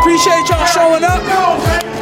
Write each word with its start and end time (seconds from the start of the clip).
appreciate 0.00 0.48
y'all 0.48 0.66
showing 0.66 1.04
up. 1.04 1.20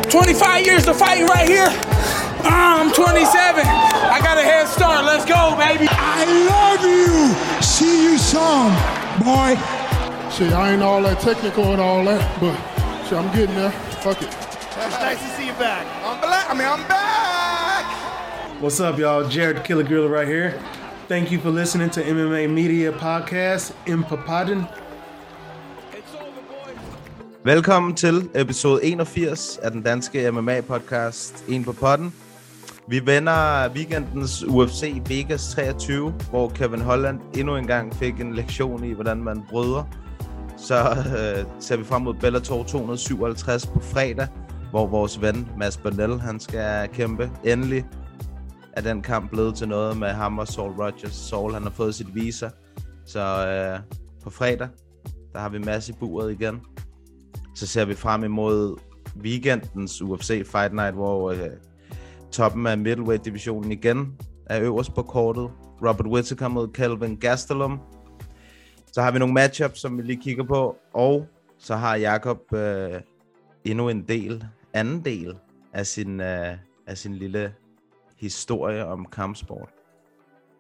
25 0.08 0.64
years 0.64 0.84
to 0.84 0.94
fight 0.94 1.28
right 1.28 1.48
here. 1.48 1.66
Uh, 1.66 2.78
I'm 2.78 2.92
27. 2.92 3.66
I 3.66 4.20
got 4.22 4.38
a 4.38 4.42
head 4.42 4.68
start. 4.68 5.04
Let's 5.04 5.24
go, 5.24 5.56
baby. 5.58 5.88
I 5.90 6.24
love 6.46 6.82
you. 6.86 7.60
See 7.62 8.04
you 8.04 8.16
some, 8.16 8.70
boy. 9.18 9.58
Shit, 10.30 10.52
I 10.52 10.72
ain't 10.72 10.82
all 10.82 11.02
that 11.02 11.18
technical 11.20 11.72
and 11.72 11.80
all 11.80 12.04
that, 12.04 12.40
but 12.40 12.54
shit, 13.04 13.14
I'm 13.14 13.34
getting 13.34 13.56
there. 13.56 13.72
Fuck 14.02 14.22
it. 14.22 14.28
It's 14.28 15.00
nice 15.00 15.20
to 15.20 15.28
see 15.36 15.46
you 15.46 15.52
back. 15.54 15.84
I'm 16.04 16.20
black. 16.20 16.48
I 16.48 16.54
mean, 16.54 16.68
I'm 16.68 16.86
back. 16.86 18.62
What's 18.62 18.78
up, 18.78 18.98
y'all? 18.98 19.28
Jared 19.28 19.64
Killer 19.64 19.82
Gorilla 19.82 20.08
right 20.08 20.28
here. 20.28 20.62
Thank 21.08 21.32
you 21.32 21.40
for 21.40 21.50
listening 21.50 21.90
to 21.90 22.02
MMA 22.02 22.48
Media 22.48 22.92
Podcast 22.92 23.74
in 23.86 24.04
Papadden. 24.04 24.68
Velkommen 27.48 27.94
til 27.94 28.30
episode 28.34 28.84
81 28.84 29.58
af 29.62 29.70
den 29.70 29.82
danske 29.82 30.28
MMA-podcast 30.28 31.44
En 31.52 31.64
på 31.64 31.72
potten. 31.72 32.14
Vi 32.88 33.06
vender 33.06 33.68
weekendens 33.74 34.44
UFC 34.44 35.02
Vegas 35.08 35.48
23, 35.54 36.14
hvor 36.30 36.48
Kevin 36.48 36.80
Holland 36.80 37.20
endnu 37.36 37.56
en 37.56 37.66
gang 37.66 37.94
fik 37.94 38.20
en 38.20 38.34
lektion 38.34 38.84
i, 38.84 38.92
hvordan 38.92 39.22
man 39.22 39.42
bryder. 39.50 39.84
Så 40.56 40.74
øh, 40.90 41.60
ser 41.60 41.76
vi 41.76 41.84
frem 41.84 42.02
mod 42.02 42.14
Bellator 42.14 42.64
257 42.64 43.66
på 43.66 43.80
fredag, 43.80 44.28
hvor 44.70 44.86
vores 44.86 45.22
ven 45.22 45.48
Mads 45.58 45.76
Bernal, 45.76 46.20
han 46.20 46.40
skal 46.40 46.88
kæmpe. 46.88 47.30
Endelig 47.44 47.84
er 48.72 48.80
den 48.80 49.02
kamp 49.02 49.30
blevet 49.30 49.54
til 49.54 49.68
noget 49.68 49.96
med 49.96 50.08
ham 50.08 50.38
og 50.38 50.48
Saul 50.48 50.72
Rogers. 50.72 51.14
Saul, 51.14 51.52
han 51.52 51.62
har 51.62 51.70
fået 51.70 51.94
sit 51.94 52.14
visa. 52.14 52.48
Så 53.06 53.46
øh, 53.46 53.80
på 54.22 54.30
fredag, 54.30 54.68
der 55.32 55.38
har 55.38 55.48
vi 55.48 55.58
Mads 55.58 55.88
i 55.88 55.92
buret 55.92 56.32
igen. 56.32 56.60
Så 57.58 57.66
ser 57.66 57.84
vi 57.84 57.94
frem 57.94 58.24
imod 58.24 58.78
weekendens 59.16 60.02
UFC 60.02 60.46
Fight 60.46 60.74
Night, 60.74 60.94
hvor 60.94 61.30
øh, 61.30 61.50
toppen 62.32 62.66
af 62.66 62.78
middleweight-divisionen 62.78 63.72
igen 63.72 64.16
er 64.46 64.60
øverst 64.60 64.94
på 64.94 65.02
kortet. 65.02 65.50
Robert 65.82 66.06
Whittaker 66.06 66.48
mod 66.48 66.68
Calvin 66.74 67.16
Gastelum. 67.16 67.80
Så 68.92 69.02
har 69.02 69.10
vi 69.10 69.18
nogle 69.18 69.34
matchups, 69.34 69.80
som 69.80 69.98
vi 69.98 70.02
lige 70.02 70.22
kigger 70.22 70.44
på. 70.44 70.76
Og 70.94 71.26
så 71.58 71.76
har 71.76 71.96
Jakob 71.96 72.52
øh, 72.54 73.00
endnu 73.64 73.88
en 73.88 74.02
del, 74.08 74.44
anden 74.74 75.04
del 75.04 75.38
af 75.72 75.86
sin, 75.86 76.20
øh, 76.20 76.56
af 76.86 76.98
sin 76.98 77.14
lille 77.14 77.54
historie 78.16 78.86
om 78.86 79.04
kampsport. 79.04 79.68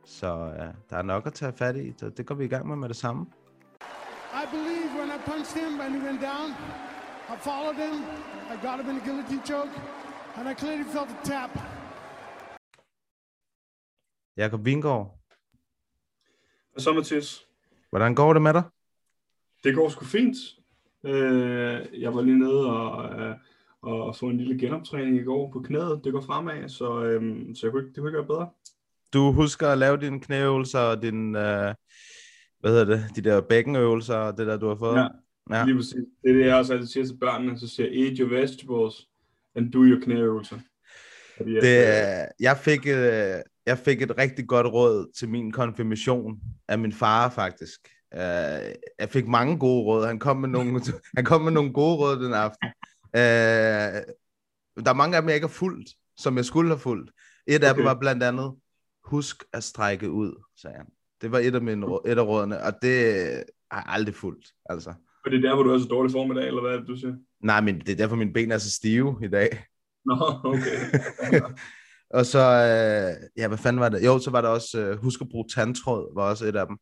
Så 0.04 0.26
øh, 0.26 0.66
der 0.90 0.96
er 0.96 1.02
nok 1.02 1.26
at 1.26 1.32
tage 1.32 1.52
fat 1.52 1.76
i, 1.76 1.94
så 1.96 2.08
det 2.08 2.26
går 2.26 2.34
vi 2.34 2.44
i 2.44 2.48
gang 2.48 2.68
med 2.68 2.76
med 2.76 2.88
det 2.88 2.96
samme. 2.96 3.26
I 4.34 4.46
believe 4.50 4.90
when 4.98 5.08
I 5.08 5.18
punched 5.30 5.62
him 5.62 5.80
and 5.80 5.94
he 5.94 6.00
went 6.06 6.20
down, 6.20 6.50
i 7.34 7.36
followed 7.48 7.76
him, 7.84 7.94
I 8.52 8.56
got 8.66 8.80
him 8.80 8.88
in 8.90 8.96
a 8.96 9.04
guillotine 9.06 9.42
choke, 9.46 9.74
and 10.36 10.48
I 10.48 10.54
clearly 10.54 10.84
felt 10.84 11.08
a 11.10 11.18
tap. 11.24 11.50
Jakob 14.36 14.64
Vingård, 14.64 15.18
Hvad 16.72 16.80
så, 16.82 16.92
Mathias? 16.92 17.44
hvordan 17.90 18.14
går 18.14 18.32
det 18.32 18.42
med 18.42 18.52
dig? 18.54 18.62
Det 19.64 19.74
går 19.74 19.88
sgu 19.88 20.04
fint. 20.04 20.36
Øh, 21.04 22.02
jeg 22.02 22.14
var 22.14 22.22
lige 22.22 22.38
nede 22.38 22.66
og, 22.70 23.20
øh, 23.20 23.34
og 23.82 24.16
få 24.16 24.26
en 24.26 24.36
lille 24.36 24.58
genoptræning 24.58 25.16
i 25.16 25.22
går 25.24 25.50
på 25.52 25.60
knæet. 25.60 26.00
Det 26.04 26.12
går 26.12 26.20
fremad, 26.20 26.68
så, 26.68 27.02
øh, 27.02 27.22
så 27.54 27.66
jeg 27.66 27.70
kunne, 27.72 27.82
ikke- 27.82 27.88
det 27.94 27.96
kunne 27.98 28.08
ikke 28.10 28.18
være 28.18 28.26
bedre. 28.26 28.50
Du 29.12 29.32
husker 29.32 29.68
at 29.68 29.78
lave 29.78 29.96
dine 29.96 30.20
knæøvelser 30.20 30.80
og 30.80 31.02
din, 31.02 31.36
øh, 31.36 31.74
hvad 32.60 32.70
hedder 32.70 32.84
det, 32.84 33.16
de 33.16 33.22
der 33.30 33.40
bækkenøvelser 33.40 34.16
og 34.16 34.36
det 34.38 34.46
der, 34.46 34.56
du 34.56 34.68
har 34.68 34.76
fået? 34.76 34.96
Ja, 34.96 35.08
Ja. 35.50 35.64
Lige 35.64 35.76
præcis. 35.76 35.94
Det 36.22 36.30
er 36.30 36.32
det, 36.34 36.46
jeg 36.46 36.56
også 36.56 36.72
altid 36.72 36.86
siger 36.88 37.06
til 37.06 37.16
børnene. 37.20 37.58
Så 37.58 37.68
siger 37.68 38.06
eat 38.06 38.18
your 38.18 38.28
vegetables 38.28 38.94
and 39.54 39.72
do 39.72 39.84
your 39.84 40.00
knæøvelser. 40.00 40.56
At, 41.36 41.46
Det, 41.46 41.78
øh, 41.78 42.26
jeg, 42.40 42.56
fik, 42.56 42.86
øh, 42.86 43.34
jeg 43.66 43.78
fik 43.78 44.02
et 44.02 44.18
rigtig 44.18 44.48
godt 44.48 44.66
råd 44.66 45.12
til 45.18 45.28
min 45.28 45.52
konfirmation 45.52 46.40
af 46.68 46.78
min 46.78 46.92
far, 46.92 47.30
faktisk. 47.30 47.80
Øh, 48.14 48.20
jeg 48.98 49.08
fik 49.08 49.26
mange 49.26 49.58
gode 49.58 49.84
råd. 49.84 50.06
Han 50.06 50.18
kom 50.18 50.36
med 50.36 50.48
nogle, 50.48 50.80
han 51.16 51.24
kom 51.24 51.42
med 51.42 51.52
nogle 51.52 51.72
gode 51.72 51.96
råd 51.96 52.24
den 52.24 52.34
aften. 52.34 52.68
Øh, 53.16 54.02
der 54.84 54.90
er 54.90 54.94
mange 54.94 55.16
af 55.16 55.22
dem, 55.22 55.28
jeg 55.28 55.36
ikke 55.36 55.46
har 55.46 55.52
fulgt, 55.54 55.90
som 56.16 56.36
jeg 56.36 56.44
skulle 56.44 56.70
have 56.70 56.78
fulgt. 56.78 57.10
Et 57.46 57.64
af 57.64 57.70
Okay. 57.70 57.78
dem 57.78 57.84
var 57.84 57.94
blandt 57.94 58.22
andet, 58.22 58.54
husk 59.04 59.44
at 59.52 59.64
strække 59.64 60.10
ud, 60.10 60.42
sagde 60.56 60.76
han. 60.76 60.86
Det 61.22 61.32
var 61.32 61.38
et 61.38 61.54
af, 61.54 61.62
mine, 61.62 61.86
et 62.06 62.18
af 62.18 62.26
rådene, 62.26 62.62
og 62.62 62.72
det 62.82 63.04
har 63.70 63.78
jeg 63.78 63.84
aldrig 63.86 64.14
fulgt. 64.14 64.52
Altså. 64.66 64.94
Og 65.28 65.32
det 65.32 65.44
er 65.44 65.48
der, 65.48 65.54
hvor 65.54 65.62
du 65.62 65.70
er 65.74 65.78
så 65.78 65.84
dårlig 65.84 66.12
form 66.12 66.30
i 66.32 66.34
dag, 66.34 66.46
eller 66.46 66.60
hvad 66.60 66.70
er 66.72 66.76
det, 66.78 66.88
du 66.88 66.96
siger? 66.96 67.14
Nej, 67.42 67.60
men 67.60 67.78
det 67.80 67.88
er 67.88 67.96
derfor, 67.96 68.16
mine 68.16 68.32
ben 68.32 68.52
er 68.52 68.58
så 68.58 68.70
stive 68.70 69.16
i 69.22 69.28
dag. 69.28 69.64
Nå, 70.04 70.16
okay. 70.44 70.78
Og 72.18 72.26
så, 72.26 72.38
øh, 72.38 73.28
ja, 73.36 73.48
hvad 73.48 73.58
fanden 73.58 73.80
var 73.80 73.88
det? 73.88 74.04
Jo, 74.04 74.18
så 74.18 74.30
var 74.30 74.40
der 74.40 74.48
også, 74.48 74.78
øh, 74.80 75.02
husk 75.02 75.20
at 75.20 75.28
bruge 75.28 75.44
tandtråd, 75.54 76.14
var 76.14 76.30
også 76.30 76.44
et 76.46 76.56
af 76.56 76.66
dem. 76.66 76.76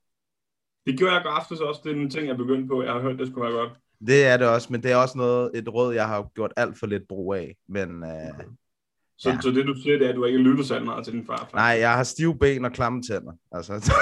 Det 0.86 0.98
gjorde 0.98 1.14
jeg 1.14 1.22
går 1.22 1.30
aftes 1.30 1.60
også. 1.60 1.80
Det 1.84 1.92
er 1.92 1.96
en 2.00 2.10
ting, 2.10 2.26
jeg 2.28 2.36
begyndte 2.36 2.68
på. 2.68 2.82
Jeg 2.82 2.92
har 2.92 3.00
hørt, 3.00 3.18
det 3.18 3.26
skulle 3.28 3.44
være 3.52 3.58
godt. 3.60 3.72
Det 4.06 4.26
er 4.26 4.36
det 4.36 4.48
også, 4.48 4.68
men 4.70 4.82
det 4.82 4.92
er 4.92 4.96
også 4.96 5.18
noget, 5.18 5.50
et 5.54 5.68
råd, 5.68 5.94
jeg 5.94 6.06
har 6.08 6.30
gjort 6.34 6.52
alt 6.56 6.78
for 6.78 6.86
lidt 6.86 7.02
brug 7.08 7.34
af. 7.34 7.56
Men 7.68 8.02
øh, 8.04 8.44
Så, 9.18 9.30
Ja. 9.30 9.38
så 9.40 9.50
det, 9.50 9.66
du 9.66 9.74
siger, 9.82 9.98
det 9.98 10.04
er, 10.06 10.10
at 10.10 10.16
du 10.16 10.24
ikke 10.24 10.38
lytter 10.38 10.64
så 10.64 10.80
meget 10.80 11.04
til 11.04 11.12
din 11.14 11.26
far. 11.26 11.36
faktisk. 11.36 11.54
nej, 11.54 11.76
jeg 11.80 11.94
har 11.94 12.04
stive 12.04 12.38
ben 12.38 12.64
og 12.64 12.72
klamme 12.72 13.02
tænder. 13.02 13.32
Altså, 13.52 13.72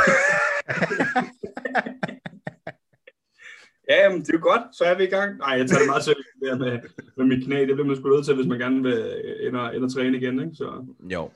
Ja, 3.91 4.11
men 4.11 4.21
det 4.21 4.29
er 4.29 4.33
jo 4.39 4.43
godt. 4.43 4.77
Så 4.77 4.85
er 4.85 4.95
vi 4.99 5.05
i 5.05 5.07
gang. 5.07 5.39
Nej, 5.39 5.49
jeg 5.59 5.67
tager 5.69 5.79
det 5.79 5.89
meget 5.89 6.05
seriøst 6.09 6.29
med, 6.43 6.81
med 7.17 7.25
mit 7.37 7.45
knæ. 7.45 7.59
Det 7.61 7.67
bliver 7.75 7.85
man 7.87 7.97
sgu 7.97 8.09
nødt 8.09 8.27
til, 8.27 8.35
hvis 8.35 8.47
man 8.47 8.59
gerne 8.59 8.83
vil 8.83 9.23
ind 9.47 9.57
og, 9.57 9.75
ind 9.77 9.85
og 9.85 9.93
træne 9.93 10.17
igen. 10.19 10.41
Ikke? 10.41 10.55
Så, 10.55 10.87
jo. 11.13 11.31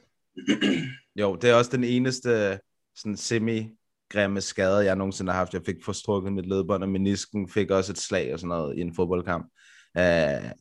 jo, 1.16 1.34
det 1.36 1.50
er 1.50 1.54
også 1.54 1.70
den 1.76 1.84
eneste 1.84 2.58
sådan 2.96 3.16
semi-grimme 3.16 4.40
skade, 4.40 4.84
jeg 4.84 4.96
nogensinde 4.96 5.32
har 5.32 5.38
haft. 5.38 5.54
Jeg 5.54 5.62
fik 5.66 5.84
forstrukket 5.84 6.32
mit 6.32 6.46
ledbånd 6.46 6.82
og 6.82 6.88
menisken, 6.88 7.48
fik 7.48 7.70
også 7.70 7.92
et 7.92 7.98
slag 7.98 8.32
og 8.32 8.38
sådan 8.38 8.48
noget 8.48 8.76
i 8.76 8.80
en 8.80 8.94
fodboldkamp. 8.94 9.46
Uh, 9.98 10.02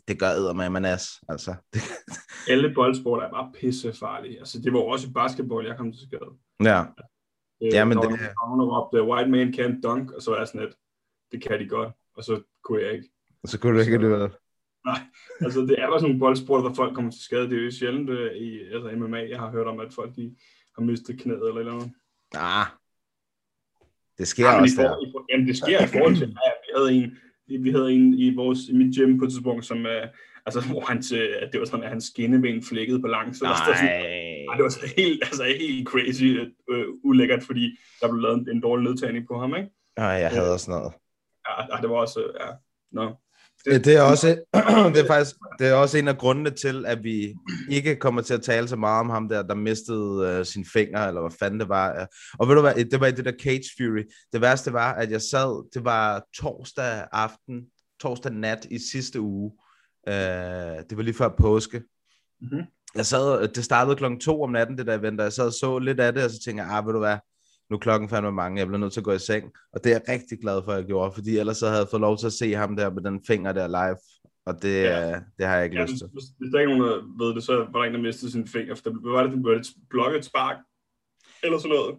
det 0.08 0.20
gør 0.20 0.30
æder 0.30 0.54
med 0.54 0.70
man 0.70 0.86
as. 0.86 1.08
Altså, 1.30 1.56
alle 2.52 2.74
boldsport 2.76 3.24
er 3.24 3.30
bare 3.30 3.52
pissefarlige. 3.60 4.40
Altså, 4.40 4.62
det 4.62 4.74
var 4.74 4.80
også 4.80 5.08
i 5.08 5.12
basketball, 5.12 5.68
jeg 5.68 5.78
kom 5.78 5.92
til 5.92 6.02
skade. 6.08 6.32
ja. 6.64 6.84
Øh, 7.64 7.74
Ja, 7.74 7.86
men 7.86 7.98
det- 7.98 8.04
der 8.04 8.10
var 8.10 8.48
nogen, 8.56 8.60
der 8.70 8.76
råbte, 8.76 9.04
white 9.04 9.30
man 9.32 9.54
can't 9.58 9.82
dunk, 9.84 10.12
og 10.12 10.22
så 10.22 10.32
var 10.32 10.38
jeg 10.38 10.48
sådan 10.48 10.62
lidt, 10.62 10.76
det 11.32 11.42
kan 11.42 11.60
de 11.60 11.68
godt, 11.68 11.94
og 12.16 12.24
så 12.24 12.42
kunne 12.64 12.82
jeg 12.84 12.94
ikke. 12.94 13.10
Så 13.46 13.60
kunne 13.60 13.74
du 13.76 13.80
ikke 13.80 14.00
have 14.00 14.24
det 14.24 14.32
Altså, 15.42 15.60
det 15.62 15.76
er 15.80 15.88
bare 15.90 16.00
sådan 16.00 16.10
nogle 16.10 16.20
boldsport, 16.20 16.62
hvor 16.62 16.74
folk 16.74 16.96
kommer 16.96 17.12
til 17.12 17.22
skade. 17.22 17.50
Det 17.50 17.60
er 17.60 17.64
jo 17.64 17.72
sjældent 17.72 18.10
øh, 18.10 18.32
i 18.36 18.60
altså 18.74 18.92
MMA, 18.96 19.30
jeg 19.30 19.40
har 19.40 19.52
hørt 19.52 19.68
om, 19.68 19.80
at 19.80 19.94
folk 19.94 20.16
de 20.16 20.36
har 20.78 20.84
mistet 20.84 21.20
knæet 21.22 21.48
eller 21.48 21.60
eller 21.60 21.74
andet. 21.74 21.92
Ah, 22.36 22.66
det 24.18 24.28
sker 24.28 24.46
Ja, 24.46 24.52
men 24.56 24.62
i 24.62 24.64
også 24.64 24.76
der. 24.82 24.88
forhold, 24.88 25.08
i, 25.08 25.12
for- 25.12 25.26
jamen, 25.32 25.48
det 25.48 25.58
sker 25.58 25.84
i 25.84 25.88
forhold 25.88 26.16
til, 26.16 26.28
ja, 26.28 26.52
vi 26.66 26.70
havde 26.78 26.92
en, 26.94 27.18
vi 27.64 27.72
havde 27.72 27.92
en 27.92 28.14
i, 28.14 28.36
vores, 28.36 28.60
i 28.70 28.74
mit 28.76 28.96
gym 28.96 29.20
på 29.20 29.26
et 29.26 29.32
tidspunkt, 29.32 29.66
som, 29.66 29.78
uh, 29.78 30.08
altså, 30.46 30.60
hvor 30.72 30.82
hans, 30.82 31.12
uh, 31.12 31.20
det 31.52 31.60
var 31.60 31.66
sådan, 31.66 31.84
at 31.84 31.90
hans 31.90 32.04
skinneben 32.04 32.64
flækkede 32.64 33.02
på 33.02 33.08
langs. 33.08 33.42
Nej. 33.42 33.52
Ej, 33.52 34.56
det 34.56 34.64
var 34.64 34.70
så 34.70 34.94
helt, 34.98 35.24
altså, 35.24 35.44
helt 35.60 35.88
crazy 35.88 36.24
uh, 36.72 36.86
ulækkert, 37.04 37.44
fordi 37.44 37.78
der 38.02 38.08
blev 38.12 38.22
lavet 38.22 38.38
en, 38.40 38.50
en 38.56 38.62
dårlig 38.62 38.84
nedtagning 38.90 39.28
på 39.28 39.40
ham, 39.40 39.56
ikke? 39.56 39.70
Nej, 39.98 40.08
jeg 40.08 40.30
hader 40.30 40.58
sådan 40.58 40.80
noget. 40.80 40.94
Ja, 41.72 41.82
det 41.82 41.90
var 41.90 41.96
også, 41.96 42.32
ja, 42.40 42.52
nå. 42.92 43.16
Det, 43.66 43.86
det, 43.86 43.96
er 43.96 44.02
også, 44.02 44.28
det, 44.94 45.04
er 45.04 45.08
faktisk, 45.08 45.36
det 45.60 45.68
er 45.68 45.74
også 45.74 45.98
en 45.98 46.08
af 46.08 46.18
grundene 46.18 46.50
til, 46.50 46.86
at 46.86 47.04
vi 47.04 47.36
ikke 47.70 47.96
kommer 47.96 48.22
til 48.22 48.34
at 48.34 48.42
tale 48.42 48.68
så 48.68 48.76
meget 48.76 49.00
om 49.00 49.10
ham 49.10 49.30
der, 49.30 49.44
der 49.44 49.56
mistede 49.56 50.40
uh, 50.40 50.46
sin 50.46 50.66
finger, 50.74 51.08
eller 51.08 51.22
hvad 51.22 51.32
fanden 51.40 51.60
det 51.60 51.70
var. 51.70 52.08
Og 52.40 52.48
ved 52.48 52.56
du 52.56 52.62
hvad, 52.62 52.76
det 52.76 53.00
var 53.00 53.08
i 53.08 53.12
det 53.12 53.26
der 53.26 53.34
Cage 53.42 53.70
Fury. 53.78 54.04
Det 54.34 54.42
værste 54.42 54.74
var, 54.74 54.94
at 54.94 55.12
jeg 55.12 55.22
sad, 55.22 55.70
det 55.74 55.86
var 55.86 56.24
torsdag 56.38 57.08
aften, 57.12 57.66
torsdag 58.02 58.32
nat 58.32 58.68
i 58.72 58.80
sidste 58.92 59.22
uge. 59.22 59.52
Uh, 60.08 60.14
det 60.90 60.98
var 60.98 61.02
lige 61.02 61.16
før 61.16 61.30
påske. 61.38 61.84
Mhm. 62.42 62.64
Jeg 62.96 63.06
sad, 63.06 63.48
det 63.48 63.64
startede 63.64 63.96
klokken 63.96 64.20
to 64.20 64.44
om 64.44 64.50
natten, 64.50 64.78
det 64.78 64.88
der 64.88 65.00
event, 65.00 65.20
og 65.20 65.24
jeg 65.24 65.34
sad 65.34 65.46
og 65.46 65.54
så 65.54 65.80
lidt 65.80 66.00
af 66.00 66.14
det, 66.14 66.24
og 66.24 66.30
så 66.30 66.40
tænkte 66.46 66.64
jeg, 66.64 66.74
ah, 66.74 66.86
ved 66.86 66.94
du 66.94 67.00
hvad, 67.00 67.18
nu 67.70 67.76
er 67.76 67.80
klokken 67.80 68.10
fandme 68.10 68.32
mange, 68.32 68.60
jeg 68.60 68.68
bliver 68.68 68.80
nødt 68.80 68.94
til 68.94 69.00
at 69.00 69.04
gå 69.04 69.12
i 69.12 69.20
seng. 69.20 69.46
Og 69.74 69.84
det 69.84 69.90
er 69.92 69.96
jeg 69.96 70.02
rigtig 70.10 70.40
glad 70.40 70.62
for, 70.66 70.72
at 70.72 70.78
jeg 70.78 70.86
gjorde, 70.86 71.12
fordi 71.12 71.38
ellers 71.38 71.58
så 71.58 71.68
havde 71.68 71.80
jeg 71.80 71.88
fået 71.92 72.02
lov 72.02 72.18
til 72.18 72.26
at 72.26 72.34
se 72.34 72.54
ham 72.54 72.76
der 72.76 72.90
med 72.94 73.04
den 73.04 73.22
finger 73.28 73.52
der 73.52 73.68
live. 73.68 73.98
Og 74.46 74.62
det, 74.62 74.84
Ja. 74.84 75.00
ja. 75.10 75.20
det 75.38 75.46
har 75.48 75.56
jeg 75.56 75.66
ikke 75.66 75.78
Ja, 75.78 75.84
lyst 75.84 75.98
til. 75.98 76.08
hvis, 76.14 76.24
hvis, 76.40 76.50
der 76.54 76.60
ikke 76.60 76.72
er 76.74 76.78
nogen, 76.78 76.92
der 76.92 77.26
ved 77.26 77.36
det, 77.36 77.44
så 77.44 77.54
var 77.72 77.80
der 77.80 77.88
en, 77.88 77.94
der 77.94 78.02
mistede 78.02 78.32
sin 78.32 78.48
finger. 78.48 78.76
For 78.76 78.90
hvad 78.90 79.12
var 79.12 79.24
det, 79.24 79.32
det 79.32 79.44
var 79.44 79.52
et 79.52 79.68
blokket 79.90 80.26
spark? 80.26 80.58
Eller 81.44 81.58
sådan 81.58 81.76
noget. 81.78 81.96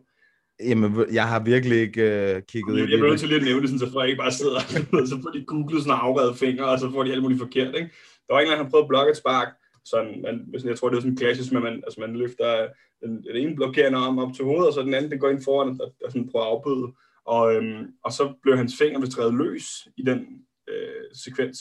Jamen, 0.69 0.91
jeg 1.13 1.29
har 1.29 1.41
virkelig 1.53 1.79
ikke 1.87 2.03
uh, 2.03 2.43
kigget 2.53 2.75
Jeg, 2.75 2.83
ind 2.83 2.91
jeg 2.91 2.99
i 2.99 3.01
bliver 3.01 3.11
nødt 3.11 3.11
det. 3.13 3.21
til 3.21 3.29
lige 3.29 3.41
at 3.41 3.45
nævne 3.45 3.61
det, 3.63 3.69
sådan, 3.71 3.87
så 3.87 3.93
folk 3.93 4.09
ikke 4.09 4.23
bare 4.25 4.33
sidder 4.41 4.61
så 5.13 5.17
får 5.23 5.31
de 5.37 5.45
googlet 5.53 5.83
sådan 5.83 5.99
afredet 6.03 6.37
fingre, 6.37 6.65
og 6.73 6.79
så 6.79 6.91
får 6.91 7.03
de 7.05 7.13
alt 7.13 7.23
muligt 7.23 7.41
forkert. 7.41 7.75
Ikke? 7.81 7.91
Der 8.27 8.31
var 8.35 8.41
en, 8.41 8.49
der 8.49 8.71
prøvet 8.71 8.85
at 8.85 8.89
blokke 8.89 9.11
et 9.11 9.17
spark, 9.17 9.49
sådan, 9.85 10.23
man, 10.23 10.55
jeg 10.65 10.79
tror, 10.79 10.89
det 10.89 10.97
er 10.97 11.01
sådan 11.01 11.17
klassisk, 11.17 11.53
at 11.53 11.63
man, 11.63 11.75
altså, 11.87 12.01
man 12.01 12.17
løfter 12.17 12.69
den, 13.03 13.23
den 13.23 13.37
ene 13.37 13.57
blokerende 13.57 13.99
arm 13.99 14.19
op 14.19 14.33
til 14.35 14.45
hovedet, 14.45 14.67
og 14.67 14.73
så 14.75 14.83
den 14.83 14.95
anden, 14.95 15.11
den 15.11 15.19
går 15.21 15.29
ind 15.31 15.43
foran 15.45 15.69
og, 15.81 15.95
og 16.05 16.13
sådan 16.13 16.29
prøver 16.31 16.45
at 16.45 16.51
afbøde. 16.51 16.93
Og, 17.25 17.55
øhm, 17.55 17.87
og 18.05 18.13
så 18.13 18.35
blev 18.43 18.57
hans 18.57 18.75
finger 18.79 19.01
vist 19.01 19.17
drevet 19.17 19.35
løs 19.35 19.65
i 19.97 20.03
den 20.03 20.19
øh, 20.69 21.05
sekvens. 21.15 21.59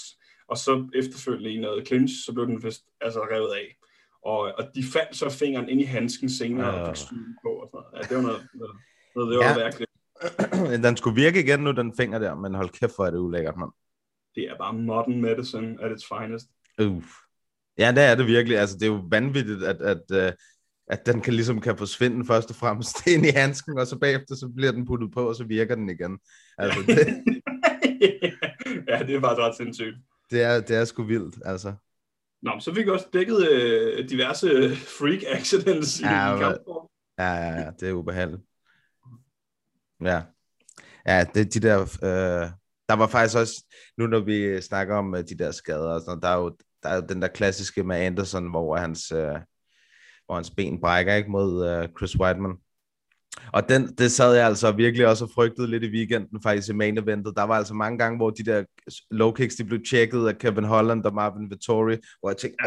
og 0.47 0.57
så 0.57 0.89
efterfølgende 0.95 1.51
i 1.53 1.59
noget 1.59 1.87
clinch, 1.87 2.25
så 2.25 2.33
blev 2.33 2.45
den 2.47 2.63
vist 2.63 2.83
altså 3.01 3.19
revet 3.31 3.51
af. 3.53 3.77
Og, 4.21 4.39
og 4.39 4.63
de 4.75 4.83
fandt 4.93 5.15
så 5.15 5.29
fingeren 5.29 5.69
ind 5.69 5.81
i 5.81 5.83
handsken 5.83 6.29
senere 6.29 6.67
Ja. 6.75 6.81
og 6.81 6.87
fik 6.87 6.95
sygen 7.05 7.37
på. 7.43 7.49
Og 7.49 7.69
sådan 7.71 7.83
noget. 7.91 8.03
Ja, 8.03 8.07
det 8.09 8.15
var 8.17 8.21
noget, 8.29 8.47
noget, 8.53 8.75
noget 9.15 9.31
det 9.31 9.37
var 9.39 9.59
Ja. 9.59 9.63
virkelig. 9.63 9.87
den 10.87 10.97
skulle 10.97 11.15
virke 11.15 11.39
igen 11.43 11.59
nu, 11.59 11.71
den 11.71 11.93
finger 11.97 12.19
der, 12.19 12.35
men 12.35 12.55
hold 12.55 12.69
kæft, 12.69 12.95
hvor 12.95 13.05
er 13.05 13.11
det 13.11 13.17
ulækkert, 13.19 13.57
mand. 13.57 13.71
Det 14.35 14.43
er 14.43 14.57
bare 14.57 14.73
modern 14.73 15.21
medicine 15.21 15.77
at 15.81 15.91
its 15.91 16.05
finest. 16.07 16.47
Uh. 16.81 17.03
Ja, 17.77 17.91
det 17.91 18.03
er 18.03 18.15
det 18.15 18.27
virkelig. 18.27 18.57
Altså, 18.57 18.75
det 18.75 18.83
er 18.83 18.91
jo 18.91 19.03
vanvittigt, 19.09 19.63
at, 19.63 19.81
at, 19.81 20.27
uh, 20.27 20.33
at 20.87 21.05
den 21.05 21.21
kan 21.21 21.33
ligesom 21.33 21.61
kan 21.61 21.77
forsvinde 21.77 22.25
først 22.25 22.49
og 22.49 22.55
fremmest 22.55 23.07
ind 23.13 23.25
i 23.25 23.29
handsken, 23.29 23.79
og 23.79 23.87
så 23.87 23.97
bagefter 23.99 24.35
så 24.35 24.49
bliver 24.55 24.71
den 24.71 24.85
puttet 24.85 25.11
på, 25.11 25.29
og 25.29 25.35
så 25.35 25.43
virker 25.43 25.75
den 25.75 25.89
igen. 25.89 26.19
Altså, 26.57 26.79
det, 26.87 26.97
ja, 28.89 28.99
det 29.03 29.15
er 29.15 29.21
faktisk 29.21 29.41
ret 29.41 29.55
sindssygt. 29.57 29.95
det, 30.31 30.41
er, 30.41 30.61
det 30.61 30.75
er 30.75 30.85
sgu 30.85 31.03
vildt, 31.03 31.35
altså. 31.45 31.73
Nå, 32.41 32.51
men 32.51 32.61
så 32.61 32.73
fik 32.73 32.85
vi 32.85 32.91
også 32.91 33.07
dækket 33.13 33.49
øh, 33.51 34.09
diverse 34.09 34.75
freak 34.75 35.23
accidents 35.27 36.01
Ja, 36.01 36.35
i 36.35 36.39
kampform. 36.39 36.87
Ja, 37.19 37.33
ja, 37.33 37.61
ja, 37.61 37.69
det 37.79 37.89
er 37.89 37.93
ubehageligt. 37.93 38.41
Ja. 40.01 40.21
Ja, 41.07 41.25
det, 41.33 41.53
de 41.53 41.59
der... 41.59 41.81
Øh, 41.81 42.49
der 42.89 42.95
var 42.95 43.07
faktisk 43.07 43.37
også, 43.37 43.65
nu 43.97 44.07
når 44.07 44.19
vi 44.19 44.61
snakker 44.61 44.95
om 44.95 45.15
øh, 45.15 45.23
de 45.29 45.37
der 45.37 45.51
skader 45.51 45.93
og 45.93 46.01
sådan 46.01 46.21
der 46.21 46.27
er 46.27 46.37
jo, 46.37 46.57
der 46.83 46.89
er 46.89 46.95
jo 46.95 47.01
den 47.09 47.21
der 47.21 47.27
klassiske 47.27 47.83
med 47.83 47.97
Anderson, 47.97 48.49
hvor 48.49 48.77
hans, 48.77 49.11
øh, 49.11 49.35
hvor 50.25 50.35
hans 50.35 50.51
ben 50.51 50.81
brækker 50.81 51.15
ikke 51.15 51.31
mod 51.31 51.67
øh, 51.69 51.89
Chris 51.97 52.19
Whiteman. 52.19 52.57
Og 53.53 53.69
den, 53.69 53.95
det 53.95 54.11
sad 54.11 54.35
jeg 54.35 54.45
altså 54.45 54.71
virkelig 54.71 55.07
også 55.07 55.25
og 55.25 55.31
frygtede 55.35 55.67
lidt 55.67 55.83
i 55.83 55.89
weekenden, 55.89 56.41
faktisk 56.43 56.69
i 56.69 56.73
main 56.73 56.97
eventet. 56.97 57.33
Der 57.35 57.43
var 57.43 57.55
altså 57.55 57.73
mange 57.73 57.97
gange, 57.97 58.17
hvor 58.17 58.29
de 58.29 58.43
der 58.43 58.63
low 59.11 59.31
kicks, 59.31 59.55
de 59.55 59.63
blev 59.63 59.79
tjekket 59.89 60.27
af 60.27 60.37
Kevin 60.37 60.63
Holland 60.63 61.05
og 61.05 61.13
Marvin 61.13 61.49
Vittori, 61.49 61.97
hvor 62.19 62.29
jeg 62.29 62.37
tænkte, 62.37 62.65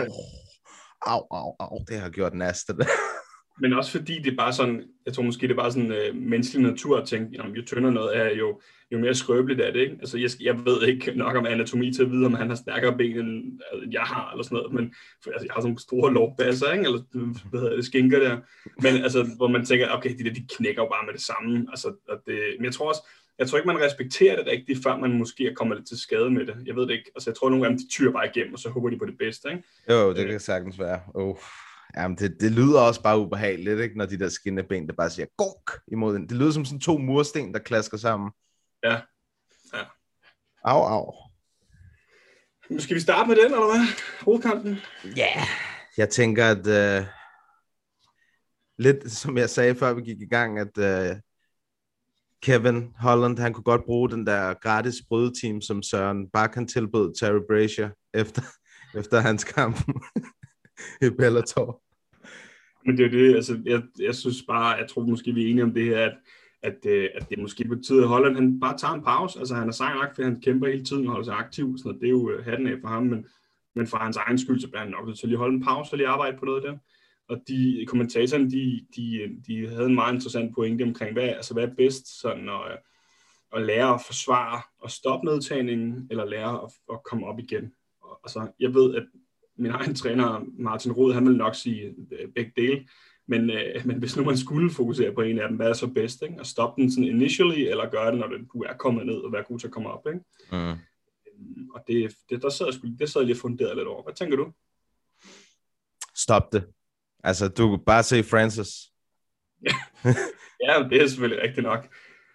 au, 1.07 1.27
au, 1.31 1.55
au, 1.59 1.85
det 1.89 2.01
har 2.01 2.11
gjort 2.11 2.35
næste. 2.35 2.75
Men 3.61 3.73
også 3.73 3.91
fordi 3.91 4.19
det 4.19 4.33
er 4.33 4.37
bare 4.37 4.53
sådan, 4.53 4.83
jeg 5.07 5.15
tror 5.15 5.23
måske 5.23 5.49
det 5.49 5.53
er 5.53 5.57
bare 5.57 5.73
sådan 5.73 5.93
øh, 5.93 6.15
menneskelig 6.15 6.63
natur 6.63 6.99
at 6.99 7.09
tænke, 7.09 7.37
jamen, 7.37 7.57
jo 7.57 7.63
tyndere 7.63 7.93
noget 7.93 8.17
er, 8.17 8.35
jo, 8.35 8.61
jo 8.93 8.99
mere 8.99 9.15
skrøbeligt 9.15 9.61
er 9.61 9.73
det, 9.73 9.81
ikke? 9.81 9.97
Altså 10.01 10.19
jeg, 10.19 10.31
jeg 10.41 10.65
ved 10.65 10.83
ikke 10.83 11.13
nok 11.17 11.37
om 11.37 11.47
anatomi 11.47 11.93
til 11.93 12.03
at 12.03 12.11
vide, 12.11 12.27
om 12.27 12.35
han 12.35 12.49
har 12.49 12.57
stærkere 12.57 12.97
ben, 12.97 13.19
end 13.19 13.61
altså, 13.73 13.89
jeg 13.93 14.03
har, 14.03 14.31
eller 14.31 14.45
sådan 14.45 14.57
noget, 14.57 14.73
men 14.73 14.95
for, 15.25 15.31
altså, 15.31 15.47
jeg 15.47 15.55
har 15.55 15.61
sådan 15.61 15.79
store 15.79 16.13
lovbasser, 16.13 16.73
ikke? 16.73 16.85
Eller 16.85 17.01
hvad 17.51 17.61
hedder 17.61 17.77
det, 17.77 17.85
skinker 17.85 18.19
der. 18.19 18.39
Men 18.83 19.03
altså, 19.03 19.27
hvor 19.37 19.49
man 19.49 19.65
tænker, 19.65 19.89
okay, 19.91 20.19
de 20.19 20.25
der, 20.25 20.33
de 20.35 20.47
knækker 20.57 20.83
jo 20.83 20.89
bare 20.89 21.07
med 21.07 21.15
det 21.15 21.23
samme. 21.23 21.67
Altså, 21.71 21.89
og 22.09 22.17
det, 22.27 22.39
men 22.59 22.65
jeg 22.65 22.73
tror 22.73 22.89
også, 22.89 23.03
jeg 23.39 23.49
tror 23.49 23.59
ikke, 23.59 23.67
man 23.67 23.81
respekterer 23.81 24.37
det 24.37 24.47
rigtigt, 24.47 24.83
før 24.83 24.97
man 24.97 25.19
måske 25.19 25.47
er 25.47 25.55
kommet 25.55 25.79
lidt 25.79 25.89
til 25.89 26.01
skade 26.01 26.31
med 26.31 26.47
det. 26.47 26.57
Jeg 26.67 26.77
ved 26.77 26.83
det 26.83 26.91
ikke. 26.91 27.11
Altså, 27.15 27.31
jeg 27.31 27.37
tror, 27.37 27.51
nogle 27.51 27.69
dem, 27.69 27.79
de 27.79 27.89
tyrer 27.91 28.13
bare 28.13 28.29
igennem, 28.35 28.53
og 28.53 28.59
så 28.59 28.69
håber 28.69 28.91
de 28.91 28.99
på 28.99 29.07
det 29.07 29.19
bedste, 29.19 29.49
ikke? 29.51 29.63
Jo, 29.91 30.15
det 30.15 30.29
kan 30.29 30.41
sagtens 30.41 30.79
være. 30.79 31.01
Oh. 31.15 31.37
Jamen, 31.97 32.19
det, 32.19 32.37
det 32.41 32.53
lyder 32.53 32.81
også 32.81 33.03
bare 33.03 33.19
ubehageligt, 33.19 33.81
ikke? 33.81 33.99
når 33.99 34.07
de 34.07 34.19
der 34.19 34.29
skinneben, 34.29 34.87
der 34.87 34.95
bare 34.95 35.11
siger 35.11 35.27
gunk 35.37 35.81
imod 35.93 36.15
den. 36.15 36.29
Det 36.29 36.37
lyder 36.37 36.51
som 36.51 36.65
sådan 36.65 36.81
to 36.81 36.99
mursten, 36.99 37.55
der 37.55 37.59
klasker 37.59 37.97
sammen. 37.97 38.31
Ja. 38.85 39.01
Ja. 39.75 39.85
Au, 40.65 40.83
au. 40.83 41.15
Nu 42.71 42.81
skal 42.81 42.95
vi 42.95 43.01
starte 43.01 43.29
med 43.29 43.37
den, 43.37 43.45
eller 43.45 43.67
hvad? 43.67 43.87
Hovedkampen? 44.25 44.79
Ja, 45.05 45.27
yeah. 45.37 45.47
jeg 45.97 46.09
tænker, 46.09 46.47
at 46.47 46.59
uh, 47.01 47.07
lidt 48.79 49.13
som 49.13 49.39
jeg 49.39 49.51
sagde, 49.51 49.75
før 49.75 49.95
vi 49.95 50.03
gik 50.03 50.21
i 50.21 50.29
gang, 50.29 50.59
at 50.59 50.79
uh, 50.79 51.17
Kevin 52.43 52.95
Holland, 52.99 53.39
han 53.39 53.53
kunne 53.53 53.65
godt 53.65 53.85
bruge 53.85 54.11
den 54.11 54.27
der 54.27 54.55
gratis 54.55 54.95
brødteam, 55.09 55.61
som 55.61 55.83
Søren 55.83 56.31
bare 56.33 56.49
kan 56.49 56.67
tilbyde 56.67 57.13
Terry 57.21 57.41
Brazier 57.49 57.91
efter, 58.15 58.43
efter 59.01 59.21
hans 59.21 59.45
kamp 59.45 59.77
Bellator. 61.19 61.83
Men 62.87 62.97
det 62.97 63.07
er 63.07 63.11
det, 63.11 63.35
altså, 63.35 63.61
jeg, 63.65 63.83
jeg 63.99 64.15
synes 64.15 64.43
bare, 64.49 64.67
jeg 64.67 64.89
tror 64.89 65.03
måske, 65.03 65.33
vi 65.33 65.45
er 65.45 65.51
enige 65.51 65.65
om 65.65 65.75
det 65.75 65.85
her, 65.85 65.99
at, 65.99 66.17
at, 66.63 66.87
øh, 66.87 67.09
at 67.15 67.31
det 67.31 67.39
måske 67.39 67.65
betyder, 67.65 68.03
at 68.03 68.09
Holland 68.09 68.35
han 68.35 68.61
bare 68.61 68.79
tager 68.79 68.95
en 68.95 69.03
pause. 69.03 69.39
Altså, 69.39 69.55
han 69.55 69.69
er 69.69 69.73
sej 69.73 69.95
nok, 69.95 70.15
fordi 70.15 70.25
han 70.25 70.41
kæmper 70.41 70.69
hele 70.69 70.85
tiden 70.85 71.07
og 71.07 71.13
holder 71.13 71.25
sig 71.25 71.35
aktiv. 71.35 71.79
Sådan 71.79 71.89
noget. 71.89 72.01
Det 72.01 72.07
er 72.07 72.11
jo 72.11 72.31
øh, 72.31 72.45
hatten 72.45 72.67
af 72.67 72.81
for 72.81 72.89
ham, 72.89 73.03
men, 73.03 73.27
men 73.75 73.87
for 73.87 73.97
hans 73.97 74.17
egen 74.17 74.39
skyld, 74.39 74.61
så 74.61 74.69
bliver 74.69 74.81
han 74.81 74.91
nok 74.91 75.07
nødt 75.07 75.19
til 75.19 75.27
at 75.27 75.29
lige 75.29 75.39
holde 75.39 75.55
en 75.55 75.63
pause 75.63 75.93
og 75.93 75.97
lige 75.97 76.09
arbejde 76.09 76.39
på 76.39 76.45
noget 76.45 76.63
der. 76.63 76.77
Og 77.29 77.43
de 77.49 77.85
kommentatorerne, 77.89 78.51
de, 78.51 78.87
de, 78.97 79.29
de 79.47 79.69
havde 79.69 79.87
en 79.87 79.95
meget 79.95 80.15
interessant 80.15 80.55
pointe 80.55 80.83
omkring, 80.83 81.13
hvad, 81.13 81.29
altså, 81.29 81.55
hvad 81.55 81.65
er 81.65 81.75
bedst 81.77 82.21
sådan 82.21 82.49
at, 82.49 82.73
øh, 82.73 82.79
at 83.53 83.63
lære 83.67 83.95
at 83.95 84.03
forsvare 84.07 84.63
og 84.79 84.91
stoppe 84.91 85.27
nedtagningen, 85.27 86.07
eller 86.11 86.25
lære 86.25 86.63
at, 86.63 86.73
at 86.93 87.03
komme 87.05 87.27
op 87.27 87.39
igen. 87.39 87.73
Og, 88.03 88.21
altså, 88.25 88.53
jeg 88.61 88.75
ved, 88.75 88.95
at 88.95 89.07
min 89.57 89.71
egen 89.71 89.95
træner, 89.95 90.45
Martin 90.59 90.93
Rod, 90.93 91.15
han 91.15 91.27
vil 91.27 91.37
nok 91.37 91.55
sige 91.55 91.95
øh, 92.13 92.29
begge 92.29 92.53
dele, 92.57 92.89
men, 93.27 93.51
øh, 93.51 93.87
men 93.87 93.99
hvis 93.99 94.17
nu 94.17 94.25
man 94.25 94.39
skulle 94.39 94.71
fokusere 94.71 95.13
på 95.15 95.21
en 95.21 95.39
af 95.39 95.49
dem, 95.49 95.57
hvad 95.57 95.69
er 95.69 95.73
så 95.73 95.87
bedst? 95.87 96.23
Ikke? 96.23 96.37
At 96.41 96.47
stoppe 96.47 96.83
den 96.83 96.93
sådan 96.93 97.05
initially, 97.05 97.61
eller 97.61 97.91
gøre 97.91 98.11
det, 98.11 98.21
når 98.21 98.27
du 98.27 98.63
er 98.63 98.77
kommet 98.77 99.07
ned 99.07 99.15
og 99.15 99.33
være 99.33 99.43
god 99.43 99.59
til 99.59 99.67
at 99.67 99.73
komme 99.73 99.91
op. 99.91 100.07
Ikke? 100.07 100.21
Mm. 100.53 100.79
Og 101.75 101.85
det, 101.87 102.15
det, 102.31 102.43
der 102.43 102.49
sad 102.49 102.67
jeg, 102.67 102.75
sgu, 102.75 102.89
det 102.99 103.11
sad 103.11 103.21
jeg 103.21 103.27
lige 103.27 103.37
og 103.37 103.41
funderet 103.41 103.77
lidt 103.77 103.89
over. 103.89 104.03
Hvad 104.03 104.15
tænker 104.15 104.37
du? 104.37 104.53
Stop 106.17 106.53
det. 106.53 106.65
Altså, 107.25 107.49
du 107.49 107.71
kan 107.71 107.85
bare 107.87 108.03
se 108.03 108.23
Francis. 108.23 108.69
Ja, 110.67 110.89
det 110.91 111.03
er 111.03 111.07
selvfølgelig 111.07 111.43
rigtigt 111.43 111.67
nok. 111.67 111.89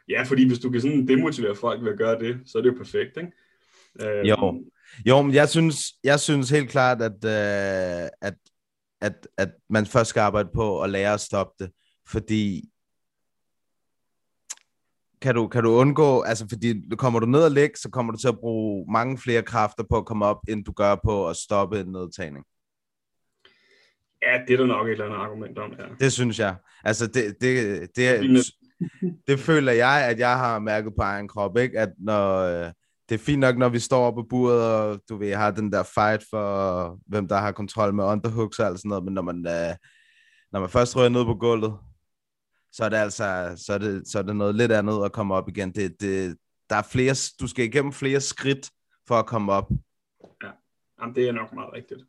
Ja, 0.09 0.23
fordi 0.23 0.47
hvis 0.47 0.59
du 0.59 0.69
kan 0.69 0.81
sådan 0.81 1.07
demotivere 1.07 1.55
folk 1.55 1.83
ved 1.83 1.91
at 1.91 1.97
gøre 1.97 2.19
det, 2.19 2.41
så 2.45 2.57
er 2.57 2.61
det 2.61 2.69
jo 2.69 2.77
perfekt, 2.77 3.17
ikke? 3.17 3.31
Øh, 4.19 4.27
Jo. 4.27 4.63
Jo, 5.05 5.21
men 5.21 5.33
jeg 5.33 5.49
synes, 5.49 5.93
jeg 6.03 6.19
synes 6.19 6.49
helt 6.49 6.69
klart, 6.69 7.01
at, 7.01 7.25
øh, 7.25 8.09
at, 8.21 8.35
at, 9.01 9.27
at 9.37 9.49
man 9.69 9.85
først 9.85 10.09
skal 10.09 10.21
arbejde 10.21 10.49
på 10.53 10.81
at 10.81 10.89
lære 10.89 11.13
at 11.13 11.21
stoppe 11.21 11.63
det, 11.63 11.71
fordi 12.07 12.69
kan 15.21 15.35
du, 15.35 15.47
kan 15.47 15.63
du 15.63 15.71
undgå, 15.71 16.21
altså 16.21 16.45
fordi 16.49 16.95
kommer 16.97 17.19
du 17.19 17.25
ned 17.25 17.43
og 17.43 17.51
ligge, 17.51 17.77
så 17.77 17.89
kommer 17.89 18.11
du 18.11 18.17
til 18.17 18.27
at 18.27 18.39
bruge 18.39 18.91
mange 18.91 19.17
flere 19.17 19.41
kræfter 19.41 19.83
på 19.89 19.97
at 19.97 20.05
komme 20.05 20.25
op, 20.25 20.39
end 20.47 20.65
du 20.65 20.71
gør 20.71 20.95
på 21.03 21.29
at 21.29 21.35
stoppe 21.35 21.79
en 21.79 21.87
nedtagning. 21.87 22.45
Ja, 24.21 24.41
det 24.47 24.53
er 24.53 24.57
der 24.57 24.65
nok 24.65 24.87
et 24.87 24.91
eller 24.91 25.05
andet 25.05 25.17
argument 25.17 25.57
om, 25.57 25.71
ja. 25.79 25.85
Det 25.99 26.13
synes 26.13 26.39
jeg. 26.39 26.55
Altså 26.83 27.07
det, 27.07 27.35
det, 27.41 27.79
det, 27.95 28.19
det, 28.21 28.45
det 29.27 29.39
føler 29.39 29.71
jeg, 29.71 30.07
at 30.09 30.19
jeg 30.19 30.37
har 30.37 30.59
mærket 30.59 30.93
på 30.95 31.01
egen 31.01 31.27
krop, 31.27 31.57
ikke? 31.57 31.79
At 31.79 31.89
når, 31.97 32.37
øh, 32.39 32.71
det 33.09 33.15
er 33.15 33.19
fint 33.19 33.39
nok, 33.39 33.57
når 33.57 33.69
vi 33.69 33.79
står 33.79 34.07
oppe 34.07 34.23
på 34.23 34.27
buret, 34.27 34.61
og 34.61 35.01
du 35.09 35.17
ved, 35.17 35.33
har 35.33 35.51
den 35.51 35.71
der 35.71 35.83
fight 35.83 36.23
for, 36.29 36.99
hvem 37.07 37.27
der 37.27 37.37
har 37.37 37.51
kontrol 37.51 37.93
med 37.93 38.03
underhooks 38.03 38.59
og 38.59 38.65
alt 38.65 38.79
sådan 38.79 38.89
noget, 38.89 39.03
men 39.03 39.13
når 39.13 39.21
man, 39.21 39.37
øh, 39.47 39.75
når 40.51 40.59
man 40.59 40.69
først 40.69 40.95
rører 40.95 41.09
ned 41.09 41.25
på 41.25 41.35
gulvet, 41.35 41.77
så 42.71 42.83
er 42.83 42.89
det 42.89 42.97
altså, 42.97 43.53
så 43.65 43.73
er 43.73 43.77
det, 43.77 44.07
så 44.07 44.19
er 44.19 44.23
det 44.23 44.35
noget 44.35 44.55
lidt 44.55 44.71
andet 44.71 45.05
at 45.05 45.11
komme 45.11 45.35
op 45.35 45.49
igen. 45.49 45.71
Det, 45.71 46.01
det, 46.01 46.37
der 46.69 46.75
er 46.75 46.87
flere, 46.91 47.15
du 47.39 47.47
skal 47.47 47.65
igennem 47.65 47.93
flere 47.93 48.21
skridt 48.21 48.69
for 49.07 49.15
at 49.15 49.25
komme 49.25 49.51
op. 49.51 49.69
Jamen, 51.01 51.15
det 51.15 51.27
er 51.27 51.31
nok 51.31 51.53
meget 51.53 51.73
rigtigt. 51.73 52.01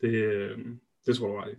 Det, 0.00 0.08
øh, 0.08 0.58
det 1.06 1.16
tror 1.16 1.28
jeg 1.28 1.42
ret 1.42 1.52
i. 1.52 1.56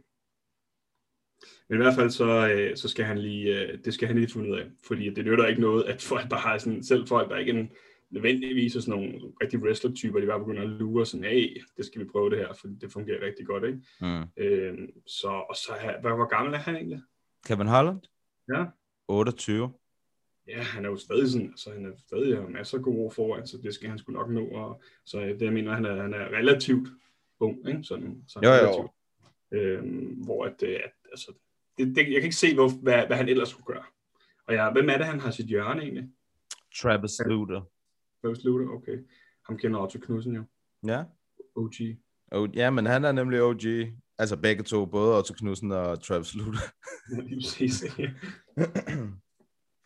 Men 1.70 1.80
i 1.80 1.84
hvert 1.84 1.96
fald 1.96 2.10
så, 2.10 2.48
øh, 2.48 2.78
så 2.78 2.88
skal 2.88 3.06
han 3.06 3.18
lige, 3.18 3.62
øh, 3.62 3.80
det 3.86 3.94
skal 3.94 4.08
han 4.08 4.18
lige 4.18 4.34
finde 4.34 4.50
ud 4.50 4.58
af, 4.58 4.66
fordi 4.88 5.10
det 5.10 5.26
nytter 5.26 5.48
ikke 5.48 5.62
noget, 5.62 5.84
at 5.84 6.02
folk 6.02 6.30
bare 6.30 6.40
har 6.40 6.58
sådan, 6.58 6.84
selv 6.84 7.08
folk, 7.08 7.30
der 7.30 7.38
ikke 7.38 7.52
er 7.52 7.56
en, 7.56 7.72
nødvendigvis 8.10 8.76
er 8.76 8.80
sådan 8.80 9.00
nogle 9.00 9.20
rigtig 9.42 9.60
wrestler-typer, 9.60 10.20
de 10.20 10.26
bare 10.28 10.40
begynder 10.40 10.62
at 10.62 10.70
lure 10.70 11.06
sådan, 11.06 11.24
hey, 11.24 11.62
det 11.78 11.86
skal 11.86 12.02
vi 12.02 12.06
prøve 12.12 12.30
det 12.30 12.38
her, 12.38 12.54
for 12.54 12.68
det 12.68 12.92
fungerer 12.92 13.26
rigtig 13.26 13.46
godt, 13.46 13.64
ikke? 13.64 13.80
Mm. 14.02 14.24
Øh, 14.38 14.78
så, 15.08 15.28
og 15.50 15.56
så, 15.56 15.72
er- 15.80 16.00
hvor, 16.02 16.28
gammel 16.28 16.54
er 16.54 16.58
han 16.58 16.76
egentlig? 16.76 17.02
Kevin 17.48 17.68
Holland? 17.68 18.00
Ja. 18.54 18.66
28. 19.08 19.74
Ja, 20.48 20.62
han 20.62 20.86
er 20.86 20.90
jo 20.90 20.98
stadig 20.98 21.28
sådan, 21.32 21.48
altså 21.48 21.72
han 21.74 21.86
er 21.86 21.92
stadig 21.98 22.38
har 22.38 22.48
masser 22.50 22.78
af 22.78 22.84
gode 22.84 22.98
år 23.00 23.10
foran, 23.10 23.48
så 23.48 23.58
det 23.64 23.74
skal 23.74 23.90
han 23.90 23.98
sgu 24.00 24.12
nok 24.12 24.30
nå, 24.30 24.46
og 24.48 24.82
så 25.06 25.22
øh, 25.22 25.28
det 25.28 25.42
jeg 25.42 25.54
mener, 25.54 25.74
han 25.76 25.86
er, 25.86 26.02
han 26.02 26.14
er 26.14 26.26
relativt 26.28 26.90
ung, 27.40 27.68
ikke? 27.70 27.84
Sådan, 27.84 28.24
sådan 28.28 28.50
Jo, 28.50 28.56
jo. 28.56 28.60
relativt. 28.60 28.92
Øhm, 29.52 30.24
hvor 30.26 30.46
at, 30.46 30.64
øh, 30.64 30.76
at 30.84 30.92
altså, 31.12 31.34
det, 31.78 31.88
det, 31.88 31.98
jeg 31.98 32.06
kan 32.22 32.24
ikke 32.24 32.36
se, 32.36 32.54
hvor, 32.56 32.70
hvad, 32.84 33.08
hvad 33.08 33.18
han 33.18 33.30
ellers 33.30 33.50
skulle 33.50 33.66
gøre. 33.66 33.84
Og 34.48 34.54
ja, 34.54 34.72
hvem 34.72 34.90
er 34.90 34.98
det, 34.98 35.06
han 35.06 35.20
har 35.20 35.32
sit 35.32 35.46
hjørne 35.46 35.82
egentlig? 35.82 36.10
Travis 36.82 37.12
Lutter. 37.26 37.62
Hvem 38.22 38.36
slutter? 38.36 38.68
Okay. 38.70 38.98
Ham 39.46 39.58
kender 39.58 39.80
Otto 39.80 40.00
Knudsen 40.00 40.36
jo. 40.36 40.44
Ja. 40.88 41.04
OG. 41.56 41.74
Oh, 42.32 42.50
ja, 42.56 42.70
men 42.70 42.86
han 42.86 43.06
er 43.06 43.12
nemlig 43.12 43.42
OG. 43.44 43.62
Altså 44.20 44.38
begge 44.38 44.64
to, 44.64 44.86
både 44.86 45.18
Otto 45.18 45.34
Knudsen 45.34 45.72
og 45.72 46.04
Travis 46.04 46.36
præcis. 47.34 47.84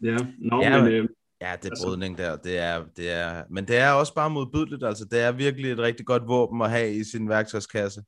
ja, 0.03 0.17
nå, 0.39 0.61
Ja, 0.61 0.83
men, 0.83 0.93
øh, 0.93 1.09
Ja, 1.41 1.55
det 1.61 1.65
er 1.65 1.69
Altså- 1.69 1.87
brydning 1.87 2.17
der. 2.17 2.35
Det 2.37 2.57
er, 2.57 2.85
det 2.97 3.09
er, 3.11 3.43
men 3.49 3.67
det 3.67 3.77
er 3.77 3.91
også 3.91 4.13
bare 4.13 4.29
modbydeligt. 4.29 4.83
Altså, 4.83 5.05
det 5.05 5.19
er 5.19 5.31
virkelig 5.31 5.71
et 5.71 5.79
rigtig 5.79 6.05
godt 6.05 6.27
våben 6.27 6.61
at 6.61 6.69
have 6.71 6.93
i 6.95 7.03
sin 7.03 7.29
værktøjskasse. 7.29 8.03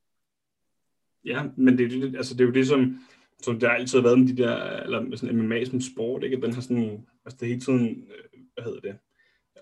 Ja, 1.26 1.44
men 1.58 1.78
det, 1.78 1.86
er 1.86 1.90
det, 1.90 2.16
altså, 2.16 2.34
det 2.34 2.42
er 2.42 2.46
jo 2.46 2.52
det, 2.54 2.68
som, 2.68 3.00
som 3.42 3.60
der 3.60 3.70
altid 3.70 3.98
har 3.98 4.04
været 4.04 4.20
med 4.20 4.28
de 4.28 4.38
der, 4.44 4.56
eller 4.80 5.02
med 5.02 5.18
sådan 5.18 5.38
MMA 5.38 5.66
som 5.66 5.82
sport, 5.82 6.24
ikke? 6.24 6.42
Den 6.42 6.54
har 6.54 6.62
sådan, 6.62 7.08
altså 7.26 7.38
det 7.40 7.48
hele 7.48 7.62
tiden, 7.62 7.88
øh, 7.90 8.42
hvad 8.54 8.64
hedder 8.64 8.80
det, 8.80 8.96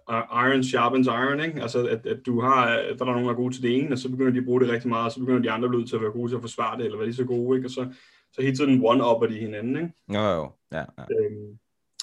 iron 0.10 0.64
sharpens 0.64 1.08
iron, 1.08 1.40
ikke? 1.40 1.62
Altså, 1.62 1.88
at, 1.88 2.06
at 2.06 2.26
du 2.26 2.42
har, 2.42 2.66
der 2.66 3.06
er 3.06 3.06
nogen, 3.06 3.26
der 3.26 3.32
er 3.32 3.36
gode 3.36 3.54
til 3.54 3.64
det 3.64 3.78
ene, 3.78 3.92
og 3.92 3.98
så 3.98 4.10
begynder 4.10 4.32
de 4.32 4.38
at 4.38 4.46
bruge 4.46 4.62
det 4.62 4.70
rigtig 4.70 4.90
meget, 4.90 5.06
og 5.06 5.12
så 5.12 5.20
begynder 5.20 5.42
de 5.42 5.52
andre 5.52 5.80
at 5.80 5.88
til 5.88 5.96
at 5.96 6.02
være 6.02 6.12
gode 6.12 6.32
til 6.32 6.36
at 6.36 6.42
forsvare 6.42 6.78
det, 6.78 6.86
eller 6.86 6.98
være 6.98 7.08
lige 7.08 7.16
så 7.16 7.26
gode, 7.26 7.58
ikke? 7.58 7.68
Og 7.68 7.72
så, 7.72 7.88
så 8.34 8.42
hele 8.42 8.56
tiden 8.56 8.86
one-upper 8.86 9.28
de 9.28 9.40
hinanden, 9.40 9.76
ikke? 9.76 9.94
Jo, 10.14 10.22
jo, 10.22 10.52
ja. 10.72 10.78
ja. 10.98 11.04
Øhm, 11.20 11.58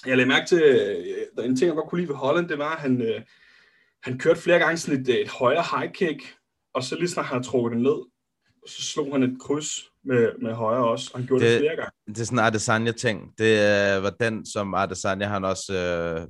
jeg 0.06 0.16
lagde 0.16 0.28
mærke 0.28 0.46
til, 0.46 0.62
der 1.36 1.42
en 1.42 1.56
ting, 1.56 1.68
jeg 1.68 1.76
godt 1.76 1.88
kunne 1.88 2.00
lide 2.00 2.08
ved 2.08 2.16
Holland, 2.16 2.48
det 2.48 2.58
var, 2.58 2.74
at 2.74 2.80
han, 2.80 3.02
øh, 3.02 3.20
han 4.02 4.18
kørte 4.18 4.40
flere 4.40 4.58
gange 4.58 4.76
sådan 4.76 5.00
et, 5.00 5.08
et 5.08 5.28
højere 5.28 5.64
high 5.76 5.92
kick, 5.92 6.36
og 6.74 6.82
så 6.82 6.96
lige 6.96 7.08
snart 7.08 7.26
han 7.26 7.42
trukket 7.42 7.72
det 7.72 7.82
ned, 7.82 7.98
så 8.66 8.82
slog 8.82 9.12
han 9.12 9.22
et 9.22 9.40
kryds 9.40 9.70
med, 10.04 10.32
med 10.42 10.52
højre 10.52 10.88
også, 10.88 11.10
og 11.14 11.20
han 11.20 11.26
gjorde 11.26 11.44
det, 11.44 11.52
det 11.52 11.60
flere 11.60 11.76
gange. 11.76 11.90
Det 12.06 12.20
er 12.20 12.24
sådan 12.24 12.38
en 12.38 12.44
Adesanya-ting. 12.44 13.38
Det 13.38 13.52
øh, 13.52 14.02
var 14.02 14.10
den, 14.10 14.46
som 14.46 14.74
Adesanya 14.74 15.26
han 15.26 15.44
også 15.44 15.74
øh, 15.74 16.28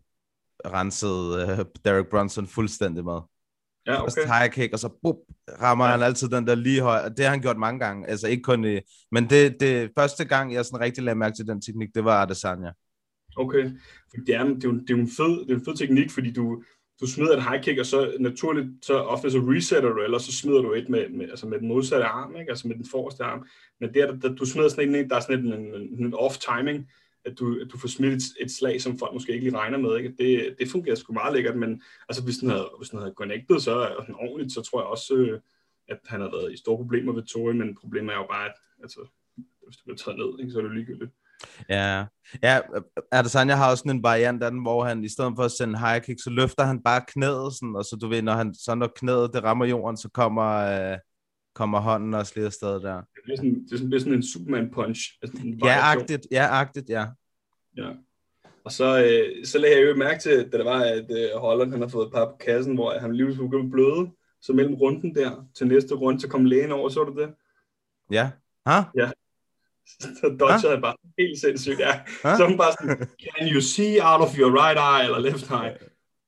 rensede 0.66 1.42
øh, 1.42 1.64
Derek 1.84 2.06
Brunson 2.06 2.46
fuldstændig 2.46 3.04
med. 3.04 3.20
Ja, 3.86 4.02
okay. 4.02 4.12
Først 4.16 4.28
high 4.38 4.50
kick, 4.50 4.72
og 4.72 4.78
så 4.78 4.88
bup, 5.02 5.16
rammer 5.62 5.84
ja. 5.84 5.90
han 5.90 6.02
altid 6.02 6.28
den 6.28 6.46
der 6.46 6.54
lige 6.54 6.80
høj. 6.80 7.08
Det 7.08 7.24
har 7.24 7.30
han 7.30 7.40
gjort 7.40 7.56
mange 7.56 7.80
gange. 7.80 8.06
Altså 8.06 8.28
ikke 8.28 8.42
kun 8.42 8.64
i... 8.64 8.80
Men 9.12 9.30
det, 9.30 9.60
det 9.60 9.90
første 9.98 10.24
gang, 10.24 10.54
jeg 10.54 10.64
sådan 10.64 10.80
rigtig 10.80 11.04
lagde 11.04 11.18
mærke 11.18 11.36
til 11.36 11.46
den 11.46 11.62
teknik, 11.62 11.88
det 11.94 12.04
var 12.04 12.22
Adesanya. 12.22 12.72
Okay. 13.36 13.58
Det 14.26 14.34
er, 14.34 14.44
det, 14.44 14.64
er, 14.64 14.72
det, 14.72 14.90
er 14.90 14.94
en 14.94 15.10
fed, 15.16 15.46
det 15.46 15.50
er 15.50 15.54
en 15.54 15.64
fed 15.64 15.76
teknik, 15.76 16.10
fordi 16.10 16.32
du, 16.32 16.62
du 17.00 17.06
smider 17.06 17.36
et 17.36 17.42
high 17.42 17.62
kick, 17.62 17.78
og 17.78 17.86
så 17.86 18.16
naturligt, 18.20 18.68
så 18.82 18.94
ofte 18.94 19.30
så 19.30 19.38
resetter 19.38 19.88
du, 19.88 20.02
eller 20.02 20.18
så 20.18 20.32
smider 20.32 20.62
du 20.62 20.72
et 20.72 20.88
med, 20.88 21.08
med, 21.08 21.30
altså 21.30 21.46
med 21.46 21.58
den 21.58 21.68
modsatte 21.68 22.06
arm, 22.06 22.36
ikke? 22.36 22.50
altså 22.50 22.68
med 22.68 22.76
den 22.76 22.86
forreste 22.90 23.24
arm. 23.24 23.46
Men 23.80 23.94
der, 23.94 24.16
der, 24.16 24.34
du 24.34 24.44
smider 24.44 24.68
sådan 24.68 24.94
en, 24.94 25.10
der 25.10 25.16
er 25.16 25.20
sådan 25.20 25.46
en, 25.46 25.52
en, 25.52 26.04
en 26.04 26.14
off-timing, 26.14 26.92
at 27.30 27.38
du, 27.38 27.60
at 27.60 27.68
du 27.72 27.78
får 27.78 27.88
smidt 27.88 28.12
et, 28.14 28.22
et 28.40 28.50
slag, 28.50 28.80
som 28.80 28.98
folk 28.98 29.12
måske 29.12 29.32
ikke 29.32 29.44
lige 29.44 29.58
regner 29.58 29.78
med. 29.78 29.96
Ikke? 29.96 30.14
Det, 30.18 30.56
det 30.58 30.70
fungerer 30.70 30.96
sgu 30.96 31.12
meget 31.12 31.32
lækkert, 31.34 31.56
men 31.56 31.82
altså, 32.08 32.24
hvis, 32.24 32.36
den 32.36 32.50
havde, 32.50 32.70
hvis 32.78 32.88
den 32.88 32.98
havde 32.98 33.14
connected 33.16 33.60
så 33.60 33.94
sådan 34.00 34.14
ordentligt, 34.14 34.52
så 34.52 34.62
tror 34.62 34.80
jeg 34.80 34.86
også, 34.86 35.14
øh, 35.14 35.40
at 35.88 35.98
han 36.06 36.20
har 36.20 36.30
været 36.30 36.52
i 36.52 36.56
store 36.56 36.76
problemer 36.76 37.12
ved 37.12 37.22
Tori, 37.22 37.54
men 37.54 37.76
problemet 37.80 38.12
er 38.12 38.18
jo 38.18 38.26
bare, 38.30 38.46
at 38.46 38.54
altså, 38.82 39.00
hvis 39.66 39.76
det 39.76 39.84
bliver 39.84 39.96
taget 39.96 40.18
ned, 40.18 40.40
ikke, 40.40 40.52
så 40.52 40.58
er 40.58 40.62
det 40.62 40.74
ligegyldigt. 40.74 41.10
Ja, 41.68 42.06
ja 42.42 42.60
Adesanya 43.12 43.54
har 43.54 43.70
også 43.70 43.80
sådan 43.80 43.96
en 43.96 44.02
variant 44.02 44.42
af 44.42 44.50
den, 44.50 44.62
hvor 44.62 44.84
han 44.84 45.04
i 45.04 45.08
stedet 45.08 45.32
for 45.36 45.42
at 45.42 45.52
sende 45.52 45.78
high 45.78 46.02
kick, 46.02 46.22
så 46.22 46.30
løfter 46.30 46.64
han 46.64 46.82
bare 46.82 47.02
knæet, 47.08 47.54
sådan, 47.54 47.76
og 47.76 47.84
så 47.84 47.96
du 48.00 48.08
ved, 48.08 48.22
når, 48.22 48.32
han, 48.32 48.54
så 48.54 48.74
når 48.74 48.92
knæet 48.96 49.30
det 49.34 49.44
rammer 49.44 49.66
jorden, 49.66 49.96
så 49.96 50.08
kommer, 50.08 50.50
øh, 50.54 50.98
kommer 51.54 51.80
hånden 51.80 52.14
også 52.14 52.32
lige 52.36 52.46
afsted 52.46 52.80
der. 52.80 53.02
Det 53.26 53.32
er 53.32 53.36
sådan, 53.36 53.64
det 53.64 53.72
er 53.72 53.76
sådan, 53.76 53.90
det 53.90 53.96
er 53.96 54.00
sådan 54.00 54.14
en 54.14 54.22
Superman 54.22 54.70
punch. 54.70 55.00
Altså 55.22 55.42
en 55.44 55.60
ja, 55.64 55.78
agtigt, 55.82 56.26
ja, 56.30 56.46
agtigt, 56.50 56.88
ja. 56.88 57.06
Ja. 57.78 57.90
Og 58.64 58.72
så, 58.72 59.04
øh, 59.04 59.46
så 59.46 59.58
lagde 59.58 59.76
jeg 59.76 59.88
jo 59.88 59.96
mærke 59.96 60.20
til, 60.20 60.52
da 60.52 60.58
det 60.58 60.64
var, 60.64 60.80
at 60.80 61.10
øh, 61.10 61.40
Holland 61.40 61.70
han 61.70 61.80
har 61.80 61.88
fået 61.88 62.06
et 62.06 62.12
par 62.12 62.24
på 62.24 62.36
kassen, 62.40 62.74
hvor 62.74 62.98
han 62.98 63.16
lige 63.16 63.34
skulle 63.34 63.50
begynde 63.50 63.70
bløde. 63.70 64.10
Så 64.40 64.52
mellem 64.52 64.74
runden 64.74 65.14
der 65.14 65.46
til 65.54 65.66
næste 65.66 65.94
runde, 65.94 66.20
så 66.20 66.28
kom 66.28 66.44
lægen 66.44 66.72
over, 66.72 66.88
så 66.88 67.04
du 67.04 67.20
det? 67.20 67.34
Ja. 68.10 68.30
Ha? 68.66 68.82
Ja. 68.96 69.10
Så 70.00 70.36
dodgede 70.40 70.72
han 70.72 70.82
bare 70.82 70.96
helt 71.18 71.40
sindssygt. 71.40 71.78
Ja. 71.78 72.00
Huh? 72.24 72.36
Så 72.36 72.46
hun 72.46 72.58
bare 72.58 72.72
sådan, 72.72 73.08
can 73.36 73.48
you 73.54 73.60
see 73.60 73.92
out 74.02 74.20
of 74.20 74.38
your 74.38 74.50
right 74.60 74.78
eye 74.90 75.04
eller 75.04 75.18
left 75.30 75.50
eye? 75.50 75.74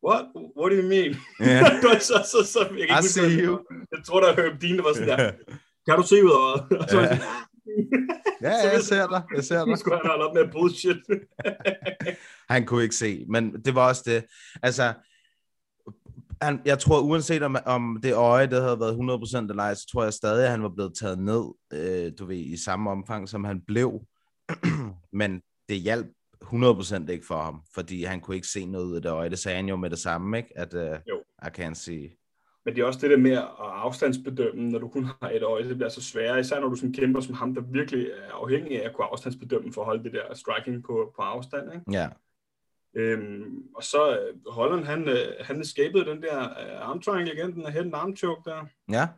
What? 0.07 0.23
What 0.59 0.69
do 0.73 0.77
you 0.81 0.89
mean? 0.95 1.11
Yeah. 1.41 2.01
så, 2.11 2.17
så, 2.33 2.39
så, 2.53 2.61
jeg, 2.79 3.05
I 3.05 3.07
see 3.07 3.45
you. 3.45 3.53
Jeg 3.93 4.01
tror, 4.07 4.21
der 4.21 4.43
Herb 4.43 4.61
Dean, 4.63 4.77
der 4.77 4.83
var 4.83 4.93
sådan 4.93 5.09
der, 5.09 5.33
kan 5.87 5.97
du 5.97 6.03
se 6.03 6.25
ud 6.25 6.31
af 6.31 6.77
Og 6.83 6.89
så 6.89 6.97
yeah. 6.97 7.19
Ja, 8.43 8.51
ja, 8.51 8.73
jeg 8.73 8.83
ser 8.83 9.07
dig. 9.07 9.23
Jeg 9.35 9.45
ser 9.45 9.65
dig. 9.67 9.79
skulle 9.79 9.97
han 9.97 10.07
holde 10.07 10.29
op 10.29 10.35
med 10.35 10.53
bullshit. 10.53 10.97
han 12.55 12.67
kunne 12.67 12.83
ikke 12.83 12.95
se, 12.95 13.27
men 13.29 13.53
det 13.65 13.75
var 13.75 13.89
også 13.89 14.03
det. 14.07 14.25
Altså, 14.63 14.93
han, 16.43 16.61
jeg 16.65 16.79
tror, 16.79 17.01
uanset 17.01 17.43
om, 17.43 17.57
om 17.67 17.99
det 18.03 18.15
øje, 18.15 18.47
det 18.47 18.63
havde 18.63 18.81
været 18.81 18.93
100% 18.93 19.51
eller 19.51 19.63
ej, 19.63 19.75
så 19.75 19.87
tror 19.93 20.03
jeg 20.03 20.13
stadig, 20.13 20.45
at 20.45 20.51
han 20.51 20.63
var 20.63 20.69
blevet 20.69 20.95
taget 20.95 21.19
ned, 21.19 21.45
øh, 21.73 22.13
du 22.19 22.27
ved, 22.27 22.37
i 22.37 22.57
samme 22.57 22.91
omfang, 22.91 23.29
som 23.29 23.45
han 23.45 23.61
blev. 23.67 24.01
men 25.13 25.41
det 25.69 25.77
hjalp 25.77 26.07
100% 26.45 27.11
ikke 27.11 27.27
for 27.27 27.43
ham, 27.43 27.63
fordi 27.75 28.05
han 28.05 28.21
kunne 28.21 28.35
ikke 28.35 28.49
se 28.49 28.67
noget 28.67 28.85
ud 28.85 28.97
af 28.97 29.03
det 29.03 29.11
øje. 29.11 29.31
Det 29.31 29.39
sagde 29.39 29.57
han 29.57 29.69
jo 29.69 29.77
med 29.77 29.91
det 29.91 29.99
samme, 29.99 30.37
ikke? 30.37 30.59
At 30.59 30.75
uh, 30.75 30.81
jo. 31.09 31.23
I 31.43 31.49
can't 31.61 31.75
see. 31.75 32.20
Men 32.65 32.75
det 32.75 32.83
er 32.83 32.87
også 32.87 33.01
det 33.01 33.11
der 33.11 33.17
med 33.17 33.33
at 33.33 33.49
afstandsbedømme, 33.59 34.69
når 34.69 34.79
du 34.79 34.89
kun 34.89 35.05
har 35.05 35.31
et 35.31 35.43
øje, 35.43 35.69
det 35.69 35.77
bliver 35.77 35.89
så 35.89 36.03
svært, 36.03 36.41
især 36.41 36.61
når 36.61 36.69
du 36.69 36.77
sådan 36.77 36.93
kæmper 36.93 37.21
som 37.21 37.35
ham, 37.35 37.55
der 37.55 37.61
virkelig 37.61 38.07
er 38.07 38.33
afhængig 38.33 38.83
af 38.83 38.89
at 38.89 38.95
kunne 38.95 39.07
afstandsbedømme 39.07 39.73
for 39.73 39.81
at 39.81 39.85
holde 39.85 40.05
det 40.05 40.13
der 40.13 40.35
striking 40.35 40.85
på, 40.85 41.13
på 41.17 41.23
afstand. 41.23 41.73
Ikke? 41.73 41.85
Ja. 41.91 42.09
Øhm, 42.95 43.63
og 43.77 43.83
så 43.83 44.19
øh, 44.19 44.35
Holland, 44.47 44.85
han, 44.85 45.09
øh, 45.09 45.35
han 45.41 45.61
escapede 45.61 46.05
den 46.05 46.23
der 46.23 46.39
uh, 46.41 46.89
arm 46.89 47.01
triangle 47.01 47.35
igen, 47.35 47.53
den 47.53 47.73
head 47.73 47.91
arm 47.95 48.17
choke 48.17 48.51
der. 48.51 48.67
Ja. 48.91 49.09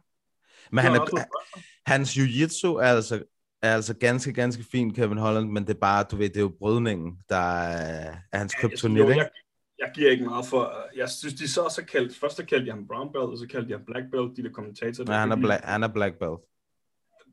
Men 0.70 0.84
han 0.84 0.94
er, 0.94 1.24
hans 1.86 2.16
jiu-jitsu 2.16 2.66
er 2.66 2.82
altså, 2.82 3.24
er 3.62 3.74
altså 3.74 3.94
ganske, 3.94 4.32
ganske 4.32 4.64
fint, 4.64 4.96
Kevin 4.96 5.18
Holland, 5.18 5.50
men 5.50 5.66
det 5.66 5.74
er 5.74 5.80
bare, 5.80 6.04
du 6.10 6.16
ved, 6.16 6.28
det 6.28 6.36
er 6.36 6.40
jo 6.40 6.52
brydningen, 6.58 7.18
der 7.28 7.60
er, 7.62 8.14
er 8.32 8.38
hans 8.38 8.54
kryptonit, 8.54 8.98
ja, 8.98 9.08
ikke? 9.08 9.20
jeg 9.20 9.30
giver 9.94 10.10
ikke 10.10 10.24
meget 10.24 10.46
for, 10.46 10.62
jeg 10.96 11.08
synes, 11.08 11.34
de 11.34 11.48
så 11.48 11.60
også 11.60 11.84
kaldt, 11.84 12.16
først 12.16 12.36
så 12.36 12.44
kaldte 12.46 12.66
jeg 12.66 12.74
ham 12.74 12.86
brown 12.86 13.12
belt, 13.12 13.24
og 13.24 13.38
så 13.38 13.46
kaldte 13.48 13.70
jeg 13.70 13.78
ham 13.78 13.86
black 13.86 14.10
belt, 14.10 14.36
de 14.36 14.42
der 14.42 14.50
kommentatorer. 14.50 15.06
Nej, 15.06 15.18
han 15.18 15.32
er, 15.32 15.36
black, 15.36 15.64
han 15.64 15.82
er 15.82 15.88
black 15.88 16.18
belt. 16.18 16.40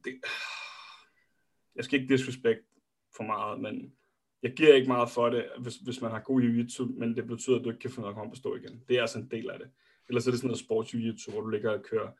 Det, 0.03 0.13
jeg 1.75 1.83
skal 1.83 2.01
ikke 2.01 2.13
disrespect 2.13 2.59
for 3.15 3.23
meget, 3.23 3.59
men 3.59 3.93
jeg 4.43 4.53
giver 4.53 4.75
ikke 4.75 4.87
meget 4.87 5.09
for 5.09 5.29
det, 5.29 5.45
hvis, 5.59 5.75
hvis 5.75 6.01
man 6.01 6.11
har 6.11 6.19
god 6.19 6.41
jiu-jitsu, 6.41 6.99
men 6.99 7.15
det 7.15 7.27
betyder, 7.27 7.57
at 7.57 7.63
du 7.63 7.69
ikke 7.69 7.79
kan 7.79 7.91
finde 7.91 8.09
ud 8.09 8.13
af 8.13 8.31
at 8.31 8.37
stå 8.37 8.55
igen. 8.55 8.83
Det 8.87 8.97
er 8.97 9.01
altså 9.01 9.19
en 9.19 9.31
del 9.31 9.49
af 9.49 9.59
det. 9.59 9.69
Ellers 10.09 10.27
er 10.27 10.31
det 10.31 10.39
sådan 10.39 10.47
noget 10.47 10.59
sports 10.59 10.93
jiu-jitsu, 10.93 11.31
hvor 11.31 11.41
du 11.41 11.47
ligger 11.47 11.71
og 11.71 11.83
kører, 11.83 12.11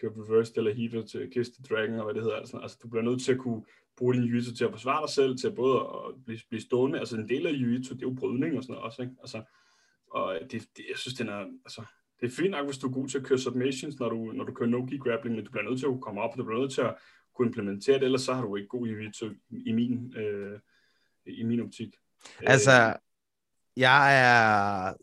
kører 0.00 0.12
reverse 0.12 0.52
eller 0.56 0.74
heater 0.74 1.02
til 1.06 1.30
Kiss 1.30 1.50
the 1.50 1.64
Dragon, 1.74 1.98
og 1.98 2.04
hvad 2.04 2.14
det 2.14 2.22
hedder. 2.22 2.36
Altså, 2.36 2.58
altså 2.58 2.78
du 2.82 2.88
bliver 2.88 3.02
nødt 3.02 3.22
til 3.22 3.32
at 3.32 3.38
kunne 3.38 3.64
bruge 3.96 4.14
din 4.14 4.24
jiu-jitsu 4.24 4.56
til 4.56 4.64
at 4.64 4.70
forsvare 4.70 5.06
dig 5.06 5.10
selv, 5.14 5.38
til 5.38 5.48
at 5.48 5.54
både 5.54 5.76
at 5.80 6.24
blive, 6.24 6.40
blive 6.48 6.60
stående. 6.60 6.98
Altså 6.98 7.16
en 7.16 7.28
del 7.28 7.46
af 7.46 7.52
jiu-jitsu, 7.52 7.94
det 7.94 8.02
er 8.02 8.10
jo 8.10 8.16
brydning 8.20 8.56
og 8.56 8.62
sådan 8.62 8.74
noget 8.74 8.86
også. 8.86 9.02
Ikke? 9.02 9.14
Altså, 9.20 9.42
og 10.12 10.38
det, 10.50 10.52
det, 10.76 10.84
jeg 10.90 10.98
synes, 10.98 11.14
den 11.14 11.28
er, 11.28 11.40
altså, 11.64 11.82
det 12.20 12.26
er 12.26 12.36
fint 12.36 12.50
nok, 12.50 12.66
hvis 12.66 12.78
du 12.78 12.88
er 12.88 12.92
god 12.92 13.08
til 13.08 13.18
at 13.18 13.24
køre 13.24 13.38
submissions, 13.38 13.98
når 13.98 14.08
du, 14.08 14.16
når 14.16 14.44
du 14.44 14.52
kører 14.52 14.70
no-gi 14.70 14.98
grappling, 14.98 15.36
men 15.36 15.44
du 15.44 15.50
bliver 15.50 15.68
nødt 15.68 15.78
til 15.80 15.86
at 15.86 16.00
komme 16.00 16.20
op, 16.20 16.36
du 16.36 16.44
bliver 16.44 16.60
nødt 16.60 16.72
til 16.72 16.80
at 16.80 16.94
kunne 17.36 17.46
implementere 17.46 17.98
det, 17.98 18.04
ellers 18.04 18.22
så 18.22 18.34
har 18.34 18.42
du 18.42 18.56
ikke 18.56 18.68
god 18.68 18.88
i, 18.88 18.92
i 19.70 19.72
min, 19.72 20.16
øh, 20.16 20.58
i 21.26 21.42
min 21.42 21.60
optik. 21.60 21.96
Altså, 22.40 22.96
jeg 23.76 24.20
er 24.24 24.94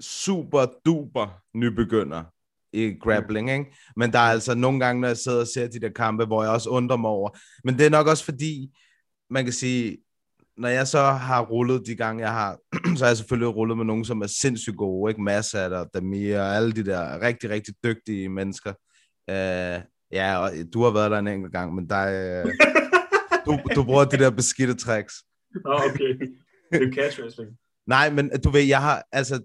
super 0.00 0.66
duper 0.84 1.42
nybegynder 1.54 2.24
i 2.72 2.96
grappling, 3.00 3.50
ikke? 3.50 3.76
Men 3.96 4.12
der 4.12 4.18
er 4.18 4.32
altså 4.32 4.54
nogle 4.54 4.80
gange, 4.80 5.00
når 5.00 5.08
jeg 5.08 5.16
sidder 5.16 5.40
og 5.40 5.46
ser 5.46 5.68
de 5.68 5.80
der 5.80 5.88
kampe, 5.88 6.24
hvor 6.24 6.42
jeg 6.42 6.52
også 6.52 6.70
undrer 6.70 6.96
mig 6.96 7.10
over. 7.10 7.30
Men 7.64 7.78
det 7.78 7.86
er 7.86 7.90
nok 7.90 8.06
også 8.06 8.24
fordi, 8.24 8.70
man 9.30 9.44
kan 9.44 9.52
sige, 9.52 9.98
når 10.56 10.68
jeg 10.68 10.88
så 10.88 11.02
har 11.02 11.42
rullet 11.42 11.86
de 11.86 11.96
gange, 11.96 12.22
jeg 12.22 12.32
har, 12.32 12.58
så 12.96 13.04
har 13.04 13.10
jeg 13.10 13.16
selvfølgelig 13.16 13.56
rullet 13.56 13.76
med 13.76 13.84
nogen, 13.84 14.04
som 14.04 14.20
er 14.20 14.26
sindssygt 14.26 14.76
gode, 14.76 15.10
ikke? 15.10 15.22
Massad 15.22 15.72
og 15.72 15.90
Damir 15.94 16.38
og 16.38 16.56
alle 16.56 16.72
de 16.72 16.84
der 16.84 17.20
rigtig, 17.20 17.50
rigtig 17.50 17.74
dygtige 17.84 18.28
mennesker. 18.28 18.72
Uh, 19.28 19.82
ja, 20.12 20.36
og 20.36 20.50
du 20.72 20.82
har 20.82 20.90
været 20.90 21.10
der 21.10 21.18
en 21.18 21.28
enkelt 21.28 21.52
gang, 21.52 21.74
men 21.74 21.88
der, 21.88 22.42
uh, 22.44 22.50
du, 23.46 23.58
du 23.74 23.84
bruger 23.84 24.04
de 24.04 24.18
der 24.18 24.30
beskidte 24.30 24.74
tricks. 24.74 25.14
oh, 25.64 25.84
okay. 25.84 26.18
Det 26.72 26.82
er 26.88 26.92
cash 26.92 27.20
wrestling. 27.20 27.50
Nej, 27.86 28.10
men 28.10 28.30
du 28.44 28.50
ved, 28.50 28.62
jeg 28.62 28.80
har, 28.80 29.04
altså, 29.12 29.42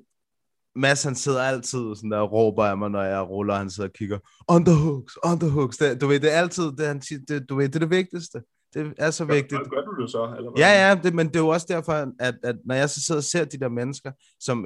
Mads, 0.75 1.03
han 1.03 1.15
sidder 1.15 1.41
altid 1.41 1.95
sådan 1.95 2.11
der 2.11 2.17
og 2.17 2.31
råber 2.31 2.65
af 2.65 2.77
mig, 2.77 2.89
når 2.89 3.03
jeg 3.03 3.21
ruller, 3.21 3.55
han 3.55 3.69
sidder 3.69 3.89
og 3.89 3.93
kigger, 3.93 4.19
underhooks, 4.47 5.17
underhooks, 5.23 5.77
det, 5.77 6.01
du 6.01 6.07
ved, 6.07 6.19
det 6.19 6.33
er 6.33 6.37
altid, 6.37 6.63
det, 6.63 6.87
han, 6.87 6.99
det, 6.99 7.49
du 7.49 7.55
ved, 7.55 7.69
det 7.69 7.75
er 7.75 7.79
det 7.79 7.89
vigtigste. 7.89 8.41
Det 8.73 8.93
er 8.97 9.11
så 9.11 9.25
vigtigt. 9.25 9.51
Gør, 9.51 9.69
gør 9.69 9.81
du 9.81 10.01
det 10.01 10.11
så? 10.11 10.33
Eller 10.37 10.51
hvad? 10.51 10.59
Ja, 10.59 10.87
ja, 10.87 10.99
det, 11.03 11.15
men 11.15 11.27
det 11.27 11.35
er 11.35 11.39
jo 11.39 11.47
også 11.47 11.65
derfor, 11.69 11.93
at, 12.19 12.35
at 12.43 12.55
når 12.65 12.75
jeg 12.75 12.89
så 12.89 13.01
sidder 13.01 13.19
og 13.19 13.23
ser 13.23 13.45
de 13.45 13.59
der 13.59 13.69
mennesker, 13.69 14.11
som 14.39 14.65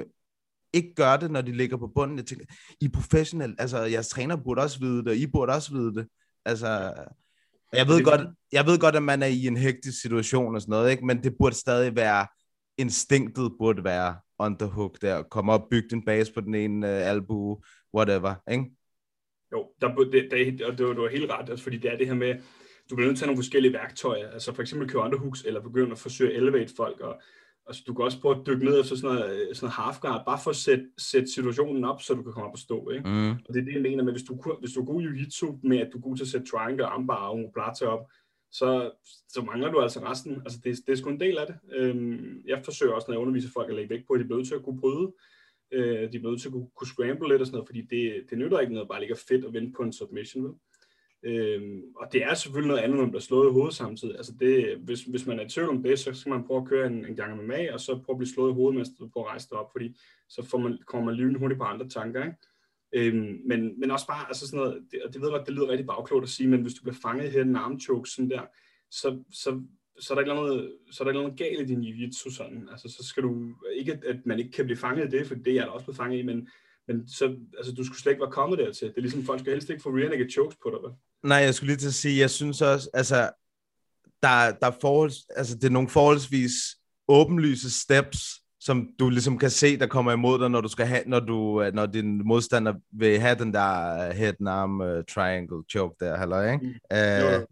ikke 0.74 0.94
gør 0.96 1.18
det, 1.18 1.32
når 1.32 1.42
de 1.42 1.52
ligger 1.52 1.78
på 1.78 1.88
bunden, 1.96 2.18
jeg 2.18 2.26
tænker, 2.26 2.46
I 2.82 2.86
er 2.86 2.90
professionelle, 2.94 3.56
altså 3.60 3.78
jeres 3.78 4.10
træner 4.10 4.36
burde 4.36 4.62
også 4.62 4.80
vide 4.80 4.98
det, 4.98 5.08
og 5.08 5.16
I 5.16 5.28
burde 5.28 5.54
også 5.54 5.72
vide 5.74 5.94
det. 5.94 6.08
Altså, 6.46 6.94
jeg 7.74 7.88
ved, 7.88 8.04
godt, 8.04 8.22
jeg 8.52 8.66
ved 8.66 8.80
godt, 8.80 8.96
at 8.96 9.04
man 9.04 9.22
er 9.22 9.28
i 9.28 9.48
en 9.48 9.58
hektisk 9.58 10.02
situation 10.02 10.56
og 10.56 10.62
sådan 10.62 10.72
noget, 10.72 10.92
ikke? 10.92 11.06
men 11.06 11.24
det 11.24 11.36
burde 11.40 11.56
stadig 11.56 11.96
være, 11.96 12.28
instinktet 12.78 13.52
burde 13.60 13.84
være 13.84 14.16
underhook 14.40 15.02
der, 15.02 15.24
komme 15.24 15.54
op, 15.54 15.70
bygge 15.70 15.96
en 15.96 16.06
base 16.06 16.34
på 16.34 16.42
den 16.42 16.56
ene 16.56 16.88
uh, 16.88 16.94
albu, 16.94 17.62
whatever, 17.94 18.36
ikke? 18.52 18.66
Jo, 19.52 19.68
der, 19.82 19.96
det, 19.96 20.32
det, 20.32 20.62
og 20.62 20.72
det, 20.72 20.80
det 20.80 20.98
var 20.98 21.10
helt 21.10 21.32
ret, 21.32 21.50
altså, 21.50 21.64
fordi 21.64 21.78
det 21.78 21.92
er 21.92 21.98
det 21.98 22.08
her 22.08 22.14
med, 22.14 22.36
du 22.92 22.96
bliver 22.96 23.08
nødt 23.08 23.18
til 23.18 23.24
at 23.24 23.28
have 23.28 23.34
nogle 23.34 23.44
forskellige 23.44 23.74
værktøjer, 23.74 24.30
altså 24.30 24.54
for 24.54 24.62
eksempel 24.62 24.90
køre 24.90 25.04
underhooks, 25.04 25.44
eller 25.44 25.62
begynde 25.62 25.92
at 25.92 26.00
forsøge 26.00 26.32
at 26.32 26.38
elevate 26.38 26.74
folk, 26.76 27.00
og 27.00 27.22
altså, 27.68 27.84
du 27.88 27.94
kan 27.94 28.06
også 28.06 28.22
prøve 28.22 28.36
at 28.40 28.48
dykke 28.48 28.66
ned 28.66 28.80
efter 28.80 28.96
sådan 28.96 29.16
noget, 29.16 29.58
sådan 29.58 29.66
noget 29.66 29.86
half 29.86 30.00
guard, 30.00 30.26
bare 30.26 30.40
for 30.44 30.50
at 30.50 30.56
sætte, 30.56 30.86
sætte 30.98 31.34
situationen 31.34 31.84
op, 31.84 32.02
så 32.02 32.14
du 32.14 32.24
kan 32.24 32.34
komme 32.34 32.48
op 32.48 32.54
og 32.54 32.60
stå, 32.60 32.90
ikke? 32.90 33.10
Mm. 33.10 33.32
Og 33.32 33.54
det 33.54 33.60
er 33.60 33.66
det, 33.66 33.74
jeg 33.74 33.82
mener 33.82 34.04
med, 34.04 34.14
hvis 34.14 34.24
du, 34.24 34.56
hvis 34.60 34.74
du 34.74 34.82
er 34.82 34.86
god 34.86 35.02
i 35.02 35.06
jiu-jitsu, 35.06 35.60
med 35.64 35.78
at 35.78 35.90
du 35.94 35.98
er 35.98 36.02
god 36.02 36.16
til 36.16 36.24
at 36.24 36.28
sætte 36.28 36.48
triangle, 36.48 36.86
armbar 36.86 37.28
og 37.28 37.32
omoplata 37.32 37.86
op, 37.86 38.06
så, 38.52 38.92
så 39.30 39.42
mangler 39.42 39.72
du 39.72 39.80
altså 39.80 40.00
resten. 40.00 40.42
Altså 40.46 40.60
det, 40.64 40.78
det 40.88 40.92
er 40.92 40.96
sgu 40.96 41.10
en 41.10 41.20
del 41.20 41.38
af 41.38 41.48
det. 41.48 41.56
Øhm, 41.76 42.42
jeg 42.48 42.62
forsøger 42.66 42.94
også, 42.94 43.06
når 43.08 43.14
jeg 43.14 43.22
underviser 43.22 43.50
folk, 43.54 43.70
at 43.70 43.76
lægge 43.76 43.90
vægt 43.90 44.08
på, 44.08 44.14
at 44.14 44.20
de 44.20 44.26
er 44.26 44.36
nødt 44.36 44.48
til 44.48 44.56
at 44.56 44.64
kunne 44.64 44.80
bryde. 44.80 45.14
Øh, 45.72 46.02
de 46.02 46.20
bliver 46.20 46.30
nødt 46.30 46.42
til 46.42 46.48
at 46.48 46.54
kunne, 46.54 46.68
kunne 46.76 46.88
scramble 46.88 47.30
lidt 47.30 47.42
og 47.42 47.48
sådan 47.48 47.56
noget, 47.56 47.68
fordi 47.68 47.82
det, 47.82 48.30
det 48.30 48.38
nytter 48.38 48.60
ikke 48.60 48.74
noget 48.74 48.90
bare 48.90 49.00
ligge 49.00 49.16
fedt 49.16 49.46
og 49.46 49.54
vente 49.54 49.74
på 49.78 49.84
en 49.84 49.94
submission, 49.94 50.44
vel? 50.44 50.54
Øhm, 51.24 51.84
og 51.96 52.08
det 52.14 52.24
er 52.24 52.34
selvfølgelig 52.34 52.68
noget 52.68 52.82
andet, 52.82 52.96
når 52.96 53.04
man 53.04 53.12
bliver 53.12 53.22
slået 53.22 53.50
i 53.50 53.54
hovedet 53.54 53.76
samtidig. 53.76 54.16
Altså 54.18 54.34
det, 54.40 54.78
hvis, 54.78 55.04
hvis 55.04 55.26
man 55.26 55.40
er 55.40 55.46
i 55.46 55.50
tvivl 55.50 55.70
om 55.70 55.84
det, 55.84 56.00
så 56.00 56.14
skal 56.14 56.30
man 56.30 56.44
prøve 56.48 56.62
at 56.62 56.68
køre 56.68 56.88
en, 56.88 57.06
en 57.06 57.16
gang 57.16 57.38
med 57.38 57.46
mag, 57.46 57.74
og 57.74 57.80
så 57.80 58.00
prøve 58.06 58.14
at 58.14 58.18
blive 58.18 58.34
slået 58.34 58.52
i 58.52 58.54
hovedet, 58.54 58.76
mens 58.76 58.90
du 59.00 59.10
prøver 59.14 59.28
at 59.28 59.32
rejse 59.32 59.50
dig 59.50 59.58
op, 59.58 59.72
fordi 59.72 59.98
så 60.30 60.44
får 60.44 60.58
man, 60.58 60.80
kommer 60.88 61.06
man 61.06 61.16
lige 61.16 61.40
hurtigt 61.40 61.60
på 61.60 61.64
andre 61.64 61.90
tanker. 61.90 62.24
Ikke? 62.24 62.38
Øhm, 62.94 63.42
men, 63.46 63.80
men 63.80 63.92
også 63.92 64.08
bare, 64.08 64.28
altså 64.28 64.48
sådan 64.48 64.60
noget, 64.60 64.84
det, 64.92 65.04
og 65.04 65.14
det 65.14 65.22
ved 65.22 65.30
jeg 65.30 65.38
godt, 65.38 65.48
det 65.48 65.56
lyder 65.56 65.68
rigtig 65.68 65.88
bagklogt 65.88 66.24
at 66.24 66.30
sige, 66.30 66.50
men 66.50 66.62
hvis 66.62 66.74
du 66.74 66.82
bliver 66.82 66.98
fanget 67.02 67.34
i 67.34 67.40
en 67.40 67.56
armchoke 67.56 68.10
sådan 68.10 68.30
der, 68.30 68.42
så, 68.92 69.24
så, 69.32 69.62
så 70.00 70.14
er 70.14 70.16
der 70.16 70.22
ikke 70.22 70.34
noget, 70.34 70.74
så 70.92 71.04
er 71.04 71.06
der 71.06 71.12
ikke 71.12 71.22
noget 71.22 71.38
galt 71.38 71.62
i 71.62 71.74
din 71.74 71.84
jiu-jitsu 71.84 72.36
sådan. 72.36 72.68
Altså 72.72 72.90
så 72.90 73.04
skal 73.04 73.24
du, 73.24 73.56
ikke 73.76 74.00
at 74.06 74.26
man 74.26 74.40
ikke 74.40 74.52
kan 74.52 74.66
blive 74.66 74.78
fanget 74.78 75.14
i 75.14 75.18
det, 75.18 75.28
for 75.28 75.36
det 75.36 75.48
er 75.48 75.56
jeg 75.56 75.66
da 75.66 75.70
også 75.70 75.86
blevet 75.86 75.98
fanget 75.98 76.20
i, 76.20 76.22
men, 76.22 76.50
men 76.88 77.08
så, 77.08 77.38
altså, 77.58 77.74
du 77.74 77.84
skulle 77.84 78.00
slet 78.00 78.12
ikke 78.12 78.22
være 78.22 78.32
kommet 78.32 78.60
dertil. 78.60 78.88
Det 78.88 78.98
er 78.98 79.02
ligesom, 79.02 79.24
folk 79.24 79.40
skal 79.40 79.54
helst 79.54 79.70
ikke 79.70 79.82
få 79.82 79.90
rear 79.90 80.10
naked 80.10 80.30
chokes 80.30 80.58
på 80.64 80.70
dig, 80.70 80.80
vel? 80.84 80.92
Nej, 81.24 81.38
jeg 81.38 81.56
skulle 81.56 81.68
lige 81.68 81.78
til 81.78 81.88
at 81.88 81.94
sige, 81.94 82.20
jeg 82.20 82.30
synes 82.30 82.62
også, 82.62 82.90
altså, 82.94 83.16
der, 84.24 84.52
der 84.52 84.68
er 84.68 84.78
forholds, 84.82 85.16
altså, 85.36 85.56
det 85.56 85.64
er 85.64 85.70
nogle 85.70 85.90
forholdsvis 85.90 86.52
åbenlyse 87.08 87.80
steps, 87.80 88.42
som 88.60 88.90
du 89.00 89.10
ligesom 89.10 89.38
kan 89.38 89.50
se, 89.50 89.78
der 89.78 89.88
kommer 89.88 90.12
imod 90.12 90.40
dig, 90.40 90.50
når 90.50 90.62
du 90.62 90.68
skal 90.68 90.86
have, 90.86 91.04
når 91.06 91.20
du, 91.20 91.70
når 91.74 91.86
din 91.86 92.28
modstander 92.28 92.74
vil 92.92 93.20
have 93.20 93.40
den 93.40 93.54
der 93.54 94.14
head 94.14 94.48
arm 94.48 94.82
uh, 94.82 95.04
triangle 95.10 95.64
choke 95.72 95.96
der, 96.00 96.18
halløj, 96.18 96.52
ikke? 96.52 96.80
Mm. 96.92 97.42
Uh, 97.42 97.46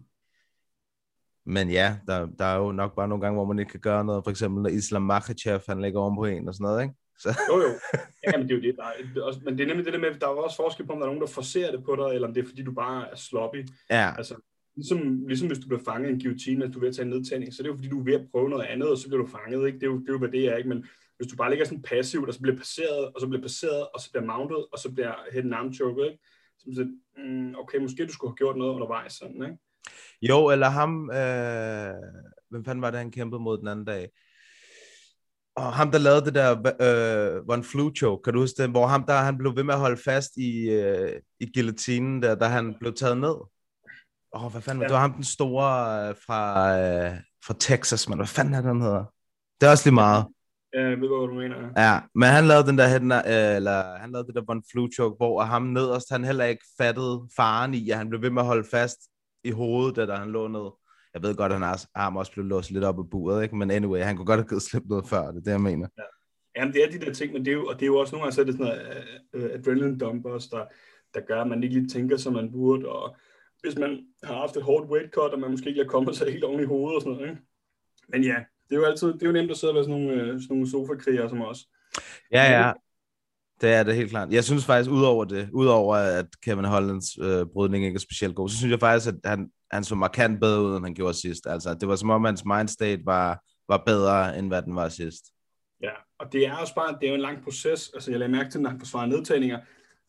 men 1.46 1.70
ja, 1.70 1.98
der, 2.08 2.26
der 2.40 2.46
er 2.46 2.56
jo 2.56 2.72
nok 2.72 2.96
bare 2.96 3.08
nogle 3.08 3.22
gange, 3.22 3.36
hvor 3.36 3.46
man 3.46 3.60
ikke 3.60 3.72
kan 3.72 3.80
gøre 3.80 4.06
noget. 4.06 4.24
For 4.24 4.32
eksempel 4.32 4.64
når 4.64 4.70
Islam 4.70 5.02
Makhachev, 5.02 5.62
han 5.68 5.82
ligger 5.82 6.00
oven 6.00 6.16
på 6.16 6.26
en 6.26 6.48
og 6.48 6.54
sådan 6.54 6.64
noget, 6.64 6.84
ikke? 6.84 6.96
Så. 7.20 7.30
Jo, 7.50 7.56
jo. 7.66 7.70
Ja, 8.24 8.38
men 8.38 8.48
det 8.48 8.52
er 8.52 8.56
jo 8.56 8.62
det. 8.62 8.76
Der 8.76 8.84
er, 8.84 9.24
også, 9.24 9.40
men 9.46 9.58
det 9.58 9.64
er 9.64 9.68
nemlig 9.68 9.86
det 9.86 9.94
der 9.94 10.00
med, 10.00 10.20
der 10.20 10.28
er 10.28 10.32
også 10.32 10.58
forskel 10.58 10.86
på, 10.86 10.94
om 10.94 11.00
der 11.00 11.06
er 11.06 11.10
nogen, 11.10 11.22
der 11.22 11.28
forser 11.28 11.72
det 11.72 11.84
på 11.84 11.96
dig, 11.96 12.16
eller 12.16 12.28
om 12.28 12.34
det 12.34 12.44
er, 12.44 12.48
fordi 12.48 12.64
du 12.64 12.72
bare 12.72 13.12
er 13.12 13.16
sloppy. 13.16 13.68
Ja. 13.90 14.14
Altså, 14.18 14.36
ligesom, 14.76 15.28
ligesom 15.28 15.48
hvis 15.48 15.60
du 15.60 15.68
bliver 15.68 15.84
fanget 15.90 16.10
i 16.10 16.14
en 16.14 16.20
guillotine, 16.20 16.66
at 16.66 16.74
du 16.74 16.80
er 16.80 16.82
ved 16.82 16.90
at 16.90 16.96
tage 16.96 17.06
en 17.06 17.12
nedtagning, 17.12 17.54
så 17.54 17.64
det 17.64 17.68
er 17.70 17.74
jo 17.74 17.78
fordi, 17.78 17.90
du 17.90 18.00
er 18.00 18.04
ved 18.04 18.14
at 18.14 18.28
prøve 18.32 18.50
noget 18.50 18.66
andet, 18.66 18.90
og 18.90 18.98
så 18.98 19.08
bliver 19.08 19.24
du 19.24 19.30
fanget, 19.38 19.68
ikke? 19.68 19.80
Det 19.80 19.86
er 19.86 19.92
jo, 19.94 20.00
det 20.00 20.10
er 20.10 20.14
jo 20.14 20.24
hvad 20.24 20.30
det 20.30 20.46
er, 20.46 20.56
ikke? 20.56 20.70
Men 20.70 20.86
hvis 21.18 21.32
du 21.32 21.36
bare 21.36 21.50
ligger 21.50 21.66
sådan 21.66 21.82
passivt, 21.82 22.28
og 22.28 22.34
så 22.34 22.42
bliver 22.42 22.58
passeret, 22.58 23.06
og 23.14 23.22
så 23.22 23.28
bliver 23.28 23.42
passeret, 23.42 23.88
og 23.94 24.00
så 24.02 24.12
bliver 24.12 24.26
mounted, 24.26 24.62
og 24.74 24.80
så 24.80 24.92
bliver 24.94 25.14
head 25.32 25.44
and 25.44 25.56
arm 25.56 25.74
choke, 25.74 26.06
ikke? 26.06 26.20
Så 26.60 26.66
så, 26.76 26.84
mm, 27.18 27.56
okay, 27.56 27.78
måske 27.78 28.06
du 28.06 28.14
skulle 28.14 28.32
have 28.32 28.42
gjort 28.42 28.58
noget 28.58 28.74
undervejs, 28.74 29.14
sådan, 29.14 29.44
ikke? 29.44 29.58
Jo, 30.22 30.50
eller 30.50 30.70
ham, 30.70 31.12
øh, 31.20 31.94
hvem 32.50 32.66
fanden 32.66 32.82
var 32.82 32.92
det, 32.92 33.00
han 33.00 33.12
kæmpede 33.12 33.42
mod 33.42 33.58
den 33.58 33.68
anden 33.68 33.86
dag? 33.86 34.10
Og 35.60 35.74
ham, 35.74 35.92
der 35.92 35.98
lavede 35.98 36.26
det 36.26 36.36
der 36.36 36.52
øh, 36.86 37.44
One 37.48 37.64
Flu 37.64 37.92
Choke, 37.96 38.24
kan 38.24 38.34
du 38.34 38.40
huske 38.40 38.62
det? 38.62 38.70
Hvor 38.70 38.88
ham, 38.88 39.04
der 39.04 39.14
han 39.14 39.38
blev 39.38 39.56
ved 39.56 39.64
med 39.64 39.74
at 39.74 39.80
holde 39.80 40.02
fast 40.06 40.38
i, 40.38 40.70
øh, 40.70 41.22
i 41.40 41.52
guillotinen, 41.54 42.22
der, 42.22 42.36
da 42.36 42.46
han 42.46 42.76
blev 42.80 42.94
taget 42.94 43.18
ned. 43.18 43.36
Åh, 44.36 44.46
oh, 44.46 44.52
hvad 44.52 44.62
fanden 44.62 44.82
ja. 44.82 44.88
det? 44.88 44.94
var 44.94 45.00
ham 45.00 45.14
den 45.14 45.24
store 45.24 45.70
øh, 46.10 46.16
fra, 46.26 46.40
øh, 46.80 47.12
fra 47.46 47.54
Texas, 47.60 48.10
men 48.10 48.18
hvad 48.18 48.28
fanden 48.28 48.54
er 48.54 48.62
den 48.62 48.82
hedder? 48.82 49.06
Det 49.62 49.68
er 49.68 49.72
også 49.72 49.86
lige 49.86 49.94
meget. 49.94 50.26
Ja, 50.74 50.82
jeg 50.82 50.98
ved 51.02 51.08
hvad 51.08 51.28
du 51.28 51.34
mener. 51.34 51.58
Ja, 51.78 52.00
men 52.16 52.30
han 52.30 52.46
lavede 52.46 52.68
den 52.68 52.78
der, 52.78 53.18
øh, 53.18 53.56
eller 53.56 53.98
han 53.98 54.12
lavede 54.12 54.28
det 54.28 54.36
der 54.36 54.44
One 54.48 54.62
Flu 54.72 54.88
Choke, 54.96 55.16
hvor 55.18 55.42
ham 55.42 55.62
nederst, 55.62 56.12
han 56.12 56.24
heller 56.24 56.46
ikke 56.46 56.66
fattede 56.78 57.28
faren 57.36 57.74
i, 57.74 57.90
at 57.90 57.98
han 57.98 58.10
blev 58.10 58.22
ved 58.22 58.30
med 58.30 58.42
at 58.42 58.48
holde 58.48 58.68
fast 58.72 59.00
i 59.44 59.52
hovedet, 59.52 59.96
da, 59.96 60.06
da 60.06 60.16
han 60.16 60.32
lå 60.32 60.48
ned. 60.48 60.79
Jeg 61.14 61.24
ved 61.24 61.36
godt, 61.36 61.52
at 61.52 61.60
hans 61.60 61.88
arm 61.96 62.18
også 62.18 62.32
blev 62.32 62.46
låst 62.46 62.72
lidt 62.72 62.84
op 62.84 63.00
i 63.00 63.10
buret, 63.12 63.44
ikke? 63.44 63.56
men 63.56 63.72
anyway, 63.72 64.00
han 64.00 64.16
kunne 64.16 64.26
godt 64.26 64.40
have 64.40 64.48
givet 64.48 64.62
slip 64.62 64.84
noget 64.86 65.08
før, 65.08 65.32
det 65.32 65.38
er 65.38 65.42
det, 65.42 65.52
jeg 65.52 65.62
mener. 65.62 65.88
Ja. 65.98 66.04
Jamen, 66.56 66.74
det 66.74 66.84
er 66.84 66.92
de 66.92 67.06
der 67.06 67.14
ting, 67.14 67.34
men 67.34 67.46
det 67.46 67.52
er 67.52 67.56
jo, 67.56 67.66
og 67.66 67.74
det 67.74 67.82
er 67.82 67.88
jo 67.88 67.98
også 67.98 68.16
nogle 68.16 68.24
gange, 68.24 68.36
så 68.36 68.42
er 68.42 68.46
det 68.46 68.54
sådan 68.54 68.66
noget 68.66 69.46
uh, 69.46 69.60
adrenaline 69.60 69.98
dumpers, 69.98 70.48
der, 70.48 70.66
der 71.14 71.20
gør, 71.20 71.42
at 71.42 71.48
man 71.48 71.64
ikke 71.64 71.76
lige 71.76 71.88
tænker, 71.88 72.18
som 72.18 72.34
man 72.34 72.52
burde, 72.52 72.90
og 72.90 73.16
hvis 73.62 73.78
man 73.78 74.06
har 74.24 74.36
haft 74.36 74.58
et 74.58 74.64
hårdt 74.64 74.90
weight 74.90 75.14
cut, 75.14 75.34
og 75.34 75.40
man 75.40 75.52
måske 75.52 75.70
ikke 75.70 75.82
er 75.82 75.88
kommet 75.88 76.16
sig 76.16 76.32
helt 76.32 76.44
oven 76.44 76.62
i 76.62 76.66
hovedet 76.66 76.96
og 76.96 77.02
sådan 77.02 77.14
noget, 77.14 77.30
ikke? 77.30 77.42
Men 78.08 78.24
ja, 78.24 78.36
det 78.70 78.76
er 78.76 78.80
jo 78.80 78.86
altid, 78.86 79.14
det 79.14 79.24
er 79.24 79.28
jo 79.28 79.32
nemt 79.32 79.52
at 79.52 79.58
sidde 79.58 79.72
og 79.72 79.76
være 79.76 79.84
sådan 79.84 80.02
nogle, 80.02 80.42
sådan 80.42 80.48
nogle 80.50 80.70
sofa 80.70 81.28
som 81.28 81.42
os. 81.42 81.68
Ja, 82.32 82.44
ja. 82.60 82.72
Det 83.62 83.74
er 83.74 83.84
det 83.84 83.96
helt 83.96 84.10
klart. 84.10 84.34
Jeg 84.34 84.44
synes 84.44 84.66
faktisk, 84.66 84.92
udover 84.92 85.26
det, 85.26 85.50
udover 85.54 85.96
at 85.96 86.26
Kevin 86.44 86.66
Hollands 86.66 87.18
øh, 87.22 87.46
brydning 87.54 87.86
ikke 87.86 87.96
er 87.96 88.00
specielt 88.00 88.36
god, 88.36 88.50
så 88.50 88.58
synes 88.58 88.72
jeg 88.72 88.80
faktisk, 88.80 89.08
at 89.08 89.30
han, 89.30 89.50
han 89.72 89.84
så 89.84 89.96
markant 89.96 90.40
bedre 90.40 90.64
ud, 90.64 90.76
end 90.76 90.86
han 90.86 90.96
gjorde 90.96 91.14
sidst. 91.14 91.48
Altså, 91.48 91.74
det 91.74 91.88
var 91.88 91.96
som 91.96 92.10
om, 92.10 92.24
hans 92.24 92.46
mindstate 92.46 93.06
var, 93.06 93.44
var 93.70 93.84
bedre, 93.86 94.40
end 94.40 94.48
hvad 94.48 94.62
den 94.62 94.76
var 94.76 94.90
sidst. 94.90 95.24
Ja, 95.84 95.92
og 96.20 96.34
det 96.34 96.48
er 96.48 96.56
også 96.56 96.76
bare, 96.76 96.98
det 97.02 97.04
er 97.04 97.10
jo 97.10 97.16
en 97.16 97.22
lang 97.22 97.44
proces. 97.44 97.92
Altså, 97.94 98.12
jeg 98.12 98.20
lagde 98.20 98.32
mærke 98.32 98.50
til, 98.50 98.62
når 98.62 98.70
han 98.70 98.80
forsvarede 98.80 99.10
nedtagninger, 99.10 99.58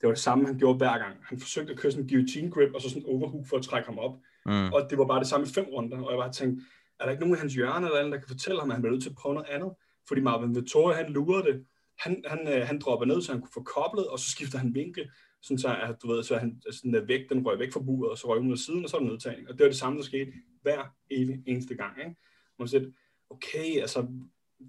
det 0.00 0.06
var 0.06 0.10
det 0.10 0.18
samme, 0.18 0.46
han 0.46 0.58
gjorde 0.58 0.78
hver 0.78 0.98
gang. 0.98 1.16
Han 1.22 1.40
forsøgte 1.40 1.72
at 1.72 1.78
køre 1.78 1.92
sådan 1.92 2.04
en 2.04 2.08
guillotine 2.08 2.50
grip, 2.50 2.74
og 2.74 2.82
så 2.82 2.88
sådan 2.88 3.02
en 3.02 3.08
overhook 3.08 3.46
for 3.48 3.56
at 3.56 3.62
trække 3.62 3.88
ham 3.88 3.98
op. 3.98 4.14
Mm. 4.46 4.72
Og 4.72 4.86
det 4.90 4.98
var 4.98 5.06
bare 5.06 5.20
det 5.20 5.26
samme 5.26 5.46
i 5.46 5.50
fem 5.50 5.66
runder, 5.72 5.98
og 5.98 6.12
jeg 6.12 6.18
bare 6.18 6.32
tænkte, 6.32 6.64
er 7.00 7.04
der 7.04 7.10
ikke 7.10 7.20
nogen 7.20 7.34
af 7.34 7.40
hans 7.40 7.54
hjørne 7.54 7.86
eller 7.86 7.98
andet, 7.98 8.12
der 8.12 8.18
kan 8.18 8.28
fortælle 8.28 8.60
ham, 8.60 8.70
at 8.70 8.74
han 8.74 8.82
bliver 8.82 8.92
nødt 8.92 9.02
til 9.02 9.10
at 9.10 9.16
prøve 9.16 9.34
noget 9.34 9.48
andet? 9.48 9.70
Fordi 10.08 10.20
Marvin 10.20 10.54
Vittoria, 10.54 10.96
han 10.96 11.12
lurede 11.12 11.44
det, 11.48 11.64
han, 12.00 12.24
han, 12.26 12.48
øh, 12.48 12.66
han 12.66 12.78
dropper 12.78 13.06
ned, 13.06 13.22
så 13.22 13.32
han 13.32 13.40
kunne 13.40 13.52
få 13.54 13.62
koblet, 13.62 14.08
og 14.08 14.18
så 14.18 14.30
skifter 14.30 14.58
han 14.58 14.74
vinkel, 14.74 15.10
sådan 15.42 15.58
så, 15.58 15.76
at, 15.76 15.96
du 16.02 16.08
ved, 16.08 16.22
så 16.22 16.36
han 16.36 16.62
sådan 16.70 16.94
der 16.94 17.04
væk, 17.04 17.28
den 17.28 17.46
røg 17.46 17.58
væk 17.58 17.72
fra 17.72 17.80
buret, 17.80 18.10
og 18.10 18.18
så 18.18 18.28
røg 18.28 18.40
ud 18.40 18.52
af 18.52 18.58
siden, 18.58 18.84
og 18.84 18.90
så 18.90 18.96
er 18.96 19.00
der 19.00 19.08
nedtagning. 19.08 19.48
Og 19.48 19.54
det 19.54 19.64
var 19.64 19.68
det 19.68 19.78
samme, 19.78 19.98
der 19.98 20.04
skete 20.04 20.32
hver 20.62 20.94
evig 21.10 21.42
eneste 21.46 21.74
gang. 21.74 21.98
Ikke? 21.98 22.16
Man 22.58 22.68
siger, 22.68 22.84
okay, 23.30 23.80
altså, 23.80 24.06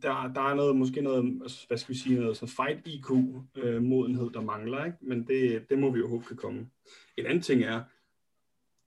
der, 0.02 0.34
der 0.34 0.42
er 0.42 0.54
noget, 0.54 0.76
måske 0.76 1.02
noget, 1.02 1.40
altså, 1.42 1.68
hvad 1.68 1.78
skal 1.78 1.94
vi 1.94 2.00
sige, 2.00 2.20
noget 2.20 2.38
sådan 2.38 2.54
fight 2.56 2.88
IQ 2.88 3.10
øh, 3.58 3.84
modenhed, 3.84 4.30
der 4.30 4.42
mangler, 4.42 4.86
ikke? 4.86 4.98
men 5.02 5.28
det, 5.28 5.70
det 5.70 5.80
må 5.80 5.92
vi 5.92 6.00
jo 6.00 6.08
håbe 6.08 6.26
kan 6.26 6.38
komme. 6.38 6.70
En 7.18 7.26
anden 7.26 7.42
ting 7.42 7.64
er, 7.64 7.84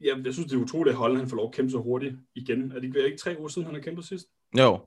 ja, 0.01 0.17
jeg 0.25 0.35
synes, 0.35 0.51
det 0.51 0.57
er 0.57 0.63
utroligt, 0.63 0.93
at 0.93 0.99
Holland 0.99 1.19
han 1.19 1.29
får 1.29 1.37
lov 1.37 1.49
at 1.49 1.55
kæmpe 1.55 1.71
så 1.71 1.79
hurtigt 1.79 2.15
igen. 2.35 2.71
Er 2.73 2.75
det 2.75 2.85
ikke, 2.85 2.99
er 2.99 3.03
det 3.03 3.11
ikke 3.11 3.23
tre 3.23 3.37
uger 3.39 3.49
siden, 3.49 3.67
han 3.67 3.75
har 3.75 3.83
kæmpet 3.83 4.05
sidst? 4.05 4.27
Jo. 4.59 4.79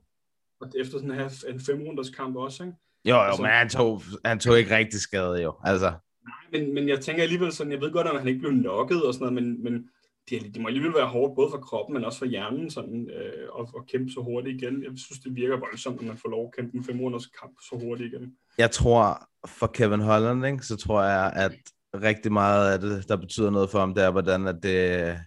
Og 0.60 0.70
efter 0.76 0.98
sådan 0.98 1.14
her 1.14 1.44
en 1.48 1.60
fem 1.60 1.82
runders 1.82 2.10
kamp 2.10 2.36
også, 2.36 2.64
ikke? 2.64 2.76
Jo, 3.08 3.14
jo, 3.14 3.20
altså, 3.20 3.42
men 3.42 3.50
han 3.50 3.68
tog, 3.68 4.02
han 4.24 4.38
tog 4.38 4.58
ikke 4.58 4.76
rigtig 4.76 5.00
skade, 5.00 5.42
jo. 5.42 5.54
Altså. 5.64 5.92
Nej, 6.24 6.44
men, 6.52 6.74
men 6.74 6.88
jeg 6.88 7.00
tænker 7.00 7.22
alligevel 7.22 7.52
sådan, 7.52 7.72
jeg 7.72 7.80
ved 7.80 7.92
godt, 7.92 8.06
at 8.06 8.18
han 8.18 8.28
ikke 8.28 8.40
blev 8.40 8.52
nokket 8.52 9.06
og 9.06 9.14
sådan 9.14 9.32
noget, 9.32 9.42
men, 9.42 9.64
men 9.64 9.88
det, 10.30 10.54
det 10.54 10.62
må 10.62 10.68
alligevel 10.68 10.94
være 10.94 11.06
hårdt, 11.06 11.34
både 11.36 11.50
for 11.50 11.58
kroppen, 11.58 11.94
men 11.94 12.04
også 12.04 12.18
for 12.18 12.26
hjernen, 12.26 12.70
sådan, 12.70 13.10
øh, 13.10 13.48
at, 13.60 13.66
at 13.76 13.86
kæmpe 13.86 14.12
så 14.12 14.20
hurtigt 14.20 14.62
igen. 14.62 14.82
Jeg 14.82 14.90
synes, 14.96 15.20
det 15.20 15.34
virker 15.34 15.56
voldsomt, 15.56 16.00
når 16.00 16.08
man 16.08 16.16
får 16.16 16.28
lov 16.28 16.44
at 16.46 16.54
kæmpe 16.56 16.76
en 16.76 16.84
fem 16.84 16.96
måneders 16.96 17.26
kamp 17.26 17.52
så 17.70 17.78
hurtigt 17.82 18.14
igen. 18.14 18.32
Jeg 18.58 18.70
tror, 18.70 19.28
for 19.46 19.66
Kevin 19.66 20.00
Holland, 20.00 20.46
ikke, 20.46 20.66
så 20.66 20.76
tror 20.76 21.02
jeg, 21.02 21.32
at 21.36 21.52
rigtig 21.94 22.32
meget 22.32 22.72
af 22.72 22.78
det, 22.78 23.08
der 23.08 23.16
betyder 23.16 23.50
noget 23.50 23.70
for 23.70 23.78
ham, 23.78 23.94
det 23.94 24.04
er, 24.04 24.10
hvordan 24.10 24.48
at 24.48 24.62
det 24.62 25.18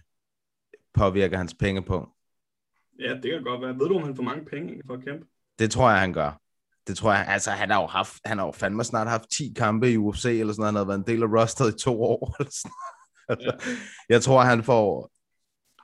påvirker 0.94 1.36
hans 1.36 1.54
pengepunkt. 1.54 2.08
Ja, 3.00 3.14
det 3.14 3.30
kan 3.30 3.42
godt 3.42 3.62
være. 3.62 3.78
Ved 3.78 3.88
du, 3.88 3.96
om 3.96 4.02
han 4.02 4.16
får 4.16 4.22
mange 4.22 4.44
penge 4.44 4.82
for 4.86 4.94
at 4.94 5.04
kæmpe? 5.04 5.26
Det 5.58 5.70
tror 5.70 5.90
jeg, 5.90 6.00
han 6.00 6.12
gør. 6.12 6.41
Det 6.86 6.96
tror 6.96 7.12
jeg, 7.12 7.26
altså 7.28 7.50
han 7.50 7.70
har 7.70 7.80
jo 7.80 7.86
haft, 7.86 8.14
han 8.24 8.38
har 8.38 8.46
jo 8.46 8.52
fandme 8.52 8.84
snart 8.84 9.08
haft 9.08 9.30
10 9.36 9.52
kampe 9.56 9.92
i 9.92 9.96
UFC, 9.96 10.24
eller 10.24 10.52
sådan 10.52 10.60
noget. 10.60 10.72
Han 10.72 10.74
har 10.74 10.84
været 10.84 10.98
en 10.98 11.06
del 11.06 11.22
af 11.22 11.40
rosteret 11.40 11.74
i 11.74 11.78
to 11.78 12.02
år, 12.02 12.34
eller 12.38 12.50
sådan 12.50 12.72
altså, 13.28 13.52
ja. 13.66 13.76
Jeg 14.08 14.22
tror, 14.22 14.40
han 14.40 14.64
får, 14.64 15.10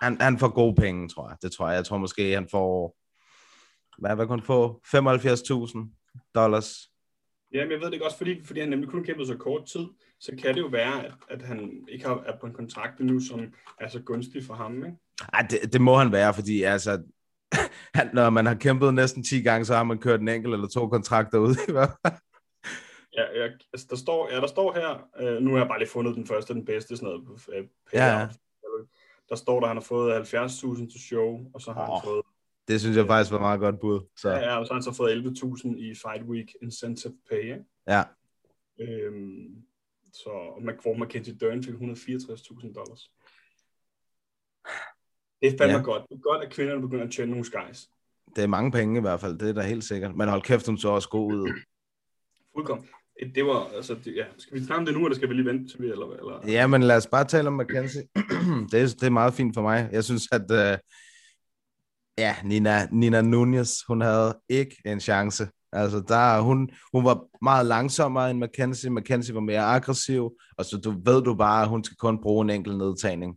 han, 0.05 0.21
han 0.21 0.39
får 0.39 0.49
gode 0.49 0.75
penge, 0.75 1.09
tror 1.09 1.29
jeg. 1.29 1.37
Det 1.43 1.53
tror 1.53 1.69
jeg. 1.69 1.77
Jeg 1.77 1.85
tror 1.85 1.99
måske, 1.99 2.33
han 2.35 2.49
får, 2.51 2.97
hvad, 3.99 4.15
hvad 4.17 4.27
kan 4.27 4.39
han 4.39 4.47
få? 4.47 4.81
75.000 4.87 6.33
dollars. 6.35 6.91
Jamen, 7.53 7.73
jeg 7.73 7.81
ved 7.81 7.91
det 7.91 8.03
også, 8.03 8.19
fordi, 8.19 8.45
fordi 8.45 8.61
han 8.61 8.69
nemlig 8.69 8.91
kun 8.91 9.05
kæmpet 9.05 9.27
så 9.27 9.37
kort 9.37 9.67
tid, 9.67 9.87
så 10.21 10.33
kan 10.43 10.55
det 10.55 10.61
jo 10.61 10.67
være, 10.67 11.05
at, 11.07 11.13
at 11.31 11.43
han 11.43 11.85
ikke 11.89 12.07
har, 12.07 12.23
er 12.27 12.39
på 12.41 12.47
en 12.47 12.55
kontrakt 12.55 13.01
nu, 13.01 13.21
som 13.21 13.41
er 13.81 13.89
så 13.89 14.01
gunstig 14.01 14.45
for 14.45 14.55
ham, 14.55 14.77
ikke? 14.77 14.97
Ej, 15.33 15.47
det, 15.51 15.73
det 15.73 15.81
må 15.81 15.97
han 15.97 16.13
være, 16.13 16.35
fordi 16.35 16.63
altså, 16.63 17.03
han, 17.95 18.11
når 18.15 18.31
man 18.31 18.47
har 18.47 18.55
kæmpet 18.55 18.95
næsten 18.95 19.23
10 19.23 19.43
gange, 19.43 19.65
så 19.65 19.75
har 19.75 19.85
man 19.85 19.99
kørt 19.99 20.21
en 20.21 20.29
enkelt 20.29 20.55
eller 20.55 20.69
to 20.69 20.89
kontrakter 20.89 21.39
ud. 21.39 21.55
Ja, 23.19 23.43
ja, 23.43 23.49
altså, 23.73 23.87
der 23.91 23.97
står, 23.97 24.31
ja, 24.33 24.41
der 24.41 24.47
står 24.47 24.73
her, 24.73 25.09
øh, 25.21 25.43
nu 25.43 25.51
har 25.51 25.59
jeg 25.59 25.69
bare 25.69 25.79
lige 25.79 25.89
fundet 25.89 26.15
den 26.15 26.27
første, 26.27 26.55
den 26.55 26.65
bedste, 26.65 26.97
sådan 26.97 27.09
noget, 27.09 27.41
øh, 27.53 27.65
ja, 27.93 28.19
ja. 28.19 28.29
Der 29.29 29.35
står 29.35 29.61
der, 29.61 29.67
han 29.67 29.77
har 29.77 29.83
fået 29.83 30.35
70.000 30.35 30.91
til 30.91 31.01
show, 31.01 31.51
og 31.55 31.61
så 31.61 31.73
har 31.73 31.89
oh, 31.89 31.95
han 31.95 32.01
fået... 32.05 32.23
Det 32.69 32.81
synes 32.81 32.97
jeg 32.97 33.07
faktisk 33.07 33.33
var 33.33 33.39
meget 33.39 33.61
godt 33.61 33.81
bud. 33.81 34.01
Så. 34.17 34.31
Ja, 34.31 34.39
ja, 34.39 34.59
og 34.59 34.67
så 34.67 34.73
har 34.73 34.81
han 34.81 34.83
så 34.83 34.93
fået 34.93 35.13
11.000 35.13 35.77
i 35.77 35.95
Fight 35.95 36.25
Week 36.25 36.53
Incentive 36.63 37.15
Pay, 37.31 37.43
ikke? 37.43 37.65
Ja. 37.87 38.03
Øhm, 38.81 39.65
så, 40.13 40.31
og 40.31 40.63
hvor 40.83 40.97
Mackenzie 40.97 41.35
Dern 41.35 41.63
fik 41.63 41.75
164.000 41.75 42.73
dollars. 42.73 43.11
Det 45.43 45.53
er 45.53 45.59
fandme 45.59 45.77
ja. 45.77 45.83
godt. 45.83 46.03
Det 46.09 46.15
er 46.15 46.21
godt, 46.21 46.45
at 46.45 46.51
kvinderne 46.51 46.81
begynder 46.81 47.05
at 47.05 47.11
tjene 47.11 47.31
nogle 47.31 47.45
skies. 47.45 47.89
Det 48.37 48.45
er 48.45 48.49
mange 48.49 48.71
penge 48.71 48.99
i 48.99 49.01
hvert 49.01 49.21
fald, 49.21 49.39
det 49.39 49.49
er 49.49 49.53
da 49.53 49.61
helt 49.61 49.85
sikkert. 49.85 50.17
Men 50.17 50.29
hold 50.29 50.43
kæft, 50.43 50.67
hun 50.67 50.79
så 50.79 50.89
også 50.89 51.09
god 51.09 51.35
ud. 51.35 51.49
Fuldkommen. 52.55 52.87
Det 53.35 53.47
var, 53.47 53.71
altså, 53.77 53.95
det, 54.05 54.17
ja. 54.17 54.25
Skal 54.39 54.59
vi 54.61 54.65
snakke 54.65 54.79
om 54.79 54.87
det 54.87 54.95
nu, 54.95 55.05
eller 55.05 55.17
skal 55.17 55.29
vi 55.29 55.35
lige 55.35 55.47
vente 55.47 55.73
til 55.73 55.83
vi, 55.83 55.91
eller, 55.91 56.07
eller? 56.07 56.41
Ja, 56.47 56.67
men 56.67 56.83
lad 56.83 56.97
os 56.97 57.07
bare 57.07 57.25
tale 57.25 57.49
om 57.49 57.55
McKenzie. 57.55 58.03
det, 58.73 58.83
er, 58.83 58.87
det 58.87 59.03
er 59.03 59.11
meget 59.11 59.35
fint 59.35 59.55
for 59.55 59.63
mig. 59.63 59.89
Jeg 59.93 60.05
synes, 60.05 60.29
at 60.33 60.51
uh, 60.51 60.79
ja, 62.19 62.37
Nina, 62.45 62.89
Nina 62.93 63.23
Nunez, 63.23 63.71
hun 63.89 64.01
havde 64.01 64.39
ikke 64.49 64.77
en 64.85 65.01
chance 65.01 65.47
Altså, 65.73 66.03
der, 66.09 66.41
hun, 66.41 66.71
hun 66.93 67.05
var 67.05 67.45
meget 67.45 67.67
langsommere 67.67 68.31
end 68.31 68.39
Mackenzie. 68.39 68.91
Mackenzie 68.91 69.35
var 69.35 69.41
mere 69.41 69.61
aggressiv, 69.61 70.31
og 70.59 70.65
så 70.65 70.77
du 70.77 70.91
ved 71.05 71.23
du 71.23 71.35
bare, 71.35 71.63
at 71.63 71.69
hun 71.69 71.85
skal 71.85 71.97
kun 71.97 72.23
bruge 72.23 72.45
en 72.45 72.51
enkelt 72.51 72.79
nedtagning. 72.79 73.37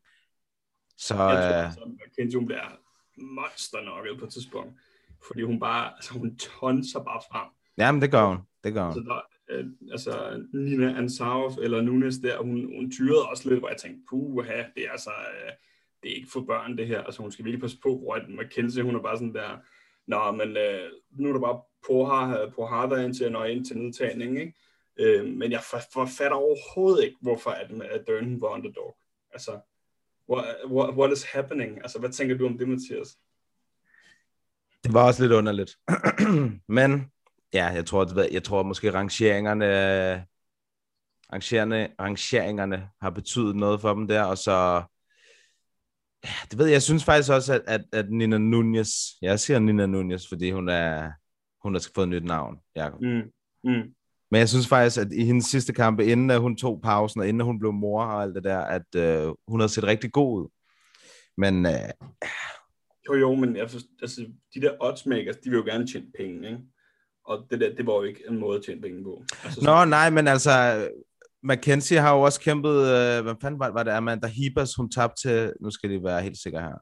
Så, 1.08 1.16
Jeg 1.16 1.24
tror, 1.28 1.58
øh, 1.60 1.66
altså, 1.66 1.92
Mackenzie, 2.00 2.38
hun 2.40 2.46
bliver 2.48 2.78
monster 3.18 4.16
på 4.20 4.26
et 4.26 4.32
tidspunkt. 4.34 4.74
Fordi 5.28 5.42
hun 5.44 5.60
bare, 5.60 5.94
altså 5.96 6.14
hun 6.14 6.38
tonser 6.38 7.04
bare 7.04 7.22
frem. 7.32 7.48
jamen, 7.78 8.02
det 8.02 8.12
gør 8.12 8.26
hun. 8.26 8.38
Det 8.64 8.74
gør 8.74 8.92
Så 8.92 9.00
hun. 9.00 9.08
der, 9.08 9.22
øh, 9.50 9.66
altså 9.92 10.44
Nina 10.54 10.98
Ansarov 10.98 11.52
eller 11.62 11.82
Nunes 11.82 12.18
der, 12.18 12.38
hun, 12.38 12.76
hun 12.76 12.92
tyrede 12.92 13.30
også 13.30 13.50
lidt, 13.50 13.60
hvor 13.60 13.70
jeg 13.70 13.78
tænkte, 13.78 14.04
puha, 14.10 14.64
det 14.76 14.86
er 14.88 14.92
altså, 14.92 15.10
øh, 15.10 15.52
det 16.04 16.12
er 16.12 16.16
ikke 16.16 16.30
for 16.34 16.42
børn 16.42 16.78
det 16.78 16.88
her. 16.88 17.02
Altså 17.04 17.22
hun 17.22 17.32
skal 17.32 17.46
virkelig 17.46 17.62
passe 17.62 17.78
på, 17.84 17.98
hvor 17.98 18.14
at 18.16 18.30
Mackenzie, 18.30 18.84
hun 18.84 18.96
er 18.96 19.02
bare 19.02 19.18
sådan 19.18 19.34
der, 19.34 19.58
nå, 20.08 20.32
men 20.32 20.58
øh, 20.58 20.90
nu 21.12 21.30
er 21.30 21.34
der 21.34 21.40
bare 21.40 21.62
Pohar, 21.88 22.52
Pohar 22.56 22.90
der 22.90 22.98
ind 23.06 23.14
til 23.14 23.24
at 23.24 23.32
nå 23.32 23.44
ind 23.44 23.66
til 23.66 23.78
nedtagning, 23.78 24.40
ikke? 24.40 24.54
Øh, 25.00 25.26
men 25.26 25.52
jeg 25.52 25.62
for- 25.72 25.90
forfatter 25.94 26.38
overhovedet 26.38 27.04
ikke, 27.04 27.18
hvorfor 27.22 27.50
at, 27.52 27.72
at 27.82 28.08
Dern 28.08 28.42
var 28.42 28.48
underdog. 28.48 28.98
Altså, 29.34 29.60
what, 30.32 30.96
what, 30.96 31.12
is 31.12 31.24
happening? 31.24 31.78
Altså, 31.78 32.00
hvad 32.00 32.10
tænker 32.10 32.38
du 32.38 32.46
om 32.46 32.58
det, 32.58 32.70
Mathias? 32.70 33.18
Det 34.84 34.94
var 34.94 35.08
også 35.08 35.24
lidt 35.24 35.32
underligt. 35.34 35.78
Men 36.78 37.12
ja, 37.54 37.66
jeg 37.66 37.86
tror, 37.86 38.30
jeg 38.32 38.44
tror 38.44 38.64
måske 38.64 38.94
rangeringerne, 38.94 39.66
rangeringerne, 41.34 41.90
rangeringerne 42.00 42.90
har 43.02 43.10
betydet 43.10 43.56
noget 43.56 43.82
for 43.82 43.94
dem 43.94 44.08
der, 44.08 44.24
og 44.24 44.38
så 44.38 44.84
ja, 46.24 46.34
det 46.52 46.58
ved 46.58 46.66
jeg, 46.66 46.74
jeg 46.74 46.82
synes 46.82 47.04
faktisk 47.04 47.32
også, 47.32 47.54
at, 47.54 47.62
at, 47.68 47.86
at 47.94 48.10
Nina 48.10 48.38
Nunez, 48.38 48.90
jeg 49.22 49.40
siger 49.40 49.60
Nina 49.60 49.86
Nunez, 49.86 50.30
fordi 50.30 50.52
hun 50.52 50.70
er, 50.70 51.12
hun 51.64 51.74
har 51.74 51.88
fået 51.96 52.06
et 52.06 52.10
nyt 52.10 52.24
navn, 52.24 52.60
Jacob. 52.76 53.02
Mm. 53.02 53.32
Mm. 53.64 53.94
Men 54.32 54.40
jeg 54.40 54.50
synes 54.50 54.68
faktisk, 54.68 54.98
at 54.98 55.14
i 55.14 55.26
hendes 55.26 55.46
sidste 55.46 55.74
kampe, 55.74 56.06
inden 56.06 56.32
at 56.32 56.40
hun 56.42 56.56
tog 56.56 56.80
pausen, 56.84 57.22
og 57.22 57.28
inden 57.28 57.46
hun 57.46 57.60
blev 57.60 57.74
mor 57.74 58.04
og 58.04 58.22
alt 58.24 58.36
det 58.36 58.44
der, 58.44 58.60
at 58.60 58.96
øh, 58.96 59.34
hun 59.48 59.60
har 59.60 59.68
set 59.68 59.84
rigtig 59.84 60.12
god 60.12 60.42
ud. 60.42 60.48
Men 61.38 61.66
øh, 61.66 61.90
Jo, 63.10 63.14
jo, 63.16 63.36
men 63.36 63.56
jeg 63.56 63.70
forst- 63.70 63.98
altså, 64.02 64.26
de 64.56 64.62
der 64.62 64.72
oddsmakers, 64.80 65.36
de 65.36 65.50
vil 65.50 65.58
jo 65.58 65.64
gerne 65.66 65.88
tjene 65.88 66.06
penge, 66.18 66.48
ikke? 66.48 66.60
Og 67.26 67.46
det 67.50 67.60
der, 67.60 67.76
det 67.76 67.88
var 67.88 67.94
jo 67.94 68.04
ikke 68.04 68.24
en 68.30 68.38
måde 68.40 68.58
at 68.58 68.64
tjene 68.66 68.82
penge 68.82 69.04
på. 69.04 69.24
Altså, 69.44 69.62
Nå, 69.64 69.86
nej, 69.86 70.10
men 70.10 70.28
altså, 70.28 70.52
Mackenzie 71.44 72.00
har 72.00 72.16
jo 72.16 72.22
også 72.22 72.40
kæmpet, 72.42 72.72
øh, 72.76 73.24
hvad 73.24 73.36
fanden 73.42 73.60
var, 73.60 73.70
var 73.72 73.84
det, 73.84 73.92
Amanda 73.92 74.28
Hebers, 74.28 74.76
hun 74.76 74.90
tabte 74.92 75.22
til, 75.22 75.54
nu 75.62 75.72
skal 75.72 75.90
de 75.90 76.04
være 76.04 76.22
helt 76.22 76.38
sikre 76.38 76.62
her. 76.62 76.78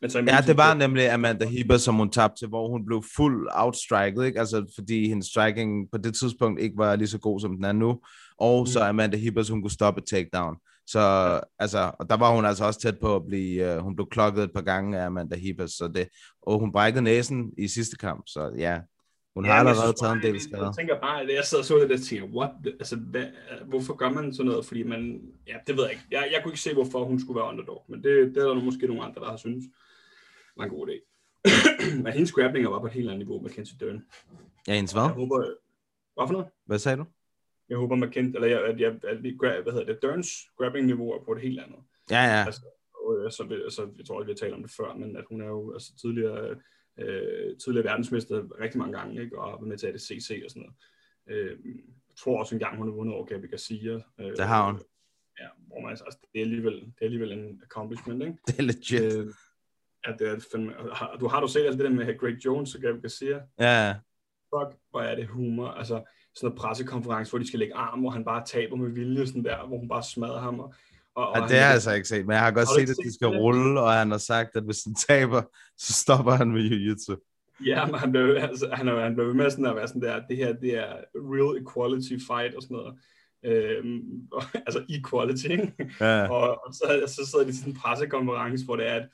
Men 0.00 0.10
så, 0.10 0.18
Ja, 0.18 0.38
det 0.46 0.56
var 0.56 0.74
nemlig 0.74 1.10
Amanda 1.10 1.46
Hebers, 1.46 1.82
som 1.82 1.94
hun 1.94 2.10
tabte 2.10 2.40
til, 2.40 2.48
hvor 2.48 2.68
hun 2.68 2.86
blev 2.86 3.02
fuld 3.16 3.48
outstriket, 3.52 4.26
ikke? 4.26 4.40
Altså, 4.40 4.72
fordi 4.74 5.08
hendes 5.08 5.26
striking 5.26 5.90
på 5.92 5.98
det 5.98 6.14
tidspunkt 6.14 6.60
ikke 6.60 6.76
var 6.76 6.96
lige 6.96 7.08
så 7.08 7.18
god, 7.18 7.40
som 7.40 7.56
den 7.56 7.64
er 7.64 7.72
nu. 7.72 8.00
Og 8.38 8.68
så 8.68 8.80
Amanda 8.80 9.16
Hebers, 9.16 9.48
hun 9.48 9.62
kunne 9.62 9.70
stoppe 9.70 10.00
takedown. 10.00 10.56
Så, 10.86 11.00
altså, 11.58 11.90
og 11.98 12.10
der 12.10 12.16
var 12.16 12.34
hun 12.34 12.44
altså 12.44 12.64
også 12.64 12.80
tæt 12.80 12.98
på 12.98 13.16
at 13.16 13.22
blive, 13.26 13.76
uh, 13.76 13.82
hun 13.82 13.96
blev 13.96 14.08
klokket 14.10 14.44
et 14.44 14.52
par 14.54 14.60
gange 14.62 14.98
af 14.98 15.06
Amanda 15.06 15.36
Hebers, 15.36 15.70
så 15.70 15.90
det, 15.94 16.08
og 16.42 16.58
hun 16.58 16.72
brækkede 16.72 17.02
næsen 17.04 17.52
i 17.58 17.68
sidste 17.68 17.96
kamp, 17.96 18.22
så 18.26 18.50
ja, 18.58 18.80
hun 19.34 19.44
har 19.44 19.54
allerede 19.54 19.92
taget 20.00 20.12
en 20.16 20.22
del 20.22 20.32
Jeg 20.32 20.40
skader. 20.42 20.72
tænker 20.72 21.00
bare, 21.00 21.22
at 21.22 21.28
jeg 21.34 21.44
sidder 21.44 21.62
og 21.62 21.66
så 21.66 21.78
det 21.78 21.88
der 21.90 21.96
og 21.96 22.02
tænker, 22.02 22.26
what? 22.38 22.50
Altså, 22.66 22.96
hvad, 22.96 23.24
hvorfor 23.68 23.94
gør 23.94 24.10
man 24.10 24.34
sådan 24.34 24.46
noget? 24.50 24.66
Fordi 24.66 24.82
man, 24.82 25.20
ja, 25.46 25.54
det 25.66 25.76
ved 25.76 25.84
jeg 25.84 25.92
ikke. 25.92 26.04
Jeg, 26.10 26.28
jeg 26.32 26.40
kunne 26.42 26.52
ikke 26.52 26.60
se, 26.60 26.74
hvorfor 26.74 27.04
hun 27.04 27.20
skulle 27.20 27.36
være 27.40 27.48
underdog, 27.52 27.84
men 27.88 28.02
det, 28.02 28.34
det 28.34 28.42
er 28.42 28.46
der 28.46 28.54
måske 28.54 28.86
nogle 28.86 29.02
andre, 29.04 29.20
der 29.20 29.30
har 29.30 29.36
synes 29.36 29.64
var 30.58 30.64
en 30.64 30.70
god 30.70 30.88
idé. 30.88 31.04
men 32.02 32.12
hendes 32.12 32.32
grappling 32.32 32.66
var 32.70 32.80
på 32.80 32.86
et 32.86 32.92
helt 32.92 33.08
andet 33.08 33.18
niveau 33.18 33.40
med 33.40 33.50
Kenzie 33.50 33.78
Dern. 33.80 34.04
Ja, 34.68 34.74
hendes 34.74 34.92
hvad? 34.92 35.02
Jeg 35.02 35.10
håber, 35.12 35.36
hvad 36.14 36.26
for 36.26 36.32
noget? 36.32 36.46
Hvad 36.66 36.78
sagde 36.78 36.96
du? 36.98 37.04
Jeg 37.68 37.76
håber, 37.78 37.96
McKenzie, 37.96 38.34
eller 38.34 38.48
jeg, 38.48 38.64
at, 38.64 38.80
jeg, 38.80 38.98
at 39.04 39.22
vi, 39.22 39.36
hvad 39.40 39.72
hedder 39.72 39.84
det, 39.84 40.02
Derns 40.02 40.28
grappling-niveau 40.58 41.10
er 41.12 41.24
på 41.24 41.32
et 41.32 41.40
helt 41.42 41.60
andet. 41.60 41.78
Ja, 42.10 42.22
ja. 42.24 42.44
Altså, 42.46 42.60
og, 43.04 43.24
øh, 43.24 43.30
så, 43.32 43.44
vi- 43.44 43.54
altså, 43.54 43.88
jeg 43.98 44.06
tror 44.06 44.16
også, 44.18 44.26
vi 44.26 44.32
har 44.32 44.36
talt 44.36 44.54
om 44.54 44.62
det 44.62 44.70
før, 44.70 44.94
men 44.94 45.16
at 45.16 45.24
hun 45.28 45.40
er 45.42 45.46
jo 45.46 45.72
altså, 45.72 45.92
tidligere, 46.00 46.56
øh, 46.98 47.56
tidligere 47.64 47.84
verdensmester 47.84 48.60
rigtig 48.60 48.78
mange 48.78 48.98
gange, 48.98 49.22
ikke? 49.22 49.38
og 49.38 49.44
har 49.50 49.56
været 49.56 49.68
med 49.68 49.78
til 49.78 49.86
ADCC 49.86 50.40
og 50.44 50.50
sådan 50.50 50.62
noget. 50.62 50.74
Øh, 51.28 51.58
jeg 52.08 52.16
tror 52.16 52.38
også 52.38 52.54
engang, 52.54 52.76
hun 52.76 52.86
har 52.88 52.94
vundet 52.94 53.14
over 53.14 53.24
Gabi 53.26 53.46
Garcia. 53.46 53.92
Øh, 54.20 54.26
Det 54.36 54.46
har 54.46 54.66
hun. 54.72 54.80
Ja, 55.40 55.46
hvor 55.66 55.80
man, 55.80 55.90
altså, 55.90 56.18
det, 56.32 56.38
er 56.38 56.44
alligevel, 56.44 56.74
det 56.74 56.92
er 57.00 57.04
alligevel 57.04 57.32
en 57.32 57.62
accomplishment, 57.64 58.22
ikke? 58.22 58.36
Det 58.46 58.58
er 58.58 58.62
legit. 58.62 59.18
Øh, 59.18 59.32
ja, 60.06 60.12
det 60.18 60.28
er 60.28 60.40
fandme, 60.52 60.72
har, 60.92 61.16
du 61.20 61.28
har 61.28 61.40
du 61.40 61.48
set 61.48 61.66
alt 61.66 61.78
det 61.78 61.84
der 61.84 61.90
med 61.90 62.18
Greg 62.18 62.44
Jones 62.44 62.74
og 62.74 62.80
Gabi 62.80 63.00
Garcia? 63.00 63.40
Ja, 63.60 63.94
fuck, 64.54 64.78
hvor 64.90 65.00
er 65.00 65.14
det 65.14 65.26
humor. 65.26 65.68
Altså, 65.68 66.02
sådan 66.34 66.52
en 66.52 66.58
pressekonference, 66.58 67.30
hvor 67.30 67.38
de 67.38 67.46
skal 67.46 67.58
lægge 67.58 67.74
arm, 67.74 68.00
hvor 68.00 68.10
han 68.10 68.24
bare 68.24 68.46
taber 68.46 68.76
med 68.76 68.90
vilje, 68.90 69.26
sådan 69.26 69.44
der, 69.44 69.66
hvor 69.66 69.78
hun 69.78 69.88
bare 69.88 70.02
smadrer 70.02 70.40
ham. 70.40 70.60
Og, 70.60 70.72
og, 71.14 71.36
ja 71.36 71.42
det 71.42 71.50
har 71.50 71.64
jeg 71.64 71.72
altså 71.72 71.92
ikke 71.92 72.08
set, 72.08 72.26
men 72.26 72.32
jeg 72.32 72.40
har 72.40 72.50
godt 72.50 72.68
Har 72.68 72.74
set, 72.74 72.80
ikke 72.80 72.90
at 72.90 72.96
de 72.96 73.02
set 73.02 73.14
skal 73.14 73.28
det? 73.28 73.40
rulle, 73.40 73.80
og 73.80 73.92
han 73.92 74.10
har 74.10 74.18
sagt, 74.18 74.56
at 74.56 74.62
hvis 74.64 74.84
han 74.84 74.94
taber, 75.08 75.42
så 75.78 75.92
stopper 75.92 76.32
han 76.32 76.50
med 76.50 76.62
jiu-jitsu. 76.70 77.14
Ja, 77.66 77.86
men 77.86 77.94
han 77.94 78.10
blev, 78.10 78.36
altså, 78.40 78.68
han, 78.72 78.86
han 78.86 79.14
blev 79.14 79.34
med 79.34 79.50
sådan 79.50 79.66
at 79.66 79.76
være 79.76 79.88
sådan 79.88 80.02
der, 80.02 80.26
det 80.28 80.36
her, 80.36 80.52
det 80.52 80.78
er 80.78 80.92
real 81.14 81.62
equality 81.62 82.12
fight 82.26 82.54
og 82.54 82.62
sådan 82.62 82.76
noget. 82.76 82.98
Øhm, 83.44 84.28
og, 84.32 84.42
altså 84.66 84.84
equality, 84.88 85.46
ikke? 85.46 85.72
Ja. 86.00 86.28
Og, 86.30 86.66
og 86.66 86.74
så, 86.74 87.02
så 87.06 87.30
sidder 87.30 87.44
de 87.44 87.52
til 87.52 87.58
sådan 87.58 87.72
en 87.72 87.78
pressekonference, 87.80 88.64
hvor 88.64 88.76
det 88.76 88.88
er, 88.88 88.94
at, 88.94 89.08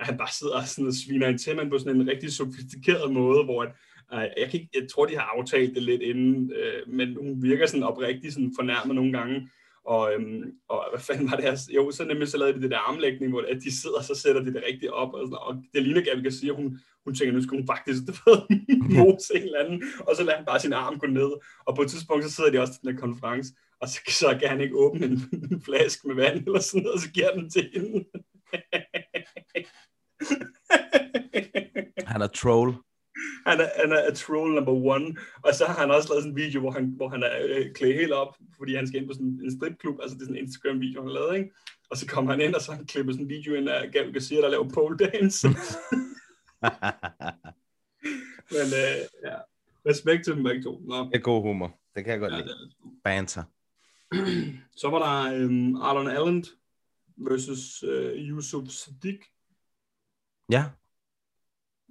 at 0.00 0.06
han 0.06 0.18
bare 0.18 0.32
sidder 0.38 0.56
og 0.56 0.68
sådan 0.68 0.86
og 0.86 0.94
sviner 0.94 1.28
en 1.28 1.38
til, 1.38 1.68
på 1.70 1.78
sådan 1.78 2.00
en 2.00 2.08
rigtig 2.08 2.32
sofistikeret 2.32 3.12
måde, 3.12 3.44
hvor 3.44 3.62
at, 3.62 3.72
øh, 4.14 4.28
jeg, 4.40 4.50
kan 4.50 4.60
ikke, 4.60 4.70
jeg 4.74 4.88
tror, 4.92 5.06
de 5.06 5.16
har 5.16 5.32
aftalt 5.36 5.74
det 5.74 5.82
lidt 5.82 6.02
inden, 6.02 6.52
øh, 6.52 6.94
men 6.94 7.16
hun 7.16 7.42
virker 7.42 7.66
sådan 7.66 7.82
oprigtig 7.82 8.32
sådan 8.32 8.52
fornærmet 8.58 8.94
nogle 8.94 9.12
gange. 9.12 9.48
Og, 9.84 10.12
øhm, 10.12 10.42
og 10.68 10.86
hvad 10.92 11.00
fanden 11.00 11.30
var 11.30 11.36
det 11.36 11.44
her? 11.44 11.56
Jo, 11.74 11.90
så 11.90 12.04
nemlig 12.04 12.28
så 12.28 12.38
lavede 12.38 12.56
de 12.56 12.62
det 12.62 12.70
der 12.70 12.78
armlægning, 12.78 13.32
hvor 13.32 13.44
at 13.48 13.62
de 13.64 13.80
sidder, 13.80 13.98
og 13.98 14.04
så 14.04 14.14
sætter 14.14 14.42
de 14.42 14.54
det 14.54 14.62
rigtigt 14.68 14.92
op. 14.92 15.14
Og, 15.14 15.20
sådan, 15.26 15.38
og 15.40 15.62
det 15.74 15.82
ligner 15.82 16.00
Gabi 16.00 16.22
kan 16.22 16.32
sige, 16.32 16.50
at 16.50 16.56
hun, 16.56 16.78
hun 17.04 17.14
tænker, 17.14 17.32
nu 17.32 17.42
skal 17.42 17.58
hun 17.58 17.66
faktisk 17.66 18.00
du 18.08 18.12
ved, 18.26 18.40
mose 18.96 19.36
en 19.36 19.42
eller 19.42 19.64
anden, 19.64 19.82
og 20.06 20.16
så 20.16 20.22
lader 20.22 20.36
han 20.36 20.46
bare 20.46 20.60
sin 20.60 20.72
arm 20.72 20.98
gå 20.98 21.06
ned. 21.06 21.30
Og 21.66 21.76
på 21.76 21.82
et 21.82 21.90
tidspunkt, 21.90 22.24
så 22.24 22.30
sidder 22.30 22.50
de 22.50 22.60
også 22.60 22.72
til 22.72 22.82
den 22.82 22.92
her 22.92 23.00
konference, 23.00 23.52
og 23.80 23.88
så, 23.88 24.00
så 24.08 24.36
kan 24.40 24.48
han 24.48 24.60
ikke 24.60 24.76
åbne 24.76 25.06
en, 25.06 25.18
en 25.52 25.62
flaske 25.62 26.08
med 26.08 26.14
vand 26.14 26.46
eller 26.46 26.60
sådan 26.60 26.82
noget, 26.82 26.94
og 26.94 27.00
så 27.00 27.10
giver 27.10 27.32
den 27.34 27.50
til 27.50 27.70
hende. 27.74 28.04
Han 32.12 32.22
er 32.22 32.26
troll. 32.26 32.72
han, 33.46 33.60
er, 33.60 33.68
han 33.76 33.92
er 33.92 34.14
troll 34.14 34.54
number 34.54 34.72
one, 34.72 35.16
og 35.44 35.54
så 35.54 35.64
har 35.66 35.74
han 35.80 35.90
også 35.90 36.08
lavet 36.08 36.22
sådan 36.22 36.30
en 36.32 36.36
video, 36.36 36.60
hvor 36.60 36.70
han, 36.70 36.84
hvor 36.96 37.08
han 37.08 37.22
er 37.22 37.30
øh, 37.48 37.72
klædt 37.74 37.96
helt 37.96 38.12
op, 38.12 38.36
fordi 38.58 38.74
han 38.74 38.86
skal 38.88 39.00
ind 39.00 39.08
på 39.08 39.12
sådan 39.14 39.40
en 39.44 39.56
stripklub, 39.58 39.98
altså 40.02 40.14
det 40.16 40.22
er 40.22 40.26
sådan 40.26 40.36
en 40.36 40.42
Instagram-video, 40.44 41.00
han 41.00 41.08
har 41.10 41.14
lavet, 41.14 41.36
ikke? 41.38 41.50
Og 41.90 41.96
så 41.96 42.06
kommer 42.06 42.30
han 42.32 42.40
ind, 42.40 42.54
og 42.54 42.60
så 42.60 42.72
han 42.72 42.86
klippet 42.86 43.14
sådan 43.14 43.24
en 43.26 43.28
video 43.30 43.54
ind 43.54 43.68
af 43.68 43.92
Gabriel 43.92 44.12
Garcia, 44.12 44.40
der 44.40 44.48
laver 44.48 44.68
pole 44.68 44.96
dance. 44.98 45.48
Men 48.54 48.66
øh, 48.82 48.98
ja, 49.24 49.36
respekt 49.90 50.24
til 50.24 50.34
dem 50.34 50.42
begge 50.42 50.62
to. 50.62 50.80
Nå, 50.84 51.04
det 51.04 51.14
er 51.14 51.18
god 51.18 51.42
humor. 51.42 51.78
Det 51.96 52.04
kan 52.04 52.12
jeg 52.12 52.20
godt 52.20 52.32
ja, 52.32 52.38
lide. 52.38 52.48
er- 52.50 52.88
Banter. 53.04 53.42
så 54.80 54.88
var 54.90 54.98
der 54.98 55.34
øhm, 55.36 55.76
Arlon 55.76 56.08
Allen 56.08 56.44
versus 57.16 57.82
øh, 57.82 58.12
Yusuf 58.28 58.68
Sadiq. 58.68 59.20
Ja, 60.50 60.64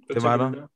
Hvad 0.06 0.14
Det 0.14 0.22
var 0.22 0.36
du 0.36 0.58
der. 0.58 0.66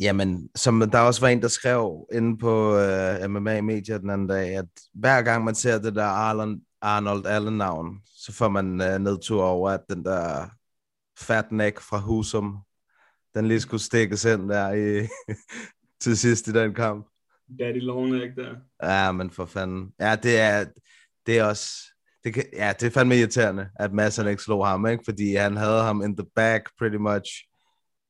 Jamen, 0.00 0.48
som 0.54 0.90
der 0.90 1.00
også 1.00 1.20
var 1.20 1.28
en, 1.28 1.42
der 1.42 1.48
skrev 1.48 2.06
inde 2.12 2.38
på 2.38 2.74
uh, 2.74 3.30
MMA 3.30 3.60
Media 3.60 3.98
den 3.98 4.10
anden 4.10 4.26
dag, 4.26 4.56
at 4.56 4.68
hver 4.94 5.22
gang 5.22 5.44
man 5.44 5.54
ser 5.54 5.78
det 5.78 5.94
der 5.94 6.04
Arnold, 6.04 6.60
Arnold 6.80 7.26
Allen-navn, 7.26 8.00
så 8.04 8.32
får 8.32 8.48
man 8.48 8.66
uh, 8.66 8.98
nedtur 9.00 9.44
over, 9.44 9.70
at 9.70 9.80
den 9.90 10.04
der 10.04 10.48
fat 11.18 11.52
neck 11.52 11.80
fra 11.80 11.98
Husum, 11.98 12.58
den 13.34 13.48
lige 13.48 13.60
skulle 13.60 13.82
stikkes 13.82 14.24
ind 14.24 14.48
der 14.48 14.72
i, 14.72 15.06
til 16.02 16.18
sidst 16.18 16.48
i 16.48 16.52
den 16.52 16.74
kamp. 16.74 17.06
Daddy 17.58 17.80
Long 17.80 18.10
Neck 18.10 18.36
der. 18.36 18.54
Ja, 18.82 19.12
men 19.12 19.30
for 19.30 19.44
fanden. 19.44 19.92
Ja, 20.00 20.16
det 20.16 20.38
er, 20.40 20.64
det 21.26 21.38
er 21.38 21.44
også... 21.44 21.95
Det 22.26 22.34
kan, 22.34 22.44
ja, 22.52 22.72
det 22.80 22.86
er 22.86 22.90
fandme 22.90 23.16
irriterende, 23.16 23.68
at 23.76 23.92
Mads 23.92 24.16
han 24.16 24.28
ikke 24.28 24.42
slog 24.42 24.66
ham, 24.66 24.86
ikke? 24.86 25.04
Fordi 25.04 25.34
han 25.34 25.56
havde 25.56 25.82
ham 25.82 26.02
in 26.02 26.16
the 26.16 26.26
back, 26.36 26.70
pretty 26.78 26.96
much. 26.96 27.30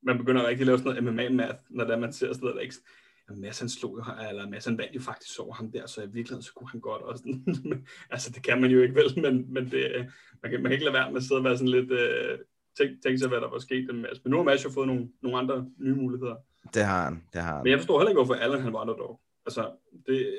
man 0.03 0.19
begynder 0.19 0.47
rigtig 0.47 0.61
at 0.61 0.67
lave 0.67 0.79
sådan 0.79 1.05
noget 1.05 1.15
MMA-math, 1.15 1.59
når 1.71 1.85
det 1.85 1.93
er, 1.93 1.99
man 1.99 2.13
ser 2.13 2.27
sådan 2.27 2.41
noget, 2.41 2.57
der 2.57 2.63
ikke... 2.63 2.75
Jamen, 3.29 3.41
Mads 3.41 3.59
han 3.59 3.69
slog 3.69 3.99
jo, 3.99 4.05
eller 4.31 4.49
Mads 4.49 4.65
han 4.65 4.79
vandt 4.79 4.95
jo 4.95 5.01
faktisk 5.01 5.41
over 5.41 5.55
ham 5.55 5.73
der, 5.73 5.87
så 5.87 6.03
i 6.03 6.05
virkeligheden, 6.05 6.43
så 6.43 6.53
kunne 6.57 6.71
han 6.71 6.81
godt 6.81 7.03
også. 7.03 7.39
altså, 8.15 8.31
det 8.31 8.43
kan 8.43 8.61
man 8.61 8.71
jo 8.71 8.81
ikke 8.83 8.95
vel, 8.95 9.21
men, 9.21 9.53
men 9.55 9.71
det, 9.71 10.13
man, 10.43 10.51
kan, 10.53 10.63
man 10.63 10.71
kan 10.71 10.73
ikke 10.73 10.85
lade 10.85 10.95
være 10.95 11.11
med 11.11 11.17
at 11.17 11.23
sidde 11.23 11.39
og 11.39 11.45
være 11.45 11.59
sådan 11.59 11.69
lidt... 11.69 11.91
Øh, 11.91 12.39
tænke 12.79 12.97
tænk 13.03 13.19
sig, 13.19 13.29
hvad 13.29 13.41
der 13.41 13.51
var 13.51 13.59
sket 13.59 13.87
med 13.87 13.95
Mads. 13.95 14.25
Men 14.25 14.31
nu 14.31 14.37
har 14.37 14.45
Mads 14.45 14.65
jo 14.65 14.71
fået 14.71 14.87
nogle, 14.87 15.09
nogle 15.23 15.39
andre 15.39 15.67
nye 15.79 15.95
muligheder. 15.95 16.37
Det 16.75 16.85
har 16.85 17.05
han, 17.05 17.23
det 17.33 17.43
har 17.43 17.55
han. 17.55 17.63
Men 17.63 17.71
jeg 17.71 17.79
forstår 17.79 17.99
heller 17.99 18.11
ikke, 18.11 18.19
hvorfor 18.19 18.35
Allen 18.35 18.61
han 18.61 18.73
var 18.73 18.81
underdog. 18.81 19.21
Altså, 19.47 19.71
det... 20.07 20.39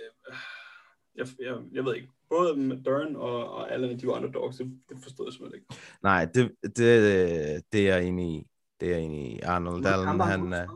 Jeg, 1.18 1.28
jeg, 1.40 1.58
jeg 1.72 1.86
ved 1.86 1.96
ikke. 1.96 2.10
Både 2.30 2.82
Dern 2.86 3.16
og, 3.16 3.54
og 3.54 3.72
Allen, 3.72 4.00
de 4.00 4.08
var 4.08 4.14
underdogs. 4.14 4.58
Det, 4.58 4.80
det 4.90 4.98
forstod 5.04 5.26
jeg 5.28 5.34
simpelthen 5.34 5.62
ikke. 5.62 5.82
Nej, 6.04 6.26
det, 6.26 6.52
det, 6.64 7.64
det 7.72 7.90
er 7.90 7.96
jeg 7.96 8.04
enig 8.04 8.36
i. 8.36 8.48
Det 8.80 8.94
er 8.94 8.98
egentlig 8.98 9.44
Arnold 9.44 9.86
Allen, 9.86 10.20
han, 10.20 10.54
øh, 10.54 10.68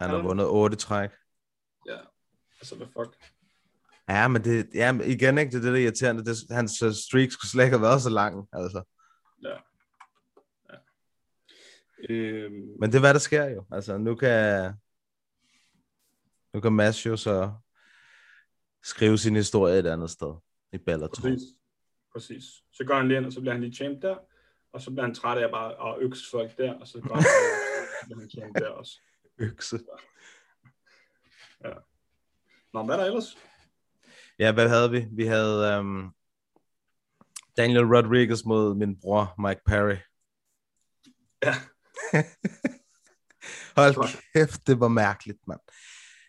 han 0.00 0.10
har 0.10 0.22
vundet 0.22 0.46
otte 0.46 0.76
træk. 0.76 1.10
Ja, 1.88 1.98
altså 2.60 2.76
hvad 2.76 2.86
fuck. 2.86 3.16
Ja, 4.08 4.28
men 4.28 4.44
det, 4.44 4.68
ja, 4.74 4.98
igen 5.04 5.38
ikke, 5.38 5.50
det 5.50 5.56
er 5.56 5.60
det, 5.60 5.72
der 5.72 5.78
er 5.78 5.82
irriterende. 5.82 6.24
Det, 6.24 6.36
hans 6.50 6.82
uh, 6.82 6.92
streak 6.92 7.30
skulle 7.30 7.50
slet 7.50 7.64
ikke 7.64 7.76
have 7.76 7.82
været 7.82 8.02
så 8.02 8.10
lang, 8.10 8.48
altså. 8.52 8.82
Ja. 9.42 9.56
ja. 10.70 10.76
Øhm, 12.08 12.76
Men 12.80 12.90
det 12.90 12.94
er, 12.94 13.00
hvad 13.00 13.14
der 13.14 13.20
sker 13.20 13.44
jo. 13.44 13.64
Altså, 13.72 13.98
nu 13.98 14.14
kan, 14.14 14.72
nu 16.54 16.60
kan 16.60 16.72
Mads 16.72 17.06
jo 17.06 17.16
så 17.16 17.52
skrive 18.84 19.18
sin 19.18 19.36
historie 19.36 19.78
et 19.78 19.86
andet 19.86 20.10
sted 20.10 20.34
i 20.72 20.78
Bellator. 20.78 21.08
præcis. 21.08 21.42
Præcis. 22.12 22.44
Så 22.72 22.84
går 22.84 22.94
han 22.94 23.08
lige 23.08 23.18
ind, 23.18 23.26
og 23.26 23.32
så 23.32 23.40
bliver 23.40 23.52
han 23.52 23.60
lige 23.62 23.74
champ 23.74 24.02
der, 24.02 24.16
og 24.72 24.80
så 24.80 24.90
bliver 24.90 25.02
han 25.06 25.14
træt 25.14 25.38
af 25.38 25.50
bare 25.50 25.92
at 25.92 26.02
økse 26.02 26.30
folk 26.30 26.58
der, 26.58 26.74
og 26.74 26.88
så 26.88 27.00
går 27.00 27.14
han, 27.14 27.22
så 27.22 28.06
bliver 28.06 28.20
han 28.20 28.30
champ 28.30 28.58
der 28.58 28.68
også. 28.68 29.00
Økse. 29.38 29.78
Ja. 31.64 31.72
Nå, 32.72 32.84
hvad 32.84 32.94
er 32.94 33.00
der 33.00 33.06
ellers? 33.06 33.38
Ja, 34.38 34.52
hvad 34.52 34.68
havde 34.68 34.90
vi? 34.90 35.06
Vi 35.12 35.26
havde 35.26 35.78
um, 35.78 36.14
Daniel 37.56 37.84
Rodriguez 37.84 38.44
mod 38.44 38.74
min 38.74 39.00
bror, 39.00 39.34
Mike 39.48 39.60
Perry. 39.66 39.96
Ja. 41.42 41.54
Hold 43.76 44.18
kæft, 44.32 44.66
det 44.66 44.80
var 44.80 44.88
mærkeligt, 44.88 45.38
mand. 45.48 45.60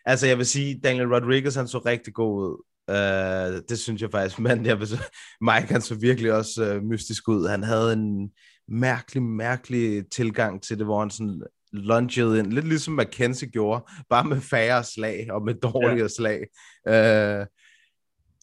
Altså, 0.04 0.26
jeg 0.26 0.38
vil 0.38 0.46
sige, 0.46 0.80
Daniel 0.80 1.14
Rodriguez, 1.14 1.54
han 1.54 1.68
så 1.68 1.78
rigtig 1.78 2.14
god 2.14 2.42
ud. 2.42 2.62
Uh, 2.88 3.62
det 3.68 3.78
synes 3.78 4.02
jeg 4.02 4.10
faktisk, 4.10 4.38
men 4.46 4.66
jeg 4.66 4.78
vil 4.78 4.88
så, 4.88 5.02
Mike, 5.40 5.72
han 5.72 5.80
så 5.80 5.94
virkelig 5.94 6.32
også 6.32 6.76
uh, 6.76 6.82
mystisk 6.82 7.28
ud. 7.28 7.48
Han 7.48 7.62
havde 7.62 7.92
en 7.92 8.30
mærkelig, 8.68 9.22
mærkelig 9.22 10.10
tilgang 10.10 10.62
til 10.62 10.78
det, 10.78 10.86
hvor 10.86 11.00
han 11.00 11.10
sådan 11.10 11.42
lungede 11.72 12.38
ind, 12.38 12.52
lidt 12.52 12.68
ligesom 12.68 12.94
Mackenzie 12.94 13.48
gjorde, 13.48 13.84
bare 14.10 14.24
med 14.24 14.40
færre 14.40 14.84
slag 14.84 15.28
og 15.30 15.42
med 15.42 15.54
dårligere 15.54 15.98
ja. 15.98 16.08
slag. 16.08 16.40
Uh, 16.88 17.46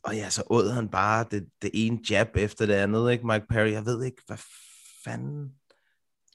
og 0.03 0.15
ja, 0.15 0.29
så 0.29 0.43
åd 0.49 0.71
han 0.71 0.89
bare 0.89 1.25
det, 1.31 1.47
det 1.61 1.69
ene 1.73 1.99
jab 2.09 2.37
efter 2.37 2.65
det 2.65 2.73
andet, 2.73 3.11
ikke, 3.11 3.27
Mike 3.27 3.45
Perry? 3.49 3.71
Jeg 3.71 3.85
ved 3.85 4.03
ikke, 4.03 4.21
hvad 4.27 4.37
fanden... 5.05 5.51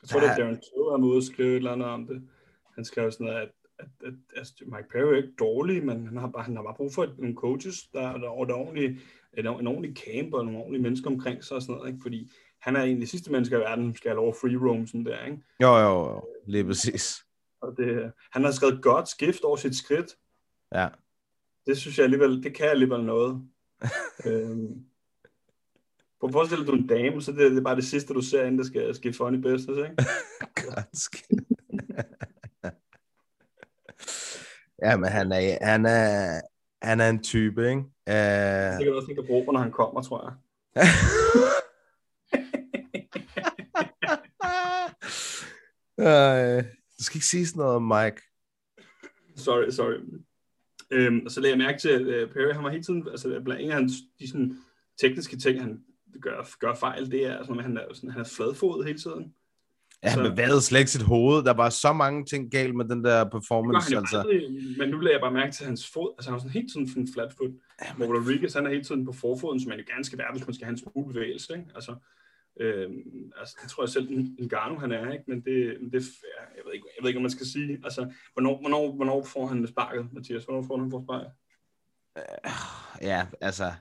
Jeg 0.03 0.09
tror, 0.09 0.21
det 0.21 0.29
er 0.29 0.37
Darren 0.37 0.55
Till, 0.55 0.85
han 0.93 1.05
ude 1.05 1.27
skrive 1.27 1.51
et 1.51 1.57
eller 1.57 1.73
andet 1.73 1.89
om 1.89 2.07
det. 2.07 2.23
Han 2.75 2.85
skrev 2.85 3.13
sådan 3.13 3.27
noget, 3.27 3.41
at, 3.41 3.49
at, 3.79 3.89
at, 4.07 4.15
at 4.37 4.53
Mike 4.61 4.89
Perry 4.93 5.13
er 5.13 5.17
ikke 5.17 5.35
dårlig, 5.39 5.85
men 5.85 6.07
han 6.07 6.17
har 6.17 6.27
bare, 6.27 6.43
han 6.43 6.57
har 6.57 6.63
bare 6.63 6.75
brug 6.75 6.95
for 6.95 7.15
nogle 7.19 7.35
coaches, 7.35 7.87
der, 7.93 8.01
der, 8.01 8.19
der, 8.19 8.45
der 8.45 8.55
ordentlig, 8.55 9.01
en, 9.39 9.47
en 9.47 9.67
ordentlig 9.67 9.97
camp 9.97 10.35
og 10.35 10.45
nogle 10.45 10.61
ordentlige 10.61 10.83
mennesker 10.83 11.11
omkring 11.11 11.45
sig 11.45 11.55
og 11.55 11.63
sådan 11.63 11.75
noget, 11.75 11.89
ikke? 11.89 12.03
fordi 12.03 12.31
han 12.59 12.77
er 12.77 12.85
de 12.85 13.07
sidste 13.07 13.33
mennesker 13.33 13.57
i 13.57 13.61
verden, 13.61 13.85
som 13.85 13.95
skal 13.95 14.09
have 14.09 14.17
lov 14.17 14.29
at 14.29 14.37
free 14.41 14.69
roam 14.69 14.87
sådan 14.87 15.07
der, 15.07 15.25
ikke? 15.25 15.39
Jo, 15.63 15.77
jo, 15.77 16.11
jo, 16.11 16.29
lige 16.47 16.65
præcis. 16.65 17.25
Og 17.61 17.77
det, 17.77 18.13
han 18.33 18.45
har 18.45 18.51
skrevet 18.51 18.83
godt 18.83 19.09
skift 19.09 19.45
over 19.45 19.57
sit 19.57 19.77
skridt. 19.77 20.17
Ja. 20.75 20.89
Det 21.67 21.79
synes 21.79 21.99
jeg 21.99 22.05
alligevel, 22.05 22.43
det 22.43 22.55
kan 22.55 22.69
alligevel 22.69 23.05
noget. 23.05 23.43
øhm, 24.27 24.85
Prøv 26.21 26.29
at 26.29 26.33
forestille 26.33 26.65
dig, 26.65 26.73
du 26.73 26.77
er 26.77 26.81
en 26.81 26.87
dame, 26.87 27.23
så 27.23 27.33
det 27.33 27.45
er, 27.45 27.49
det 27.49 27.59
er 27.59 27.63
bare 27.63 27.77
det 27.77 27.85
sidste, 27.85 28.15
du 28.15 28.21
ser, 28.21 28.43
inden 28.43 28.59
der 28.59 28.65
skal 28.65 28.95
ske 28.95 29.13
funny 29.13 29.39
business, 29.39 29.79
ikke? 29.79 29.97
ja, 34.83 34.97
men 34.97 35.09
han 35.09 35.33
er, 35.33 35.65
han 35.65 35.87
er, 35.87 36.41
han 36.83 37.01
er 37.01 37.09
en 37.09 37.23
type, 37.23 37.69
ikke? 37.69 37.81
Uh... 37.81 38.13
Det 38.79 38.85
kan 38.85 38.95
også 38.95 39.11
ikke 39.11 39.23
bruge, 39.27 39.53
når 39.53 39.61
han 39.61 39.73
kommer, 39.73 40.03
tror 40.03 40.23
jeg. 40.25 40.33
uh, 45.99 46.65
du 46.99 47.05
skal 47.05 47.17
ikke 47.17 47.27
sige 47.27 47.47
sådan 47.47 47.61
noget 47.61 47.83
Mike. 47.83 48.23
Sorry, 49.37 49.71
sorry. 49.71 50.23
Øhm, 50.91 51.23
og 51.25 51.31
så 51.31 51.41
lagde 51.41 51.57
jeg 51.57 51.65
mærke 51.67 51.79
til, 51.79 51.89
at 51.89 52.01
uh, 52.01 52.31
Perry, 52.33 52.53
han 52.53 52.65
var 52.65 52.71
hele 52.71 52.85
tiden, 52.85 53.09
altså 53.09 53.41
blandt 53.45 53.63
en 53.63 53.71
af 53.71 53.77
hans, 53.77 53.93
de 54.19 54.29
sådan, 54.29 54.59
tekniske 55.01 55.37
ting, 55.37 55.61
han 55.61 55.85
gør, 56.21 56.59
gør 56.59 56.75
fejl, 56.75 57.11
det 57.11 57.27
er, 57.27 57.43
sådan, 57.43 57.59
at 57.59 57.65
han 57.65 57.77
er, 57.77 57.95
sådan, 57.95 58.11
han 58.11 58.21
er 58.21 58.25
fladfodet 58.37 58.87
hele 58.87 58.99
tiden. 58.99 59.35
Ja, 60.03 60.09
han 60.09 60.31
bevægede 60.31 60.61
slet 60.61 60.79
ikke 60.81 60.91
sit 60.91 61.03
hoved. 61.03 61.45
Der 61.45 61.55
var 61.55 61.71
så 61.71 61.93
mange 61.93 62.25
ting 62.25 62.51
galt 62.51 62.75
med 62.75 62.85
den 62.85 63.05
der 63.05 63.25
performance. 63.25 63.95
han 63.95 63.99
altså. 63.99 64.19
aldrig, 64.19 64.43
men 64.79 64.89
nu 64.89 64.99
lagde 64.99 65.15
jeg 65.15 65.21
bare 65.21 65.33
mærke 65.33 65.53
til 65.53 65.67
hans 65.67 65.91
fod. 65.93 66.15
Altså, 66.19 66.31
han 66.31 66.33
var 66.33 66.39
sådan 66.39 66.53
helt 66.53 66.73
tiden 66.73 66.89
sådan 66.89 67.09
flat 67.15 67.33
foot. 67.33 67.51
Ja, 67.85 67.95
men... 67.99 68.09
Rodriguez, 68.09 68.55
han 68.55 68.67
er 68.67 68.71
hele 68.71 68.85
tiden 68.85 69.05
på 69.07 69.13
forfoden, 69.13 69.61
som 69.61 69.69
man 69.69 69.79
jo 69.79 69.85
gerne 69.89 70.05
skal 70.05 70.19
være, 70.19 70.33
hvis 70.33 70.47
man 70.47 70.55
skal 70.55 70.65
have 70.65 70.73
en 70.73 70.79
smule 70.79 71.13
bevægelse. 71.13 71.53
Ikke? 71.57 71.71
Altså, 71.75 71.95
øhm, 72.61 73.33
altså, 73.41 73.57
det 73.63 73.71
tror 73.71 73.83
jeg 73.83 73.89
selv, 73.89 74.09
en 74.39 74.49
Garno 74.49 74.79
han 74.79 74.93
er, 74.93 75.13
ikke? 75.13 75.25
men 75.27 75.41
det, 75.41 75.57
det 75.93 76.03
jeg, 76.57 76.63
ved 76.65 76.73
ikke, 76.75 76.87
jeg 76.97 77.03
ved 77.03 77.09
ikke, 77.09 77.19
om 77.19 77.23
man 77.23 77.31
skal 77.31 77.47
sige. 77.47 77.81
Altså, 77.85 78.13
hvornår, 78.33 78.61
hvornår, 78.61 78.93
hvornår 78.97 79.25
får 79.25 79.47
han 79.47 79.67
sparket, 79.67 80.09
Mathias? 80.13 80.45
Hvornår 80.45 80.63
får 80.63 80.79
han 80.79 80.91
for 80.91 81.05
sparket? 81.07 81.31
Ja, 83.03 83.27
altså, 83.41 83.73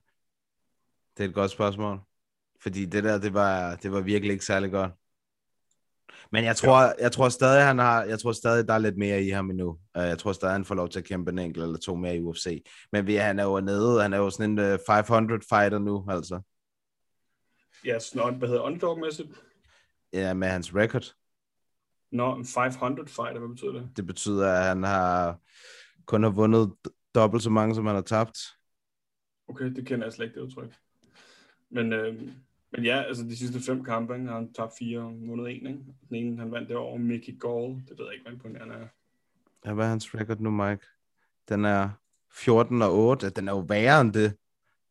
det 1.17 1.23
er 1.23 1.27
et 1.27 1.35
godt 1.35 1.51
spørgsmål. 1.51 1.99
Fordi 2.61 2.85
det 2.85 3.03
der, 3.03 3.17
det 3.19 3.33
var, 3.33 3.75
det 3.75 3.91
var 3.91 4.01
virkelig 4.01 4.33
ikke 4.33 4.45
særlig 4.45 4.71
godt. 4.71 4.91
Men 6.31 6.43
jeg 6.43 6.55
tror, 6.55 6.81
ja. 6.81 6.91
jeg 6.99 7.11
tror 7.11 7.29
stadig, 7.29 7.65
han 7.65 7.79
har, 7.79 8.03
jeg 8.03 8.19
tror 8.19 8.31
stadig, 8.31 8.67
der 8.67 8.73
er 8.73 8.77
lidt 8.77 8.97
mere 8.97 9.23
i 9.23 9.29
ham 9.29 9.49
endnu. 9.49 9.77
Jeg 9.95 10.17
tror 10.17 10.31
stadig, 10.31 10.53
han 10.53 10.65
får 10.65 10.75
lov 10.75 10.89
til 10.89 10.99
at 10.99 11.05
kæmpe 11.05 11.31
en 11.31 11.39
enkelt 11.39 11.63
eller 11.63 11.77
to 11.77 11.95
mere 11.95 12.15
i 12.15 12.21
UFC. 12.21 12.65
Men 12.91 13.07
vi, 13.07 13.15
han 13.15 13.39
er 13.39 13.43
jo 13.43 13.59
nede, 13.59 14.01
han 14.01 14.13
er 14.13 14.17
jo 14.17 14.29
sådan 14.29 14.59
en 14.59 14.79
500 14.87 15.41
fighter 15.49 15.79
nu, 15.79 16.05
altså. 16.09 16.41
Ja, 17.85 17.99
snart, 17.99 18.33
hvad 18.33 18.47
hedder 18.47 18.61
underdog-mæssigt? 18.61 19.29
Ja, 20.13 20.33
med 20.33 20.47
hans 20.47 20.75
record. 20.75 21.13
Nå, 22.11 22.35
en 22.35 22.45
500 22.45 23.09
fighter, 23.09 23.39
hvad 23.39 23.49
betyder 23.49 23.71
det? 23.71 23.89
Det 23.95 24.07
betyder, 24.07 24.51
at 24.51 24.63
han 24.63 24.83
har 24.83 25.39
kun 26.05 26.23
har 26.23 26.29
vundet 26.29 26.73
dobbelt 27.15 27.43
så 27.43 27.49
mange, 27.49 27.75
som 27.75 27.85
han 27.85 27.95
har 27.95 28.01
tabt. 28.01 28.37
Okay, 29.47 29.65
det 29.65 29.87
kender 29.87 30.05
jeg 30.05 30.13
slet 30.13 30.25
ikke, 30.25 30.35
det 30.35 30.45
udtryk. 30.45 30.73
Men, 31.69 31.93
øh, 31.93 32.21
men 32.75 32.85
ja, 32.85 33.01
altså 33.01 33.23
de 33.23 33.37
sidste 33.37 33.59
fem 33.65 33.83
kampe, 33.83 34.13
ikke, 34.15 34.27
har 34.27 34.35
han 34.35 34.53
tabt 34.53 34.73
fire 34.79 34.99
vundet 35.01 35.47
en. 35.47 35.67
Ikke? 35.67 35.79
Den 36.09 36.15
ene, 36.15 36.37
han 36.37 36.51
vandt 36.51 36.69
det 36.69 36.77
over 36.77 36.97
Mickey 36.97 37.39
Gall. 37.39 37.75
Det 37.89 37.97
ved 37.97 38.05
jeg 38.05 38.13
ikke, 38.13 38.23
hvad 38.23 38.33
imponerende 38.33 38.75
er. 38.75 38.87
Ja, 39.65 39.73
hvad 39.73 39.85
er 39.85 39.89
hans 39.89 40.15
record 40.15 40.39
nu, 40.39 40.51
Mike? 40.51 40.85
Den 41.49 41.65
er 41.65 41.89
14 42.33 42.81
og 42.81 42.93
8. 42.93 43.29
Den 43.29 43.47
er 43.47 43.51
jo 43.51 43.59
værre 43.59 44.01
end 44.01 44.13
det. 44.13 44.35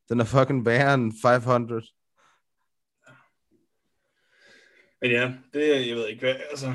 Den 0.09 0.21
er 0.21 0.25
fucking 0.25 0.67
værre 0.67 0.95
end 0.95 1.13
500. 1.23 1.83
Men 5.01 5.11
ja, 5.11 5.33
det 5.53 5.89
jeg 5.89 5.97
ved 5.97 6.09
ikke, 6.09 6.21
hvad, 6.21 6.35
altså... 6.51 6.67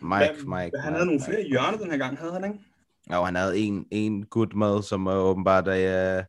Mike, 0.00 0.16
hvad, 0.16 0.28
Mike. 0.34 0.46
Han 0.46 0.64
Mike, 0.64 0.78
havde 0.80 1.06
nogle 1.06 1.12
Mike. 1.12 1.24
flere 1.24 1.42
hjørner 1.48 1.78
den 1.78 1.90
her 1.90 1.98
gang, 1.98 2.18
havde 2.18 2.32
han 2.32 2.44
ikke? 2.44 2.64
Ja, 3.10 3.24
han 3.24 3.34
havde 3.34 3.58
en, 3.58 3.86
en 3.90 4.26
gut 4.26 4.54
med, 4.54 4.82
som 4.82 5.06
er 5.06 5.14
åbenbart 5.14 5.68
er, 5.68 6.18
uh, 6.18 6.24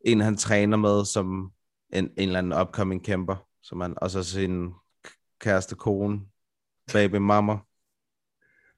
en, 0.00 0.20
han 0.20 0.36
træner 0.36 0.76
med, 0.76 1.04
som 1.04 1.52
en, 1.92 2.04
en 2.04 2.12
eller 2.16 2.38
anden 2.38 2.60
upcoming 2.60 3.04
kæmper, 3.04 3.47
som 3.68 3.80
han, 3.80 3.94
og 3.96 4.10
så 4.10 4.22
sin 4.22 4.72
kæreste 5.40 5.74
kone, 5.74 6.20
baby 6.92 7.16
mama. 7.16 7.52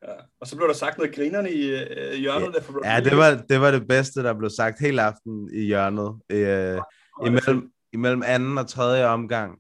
Ja. 0.03 0.13
Og 0.41 0.47
så 0.47 0.57
blev 0.57 0.69
der 0.69 0.75
sagt 0.75 0.99
noget 0.99 1.15
grinerne 1.15 1.51
i 1.53 1.73
uh, 1.73 2.13
hjørnet. 2.13 2.55
Ja, 2.55 2.61
der 2.81 2.95
ja 2.95 3.01
det, 3.01 3.17
var, 3.17 3.45
det 3.49 3.61
var 3.61 3.71
det 3.71 3.89
bedste, 3.89 4.23
der 4.23 4.35
blev 4.35 4.51
sagt 4.51 4.81
hele 4.81 5.03
aften 5.03 5.51
i 5.53 5.61
hjørnet. 5.61 6.09
Uh, 6.33 7.27
imellem, 7.27 7.73
imellem 7.93 8.23
anden 8.27 8.59
og 8.59 8.69
tredje 8.69 9.07
omgang. 9.07 9.59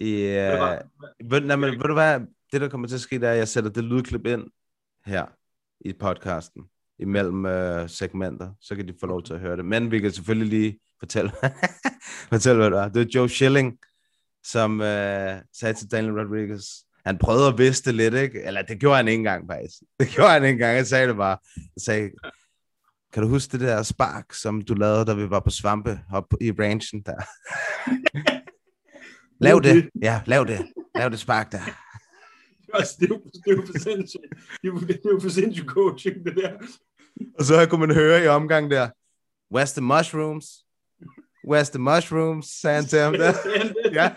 I, 0.00 0.14
uh, 0.14 1.30
ved, 1.30 1.40
nej, 1.40 1.56
men, 1.56 1.70
ved 1.70 1.88
du 1.88 1.92
hvad, 1.92 2.20
det 2.52 2.60
der 2.60 2.68
kommer 2.68 2.88
til 2.88 2.94
at 2.94 3.00
ske, 3.00 3.18
det 3.18 3.28
er, 3.28 3.32
at 3.32 3.38
jeg 3.38 3.48
sætter 3.48 3.70
det 3.70 3.84
lydklip 3.84 4.26
ind 4.26 4.44
her 5.06 5.26
i 5.80 5.92
podcasten, 5.92 6.62
imellem 6.98 7.44
uh, 7.44 7.88
segmenter, 7.88 8.52
så 8.60 8.76
kan 8.76 8.88
de 8.88 8.94
få 9.00 9.06
lov 9.06 9.22
til 9.22 9.34
at 9.34 9.40
høre 9.40 9.56
det. 9.56 9.64
Men 9.64 9.90
vi 9.90 10.00
kan 10.00 10.12
selvfølgelig 10.12 10.48
lige 10.48 10.78
fortælle, 10.98 11.30
fortælle 12.32 12.56
hvad 12.56 12.70
det 12.70 12.76
var. 12.76 12.88
Det 12.88 13.00
var 13.00 13.06
Joe 13.14 13.28
Schilling, 13.28 13.78
som 14.44 14.80
uh, 14.80 14.86
sagde 15.52 15.74
til 15.74 15.90
Daniel 15.90 16.20
Rodriguez, 16.20 16.64
han 17.06 17.18
prøvede 17.18 17.48
at 17.48 17.58
vidste 17.58 17.92
lidt, 17.92 18.14
ikke? 18.14 18.42
Eller 18.42 18.62
det 18.62 18.80
gjorde 18.80 18.96
han 18.96 19.08
ikke 19.08 19.18
engang, 19.18 19.48
faktisk. 19.50 19.74
Det 20.00 20.08
gjorde 20.08 20.30
han 20.30 20.44
ikke 20.44 20.52
engang, 20.52 20.76
han 20.76 20.86
sagde 20.86 21.08
det 21.08 21.16
bare. 21.16 21.38
Han 21.56 21.80
sagde, 21.80 22.10
kan 23.12 23.22
du 23.22 23.28
huske 23.28 23.52
det 23.52 23.60
der 23.60 23.82
spark, 23.82 24.34
som 24.34 24.62
du 24.62 24.74
lavede, 24.74 25.04
da 25.04 25.14
vi 25.14 25.30
var 25.30 25.40
på 25.40 25.50
svampe 25.50 26.00
op 26.12 26.34
i 26.40 26.52
ranchen 26.52 27.02
der? 27.02 27.20
lav 29.44 29.60
det. 29.62 29.90
Ja, 30.02 30.22
lav 30.26 30.46
det. 30.46 30.66
Lav 30.94 31.10
det 31.10 31.18
spark 31.18 31.52
der. 31.52 31.60
Altså, 32.74 32.96
det 33.00 33.10
er 33.10 33.14
jo, 33.14 33.20
det 33.24 33.52
er 33.52 33.56
jo 33.56 33.62
for 33.66 33.78
sindssygt. 33.78 34.22
Det 34.62 34.68
er 34.68 34.72
jo, 34.72 34.78
det 34.78 35.00
er 35.04 35.10
jo 35.12 35.20
for 35.22 35.28
sindssygt 35.28 35.66
coaching, 35.66 36.24
det 36.24 36.36
der. 36.36 36.52
Og 37.38 37.44
så 37.44 37.66
kunne 37.70 37.86
man 37.86 37.94
høre 37.94 38.24
i 38.24 38.26
omgang 38.26 38.70
der, 38.70 38.90
Where's 39.54 39.72
the 39.74 39.80
mushrooms? 39.80 40.46
Where's 41.44 41.70
the 41.70 41.78
mushrooms? 41.78 42.62
Han 42.64 42.84
til 42.84 42.98
ham 42.98 43.12
der. 43.12 43.32
ja. 43.98 44.14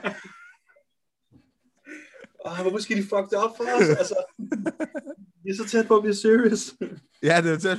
Oh, 2.45 2.61
hvorfor 2.61 2.77
skal 2.77 2.97
de 2.97 3.01
fuck 3.01 3.29
det 3.29 3.37
op 3.37 3.57
for 3.57 3.63
os? 3.63 3.89
Altså, 3.89 4.15
vi 5.43 5.49
er 5.49 5.55
så 5.55 5.67
tæt 5.67 5.87
på 5.87 5.95
at 5.95 6.03
blive 6.03 6.15
serious. 6.15 6.73
ja, 7.29 7.41
det 7.41 7.51
er 7.51 7.57
tæt 7.57 7.77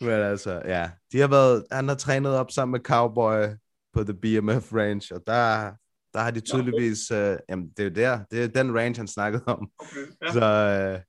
Men 0.00 0.10
altså, 0.10 0.62
ja. 0.64 0.90
De 1.12 1.20
har 1.20 1.28
været, 1.28 1.64
han 1.72 1.88
har 1.88 1.94
trænet 1.94 2.34
op 2.34 2.50
sammen 2.50 2.72
med 2.72 2.80
Cowboy 2.80 3.44
på 3.92 4.04
The 4.04 4.14
BMF 4.14 4.72
Range, 4.72 5.14
og 5.14 5.22
der, 5.26 5.72
der 6.12 6.20
har 6.20 6.30
de 6.30 6.40
tydeligvis... 6.40 7.10
Øh, 7.10 7.36
jamen, 7.48 7.70
det 7.76 7.86
er 7.86 7.90
der. 7.90 8.24
Det 8.30 8.44
er 8.44 8.48
den 8.48 8.78
range, 8.78 8.96
han 8.96 9.08
snakkede 9.08 9.42
om. 9.46 9.70
Okay, 9.78 10.06
ja. 10.22 10.32
Så 10.32 10.44
øh, 10.44 11.00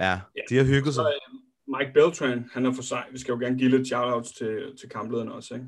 ja, 0.00 0.20
de 0.48 0.56
har 0.56 0.64
hygget 0.64 0.94
sig. 0.94 1.02
Så, 1.02 1.08
øh, 1.08 1.35
Mike 1.78 1.92
Beltran, 1.94 2.50
han 2.52 2.66
er 2.66 2.72
for 2.72 2.82
sej. 2.82 3.04
Vi 3.12 3.18
skal 3.18 3.32
jo 3.32 3.38
gerne 3.38 3.58
give 3.58 3.70
lidt 3.70 3.86
shoutouts 3.86 4.32
til, 4.32 4.76
til 4.80 4.88
kamplederne 4.88 5.32
også, 5.32 5.54
ikke? 5.54 5.66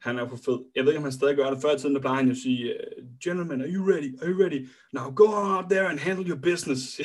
Han 0.00 0.18
er 0.18 0.28
for 0.28 0.36
fed. 0.36 0.58
Jeg 0.74 0.84
ved 0.84 0.92
ikke, 0.92 0.98
om 0.98 1.04
han 1.04 1.12
stadig 1.12 1.36
gør 1.36 1.50
det. 1.50 1.62
Før 1.62 1.74
i 1.74 1.78
tiden, 1.78 1.94
der 1.94 2.00
plejer 2.00 2.16
han 2.16 2.26
jo 2.26 2.30
at 2.30 2.36
sige, 2.36 2.74
Gentlemen, 3.24 3.60
are 3.60 3.68
you 3.68 3.90
ready? 3.92 4.22
Are 4.22 4.28
you 4.30 4.42
ready? 4.42 4.68
Now 4.92 5.14
go 5.14 5.24
out 5.24 5.64
there 5.70 5.88
and 5.90 5.98
handle 5.98 6.28
your 6.30 6.38
business. 6.38 7.00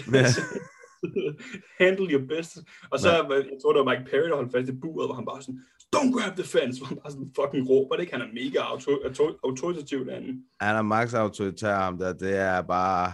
handle 1.84 2.08
your 2.14 2.26
business. 2.36 2.70
Og 2.92 3.00
så, 3.00 3.10
ja. 3.10 3.34
jeg 3.34 3.58
tror, 3.62 3.74
det 3.74 3.86
var 3.86 3.92
Mike 3.92 4.12
Perry, 4.12 4.28
der 4.30 4.36
holdt 4.36 4.52
fast 4.52 4.70
i 4.70 4.76
buret, 4.82 5.08
hvor 5.08 5.16
han 5.16 5.26
bare 5.26 5.42
sådan, 5.42 5.62
don't 5.96 6.12
grab 6.18 6.34
the 6.36 6.48
fence, 6.56 6.76
hvor 6.80 6.88
han 6.88 6.98
bare 6.98 7.12
sådan 7.12 7.32
fucking 7.40 7.70
råber 7.70 7.96
det. 7.96 8.12
Han 8.12 8.22
er 8.22 8.32
mega 8.42 8.60
auto- 8.60 9.40
autoritativ 9.44 10.06
derinde. 10.06 10.44
Han 10.62 10.76
er 10.76 10.82
max 10.82 11.14
autoritær 11.14 11.76
ham 11.76 11.98
der. 11.98 12.14
Det 12.14 12.36
er 12.36 12.62
bare, 12.62 13.14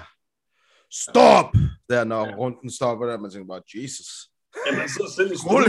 stop! 0.92 1.50
Der, 1.90 2.04
når 2.04 2.28
ja. 2.28 2.36
runden 2.36 2.70
stopper 2.72 3.06
der, 3.06 3.20
man 3.20 3.32
tænker 3.32 3.48
bare, 3.48 3.62
Jesus. 3.76 4.33
Jamen, 4.66 4.80
han 4.80 4.90
sidder 4.90 5.12
selv 5.18 5.32
i 5.32 5.38
stuen 5.38 5.56
og 5.56 5.64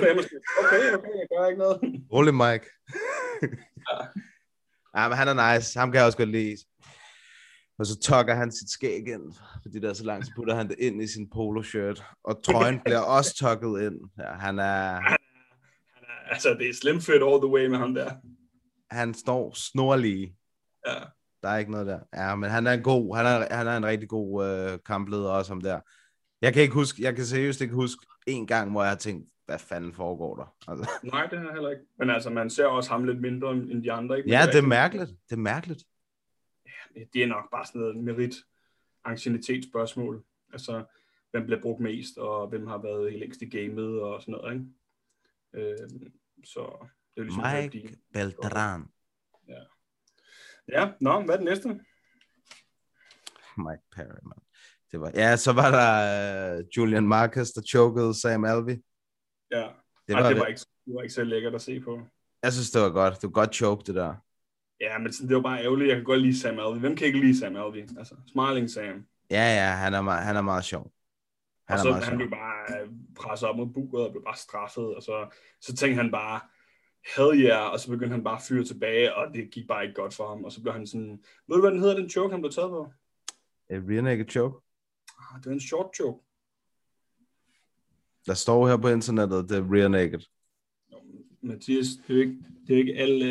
okay, 0.63 0.95
okay, 0.99 1.15
jeg 1.21 1.27
gør 1.33 1.47
ikke 1.47 1.59
noget. 1.59 1.79
Rolig, 2.13 2.35
Mike. 2.35 2.67
ja. 3.89 3.99
ja, 4.97 5.09
men 5.09 5.17
han 5.19 5.29
er 5.29 5.55
nice. 5.55 5.79
Ham 5.79 5.91
kan 5.91 5.99
jeg 5.99 6.07
også 6.07 6.19
godt 6.19 6.29
lide. 6.29 6.57
Og 7.79 7.87
så 7.87 8.01
tokker 8.01 8.35
han 8.35 8.53
sit 8.53 8.71
skæg 8.71 9.09
ind, 9.09 9.35
fordi 9.63 9.81
der 9.81 9.89
er 9.91 9.93
så 9.93 10.05
langt, 10.05 10.27
så 10.27 10.33
putter 10.37 10.55
han 10.55 10.69
det 10.69 10.77
ind 10.79 11.03
i 11.03 11.07
sin 11.07 11.31
polo-shirt. 11.31 12.05
Og 12.25 12.45
trøjen 12.45 12.81
bliver 12.85 12.99
også 12.99 13.37
tokket 13.37 13.83
ind. 13.83 13.99
Ja, 14.19 14.33
han 14.33 14.59
er... 14.59 15.01
Han, 15.01 15.17
han 15.95 16.05
er 16.09 16.33
altså, 16.33 16.55
det 16.55 16.69
er 16.69 16.75
slim 16.75 17.01
fit 17.01 17.15
all 17.15 17.41
the 17.41 17.49
way 17.49 17.67
med 17.67 17.79
ham 17.79 17.95
der. 17.95 18.11
Han 18.91 19.15
står 19.15 19.53
snorlige. 19.55 20.37
Ja. 20.87 20.95
Der 21.43 21.49
er 21.49 21.59
ikke 21.59 21.71
noget 21.71 21.87
der. 21.87 22.01
Ja, 22.15 22.35
men 22.35 22.51
han 22.51 22.67
er 22.67 22.73
en 22.73 22.83
god, 22.83 23.17
han 23.17 23.27
er, 23.27 23.55
han 23.55 23.67
er 23.67 23.77
en 23.77 23.87
rigtig 23.87 24.09
god 24.09 24.47
øh, 24.47 24.79
kampleder 24.87 25.31
også 25.31 25.51
ham 25.51 25.61
der. 25.61 25.81
Jeg 26.43 26.53
kan 26.53 26.63
ikke 26.63 26.75
huske, 26.75 27.03
jeg 27.03 27.17
kan 27.17 27.25
seriøst 27.25 27.61
ikke 27.61 27.75
huske 27.75 28.07
en 28.27 28.47
gang, 28.47 28.71
hvor 28.71 28.83
jeg 28.83 28.91
har 28.91 28.97
tænkt, 28.97 29.29
hvad 29.47 29.59
fanden 29.59 29.93
foregår 29.93 30.37
der? 30.37 30.57
Altså. 30.69 30.91
Nej, 31.13 31.27
det 31.27 31.39
har 31.39 31.45
jeg 31.45 31.55
heller 31.55 31.71
ikke. 31.71 31.83
Men 31.99 32.11
altså, 32.11 32.31
man 32.31 32.51
ser 32.51 32.67
også 32.67 32.91
ham 32.91 33.05
lidt 33.05 33.21
mindre 33.21 33.53
end 33.53 33.83
de 33.83 33.93
andre, 33.93 34.19
ikke? 34.19 34.31
Ja, 34.31 34.47
det 34.47 34.59
er, 34.59 34.63
mærkeligt. 34.63 35.11
Det 35.11 35.33
er 35.33 35.41
mærkeligt. 35.41 35.85
Ja, 36.67 37.01
det 37.13 37.23
er 37.23 37.27
nok 37.27 37.51
bare 37.51 37.67
sådan 37.67 37.81
noget 37.81 37.97
merit 37.97 38.35
spørgsmål. 39.65 40.25
Altså, 40.53 40.85
hvem 41.31 41.47
bliver 41.47 41.61
brugt 41.63 41.81
mest, 41.81 42.19
og 42.19 42.49
hvem 42.49 42.67
har 42.67 42.79
været 42.79 43.11
helt 43.11 43.21
længst 43.21 43.43
i 43.43 43.49
gamet, 43.49 44.01
og 44.03 44.23
sådan 44.23 44.33
noget, 44.33 44.55
ikke? 44.55 45.73
Øh, 45.73 45.89
så 46.45 46.89
det 47.15 47.21
er 47.21 47.25
ligesom... 47.25 47.45
Mike 47.63 47.99
Beltran. 48.13 48.85
Ja. 49.49 49.63
Ja, 50.69 50.93
nå, 51.01 51.23
hvad 51.23 51.35
er 51.35 51.39
det 51.39 51.45
næste? 51.45 51.69
Mike 53.59 53.83
Perry, 53.93 54.19
man. 54.23 54.39
Det 54.95 55.01
var, 55.01 55.11
ja, 55.15 55.37
så 55.37 55.53
var 55.53 55.71
der 55.71 56.59
uh, 56.59 56.65
Julian 56.77 57.09
Marcus, 57.09 57.51
der 57.51 57.63
chokede 57.63 58.21
Sam 58.21 58.45
Alvey. 58.45 58.83
Ja, 59.51 59.69
det 60.07 60.15
var, 60.15 60.23
Ej, 60.23 60.29
det, 60.29 60.39
var 60.39 60.47
ikke, 60.47 60.61
det 60.85 60.95
var 60.95 61.03
ikke 61.03 61.15
så 61.15 61.25
lækkert 61.25 61.55
at 61.55 61.63
se 61.63 61.81
på. 61.81 62.01
Jeg 62.43 62.53
synes, 62.53 62.71
det 62.71 62.83
var 62.83 62.91
godt. 62.91 63.15
Det 63.15 63.23
var 63.23 63.31
godt 63.31 63.55
choke, 63.55 63.83
det 63.87 63.95
der. 63.95 64.15
Ja, 64.81 64.99
men 64.99 65.13
det 65.13 65.37
var 65.37 65.43
bare 65.43 65.63
ærgerligt. 65.63 65.89
Jeg 65.89 65.97
kan 65.97 66.05
godt 66.05 66.21
lide 66.21 66.41
Sam 66.41 66.59
Alvey. 66.59 66.81
Hvem 66.81 66.97
kan 66.97 67.07
ikke 67.07 67.21
lide 67.21 67.39
Sam 67.39 67.57
Alvey? 67.57 67.89
Altså, 67.99 68.15
Smiling 68.33 68.71
Sam. 68.71 69.07
Ja, 69.31 69.55
ja, 69.61 69.71
han 69.71 69.95
er, 69.95 70.01
meget, 70.01 70.25
han 70.25 70.37
er 70.37 70.43
meget 70.43 70.65
sjov. 70.65 70.93
Han 71.69 71.79
og 71.79 71.83
så 71.83 71.93
han 71.93 72.17
blev 72.17 72.31
bare 72.31 72.81
øh, 72.81 72.89
presset 73.17 73.49
op 73.49 73.57
mod 73.57 73.67
buret 73.67 74.07
og 74.07 74.13
blev 74.13 74.25
bare 74.25 74.37
straffet, 74.37 74.95
og 74.95 75.03
så, 75.03 75.37
så 75.61 75.77
tænkte 75.77 76.03
han 76.03 76.11
bare, 76.11 76.41
hell 77.17 77.45
yeah, 77.45 77.73
og 77.73 77.81
så 77.81 77.91
begyndte 77.91 78.15
han 78.15 78.25
bare 78.25 78.37
at 78.37 78.43
fyre 78.49 78.65
tilbage, 78.65 79.15
og 79.15 79.35
det 79.35 79.51
gik 79.51 79.67
bare 79.69 79.83
ikke 79.83 79.95
godt 79.95 80.15
for 80.15 80.29
ham, 80.29 80.45
og 80.45 80.53
så 80.53 80.63
blev 80.63 80.73
han 80.73 80.87
sådan, 80.87 81.23
ved 81.49 81.57
du 81.57 81.61
hvad 81.61 81.71
den 81.71 81.81
hedder, 81.81 81.97
den 81.97 82.11
choke, 82.11 82.33
han 82.33 82.41
blev 82.41 82.53
taget 82.53 82.71
på? 82.71 82.93
A 83.71 83.75
rear 83.75 84.03
naked 84.03 84.29
choke. 84.31 84.64
Ah, 85.19 85.41
det 85.43 85.47
er 85.47 85.51
en 85.51 85.61
short 85.61 85.97
choke. 85.97 86.25
Der 88.27 88.35
står 88.35 88.69
her 88.69 88.77
på 88.77 88.89
internettet, 88.89 89.49
det 89.49 89.59
er 89.59 89.73
rear 89.75 89.89
naked. 89.89 90.21
Mathias, 91.43 91.87
det 91.87 92.11
er 92.11 92.15
jo 92.15 92.21
ikke, 92.21 92.37
det 92.67 92.75
er 92.75 92.79
ikke, 92.79 92.95
alle, 92.95 93.29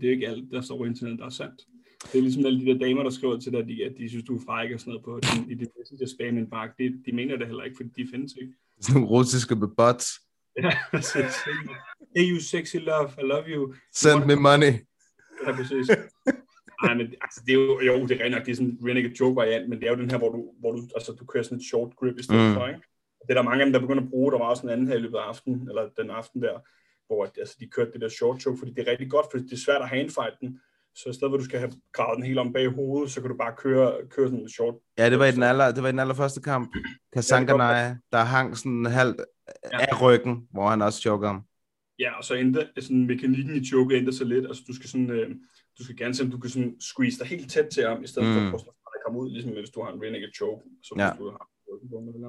det 0.00 0.04
er 0.04 0.10
ikke 0.10 0.28
alt, 0.28 0.52
der 0.52 0.60
står 0.60 0.76
på 0.76 0.84
internettet, 0.84 1.18
der 1.18 1.26
er 1.26 1.30
sandt. 1.30 1.66
Det 2.12 2.18
er 2.18 2.22
ligesom 2.22 2.46
alle 2.46 2.60
de 2.60 2.66
der 2.66 2.78
damer, 2.78 3.02
der 3.02 3.10
skriver 3.10 3.38
til 3.38 3.52
dig, 3.52 3.60
at 3.60 3.68
de, 3.68 3.84
at 3.84 3.92
de 3.98 4.08
synes, 4.08 4.24
du 4.24 4.36
er 4.36 4.40
fræk 4.46 4.72
og 4.74 4.80
sådan 4.80 4.90
noget 4.90 5.04
på 5.04 5.20
den, 5.20 5.50
i 5.50 5.54
det 5.54 5.68
messenger 5.78 6.06
spam 6.06 6.38
inbox. 6.38 6.68
De, 6.78 7.02
de 7.06 7.12
mener 7.12 7.36
det 7.36 7.46
heller 7.46 7.64
ikke, 7.64 7.76
fordi 7.76 8.02
de 8.02 8.08
findes 8.10 8.32
ikke. 8.40 8.52
Sådan 8.80 9.00
nogle 9.00 9.16
russiske 9.16 9.56
bots. 9.76 10.06
Ja, 10.62 10.72
præcis. 10.90 11.34
Hey, 12.16 12.32
you 12.32 12.40
sexy 12.40 12.76
love, 12.76 13.08
I 13.18 13.22
love 13.22 13.44
you. 13.48 13.74
Send 13.92 14.24
me 14.26 14.36
money. 14.36 14.72
Ja, 15.46 15.52
præcis. 15.56 15.90
Nej, 16.84 16.94
men 16.94 17.06
altså, 17.24 17.42
det 17.46 17.52
er 17.52 17.58
jo, 17.60 17.80
jo 17.80 18.06
det 18.06 18.20
er 18.20 18.24
rent 18.24 18.34
nok, 18.34 18.44
det 18.46 18.52
er 18.52 18.56
sådan 18.56 18.70
en 18.70 18.88
renegade 18.88 19.14
joke 19.20 19.36
variant, 19.36 19.68
men 19.68 19.78
det 19.78 19.86
er 19.86 19.92
jo 19.92 19.98
den 20.02 20.10
her, 20.10 20.18
hvor 20.18 20.28
du, 20.28 20.52
hvor 20.60 20.72
du, 20.72 20.80
altså, 20.94 21.12
du 21.12 21.24
kører 21.24 21.42
sådan 21.42 21.58
et 21.58 21.64
short 21.64 21.96
grip 21.96 22.18
i 22.18 22.22
stedet 22.22 22.48
mm. 22.48 22.54
for, 22.54 22.66
ikke? 22.66 22.80
Det 23.22 23.30
er 23.30 23.34
der 23.34 23.42
mange 23.42 23.60
af 23.60 23.66
dem, 23.66 23.72
der 23.72 23.80
begynder 23.80 24.02
at 24.02 24.10
bruge. 24.10 24.32
Der 24.32 24.38
var 24.38 24.44
også 24.44 24.62
en 24.62 24.72
anden 24.72 24.88
her 24.88 24.94
i 24.94 25.00
løbet 25.00 25.18
af 25.18 25.22
aftenen, 25.22 25.68
eller 25.68 25.88
den 25.98 26.10
aften 26.10 26.42
der, 26.42 26.56
hvor 27.06 27.24
altså, 27.24 27.56
de 27.60 27.66
kørte 27.66 27.92
det 27.92 28.00
der 28.00 28.08
short 28.08 28.40
choke, 28.40 28.58
fordi 28.58 28.72
det 28.72 28.86
er 28.86 28.90
rigtig 28.90 29.10
godt, 29.10 29.26
fordi 29.30 29.44
det 29.44 29.52
er 29.52 29.64
svært 29.66 29.82
at 29.82 29.88
handfight 29.88 30.36
den. 30.40 30.60
Så 30.94 31.08
i 31.08 31.12
stedet 31.12 31.30
for, 31.30 31.36
at 31.36 31.40
du 31.40 31.44
skal 31.44 31.58
have 31.58 31.72
gravet 31.92 32.16
den 32.16 32.26
helt 32.26 32.38
om 32.38 32.52
bag 32.52 32.68
hovedet, 32.68 33.10
så 33.10 33.20
kan 33.20 33.30
du 33.30 33.36
bare 33.36 33.54
køre, 33.56 33.92
køre 34.10 34.26
sådan 34.26 34.40
en 34.40 34.48
short. 34.48 34.74
Ja, 34.98 35.10
det 35.10 35.18
var 35.18 35.26
i 35.26 35.32
den, 35.32 35.42
aller, 35.42 35.70
det 35.72 35.82
var 35.82 35.88
i 35.88 35.92
den 35.92 35.98
allerførste 35.98 36.40
kamp. 36.40 36.76
Kasankanai, 37.12 37.74
ja, 37.74 37.96
der 38.12 38.18
hang 38.18 38.56
sådan 38.56 38.86
halvt 38.86 39.20
ja. 39.72 39.78
af 39.78 40.02
ryggen, 40.02 40.48
hvor 40.50 40.68
han 40.68 40.82
også 40.82 41.00
choker 41.00 41.26
ham. 41.26 41.42
Ja, 41.98 42.12
og 42.18 42.24
så 42.24 42.34
endte 42.34 42.68
sådan 42.78 43.06
mekanikken 43.06 43.56
i 43.56 43.64
choke 43.64 43.96
ændrer 43.96 44.12
sig 44.12 44.26
lidt. 44.26 44.46
Altså, 44.46 44.62
du 44.68 44.74
skal 44.74 44.88
sådan, 44.88 45.10
øh, 45.10 45.30
du 45.78 45.84
skal 45.84 45.96
gerne 45.96 46.14
se, 46.14 46.22
om 46.22 46.30
du 46.30 46.38
kan 46.38 46.50
sådan 46.50 46.80
squeeze 46.80 47.18
dig 47.18 47.26
helt 47.26 47.50
tæt 47.50 47.68
til 47.72 47.88
ham, 47.88 48.04
i 48.04 48.06
stedet 48.06 48.28
mm. 48.28 48.34
for 48.34 48.40
at 48.40 48.50
prøve 48.50 48.74
at 48.96 49.02
komme 49.06 49.20
ud, 49.20 49.30
ligesom 49.30 49.52
hvis 49.52 49.70
du 49.70 49.82
har 49.82 49.92
en 49.92 50.02
renegade 50.02 50.32
choke, 50.32 50.62
så 50.82 50.94
ja. 50.98 51.10
du 51.18 51.30
har 51.30 51.48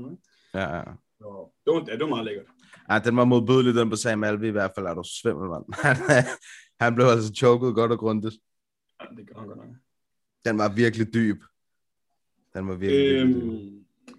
en 0.05 0.19
Ja, 0.53 0.75
ja. 0.77 0.83
Så, 1.17 1.51
det, 1.65 1.73
var, 1.73 1.85
ja, 1.87 1.93
det 1.93 2.01
var 2.01 2.07
meget 2.07 2.25
lækkert. 2.25 2.45
Ja, 2.89 2.99
den 2.99 3.17
var 3.17 3.25
modbydelig, 3.25 3.75
den 3.75 3.89
på 3.89 3.95
Sam 3.95 4.23
Alvi 4.23 4.47
i 4.47 4.51
hvert 4.51 4.71
fald, 4.75 4.85
er 4.85 4.93
du 4.93 5.03
svimmel, 5.21 5.49
mand. 5.49 5.65
han 6.83 6.95
blev 6.95 7.05
altså 7.05 7.33
choket 7.33 7.75
godt 7.75 7.91
og 7.91 7.99
grundigt. 7.99 8.35
Ja, 9.01 9.05
det 9.17 9.27
gør 9.27 9.39
han 9.39 9.47
godt 9.47 9.57
nok. 9.57 9.67
Den 10.45 10.57
var 10.57 10.75
virkelig 10.75 11.13
dyb. 11.13 11.43
Den 12.53 12.67
var 12.67 12.75
virkelig, 12.75 13.15
øhm, 13.15 13.27
virkelig 13.27 13.71
dyb. 14.07 14.15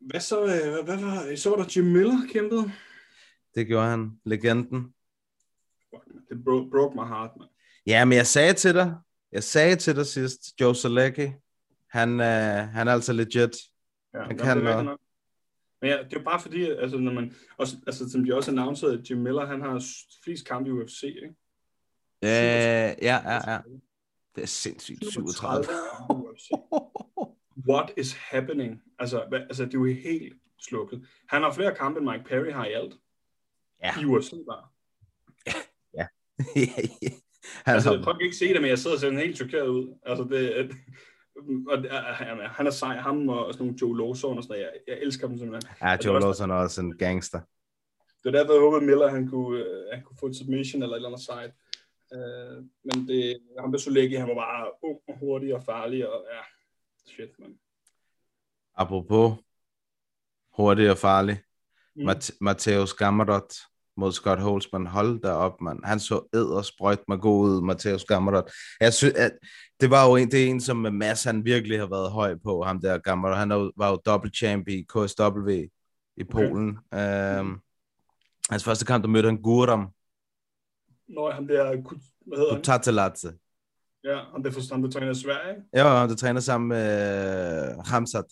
Hvad 0.00 0.20
så, 0.20 0.42
øh, 0.42 0.72
hvad, 0.72 0.84
hvad 0.84 0.96
var, 1.04 1.36
så 1.36 1.50
var 1.50 1.56
der 1.56 1.72
Jim 1.76 1.84
Miller 1.84 2.18
kæmpede? 2.32 2.72
Det 3.54 3.66
gjorde 3.66 3.86
han, 3.86 4.20
legenden. 4.24 4.94
Det 6.28 6.44
broke, 6.44 6.70
broke 6.70 6.94
my 6.94 7.06
heart, 7.06 7.30
man. 7.38 7.48
Ja, 7.86 8.04
men 8.04 8.18
jeg 8.18 8.26
sagde 8.26 8.52
til 8.52 8.74
dig, 8.74 8.94
jeg 9.32 9.42
sagde 9.42 9.76
til 9.76 9.96
dig 9.96 10.06
sidst, 10.06 10.60
Joe 10.60 10.74
Selecki, 10.74 11.32
han, 11.90 12.20
øh, 12.20 12.68
han 12.68 12.88
er 12.88 12.92
altså 12.92 13.12
legit. 13.12 13.56
Ja, 14.14 14.22
han 14.22 14.38
kan 14.38 14.58
noget. 14.58 14.98
Men 15.80 15.90
ja, 15.90 15.96
det 15.96 16.12
er 16.12 16.18
jo 16.18 16.24
bare 16.24 16.40
fordi, 16.40 16.62
altså, 16.62 16.98
når 16.98 17.12
man, 17.12 17.34
også, 17.58 17.76
altså, 17.86 18.10
som 18.10 18.24
de 18.24 18.34
også 18.34 18.50
annoncerede, 18.50 18.98
at 18.98 19.10
Jim 19.10 19.18
Miller, 19.18 19.46
han 19.46 19.60
har 19.60 19.84
flest 20.24 20.46
kampe 20.46 20.68
i 20.68 20.72
UFC, 20.72 21.02
ikke? 21.02 21.28
Øh, 22.22 22.30
ja, 23.02 23.20
ja, 23.24 23.52
ja. 23.52 23.58
Det 24.34 24.42
er 24.42 24.46
sindssygt, 24.46 25.12
37. 25.12 25.64
What 27.68 27.92
is 27.96 28.12
happening? 28.14 28.82
Altså, 28.98 29.24
hvad, 29.28 29.40
altså, 29.40 29.64
det 29.64 29.74
er 29.74 29.78
jo 29.78 29.84
helt 29.84 30.34
slukket. 30.60 31.06
Han 31.28 31.42
har 31.42 31.52
flere 31.52 31.74
kampe, 31.74 32.00
end 32.00 32.10
Mike 32.10 32.24
Perry 32.24 32.52
har 32.52 32.66
i 32.66 32.72
alt. 32.72 32.94
Ja. 33.82 34.00
I 34.00 34.04
UFC 34.04 34.32
bare. 34.48 34.68
Ja. 35.94 36.06
ja. 36.56 36.68
altså, 37.66 37.92
jeg 37.92 38.04
kan 38.04 38.16
ikke 38.20 38.36
se 38.36 38.52
det, 38.52 38.60
men 38.60 38.70
jeg 38.70 38.78
sidder 38.78 38.96
og 38.96 39.00
ser 39.00 39.10
helt 39.10 39.36
chokeret 39.36 39.68
ud. 39.68 39.98
Altså, 40.06 40.24
det, 40.24 40.70
og 41.68 41.82
han, 42.16 42.38
han 42.40 42.66
er 42.66 42.70
sej, 42.70 42.96
ham 42.96 43.28
og 43.28 43.54
sådan 43.54 43.66
nogle 43.66 43.78
Joe 43.82 43.98
Lawson 43.98 44.36
og 44.36 44.42
sådan 44.42 44.58
noget. 44.58 44.62
Jeg, 44.62 44.94
jeg 44.94 45.02
elsker 45.02 45.28
dem 45.28 45.38
simpelthen. 45.38 45.72
Ja, 45.82 45.96
Joe 46.04 46.20
Lawson 46.20 46.50
er 46.50 46.54
også 46.54 46.80
en 46.80 46.98
gangster. 46.98 47.40
Det 48.24 48.34
er 48.34 48.38
derfor, 48.38 48.52
jeg 48.52 48.60
håbede, 48.60 48.86
Miller 48.86 49.08
han 49.08 49.28
kunne, 49.28 49.64
uh, 49.64 49.92
han 49.92 50.02
kunne 50.02 50.16
få 50.20 50.26
et 50.26 50.36
submission 50.36 50.82
eller 50.82 50.94
et 50.94 50.98
eller 50.98 51.08
andet 51.08 51.24
sejt. 51.24 51.50
Uh, 52.14 52.64
men 52.84 53.08
det, 53.08 53.38
han 53.60 53.70
blev 53.70 53.80
så 53.80 53.90
lækker, 53.90 54.18
han 54.18 54.28
var 54.28 54.34
bare 54.34 54.70
ung 54.82 54.98
og 55.08 55.18
hurtig 55.18 55.54
og 55.54 55.62
farlig, 55.62 56.08
og 56.08 56.26
ja, 56.32 56.42
shit, 57.12 57.38
man. 57.38 57.58
Apropos 58.74 59.38
hurtig 60.56 60.90
og 60.90 60.98
farlig, 60.98 61.42
mm. 61.96 62.08
Mat- 62.08 62.36
Mateus 62.40 62.94
Gamarot 62.94 63.54
mod 63.96 64.12
Scott 64.12 64.40
Holzman. 64.40 64.86
Hold 64.86 65.20
da 65.20 65.32
op, 65.32 65.60
mand. 65.60 65.84
Han 65.84 66.00
så 66.00 66.28
ed 66.34 66.44
og 66.44 66.64
sprøjt 66.64 67.00
med 67.08 67.18
god 67.18 67.48
ud, 67.48 67.62
Mateus 67.62 68.04
Gamarot. 68.04 68.50
Jeg 68.80 68.94
synes, 68.94 69.14
at 69.14 69.32
det 69.80 69.90
var 69.90 70.08
jo 70.08 70.16
en, 70.16 70.30
det 70.30 70.44
er 70.44 70.46
en, 70.46 70.60
som 70.60 70.76
Mads 70.76 71.24
han 71.24 71.44
virkelig 71.44 71.78
har 71.78 71.86
været 71.86 72.12
høj 72.12 72.34
på, 72.44 72.62
ham 72.62 72.80
der 72.80 72.98
Gamarot. 72.98 73.36
Han 73.36 73.50
var 73.76 73.90
jo 73.90 74.30
champ 74.34 74.68
i 74.68 74.86
KSW 74.88 75.50
i 76.16 76.24
Polen. 76.24 76.78
Okay. 76.92 77.40
Um, 77.40 77.60
hans 78.50 78.64
første 78.64 78.84
kamp, 78.84 79.04
der 79.04 79.08
mødte 79.08 79.28
han 79.28 79.42
Guram. 79.42 79.88
Nå, 81.08 81.30
han 81.30 81.48
der, 81.48 81.76
hvad 82.26 82.38
hedder 82.38 82.52
han? 82.52 82.62
Kutateladze. 82.62 83.32
Ja, 84.04 84.20
han 84.32 84.44
der, 84.44 84.50
for, 84.50 84.74
han 84.74 84.82
der 84.82 84.90
træner 84.90 85.10
i 85.10 85.14
Sverige? 85.14 85.54
Ja, 85.74 85.98
han 85.98 86.08
der 86.08 86.16
træner 86.16 86.40
sammen 86.40 86.68
med 86.68 87.76
uh, 87.76 87.84
Hamzat. 87.86 88.24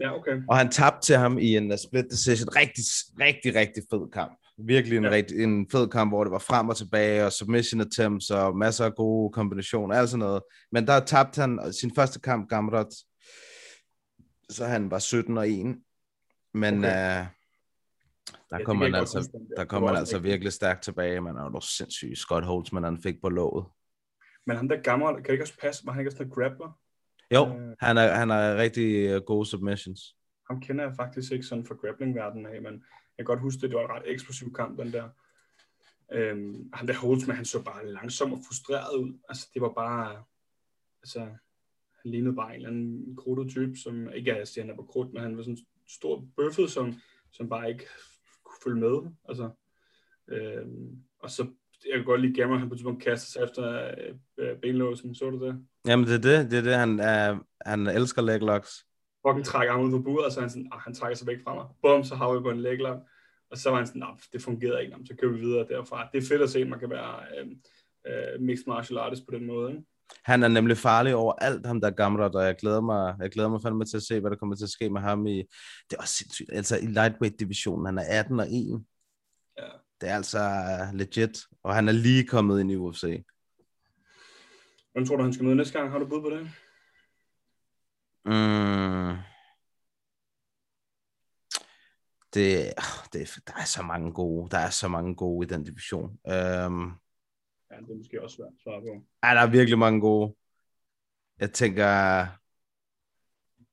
Ja, 0.00 0.14
okay. 0.18 0.42
Og 0.48 0.56
han 0.56 0.70
tabte 0.70 1.06
til 1.06 1.16
ham 1.16 1.38
i 1.38 1.56
en 1.56 1.72
uh, 1.72 1.78
split 1.88 2.04
decision. 2.10 2.48
Rigtig, 2.56 2.84
rigtig, 3.20 3.54
rigtig 3.54 3.82
fed 3.90 4.10
kamp. 4.12 4.32
Virkelig 4.58 4.96
en, 4.96 5.02
Ja. 5.04 5.08
ja. 5.10 5.14
rigtig, 5.16 5.42
en 5.42 5.70
fed 5.70 5.88
kamp, 5.88 6.10
hvor 6.10 6.24
det 6.24 6.30
var 6.30 6.38
frem 6.38 6.68
og 6.68 6.76
tilbage, 6.76 7.24
og 7.26 7.32
submission 7.32 7.80
attempts, 7.80 8.30
og 8.30 8.56
masser 8.56 8.84
af 8.84 8.94
gode 8.94 9.32
kombinationer, 9.32 9.94
alt 9.94 10.10
sådan 10.10 10.18
noget. 10.18 10.42
Men 10.72 10.86
der 10.86 11.00
tabte 11.00 11.40
han 11.40 11.72
sin 11.72 11.94
første 11.94 12.20
kamp, 12.20 12.48
Gamrot, 12.48 12.92
så 14.50 14.64
han 14.64 14.90
var 14.90 14.98
17 14.98 15.38
og 15.38 15.48
1. 15.48 15.76
Men 16.54 16.78
Okay. 16.78 16.88
øh, 17.20 17.26
der 18.50 18.56
det 18.56 18.66
kom 18.66 18.80
han 18.80 18.94
altså, 18.94 19.18
der. 19.32 19.56
der 19.56 19.64
kom 19.64 19.82
han 19.82 19.96
altså 19.96 20.18
virkelig 20.18 20.52
stærkt 20.52 20.82
tilbage, 20.82 21.20
men 21.20 21.36
han 21.36 21.52
var 21.52 21.60
sindssyg 21.60 22.12
Scott 22.16 22.44
Holtzman, 22.44 22.82
han 22.84 23.02
fik 23.02 23.14
på 23.22 23.28
låget. 23.28 23.66
Men 24.46 24.56
ham 24.56 24.68
der 24.68 24.82
gammel, 24.82 25.14
kan 25.14 25.24
det 25.24 25.32
ikke 25.32 25.44
også 25.44 25.58
passe? 25.62 25.86
Var 25.86 25.92
han 25.92 26.00
ikke 26.00 26.10
også 26.10 26.22
en 26.22 26.30
grappler? 26.30 26.78
Jo, 27.34 27.46
Øh. 27.46 27.74
han 27.80 27.98
er, 27.98 28.14
han 28.14 28.30
er 28.30 28.56
rigtig 28.56 29.08
øh, 29.08 29.22
gode 29.22 29.46
submissions. 29.46 30.16
Ham 30.50 30.60
kender 30.60 30.84
jeg 30.84 30.94
faktisk 30.96 31.32
ikke 31.32 31.46
sådan 31.46 31.66
fra 31.66 31.74
grappling-verdenen 31.74 32.46
af, 32.46 32.62
men 32.62 32.72
jeg 33.18 33.18
kan 33.18 33.24
godt 33.24 33.40
huske, 33.40 33.60
det, 33.60 33.70
det 33.70 33.76
var 33.76 33.84
en 33.84 33.90
ret 33.90 34.12
eksplosiv 34.12 34.52
kamp, 34.52 34.78
den 34.78 34.92
der. 34.92 35.08
Øhm, 36.12 36.70
ham 36.72 36.86
der 36.86 36.94
Holtzman, 36.94 37.36
han 37.36 37.44
så 37.44 37.64
bare 37.64 37.86
langsom 37.86 38.32
og 38.32 38.38
frustreret 38.46 38.98
ud. 38.98 39.18
Altså, 39.28 39.48
det 39.54 39.62
var 39.62 39.72
bare... 39.72 40.24
Altså, 41.02 41.20
han 42.02 42.10
lignede 42.10 42.36
bare 42.36 42.50
en 42.50 42.56
eller 42.56 42.68
anden 42.68 43.16
krudtet 43.16 43.50
type, 43.50 43.76
som 43.76 44.12
ikke 44.12 44.30
er, 44.30 44.36
jeg 44.36 44.48
siger, 44.48 44.64
han 44.64 44.70
er 44.70 44.76
på 44.76 44.82
krudt, 44.82 45.12
men 45.12 45.22
han 45.22 45.36
var 45.36 45.42
sådan 45.42 45.54
en 45.54 45.66
stor 45.88 46.24
bøffet, 46.36 46.70
som, 46.70 46.94
som 47.32 47.48
bare 47.48 47.70
ikke 47.70 47.84
kunne 48.44 48.58
følge 48.64 48.80
med. 48.80 49.10
Altså, 49.28 49.50
øhm, 50.28 51.02
og 51.18 51.30
så, 51.30 51.42
jeg 51.86 51.96
kan 51.96 52.04
godt 52.04 52.20
lide 52.20 52.34
Gamma, 52.34 52.58
han 52.58 52.68
på 52.68 52.74
et 52.74 52.78
tidspunkt 52.78 53.02
kaster 53.02 53.30
sig 53.30 53.44
efter 53.44 53.94
øh, 54.38 54.60
benlåsen, 54.60 55.14
så 55.14 55.30
du 55.30 55.46
det? 55.46 55.66
Jamen, 55.88 56.06
det 56.06 56.14
er 56.14 56.24
det, 56.30 56.50
det 56.50 56.58
er 56.58 56.62
det, 56.62 56.74
han, 56.74 57.00
er, 57.00 57.38
han 57.66 57.86
elsker 57.86 58.22
leg 58.22 58.40
locks. 58.40 58.84
fucking 59.26 59.46
trækker 59.46 59.72
ham 59.72 59.84
ud 59.84 59.90
på 59.90 60.02
buret, 60.02 60.26
og 60.26 60.32
så 60.32 60.40
er 60.40 60.42
han 60.42 60.50
sådan, 60.50 60.68
ah, 60.72 60.80
han 60.80 60.94
trækker 60.94 61.16
sig 61.16 61.26
væk 61.26 61.38
fra 61.44 61.54
mig. 61.54 61.66
Bum, 61.82 62.04
så 62.04 62.14
har 62.14 62.32
vi 62.32 62.40
på 62.40 62.50
en 62.50 62.60
leg 62.60 62.78
lock. 62.78 63.00
Og 63.50 63.58
så 63.58 63.70
var 63.70 63.76
han 63.76 63.86
sådan, 63.86 64.00
nah, 64.00 64.16
det 64.32 64.42
fungerede 64.42 64.82
ikke, 64.82 64.96
så 65.06 65.14
kører 65.20 65.32
vi 65.32 65.40
videre 65.40 65.66
derfra. 65.68 66.08
Det 66.12 66.18
er 66.22 66.26
fedt 66.28 66.42
at 66.42 66.50
se, 66.50 66.58
at 66.58 66.68
man 66.68 66.78
kan 66.78 66.90
være 66.90 67.14
øh, 67.38 67.46
øh, 68.08 68.40
mixed 68.40 68.64
martial 68.66 68.98
artist 68.98 69.22
på 69.26 69.34
den 69.36 69.46
måde. 69.46 69.70
Ikke? 69.70 69.82
Han 70.24 70.42
er 70.42 70.48
nemlig 70.48 70.76
farlig 70.76 71.14
over 71.14 71.32
alt, 71.32 71.66
ham 71.66 71.80
der 71.80 71.90
gamle, 71.90 72.24
og 72.24 72.44
jeg 72.44 72.56
glæder 72.56 72.80
mig, 72.80 73.14
jeg 73.20 73.30
glæder 73.30 73.48
mig 73.48 73.60
fandme 73.62 73.84
til 73.84 73.96
at 73.96 74.02
se, 74.02 74.20
hvad 74.20 74.30
der 74.30 74.36
kommer 74.36 74.56
til 74.56 74.64
at 74.64 74.70
ske 74.70 74.90
med 74.90 75.00
ham 75.00 75.26
i, 75.26 75.36
det 75.90 75.96
er 75.96 76.00
også 76.00 76.14
sindssygt, 76.14 76.50
altså 76.52 76.76
i 76.76 76.86
lightweight-divisionen, 76.86 77.86
han 77.86 77.98
er 77.98 78.20
18 78.20 78.40
og 78.40 78.46
1. 78.46 78.84
Ja. 79.58 79.62
Det 80.00 80.08
er 80.08 80.14
altså 80.14 80.38
øh, 80.38 80.98
legit, 80.98 81.38
og 81.62 81.74
han 81.74 81.88
er 81.88 81.92
lige 81.92 82.26
kommet 82.26 82.60
ind 82.60 82.72
i 82.72 82.76
UFC. 82.76 83.22
Hvem 84.92 85.06
tror 85.06 85.16
du, 85.16 85.22
han 85.22 85.32
skal 85.32 85.44
møde 85.44 85.56
næste 85.56 85.78
gang? 85.78 85.90
Har 85.90 85.98
du 85.98 86.06
bud 86.06 86.22
på 86.22 86.30
det? 86.30 86.40
Mm. 88.24 89.16
Det, 92.34 92.72
det, 93.12 93.38
der 93.46 93.54
er 93.54 93.64
så 93.64 93.82
mange 93.82 94.12
gode, 94.12 94.50
der 94.50 94.58
er 94.58 94.70
så 94.70 94.88
mange 94.88 95.14
gode 95.14 95.46
i 95.46 95.48
den 95.48 95.64
division. 95.64 96.18
Um, 96.66 96.98
Ja, 97.70 97.76
det 97.76 97.90
er 97.90 97.96
måske 97.96 98.22
også 98.22 98.36
svært 98.36 98.48
at 98.48 98.62
svare 98.62 98.80
på. 98.80 99.04
Ja, 99.24 99.34
der 99.34 99.40
er 99.40 99.50
virkelig 99.50 99.78
mange 99.78 100.00
gode. 100.00 100.34
Jeg 101.40 101.52
tænker, 101.52 101.86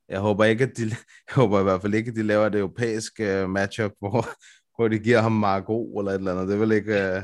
jeg 0.09 0.19
håber 0.19 0.43
ikke, 0.43 0.63
at 0.63 0.77
de, 0.77 0.83
jeg 1.27 1.35
håber 1.35 1.59
i 1.59 1.63
hvert 1.63 1.81
fald 1.81 1.93
ikke, 1.93 2.09
at 2.09 2.15
de 2.15 2.23
laver 2.23 2.45
et 2.45 2.55
europæisk 2.55 3.13
uh, 3.19 3.49
matchup, 3.49 3.91
hvor, 4.01 4.25
hvor 4.75 4.87
de 4.87 4.99
giver 4.99 5.21
ham 5.21 5.31
Margot 5.31 5.99
eller 5.99 6.11
et 6.11 6.15
eller 6.15 6.31
andet. 6.31 6.47
Det 6.47 6.59
vil 6.59 6.71
ikke, 6.71 6.91
uh, 6.91 7.23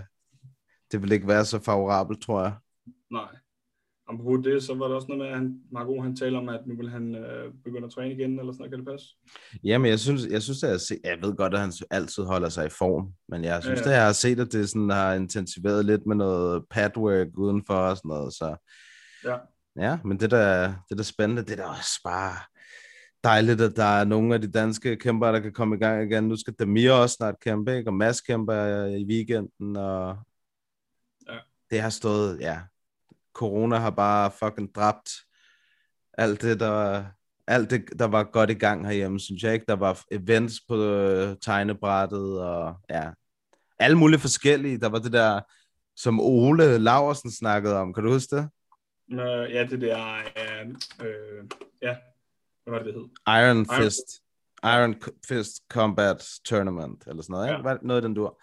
det 0.92 1.02
vil 1.02 1.12
ikke 1.12 1.28
være 1.28 1.46
så 1.46 1.64
favorabelt, 1.64 2.22
tror 2.22 2.42
jeg. 2.42 2.54
Nej. 3.12 3.36
Apropos 4.14 4.39
det, 4.45 4.64
så 4.64 4.74
var 4.76 4.88
der 4.88 4.95
også 4.95 5.07
noget 5.07 5.20
med, 5.24 5.28
at 5.28 5.36
han, 5.38 5.59
Marco, 5.72 6.01
han 6.01 6.16
taler 6.16 6.39
om, 6.39 6.49
at 6.49 6.59
nu 6.68 6.76
vil 6.76 6.89
han 6.89 7.16
øh, 7.16 7.53
begynde 7.64 7.86
at 7.86 7.91
træne 7.91 8.14
igen, 8.14 8.39
eller 8.39 8.51
sådan 8.53 8.57
noget. 8.57 8.72
Kan 8.72 8.80
det 8.80 8.88
passe? 8.88 9.07
Jamen, 9.64 9.89
jeg 9.89 9.99
synes, 9.99 10.26
jeg 10.26 10.41
synes, 10.41 10.64
at 10.64 10.70
jeg, 10.72 10.80
se, 10.82 10.95
jeg 11.03 11.18
ved 11.22 11.36
godt, 11.36 11.53
at 11.53 11.59
han 11.59 11.72
altid 11.91 12.24
holder 12.24 12.49
sig 12.49 12.66
i 12.66 12.70
form, 12.70 13.14
men 13.30 13.43
jeg 13.43 13.64
synes, 13.64 13.80
Ja. 13.80 13.86
ja. 13.86 13.91
at 13.91 13.97
jeg 13.97 14.05
har 14.05 14.14
set, 14.14 14.39
at 14.39 14.51
det 14.51 14.70
sådan 14.70 14.89
har 14.89 15.14
intensiveret 15.14 15.86
lidt 15.86 16.05
med 16.05 16.16
noget 16.16 16.64
padwork 16.70 17.28
udenfor 17.38 17.74
og 17.74 17.97
sådan 17.97 18.09
noget, 18.09 18.34
så 18.34 18.55
Ja. 19.26 19.38
ja, 19.76 19.99
men 20.05 20.20
det 20.20 20.32
der, 20.32 20.74
det 20.89 20.97
der 20.97 21.03
spændende, 21.03 21.41
det 21.43 21.51
er 21.51 21.55
da 21.55 21.64
også 21.64 21.99
bare 22.03 22.36
dejligt, 23.24 23.62
at 23.62 23.76
der 23.76 23.84
er 23.99 24.03
nogle 24.05 24.34
af 24.36 24.41
de 24.41 24.51
danske 24.51 24.95
kæmper, 24.95 25.32
der 25.32 25.39
kan 25.39 25.53
komme 25.53 25.76
i 25.76 25.80
gang 25.80 26.12
igen. 26.12 26.24
Nu 26.24 26.36
skal 26.36 26.53
Demir 26.59 26.91
også 26.91 27.14
snart 27.16 27.39
kæmpe, 27.39 27.78
ikke? 27.78 27.89
og 27.89 27.93
Mads 27.93 28.22
kæmper 28.22 28.86
i 28.86 29.05
weekenden, 29.05 29.78
og 29.78 30.18
Ja. 31.30 31.38
det 31.72 31.82
har 31.82 31.89
stået, 31.89 32.39
ja, 32.39 32.59
corona 33.34 33.78
har 33.78 33.90
bare 33.90 34.32
fucking 34.32 34.76
dræbt 34.76 35.10
alt 36.14 36.42
det, 36.42 36.60
der, 36.60 37.04
alt 37.48 37.70
det, 37.70 38.00
der 38.00 38.06
var 38.08 38.24
godt 38.24 38.50
i 38.50 38.54
gang 38.54 38.88
herhjemme, 38.88 39.20
synes 39.20 39.44
jeg 39.44 39.54
ikke. 39.54 39.66
Der 39.68 39.76
var 39.76 40.04
events 40.12 40.56
på 40.68 40.76
øh, 40.84 41.36
tegnebrættet, 41.42 42.42
og 42.42 42.76
ja, 42.90 43.12
alle 43.80 43.98
mulige 43.98 44.20
forskellige. 44.20 44.78
Der 44.78 44.90
var 44.90 45.00
det 45.00 45.14
der, 45.14 45.42
som 45.96 46.20
Ole 46.20 46.78
Laversen 46.78 47.32
snakkede 47.32 47.78
om, 47.78 47.94
kan 47.94 48.04
du 48.04 48.12
huske 48.12 48.36
det? 48.36 48.50
Øh, 49.12 49.52
ja, 49.54 49.68
det 49.70 49.82
der, 49.82 50.16
øh, 50.18 50.68
øh, 51.08 51.44
ja, 51.82 51.96
hvad 52.64 52.74
var 52.74 52.78
det, 52.78 52.86
det 52.86 52.94
hed? 52.94 53.10
Iron 53.28 53.66
Fist. 53.66 54.22
Iron 54.64 54.96
Fist 55.28 55.64
Combat 55.70 56.26
Tournament, 56.46 57.04
eller 57.08 57.24
sådan 57.24 57.34
noget, 57.34 57.48
ikke? 57.50 57.70
Ja. 57.70 57.78
Noget 57.82 58.04
den 58.04 58.14
dur? 58.14 58.42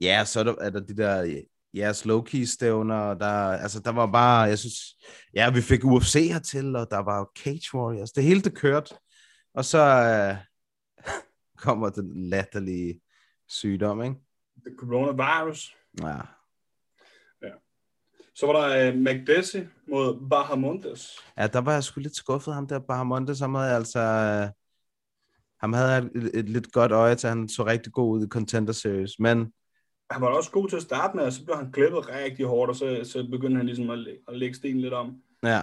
Ja, 0.00 0.24
så 0.24 0.40
er 0.40 0.44
der, 0.44 0.54
er 0.60 0.70
der 0.70 0.80
de 0.80 0.96
der 0.96 1.44
ja, 1.76 1.92
slow-key 1.92 2.44
stævner, 2.44 2.96
og 2.96 3.20
der, 3.20 3.52
altså, 3.52 3.80
der 3.80 3.90
var 3.92 4.06
bare, 4.06 4.40
jeg 4.40 4.58
synes, 4.58 4.76
ja, 5.34 5.50
vi 5.50 5.60
fik 5.60 5.84
UFC 5.84 6.28
hertil, 6.32 6.76
og 6.76 6.86
der 6.90 6.98
var 6.98 7.30
Cage 7.38 7.74
Warriors, 7.74 8.12
det 8.12 8.24
hele 8.24 8.42
det 8.42 8.54
kørte, 8.54 8.94
og 9.54 9.64
så 9.64 9.78
øh, 9.78 10.36
kommer 11.64 11.88
den 11.88 12.30
latterlige 12.30 13.00
sygdom, 13.48 14.02
ikke? 14.02 14.16
The 14.66 14.76
coronavirus. 14.78 15.76
Ja. 16.02 16.20
Så 18.34 18.46
var 18.46 18.52
der 18.52 18.88
øh, 18.88 18.94
McDessie 18.94 19.70
mod 19.88 20.28
Bahamontes. 20.30 21.18
ja, 21.38 21.46
der 21.46 21.58
var 21.58 21.72
jeg 21.72 21.84
sgu 21.84 22.00
lidt 22.00 22.16
skuffet, 22.16 22.54
ham 22.54 22.66
der 22.66 22.78
Bahamontes, 22.78 23.40
ham 23.40 23.54
havde 23.54 23.74
altså, 23.74 24.00
øh, 24.00 24.48
ham 25.60 25.72
havde 25.72 25.88
jeg 25.88 26.02
et, 26.14 26.30
et, 26.34 26.48
lidt 26.48 26.72
godt 26.72 26.92
øje 26.92 27.14
til, 27.14 27.28
han 27.28 27.48
så 27.48 27.66
rigtig 27.66 27.92
god 27.92 28.18
ud 28.18 28.26
i 28.26 28.28
Contender 28.28 28.72
Series, 28.72 29.18
men 29.18 29.52
Han 30.10 30.22
var 30.22 30.28
også 30.28 30.50
god 30.50 30.68
til 30.68 30.76
at 30.76 30.82
starte 30.82 31.16
med, 31.16 31.24
og 31.24 31.32
så 31.32 31.44
blev 31.44 31.56
han 31.56 31.72
klippet 31.72 32.08
rigtig 32.08 32.46
hårdt, 32.46 32.70
og 32.70 32.76
så, 32.76 33.00
så 33.04 33.28
begyndte 33.30 33.56
han 33.56 33.66
ligesom 33.66 33.90
at, 33.90 33.98
læ- 33.98 34.16
at 34.28 34.38
lægge 34.38 34.54
stenen 34.54 34.80
lidt 34.80 34.94
om. 34.94 35.16
Ja. 35.42 35.62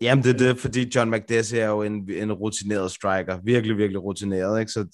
Jamen, 0.00 0.24
det 0.24 0.34
er 0.34 0.38
det, 0.38 0.58
fordi 0.58 0.90
John 0.94 1.10
McDessie 1.10 1.60
er 1.60 1.68
jo 1.68 1.82
en, 1.82 2.10
en 2.10 2.32
rutineret 2.32 2.90
striker. 2.90 3.40
Virkelig, 3.44 3.76
virkelig 3.76 4.02
rutineret, 4.02 4.60
ikke? 4.60 4.72
Så, 4.72 4.86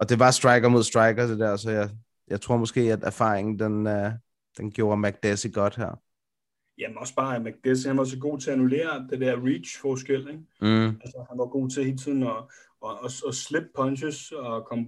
og 0.00 0.08
det 0.08 0.18
var 0.18 0.30
striker 0.30 0.68
mod 0.68 0.82
striker, 0.82 1.26
det 1.26 1.38
der, 1.38 1.56
så 1.56 1.70
jeg, 1.70 1.90
jeg 2.28 2.40
tror 2.40 2.56
måske, 2.56 2.80
at 2.80 3.02
erfaringen, 3.02 3.58
den, 3.58 3.86
uh, 3.86 4.12
den 4.58 4.70
gjorde 4.72 5.00
McDessie 5.00 5.50
godt 5.52 5.76
her. 5.76 6.00
Jamen 6.78 6.98
også 6.98 7.14
bare, 7.14 7.36
at 7.36 7.42
McDessie, 7.42 7.88
han 7.88 7.98
var 7.98 8.04
så 8.04 8.18
god 8.18 8.38
til 8.38 8.50
at 8.50 8.54
annullere 8.54 9.06
det 9.10 9.20
der 9.20 9.36
reach-forskel, 9.46 10.28
ikke? 10.28 10.40
Mm. 10.60 10.86
Altså, 10.86 11.26
han 11.30 11.38
var 11.38 11.46
god 11.46 11.70
til 11.70 11.84
hele 11.84 11.98
tiden 11.98 12.22
at, 12.22 12.36
at, 12.90 12.98
at, 13.04 13.28
at 13.28 13.34
slippe 13.34 13.68
punches 13.76 14.32
og 14.32 14.64
komme 14.64 14.86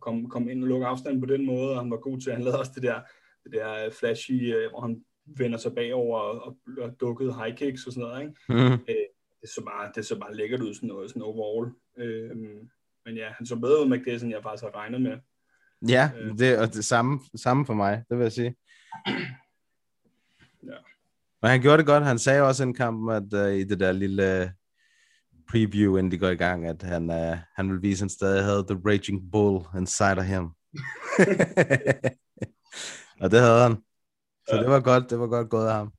kom, 0.00 0.28
kom 0.28 0.48
ind 0.48 0.62
og 0.62 0.68
lukke 0.68 0.86
afstand 0.86 1.20
på 1.20 1.26
den 1.26 1.46
måde, 1.46 1.70
og 1.70 1.80
han 1.80 1.90
var 1.90 1.96
god 1.96 2.20
til, 2.20 2.32
han 2.32 2.42
lavede 2.42 2.58
også 2.58 2.72
det 2.74 2.82
der, 2.82 3.00
det 3.44 3.52
der 3.52 3.90
flashy, 3.90 4.54
øh, 4.54 4.70
hvor 4.70 4.80
han 4.80 5.04
vender 5.26 5.58
sig 5.58 5.74
bagover 5.74 6.18
og, 6.18 6.40
og, 6.42 6.56
og 6.80 7.00
dukkede 7.00 7.34
high 7.34 7.56
kicks 7.56 7.86
og 7.86 7.92
sådan 7.92 8.08
noget, 8.08 8.22
ikke? 8.22 8.34
Mm. 8.48 8.78
det 9.40 9.48
så 9.48 9.64
bare, 9.64 9.92
det 9.94 10.06
så 10.06 10.18
bare 10.18 10.34
lækkert 10.34 10.60
ud 10.60 10.74
sådan 10.74 10.88
noget, 10.88 11.10
sådan 11.10 11.22
overall. 11.22 11.72
Øhm, 11.98 12.70
men 13.04 13.16
ja, 13.16 13.28
han 13.36 13.46
så 13.46 13.56
bedre 13.56 13.82
ud 13.82 13.88
med 13.88 13.98
det, 14.04 14.22
end 14.22 14.32
jeg 14.32 14.42
faktisk 14.42 14.62
havde 14.62 14.76
regnet 14.76 15.02
med. 15.02 15.18
Ja, 15.88 16.10
Øh. 16.20 16.38
det 16.38 16.48
er 16.48 16.66
det 16.66 16.84
samme, 16.84 17.20
samme 17.34 17.66
for 17.66 17.74
mig, 17.74 18.04
det 18.10 18.18
vil 18.18 18.22
jeg 18.24 18.32
sige. 18.32 18.56
Ja. 20.62 20.78
Men 21.42 21.50
han 21.50 21.60
gjorde 21.60 21.78
det 21.78 21.86
godt. 21.86 22.04
Han 22.04 22.18
sagde 22.18 22.42
også 22.42 22.62
i 22.62 22.66
en 22.66 22.74
kamp, 22.74 23.10
at 23.10 23.46
uh, 23.46 23.54
i 23.54 23.64
det 23.64 23.80
der 23.80 23.92
lille 23.92 24.52
preview, 25.50 25.96
inden 25.96 26.10
de 26.10 26.18
går 26.18 26.28
i 26.28 26.36
gang, 26.36 26.66
at 26.66 26.82
han, 26.82 27.10
uh, 27.10 27.38
han 27.56 27.72
vil 27.72 27.82
vise, 27.82 27.98
at 27.98 28.00
han 28.00 28.08
stadig 28.08 28.44
havde 28.44 28.64
the 28.68 28.80
raging 28.86 29.30
bull 29.32 29.64
inside 29.76 30.18
of 30.18 30.24
him. 30.24 30.44
og 33.22 33.30
det 33.30 33.40
havde 33.40 33.62
han. 33.62 33.76
Så 34.48 34.54
Ja. 34.56 34.60
det 34.62 34.70
var 34.70 34.80
godt, 34.80 35.10
det 35.10 35.18
var 35.18 35.26
godt 35.26 35.50
gået 35.50 35.66
af 35.68 35.74
ham. 35.74 35.92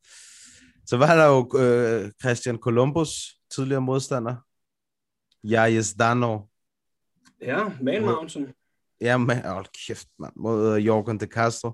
Så 0.85 0.97
var 0.97 1.15
der 1.15 1.25
jo 1.25 1.39
uh, 1.39 2.11
Christian 2.21 2.57
Columbus, 2.57 3.09
tidligere 3.55 3.81
modstander. 3.81 4.35
Jair 5.43 5.93
Dano. 5.99 6.39
Ja, 7.41 7.63
Man 7.81 8.01
Mountain. 8.01 8.47
Ja, 9.01 9.17
men 9.17 9.45
hold 9.45 9.65
kæft, 9.87 10.07
mand. 10.19 10.33
Mod 10.35 10.73
uh, 10.73 10.85
Jorgen 10.85 11.19
de 11.19 11.25
Castro. 11.25 11.69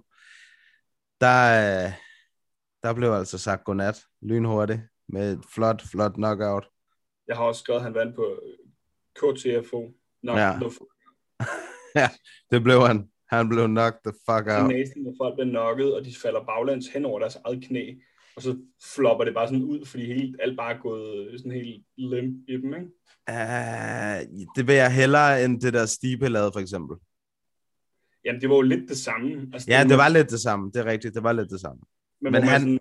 Der, 1.21 1.86
uh, 1.86 1.93
der 2.84 2.93
blev 2.93 3.11
altså 3.11 3.38
sagt 3.38 3.63
godnat 3.63 4.03
lynhurtigt 4.21 4.82
med 5.09 5.34
et 5.34 5.45
flot, 5.53 5.82
flot 5.82 6.13
knockout. 6.13 6.67
Jeg 7.28 7.36
har 7.38 7.43
også 7.43 7.59
skrevet, 7.59 7.80
at 7.80 7.84
han 7.84 7.93
vandt 7.93 8.15
på 8.15 8.26
KTFO. 9.15 9.91
Nå, 10.24 10.38
Ja. 10.38 10.59
ja. 12.01 12.09
Det 12.51 12.63
blev 12.63 12.82
han. 12.88 13.09
Han 13.30 13.49
blev 13.49 13.65
knocked 13.67 13.99
the 14.05 14.13
fuck 14.30 14.45
Det 14.45 14.53
er 14.53 14.63
out. 14.63 14.74
næsten, 14.74 15.03
når 15.03 15.13
folk 15.21 15.36
bliver 15.36 15.49
knocket, 15.49 15.95
og 15.95 16.05
de 16.05 16.15
falder 16.15 16.43
baglæns 16.43 16.88
hen 16.88 17.05
over 17.05 17.19
deres 17.19 17.36
eget 17.45 17.63
knæ, 17.63 17.93
og 18.36 18.41
så 18.41 18.57
flopper 18.95 19.26
det 19.26 19.34
bare 19.34 19.47
sådan 19.47 19.63
ud, 19.63 19.86
fordi 19.86 20.05
helt, 20.05 20.36
alt 20.39 20.57
bare 20.57 20.74
er 20.74 20.80
gået 20.82 21.39
sådan 21.39 21.51
helt 21.51 21.86
limp 21.97 22.49
i 22.49 22.53
dem, 22.53 22.74
ikke? 22.74 22.88
Uh, 23.32 24.45
det 24.55 24.67
vil 24.67 24.76
jeg 24.76 24.93
hellere 24.95 25.43
end 25.45 25.61
det 25.61 25.74
der 25.74 25.86
Stipe 25.86 26.28
lavede, 26.30 26.51
for 26.53 26.59
eksempel. 26.59 26.97
Jamen, 28.26 28.41
det 28.41 28.49
var 28.49 28.55
jo 28.55 28.61
lidt 28.61 28.89
det 28.89 28.97
samme. 28.97 29.49
Altså, 29.53 29.71
ja, 29.71 29.82
det, 29.82 29.89
det 29.89 29.97
var 29.97 30.09
lidt 30.09 30.30
det 30.30 30.39
samme. 30.39 30.71
Det 30.74 30.80
er 30.80 30.86
rigtigt, 30.86 31.15
det 31.15 31.24
var 31.24 31.34
lidt 31.34 31.49
det 31.49 31.61
samme. 31.61 31.82
Men, 32.21 32.32
Men 32.32 32.43
han, 32.43 32.61
sådan... 32.61 32.80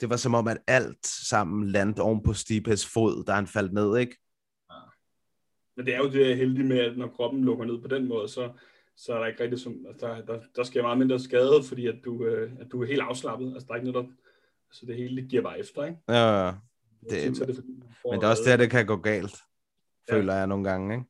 det 0.00 0.10
var 0.10 0.16
som 0.16 0.34
om, 0.34 0.48
at 0.48 0.58
alt 0.66 1.06
sammen 1.06 1.68
landte 1.68 2.00
oven 2.00 2.22
på 2.22 2.32
Stipes 2.32 2.86
fod, 2.86 3.24
da 3.24 3.32
han 3.32 3.46
faldt 3.46 3.72
ned, 3.72 3.96
ikke? 3.96 4.16
Ja. 4.70 4.76
Men 5.76 5.86
det 5.86 5.94
er 5.94 5.98
jo 5.98 6.10
det, 6.10 6.20
jeg 6.20 6.30
er 6.30 6.36
heldig 6.36 6.64
med, 6.66 6.78
at 6.78 6.98
når 6.98 7.08
kroppen 7.08 7.44
lukker 7.44 7.64
ned 7.64 7.82
på 7.82 7.88
den 7.88 8.08
måde, 8.08 8.28
så, 8.28 8.52
så 8.96 9.14
er 9.14 9.18
der 9.18 9.26
ikke 9.26 9.42
rigtig 9.42 9.60
som, 9.60 9.86
altså, 9.88 10.06
der, 10.06 10.22
der, 10.22 10.40
der 10.56 10.64
sker 10.64 10.82
meget 10.82 10.98
mindre 10.98 11.20
skade, 11.20 11.62
fordi 11.68 11.86
at 11.86 11.96
du, 12.04 12.24
øh, 12.24 12.52
at 12.60 12.66
du 12.72 12.82
er 12.82 12.86
helt 12.86 13.00
afslappet. 13.00 13.52
Altså, 13.52 13.66
der 13.66 13.72
er 13.72 13.76
ikke 13.76 13.90
noget, 13.90 14.06
der, 14.06 14.14
altså 14.70 14.86
det 14.86 14.96
hele 14.96 15.22
giver 15.22 15.42
bare 15.42 15.58
efter, 15.58 15.84
ikke? 15.84 15.98
Ja, 16.08 16.46
ja. 16.46 16.54
Det, 17.10 17.20
synes, 17.20 17.38
det, 17.38 17.64
men 18.04 18.20
det 18.20 18.22
er 18.22 18.30
også 18.30 18.42
der, 18.46 18.56
det 18.56 18.70
kan 18.70 18.86
gå 18.86 18.96
galt, 18.96 19.36
ja. 20.08 20.14
føler 20.14 20.34
jeg 20.34 20.46
nogle 20.46 20.70
gange, 20.70 20.94
ikke? 20.94 21.06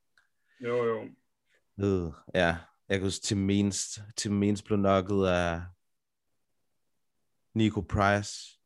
Jo, 0.61 0.85
jo. 0.85 1.03
Øh, 1.81 2.13
ja, 2.35 2.57
jeg 2.89 2.99
kan 2.99 3.03
huske, 3.03 3.23
Tim 3.23 3.39
Means, 3.39 4.01
Tim 4.17 4.33
Means 4.33 4.63
blev 4.63 4.79
nokket 4.79 5.27
af 5.27 5.63
Nico 7.55 7.81
Price 7.81 8.58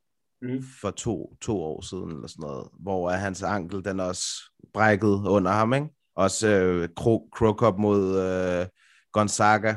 mm. 0.43 0.63
for 0.81 0.91
to, 0.91 1.37
to 1.41 1.61
år 1.61 1.81
siden, 1.81 2.11
eller 2.11 2.27
sådan 2.27 2.41
noget, 2.41 2.67
hvor 2.79 3.09
hans 3.09 3.43
ankel, 3.43 3.85
den 3.85 3.99
også 3.99 4.25
brækket 4.73 5.27
under 5.27 5.51
ham, 5.51 5.73
ikke? 5.73 5.87
Også 6.15 6.47
øh, 6.47 6.89
Krokop 7.31 7.79
mod 7.79 8.19
øh, 8.19 8.65
Gonzaga. 9.11 9.75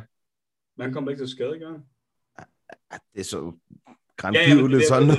Men 0.77 0.85
han 0.85 0.93
kom 0.93 1.11
ikke 1.11 1.21
til 1.21 1.29
skade, 1.29 1.59
gør 1.59 1.73
Det 3.15 3.21
er 3.21 3.25
så 3.25 3.53
grandgiveligt 4.17 4.83
ja, 4.83 4.89
sådan. 4.89 5.09
Det, 5.09 5.19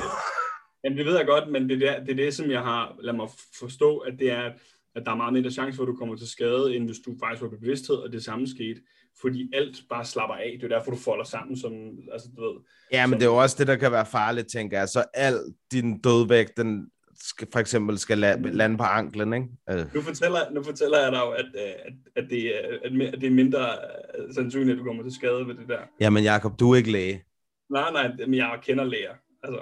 jamen, 0.83 0.97
det 0.97 1.05
ved 1.05 1.17
jeg 1.17 1.25
godt, 1.25 1.51
men 1.51 1.69
det 1.69 1.83
er 1.83 1.99
det, 1.99 2.11
er 2.11 2.15
det, 2.15 2.33
som 2.33 2.51
jeg 2.51 2.61
har, 2.61 2.95
lad 3.01 3.13
mig 3.13 3.29
forstå, 3.59 3.97
at 3.97 4.19
det 4.19 4.31
er, 4.31 4.53
at 4.95 5.05
der 5.05 5.11
er 5.11 5.15
meget 5.15 5.33
mindre 5.33 5.51
chance 5.51 5.75
for, 5.75 5.83
at 5.83 5.87
du 5.87 5.95
kommer 5.95 6.15
til 6.15 6.27
skade, 6.27 6.75
end 6.75 6.85
hvis 6.85 6.99
du 7.05 7.15
faktisk 7.23 7.41
var 7.41 7.49
bevidsthed, 7.49 7.95
og 7.95 8.11
det 8.11 8.23
samme 8.23 8.47
skete. 8.47 8.81
Fordi 9.21 9.49
alt 9.53 9.75
bare 9.89 10.05
slapper 10.05 10.35
af. 10.35 10.57
Det 10.61 10.71
er 10.71 10.77
derfor, 10.77 10.91
du 10.91 10.97
folder 10.97 11.23
sammen, 11.25 11.57
som, 11.57 11.71
altså, 12.13 12.27
du 12.37 12.41
ved. 12.41 12.55
Ja, 12.91 13.05
men 13.05 13.13
som, 13.13 13.19
det 13.19 13.25
er 13.25 13.29
jo 13.29 13.35
også 13.35 13.55
det, 13.59 13.67
der 13.67 13.75
kan 13.75 13.91
være 13.91 14.05
farligt, 14.05 14.47
tænker 14.51 14.79
jeg. 14.79 14.89
Så 14.89 15.03
al 15.13 15.39
din 15.71 16.01
dødvægt, 16.01 16.57
den 16.57 16.89
skal, 17.19 17.47
for 17.53 17.59
eksempel 17.59 17.97
skal 17.97 18.17
lande 18.17 18.77
på 18.77 18.83
anklen, 18.83 19.33
ikke? 19.33 19.47
Øh. 19.69 19.95
Nu, 19.95 20.01
fortæller, 20.01 20.39
nu 20.51 20.63
fortæller 20.63 20.99
jeg 20.99 21.11
dig 21.11 21.19
jo, 21.19 21.29
at, 21.29 21.45
at, 21.55 21.93
at, 22.15 22.29
det, 22.29 22.55
er, 22.55 22.77
at 22.83 23.21
det 23.21 23.27
er 23.27 23.31
mindre 23.31 23.69
øh, 24.17 24.33
sandsynligt, 24.33 24.71
at 24.71 24.77
du 24.79 24.83
kommer 24.83 25.03
til 25.03 25.15
skade 25.15 25.47
ved 25.47 25.55
det 25.55 25.67
der. 25.67 25.79
Jamen 25.99 26.23
Jacob, 26.23 26.59
du 26.59 26.71
er 26.71 26.75
ikke 26.75 26.91
læge. 26.91 27.23
Nej, 27.69 27.91
nej, 27.91 28.11
men 28.17 28.33
jeg 28.33 28.59
kender 28.61 28.83
læger. 28.83 29.13
Altså, 29.43 29.59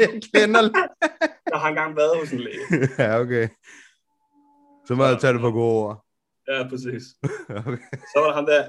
jeg 0.00 0.08
kender 0.34 0.60
Jeg 1.50 1.60
har 1.60 1.68
engang 1.68 1.96
været 1.96 2.18
hos 2.20 2.32
en 2.32 2.38
læge. 2.38 2.88
ja, 2.98 3.20
okay. 3.20 3.48
Så 4.86 4.94
må 4.94 5.04
jeg 5.04 5.18
tage 5.20 5.32
det 5.32 5.40
på 5.40 5.50
gode 5.50 5.72
ord. 5.72 6.04
Ja, 6.48 6.68
præcis. 6.68 7.02
okay. 7.66 7.78
Så 8.12 8.16
var 8.16 8.26
der 8.26 8.34
ham 8.34 8.46
der, 8.46 8.62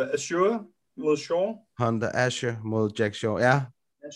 uh, 0.00 0.14
Azure 0.14 0.64
mod 0.96 1.16
Shaw. 1.16 1.54
Honda 1.78 2.08
Asher 2.14 2.54
mod 2.64 2.90
Jack 2.98 3.14
Shaw. 3.14 3.38
Ja, 3.38 3.62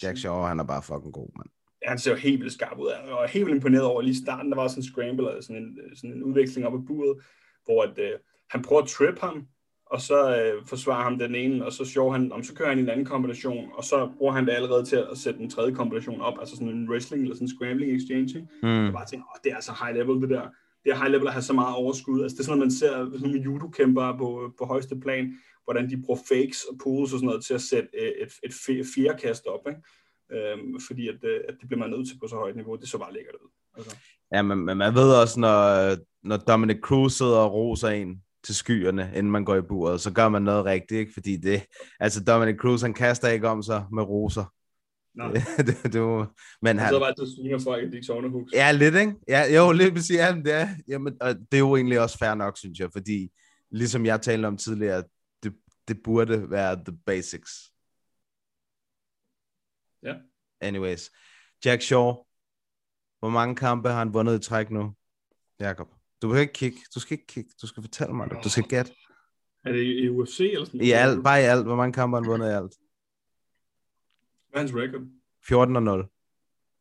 Jack 0.02 0.18
Shaw, 0.18 0.42
han 0.42 0.60
er 0.60 0.64
bare 0.64 0.82
fucking 0.82 1.12
god, 1.12 1.30
mand. 1.36 1.48
Ja, 1.82 1.88
han 1.88 1.98
ser 1.98 2.10
jo 2.10 2.16
helt 2.16 2.40
vildt 2.40 2.52
skarp 2.52 2.78
ud. 2.78 2.90
Jeg 3.06 3.14
var 3.14 3.26
helt 3.26 3.46
vildt 3.46 3.56
imponeret 3.56 3.84
over 3.84 4.02
lige 4.02 4.12
i 4.12 4.24
starten, 4.24 4.50
der 4.50 4.56
var 4.56 4.68
sådan 4.68 4.80
en 4.80 4.84
scramble, 4.84 5.28
eller 5.28 5.42
sådan 5.42 5.62
en, 5.62 5.96
sådan 5.96 6.12
en 6.16 6.22
udveksling 6.22 6.66
op 6.66 6.74
i 6.74 6.86
buret, 6.86 7.16
hvor 7.64 7.82
at, 7.82 7.98
uh, 7.98 8.20
han 8.50 8.62
prøver 8.62 8.82
at 8.82 8.88
trip 8.88 9.18
ham, 9.18 9.46
og 9.86 10.00
så 10.00 10.18
uh, 10.58 10.66
forsvarer 10.66 11.02
ham 11.02 11.18
den 11.18 11.34
ene, 11.34 11.66
og 11.66 11.72
så 11.72 11.84
sjov 11.84 12.12
han, 12.12 12.32
om 12.32 12.42
så 12.42 12.54
kører 12.54 12.68
han 12.68 12.78
en 12.78 12.88
anden 12.88 13.06
kombination, 13.06 13.70
og 13.74 13.84
så 13.84 14.10
bruger 14.18 14.32
han 14.32 14.46
det 14.46 14.52
allerede 14.52 14.84
til 14.84 14.96
at 14.96 15.18
sætte 15.18 15.40
en 15.40 15.50
tredje 15.50 15.74
kombination 15.74 16.20
op, 16.20 16.34
altså 16.40 16.56
sådan 16.56 16.68
en 16.68 16.90
wrestling 16.90 17.22
eller 17.22 17.34
sådan 17.34 17.48
en 17.48 17.56
scrambling 17.56 17.96
exchange. 17.96 18.48
Mm. 18.62 18.84
Jeg 18.84 18.92
bare 18.92 19.06
tænkte, 19.06 19.26
åh, 19.28 19.40
det 19.44 19.50
er 19.50 19.54
altså 19.54 19.72
high 19.84 19.96
level 19.96 20.22
det 20.22 20.30
der 20.30 20.48
det 20.84 20.92
er 20.92 20.96
high 20.96 21.10
level 21.12 21.26
at 21.26 21.32
have 21.32 21.42
så 21.42 21.52
meget 21.52 21.76
overskud. 21.76 22.22
Altså, 22.22 22.34
det 22.34 22.40
er 22.40 22.44
sådan, 22.44 22.62
at 22.62 22.66
man 22.66 22.70
ser 22.70 22.92
sådan 23.04 23.20
nogle 23.20 23.40
judo-kæmpere 23.40 24.18
på, 24.18 24.52
på 24.58 24.64
højeste 24.64 25.00
plan, 25.00 25.34
hvordan 25.64 25.90
de 25.90 26.02
bruger 26.04 26.20
fakes 26.28 26.64
og 26.64 26.78
pools 26.82 27.12
og 27.12 27.18
sådan 27.18 27.26
noget 27.26 27.44
til 27.44 27.54
at 27.54 27.60
sætte 27.60 27.88
øh, 28.00 28.12
et, 28.22 28.32
et, 28.42 28.78
et 28.80 28.86
fjerkast 28.94 29.46
op, 29.46 29.64
ikke? 29.68 29.80
Øhm, 30.32 30.80
fordi 30.86 31.08
at, 31.08 31.24
øh, 31.24 31.40
at 31.48 31.54
det 31.60 31.68
bliver 31.68 31.78
man 31.78 31.90
nødt 31.90 32.08
til 32.08 32.18
på 32.18 32.28
så 32.28 32.36
højt 32.36 32.56
niveau. 32.56 32.76
Det 32.76 32.88
så 32.88 32.98
bare 32.98 33.12
lækkert 33.12 33.34
ud. 33.34 33.50
Altså. 33.76 33.96
Ja, 34.34 34.42
men, 34.42 34.58
men 34.58 34.76
man 34.78 34.94
ved 34.94 35.14
også, 35.22 35.40
når, 35.40 35.96
når 36.28 36.36
Dominic 36.36 36.80
Cruz 36.80 37.12
sidder 37.12 37.36
og 37.36 37.52
roser 37.52 37.88
en 37.88 38.22
til 38.44 38.54
skyerne, 38.54 39.12
inden 39.16 39.32
man 39.32 39.44
går 39.44 39.56
i 39.56 39.62
buret, 39.62 40.00
så 40.00 40.12
gør 40.12 40.28
man 40.28 40.42
noget 40.42 40.64
rigtigt, 40.64 41.00
ikke? 41.00 41.12
Fordi 41.12 41.36
det, 41.36 41.62
altså 42.00 42.24
Dominic 42.24 42.56
Cruz, 42.56 42.82
han 42.82 42.94
kaster 42.94 43.28
ikke 43.28 43.48
om 43.48 43.62
sig 43.62 43.84
med 43.92 44.02
roser. 44.02 44.44
Nå. 45.14 45.24
det, 45.66 45.92
det, 45.92 46.00
var, 46.00 46.32
men 46.62 46.78
han... 46.78 46.92
Så 46.92 46.98
var 46.98 47.10
det 47.12 47.28
sviner 47.36 47.58
folk, 47.58 47.84
at 47.84 47.92
de 47.92 47.96
ikke 47.96 48.46
Ja, 48.52 48.72
lidt, 48.72 48.94
ikke? 48.94 49.14
Ja, 49.28 49.54
jo, 49.56 49.72
lidt 49.72 49.94
vil 49.94 50.04
sige, 50.04 50.26
ja, 50.26 50.32
det 50.32 50.52
er, 50.52 50.68
jamen, 50.88 51.16
og 51.20 51.34
det 51.34 51.54
er 51.54 51.58
jo 51.58 51.76
egentlig 51.76 52.00
også 52.00 52.18
fair 52.18 52.34
nok, 52.34 52.58
synes 52.58 52.78
jeg, 52.78 52.88
fordi 52.92 53.30
ligesom 53.70 54.06
jeg 54.06 54.22
talte 54.22 54.46
om 54.46 54.56
tidligere, 54.56 55.04
det, 55.42 55.54
det 55.88 56.02
burde 56.02 56.50
være 56.50 56.76
the 56.76 56.98
basics. 57.06 57.50
Ja. 60.02 60.14
Anyways, 60.60 61.10
Jack 61.64 61.82
Shaw, 61.82 62.14
hvor 63.18 63.28
mange 63.28 63.56
kampe 63.56 63.88
har 63.88 63.98
han 63.98 64.14
vundet 64.14 64.38
i 64.38 64.48
træk 64.48 64.70
nu? 64.70 64.94
Jakob, 65.60 65.88
du 66.22 66.32
kan 66.32 66.40
ikke 66.40 66.52
kigge, 66.52 66.78
du 66.94 67.00
skal 67.00 67.14
ikke 67.14 67.26
kigge, 67.26 67.50
du 67.62 67.66
skal 67.66 67.82
fortælle 67.82 68.14
mig 68.14 68.30
det, 68.30 68.38
du 68.44 68.50
skal 68.50 68.64
gætte. 68.64 68.92
Er 69.64 69.72
det 69.72 69.82
i 69.82 70.08
UFC 70.08 70.40
eller 70.40 70.64
sådan 70.64 70.80
I 70.80 70.90
alt, 70.90 71.24
bare 71.24 71.40
i 71.40 71.44
alt, 71.44 71.66
hvor 71.66 71.76
mange 71.76 71.92
kampe 71.92 72.16
har 72.16 72.22
han 72.22 72.30
vundet 72.30 72.46
i 72.46 72.54
alt? 72.54 72.72
Hvad 74.50 74.62
er 74.62 74.66
hans 74.66 74.74
record? 74.74 75.02
14 75.48 75.76
og 75.76 75.82
0. 75.82 76.08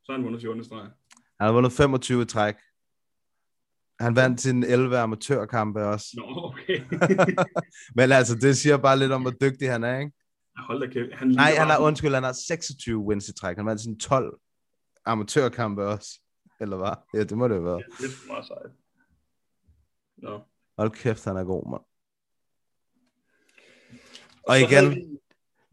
Så 0.03 0.11
har 0.11 0.17
han 0.17 0.25
vundet 0.25 0.41
14 0.41 0.63
streg. 0.63 0.81
Han 0.81 1.47
har 1.47 1.51
vundet 1.51 1.71
25 1.71 2.25
træk. 2.25 2.55
Han 3.99 4.15
vandt 4.15 4.41
sin 4.41 4.63
11 4.63 4.97
amatørkampe 4.97 5.79
også. 5.85 6.07
Nå, 6.13 6.23
okay. 6.27 6.79
Men 7.95 8.11
altså, 8.11 8.35
det 8.35 8.57
siger 8.57 8.77
bare 8.77 8.99
lidt 8.99 9.11
om, 9.11 9.21
hvor 9.21 9.31
dygtig 9.31 9.71
han 9.71 9.83
er, 9.83 9.99
ikke? 9.99 10.11
Hold 10.57 10.79
da 10.79 10.87
kæft. 10.87 11.13
Han 11.13 11.27
Nej, 11.27 11.51
han 11.57 11.67
har, 11.67 11.79
undskyld, 11.79 12.13
han 12.13 12.23
har 12.23 12.31
26 12.47 12.99
wins 12.99 13.29
i 13.29 13.33
træk. 13.33 13.57
Han 13.57 13.65
vandt 13.65 13.81
sin 13.81 13.99
12 13.99 14.39
amatørkampe 15.05 15.85
også. 15.87 16.19
Eller 16.61 16.77
hvad? 16.77 16.91
Ja, 17.13 17.23
det 17.23 17.37
må 17.37 17.47
det 17.47 17.63
være. 17.63 17.73
Ja, 17.73 17.77
det 17.77 18.05
er 18.05 18.27
meget 18.27 18.45
sejt. 18.45 18.71
Nå. 20.17 20.41
Hold 20.77 20.91
kæft, 20.91 21.25
han 21.25 21.37
er 21.37 21.43
god, 21.43 21.71
mand. 21.71 21.81
Og, 24.43 24.53
og 24.53 24.59
igen, 24.59 25.17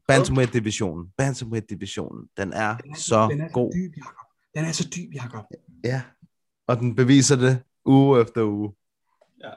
Bantamweight-divisionen. 0.06 1.12
Bantamweight-divisionen. 1.16 2.28
Den 2.36 2.52
er, 2.52 2.76
den 2.76 2.90
er 2.90 2.96
så 2.96 3.28
den 3.30 3.40
er 3.40 3.48
god. 3.48 3.72
Så 3.72 3.78
dyb, 3.78 3.96
Jacob. 3.96 4.26
Den 4.54 4.64
er 4.64 4.72
så 4.72 4.88
dyb, 4.96 5.14
Jacob. 5.14 5.44
Ja. 5.84 6.02
Og 6.66 6.76
den 6.76 6.94
beviser 6.94 7.36
det 7.36 7.62
uge 7.84 8.22
efter 8.22 8.42
uge. 8.44 8.74
Ja. 9.40 9.50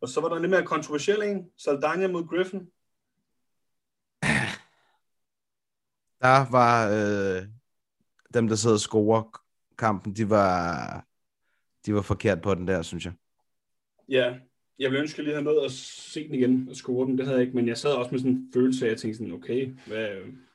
Og 0.00 0.08
så 0.08 0.20
var 0.20 0.28
der 0.28 0.38
lidt 0.38 0.50
mere 0.50 0.66
kontroversiel 0.66 1.22
en. 1.22 1.50
Saldana 1.58 2.08
mod 2.08 2.26
Griffin. 2.28 2.60
Der 6.22 6.50
var 6.50 6.88
øh, 6.88 7.48
dem, 8.34 8.48
der 8.48 8.56
sidder 8.56 8.76
og 8.76 8.80
scorer 8.80 9.40
kampen, 9.78 10.16
de 10.16 10.30
var, 10.30 11.06
de 11.86 11.94
var 11.94 12.02
forkert 12.02 12.42
på 12.42 12.54
den 12.54 12.68
der, 12.68 12.82
synes 12.82 13.04
jeg. 13.04 13.12
Ja, 14.08 14.34
jeg 14.80 14.90
ville 14.90 15.00
ønske, 15.00 15.14
at 15.14 15.18
jeg 15.18 15.24
lige 15.24 15.34
havde 15.34 15.44
noget 15.44 15.64
at 15.64 15.70
se 15.70 16.26
den 16.26 16.34
igen 16.34 16.68
og 16.68 16.76
score 16.76 17.06
den. 17.06 17.18
Det 17.18 17.26
havde 17.26 17.38
jeg 17.38 17.46
ikke, 17.46 17.56
men 17.56 17.68
jeg 17.68 17.78
sad 17.78 17.92
også 17.92 18.10
med 18.10 18.18
sådan 18.18 18.32
en 18.32 18.50
følelse 18.54 18.84
af, 18.84 18.88
at 18.88 18.92
jeg 18.92 18.98
tænkte 19.00 19.18
sådan, 19.18 19.32
okay, 19.32 19.70
hvad, 19.86 20.08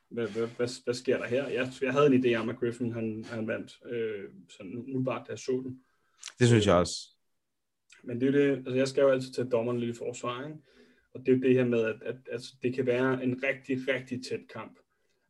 hvad, 0.09 0.27
hvad, 0.27 0.47
hvad, 0.47 0.83
hvad 0.83 0.93
sker 0.93 1.17
der 1.17 1.25
her? 1.27 1.47
Jeg, 1.47 1.71
jeg 1.81 1.91
havde 1.93 2.15
en 2.15 2.25
idé 2.25 2.35
om, 2.35 2.49
at 2.49 2.59
Griffin 2.59 2.91
han, 2.91 3.25
han 3.29 3.47
vandt, 3.47 3.79
øh, 3.91 4.29
sådan 4.49 4.75
umiddelbart, 4.77 5.27
da 5.27 5.31
jeg 5.31 5.39
så 5.39 5.51
den. 5.51 5.79
Det 6.39 6.47
synes 6.47 6.67
jeg 6.67 6.75
også. 6.75 6.95
Men 8.03 8.21
det 8.21 8.27
er 8.27 8.31
det, 8.31 8.55
altså 8.55 8.75
jeg 8.75 8.87
skal 8.87 9.01
jo 9.01 9.09
altid 9.09 9.33
tage 9.33 9.49
dommeren 9.49 9.79
lidt 9.79 9.95
i 9.95 9.99
forsvar, 9.99 10.47
ikke? 10.47 10.59
Og 11.13 11.19
det 11.19 11.31
er 11.31 11.35
jo 11.35 11.41
det 11.41 11.53
her 11.53 11.65
med, 11.65 11.83
at, 11.85 11.95
at 12.05 12.15
altså, 12.31 12.55
det 12.63 12.73
kan 12.73 12.85
være 12.85 13.23
en 13.23 13.43
rigtig, 13.43 13.77
rigtig 13.93 14.25
tæt 14.25 14.47
kamp, 14.53 14.79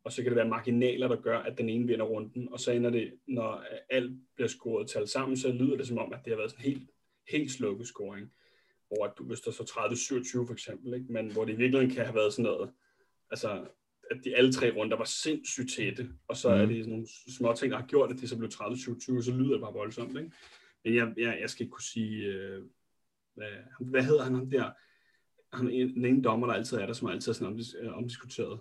og 0.03 0.11
så 0.11 0.21
kan 0.21 0.31
det 0.31 0.35
være 0.35 0.49
marginaler, 0.49 1.07
der 1.07 1.21
gør, 1.21 1.39
at 1.39 1.57
den 1.57 1.69
ene 1.69 1.87
vinder 1.87 2.05
runden, 2.05 2.49
og 2.51 2.59
så 2.59 2.71
ender 2.71 2.89
det, 2.89 3.13
når 3.27 3.63
alt 3.89 4.11
bliver 4.35 4.47
scoret 4.47 4.89
talt 4.89 5.09
sammen, 5.09 5.37
så 5.37 5.51
lyder 5.51 5.77
det 5.77 5.87
som 5.87 5.97
om, 5.97 6.13
at 6.13 6.19
det 6.25 6.31
har 6.31 6.37
været 6.37 6.51
sådan 6.51 6.65
en 6.65 6.71
helt, 6.71 6.89
helt 7.31 7.51
slukket 7.51 7.87
scoring 7.87 8.31
hvor 8.87 9.13
du, 9.17 9.23
hvis 9.23 9.41
der 9.41 9.51
så 9.51 9.63
30-27 10.43 10.47
for 10.47 10.53
eksempel, 10.53 10.93
ikke? 10.93 11.13
men 11.13 11.31
hvor 11.31 11.45
det 11.45 11.53
i 11.53 11.55
virkeligheden 11.55 11.95
kan 11.95 12.05
have 12.05 12.15
været 12.15 12.33
sådan 12.33 12.43
noget, 12.43 12.71
altså 13.31 13.67
at 14.11 14.17
de 14.23 14.35
alle 14.35 14.53
tre 14.53 14.71
runder 14.71 14.97
var 14.97 15.05
sindssygt 15.05 15.71
tætte, 15.75 16.09
og 16.27 16.37
så 16.37 16.49
mm. 16.49 16.55
er 16.55 16.65
mhm. 16.65 16.73
det 16.73 16.83
sådan 16.83 16.91
nogle 16.91 17.07
små 17.37 17.53
ting, 17.53 17.71
der 17.71 17.79
har 17.79 17.87
gjort, 17.87 18.11
at 18.11 18.17
det 18.17 18.29
så 18.29 18.37
blev 18.37 18.49
30-27, 18.53 19.21
så 19.21 19.33
lyder 19.37 19.51
det 19.51 19.61
bare 19.61 19.73
voldsomt. 19.73 20.17
Ikke? 20.17 20.31
Men 20.83 20.95
jeg, 20.95 21.13
jeg, 21.17 21.37
jeg 21.41 21.49
skal 21.49 21.63
ikke 21.63 21.71
kunne 21.71 21.83
sige, 21.83 22.25
øh, 22.25 22.63
hvad, 23.35 23.49
hvad 23.79 24.03
hedder 24.03 24.23
han, 24.23 24.35
han 24.35 24.51
der, 24.51 24.71
han 25.53 25.67
er 25.67 25.71
den 25.71 26.05
ene 26.05 26.23
dommer, 26.23 26.47
der 26.47 26.53
altid 26.53 26.77
er 26.77 26.85
der, 26.85 26.93
som 26.93 27.07
er 27.07 27.11
altid 27.11 27.31
er 27.31 27.33
sådan 27.33 27.51
omdis, 27.51 27.75
øh, 27.79 27.97
omdiskuteret. 27.97 28.59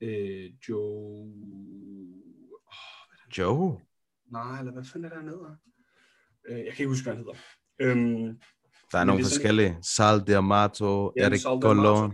Øh, 0.00 0.52
Joe... 0.68 1.32
Oh, 2.66 3.38
Joe? 3.38 3.80
Nej, 4.32 4.58
eller 4.58 4.72
hvad 4.72 4.84
fanden 4.84 5.12
er 5.12 5.14
der 5.14 5.22
nede? 5.22 5.56
Øh, 6.48 6.58
jeg 6.58 6.72
kan 6.72 6.82
ikke 6.82 6.88
huske, 6.88 7.04
hvad 7.04 7.14
han 7.14 7.24
hedder. 7.24 7.38
Øhm, 7.78 8.40
der 8.92 8.98
er 8.98 9.04
nogle 9.04 9.20
er 9.20 9.24
forskellige. 9.24 9.78
Sal 9.82 10.18
D'Amato, 10.28 11.12
ja, 11.16 11.24
Erik 11.24 11.42
Gollon. 11.60 12.10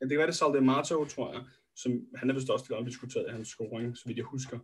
Ja, 0.00 0.04
det 0.04 0.10
kan 0.10 0.18
være, 0.18 0.26
det 0.26 0.36
er 0.36 0.40
Sal 0.42 0.52
D'Amato, 0.56 1.14
tror 1.14 1.32
jeg. 1.32 1.42
Som, 1.76 1.92
han 2.14 2.30
er 2.30 2.34
vist 2.34 2.50
også 2.50 2.64
lidt 2.68 2.78
omdiskuteret 2.78 3.24
af 3.24 3.32
hans 3.32 3.48
scoring, 3.48 3.96
så 3.96 4.02
vidt 4.06 4.18
jeg 4.18 4.24
husker. 4.24 4.58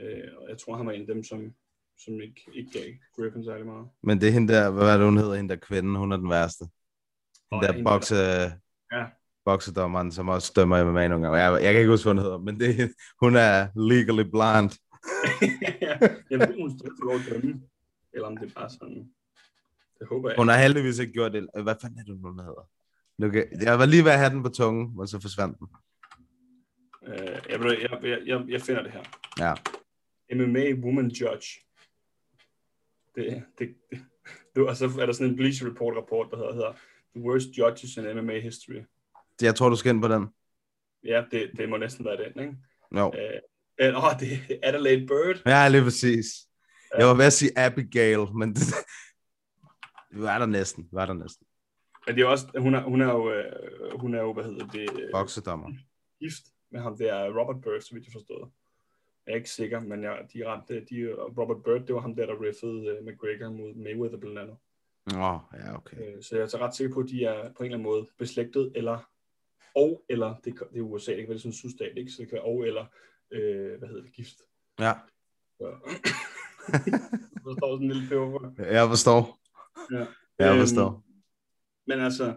Øh, 0.00 0.28
og 0.38 0.48
jeg 0.48 0.58
tror, 0.58 0.76
han 0.76 0.86
var 0.86 0.92
en 0.92 1.00
af 1.00 1.06
dem, 1.06 1.24
som, 1.24 1.52
som 1.98 2.20
ikke, 2.20 2.40
ikke 2.54 2.70
gav 2.72 2.88
Griffin 3.16 3.44
særlig 3.44 3.66
meget. 3.66 3.86
Men 4.02 4.20
det 4.20 4.28
er 4.28 4.32
hende 4.32 4.52
der, 4.52 4.70
hvad 4.70 4.88
er 4.88 4.96
det, 4.96 5.06
hun 5.06 5.18
hedder, 5.18 5.34
hende 5.34 5.54
der 5.54 5.60
kvinde, 5.60 5.98
hun 5.98 6.12
er 6.12 6.16
den 6.16 6.30
værste. 6.30 6.64
Hende 7.52 7.66
der 7.66 7.84
bokse... 7.84 8.16
Ja, 8.92 9.04
boksedommeren, 9.44 10.12
som 10.12 10.28
også 10.28 10.52
dømmer 10.56 10.84
MMA 10.84 11.08
nogle 11.08 11.26
gange. 11.26 11.38
Jeg, 11.38 11.62
jeg 11.62 11.72
kan 11.72 11.80
ikke 11.80 11.90
huske, 11.90 12.04
hvad 12.04 12.14
hun 12.14 12.22
hedder, 12.24 12.38
men 12.38 12.60
det, 12.60 12.92
hun 13.22 13.36
er 13.36 13.68
legally 13.88 14.26
blind. 14.34 14.70
jeg 16.30 16.38
ved, 16.38 16.60
hun 16.60 16.70
stadig 16.78 16.94
får 16.98 17.04
lov 17.04 17.14
at 17.14 17.26
dømme. 17.30 17.62
Eller 18.14 18.26
om 18.26 18.36
det 18.36 18.48
er 18.50 18.54
bare 18.60 18.70
sådan... 18.70 19.10
Det 20.02 20.08
håber 20.08 20.30
jeg. 20.30 20.36
Hun 20.38 20.48
har 20.48 20.58
heldigvis 20.58 20.98
ikke 20.98 21.12
gjort 21.12 21.32
det. 21.32 21.48
Hvad 21.62 21.74
fanden 21.82 21.98
er 21.98 22.04
det, 22.04 22.18
hun 22.22 22.38
hedder? 22.38 22.68
Kan, 23.32 23.62
jeg 23.62 23.78
var 23.78 23.86
lige 23.86 24.04
ved 24.04 24.10
at 24.10 24.18
have 24.18 24.30
den 24.30 24.42
på 24.42 24.48
tungen, 24.48 25.00
og 25.00 25.08
så 25.08 25.20
forsvandt 25.20 25.58
den. 25.58 25.68
Øh, 27.06 27.18
jeg, 27.48 27.78
jeg, 28.02 28.20
jeg, 28.26 28.44
jeg, 28.48 28.60
finder 28.60 28.82
det 28.82 28.92
her. 28.92 29.02
Ja. 29.38 29.54
MMA 30.34 30.84
Woman 30.84 31.06
Judge. 31.06 31.48
Det, 33.14 33.42
det, 33.58 33.74
det, 34.54 34.68
og 34.68 34.76
så 34.76 34.84
er 35.00 35.06
der 35.06 35.12
sådan 35.12 35.30
en 35.30 35.36
Bleacher 35.36 35.70
Report 35.70 35.96
rapport, 35.96 36.28
der 36.30 36.36
hedder, 36.36 36.52
hedder 36.52 36.72
The 37.16 37.24
Worst 37.24 37.48
Judges 37.58 37.96
in 37.96 38.16
MMA 38.16 38.40
History. 38.40 38.74
Det, 39.40 39.46
jeg 39.46 39.54
tror, 39.54 39.68
du 39.68 39.76
skal 39.76 39.94
ind 39.94 40.02
på 40.02 40.08
den. 40.08 40.28
Ja, 41.04 41.24
det, 41.30 41.50
det 41.56 41.68
må 41.68 41.76
næsten 41.76 42.04
være 42.04 42.16
den, 42.16 42.42
ikke? 42.42 42.56
Jo. 42.96 43.12
Øh, 43.80 44.04
åh, 44.04 44.20
det 44.20 44.32
er 44.32 44.68
Adelaide 44.68 45.06
Bird. 45.06 45.42
Ja, 45.46 45.68
lige 45.68 45.82
præcis. 45.82 46.26
Jeg 46.98 47.06
var 47.06 47.14
ved 47.14 47.24
at 47.24 47.32
sige 47.32 47.58
Abigail, 47.58 48.26
men 48.34 48.54
det, 48.54 48.74
det 50.12 50.22
var 50.22 50.38
der 50.38 50.46
næsten. 50.46 50.88
Var 50.92 51.06
der 51.06 51.12
næsten. 51.12 51.46
Men 52.06 52.16
det 52.16 52.22
er 52.22 52.26
også, 52.26 52.46
hun 52.58 52.74
er, 52.74 52.82
hun 52.82 53.00
er 53.00 53.12
jo, 53.12 53.32
øh, 53.32 54.00
hun 54.00 54.14
er 54.14 54.20
jo, 54.20 54.32
hvad 54.32 54.44
hedder 54.44 54.66
det? 54.66 55.10
Boksedommer. 55.12 55.70
Gift 56.20 56.42
med 56.70 56.80
ham 56.80 56.96
der, 56.96 57.40
Robert 57.40 57.60
Bird, 57.60 57.80
så 57.80 57.94
vidt 57.94 58.06
jeg 58.06 58.12
forstod. 58.12 58.50
Jeg 59.26 59.32
er 59.32 59.36
ikke 59.36 59.50
sikker, 59.50 59.80
men 59.80 60.02
jeg, 60.02 60.26
de 60.34 60.46
ramte, 60.48 60.74
de, 60.74 61.14
Robert 61.38 61.62
Bird, 61.64 61.86
det 61.86 61.94
var 61.94 62.00
ham 62.00 62.16
der, 62.16 62.26
der 62.26 62.42
riffede 62.42 62.98
uh, 63.00 63.06
McGregor 63.06 63.50
mod 63.50 63.74
Mayweather 63.74 64.18
blandt 64.18 64.38
andet. 64.38 64.56
Åh, 65.14 65.34
oh, 65.34 65.40
ja, 65.52 65.76
okay. 65.76 65.96
Øh, 65.96 66.22
så 66.22 66.36
jeg 66.36 66.42
er 66.42 66.46
så 66.46 66.58
ret 66.58 66.74
sikker 66.74 66.94
på, 66.94 67.00
at 67.00 67.08
de 67.08 67.24
er 67.24 67.52
på 67.52 67.62
en 67.62 67.64
eller 67.64 67.78
anden 67.78 67.82
måde 67.82 68.06
beslægtet, 68.18 68.72
eller 68.74 69.08
og 69.74 70.04
eller, 70.08 70.34
det, 70.44 70.54
det 70.72 70.78
er 70.78 70.82
USA, 70.82 71.12
det 71.12 71.20
kan 71.20 71.28
være 71.28 71.38
sådan 71.38 71.48
en 71.48 71.52
sydstat, 71.52 71.92
ikke? 71.96 72.10
så 72.10 72.22
det 72.22 72.28
kan 72.28 72.36
være 72.36 72.44
og 72.44 72.66
eller, 72.66 72.86
øh, 73.30 73.78
hvad 73.78 73.88
hedder 73.88 74.02
det, 74.02 74.12
gift. 74.12 74.36
Ja. 74.80 74.92
Så. 75.58 75.64
der 77.44 77.54
står 77.58 77.76
sådan 77.76 77.82
en 77.82 77.92
lille 77.92 78.08
peber 78.08 78.30
på. 78.30 78.62
Jeg 78.62 78.88
forstår. 78.88 79.41
Ja. 79.90 80.06
Jeg 80.38 80.60
forstår. 80.60 80.88
Øhm, 80.88 81.02
men 81.86 82.00
altså, 82.00 82.34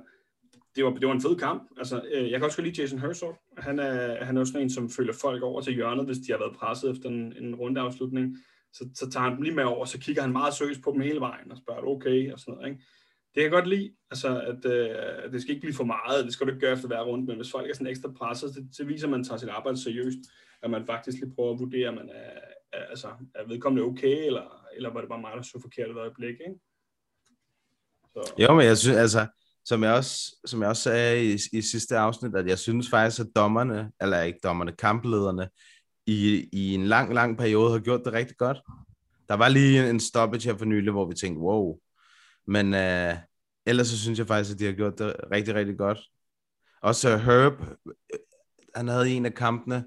det 0.76 0.86
var, 0.86 0.92
det 0.92 1.08
var 1.08 1.14
en 1.14 1.22
fed 1.22 1.36
kamp. 1.36 1.70
Altså, 1.78 2.02
øh, 2.14 2.32
jeg 2.32 2.40
kan 2.40 2.44
også 2.44 2.58
godt 2.58 2.68
lide 2.68 2.82
Jason 2.82 3.00
Herzog. 3.00 3.38
Han 3.58 3.80
er, 3.80 4.26
han 4.26 4.38
er 4.38 4.42
jo 4.42 4.46
sådan 4.46 4.62
en, 4.62 4.70
som 4.70 4.90
følger 4.90 5.14
folk 5.14 5.44
over 5.44 5.62
til 5.62 5.74
hjørnet, 5.74 6.06
hvis 6.06 6.18
de 6.18 6.32
har 6.32 6.40
været 6.40 6.56
presset 6.56 6.92
efter 6.92 7.10
en, 7.10 7.34
en 7.44 7.56
rundeafslutning. 7.56 8.38
Så, 8.74 8.90
så 8.96 9.10
tager 9.10 9.24
han 9.24 9.36
dem 9.36 9.42
lige 9.42 9.56
med 9.56 9.64
over, 9.64 9.86
så 9.86 10.00
kigger 10.00 10.22
han 10.22 10.32
meget 10.32 10.54
seriøst 10.54 10.82
på 10.84 10.92
dem 10.92 11.02
hele 11.02 11.20
vejen 11.20 11.52
og 11.52 11.58
spørger, 11.58 11.88
okay, 11.88 12.32
og 12.32 12.40
sådan 12.40 12.54
noget. 12.54 12.70
Ikke? 12.70 12.84
Det 13.36 13.42
kan 13.42 13.44
jeg 13.44 13.52
godt 13.52 13.68
lide, 13.68 13.92
altså, 14.12 14.42
at 14.42 14.66
øh, 14.66 15.32
det 15.32 15.42
skal 15.42 15.52
ikke 15.52 15.62
blive 15.62 15.74
for 15.74 15.84
meget, 15.84 16.26
det 16.26 16.34
skal 16.34 16.48
du 16.48 16.52
ikke 16.52 16.66
gøre 16.66 16.74
efter 16.74 16.88
hver 16.88 17.02
runde, 17.02 17.26
men 17.26 17.36
hvis 17.36 17.52
folk 17.52 17.70
er 17.70 17.74
sådan 17.74 17.88
ekstra 17.88 18.12
presset, 18.12 18.56
det, 18.56 18.70
det 18.78 18.88
viser, 18.88 19.08
at 19.08 19.12
man 19.12 19.24
tager 19.24 19.38
sit 19.38 19.50
arbejde 19.50 19.84
seriøst, 19.84 20.20
at 20.64 20.70
man 20.70 20.86
faktisk 20.86 21.18
lige 21.18 21.36
prøver 21.36 21.54
at 21.54 21.60
vurdere, 21.60 21.90
om 21.90 21.96
man 21.96 22.10
er, 22.10 22.32
er, 22.74 22.86
altså, 22.90 23.08
er 23.36 23.48
vedkommende 23.48 23.84
okay, 23.84 24.26
eller, 24.26 24.66
eller 24.76 24.94
var 24.94 25.00
det 25.00 25.10
bare 25.10 25.22
mig, 25.22 25.32
der 25.36 25.42
så 25.42 25.60
forkert 25.62 25.90
et 25.90 25.98
øjeblik, 25.98 26.30
ikke? 26.48 26.60
Så. 28.16 28.34
Jo, 28.38 28.54
men 28.54 28.66
jeg 28.66 28.78
synes, 28.78 28.98
altså, 28.98 29.28
som 29.66 29.84
jeg 29.84 29.94
også, 29.94 30.36
som 30.46 30.62
jeg 30.62 30.70
også 30.70 30.84
sagde 30.84 31.34
i, 31.34 31.38
i 31.54 31.62
sidste 31.62 31.98
afsnit, 31.98 32.36
at 32.36 32.48
jeg 32.48 32.60
synes 32.60 32.90
faktisk, 32.90 33.20
at 33.22 33.28
dommerne, 33.36 33.92
eller 34.02 34.22
ikke 34.22 34.40
dommerne, 34.44 34.72
kamplederne, 34.72 35.50
i, 36.08 36.50
i 36.54 36.74
en 36.74 36.86
lang, 36.86 37.14
lang 37.14 37.38
periode 37.38 37.72
har 37.72 37.80
gjort 37.80 38.02
det 38.06 38.14
rigtig 38.14 38.38
godt. 38.38 38.58
Der 39.30 39.34
var 39.34 39.50
lige 39.50 39.90
en 39.90 40.00
stoppage 40.00 40.50
her 40.50 40.58
for 40.58 40.66
nylig, 40.66 40.92
hvor 40.92 41.10
vi 41.10 41.16
tænkte, 41.16 41.40
wow. 41.40 41.78
Men 42.48 42.74
øh, 42.74 43.16
ellers 43.66 43.88
så 43.88 44.00
synes 44.00 44.20
jeg 44.20 44.28
faktisk, 44.28 44.54
at 44.54 44.60
de 44.60 44.66
har 44.66 44.74
gjort 44.74 45.00
det 45.00 45.16
rigtig, 45.32 45.56
rigtig 45.56 45.78
godt. 45.78 46.00
Også 46.82 47.18
Herb, 47.18 47.54
øh, 47.62 48.20
han 48.76 48.88
havde 48.88 49.10
en 49.10 49.26
af 49.26 49.34
kampene, 49.34 49.86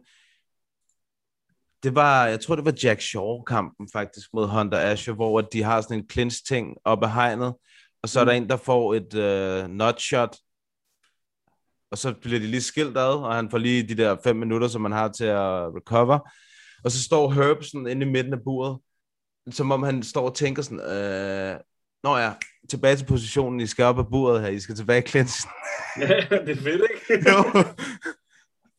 det 1.82 1.94
var, 1.94 2.26
jeg 2.26 2.40
tror 2.40 2.56
det 2.56 2.64
var 2.64 2.78
Jack 2.82 3.00
Shaw-kampen 3.00 3.88
faktisk 3.92 4.28
mod 4.34 4.48
Hunter 4.48 4.78
Asher, 4.78 5.14
hvor 5.14 5.40
de 5.40 5.62
har 5.62 5.80
sådan 5.80 5.98
en 5.98 6.10
clinch-ting 6.10 6.76
op 6.84 7.04
ad 7.04 7.08
hegnet, 7.08 7.54
og 8.08 8.12
så 8.12 8.20
er 8.20 8.24
der 8.24 8.32
en, 8.32 8.48
der 8.48 8.56
får 8.56 8.94
et 8.94 9.14
uh, 9.14 9.70
nutshot, 9.70 10.36
og 11.90 11.98
så 11.98 12.14
bliver 12.22 12.40
de 12.40 12.46
lige 12.46 12.60
skilt 12.60 12.96
ad, 12.96 13.14
og 13.14 13.34
han 13.34 13.50
får 13.50 13.58
lige 13.58 13.88
de 13.88 13.94
der 13.94 14.16
fem 14.24 14.36
minutter, 14.36 14.68
som 14.68 14.80
man 14.80 14.92
har 14.92 15.08
til 15.08 15.24
at 15.24 15.74
recover. 15.76 16.18
Og 16.84 16.90
så 16.90 17.02
står 17.02 17.30
Herb 17.30 17.62
sådan 17.62 17.86
inde 17.86 18.06
i 18.06 18.10
midten 18.10 18.32
af 18.32 18.38
buret, 18.44 18.78
som 19.50 19.72
om 19.72 19.82
han 19.82 20.02
står 20.02 20.28
og 20.28 20.34
tænker 20.34 20.62
sådan, 20.62 20.80
øh, 20.80 21.60
Nå 22.02 22.16
ja, 22.16 22.32
tilbage 22.70 22.96
til 22.96 23.06
positionen, 23.06 23.60
I 23.60 23.66
skal 23.66 23.84
op 23.84 23.98
af 23.98 24.08
buret 24.10 24.40
her, 24.40 24.48
I 24.48 24.60
skal 24.60 24.74
tilbage 24.74 25.02
i 25.02 25.06
clinchen. 25.06 25.50
ja, 26.00 26.06
det 26.46 26.58
er 26.58 26.62
fedt, 26.62 26.82
ikke? 26.94 27.30
jo. 27.30 27.64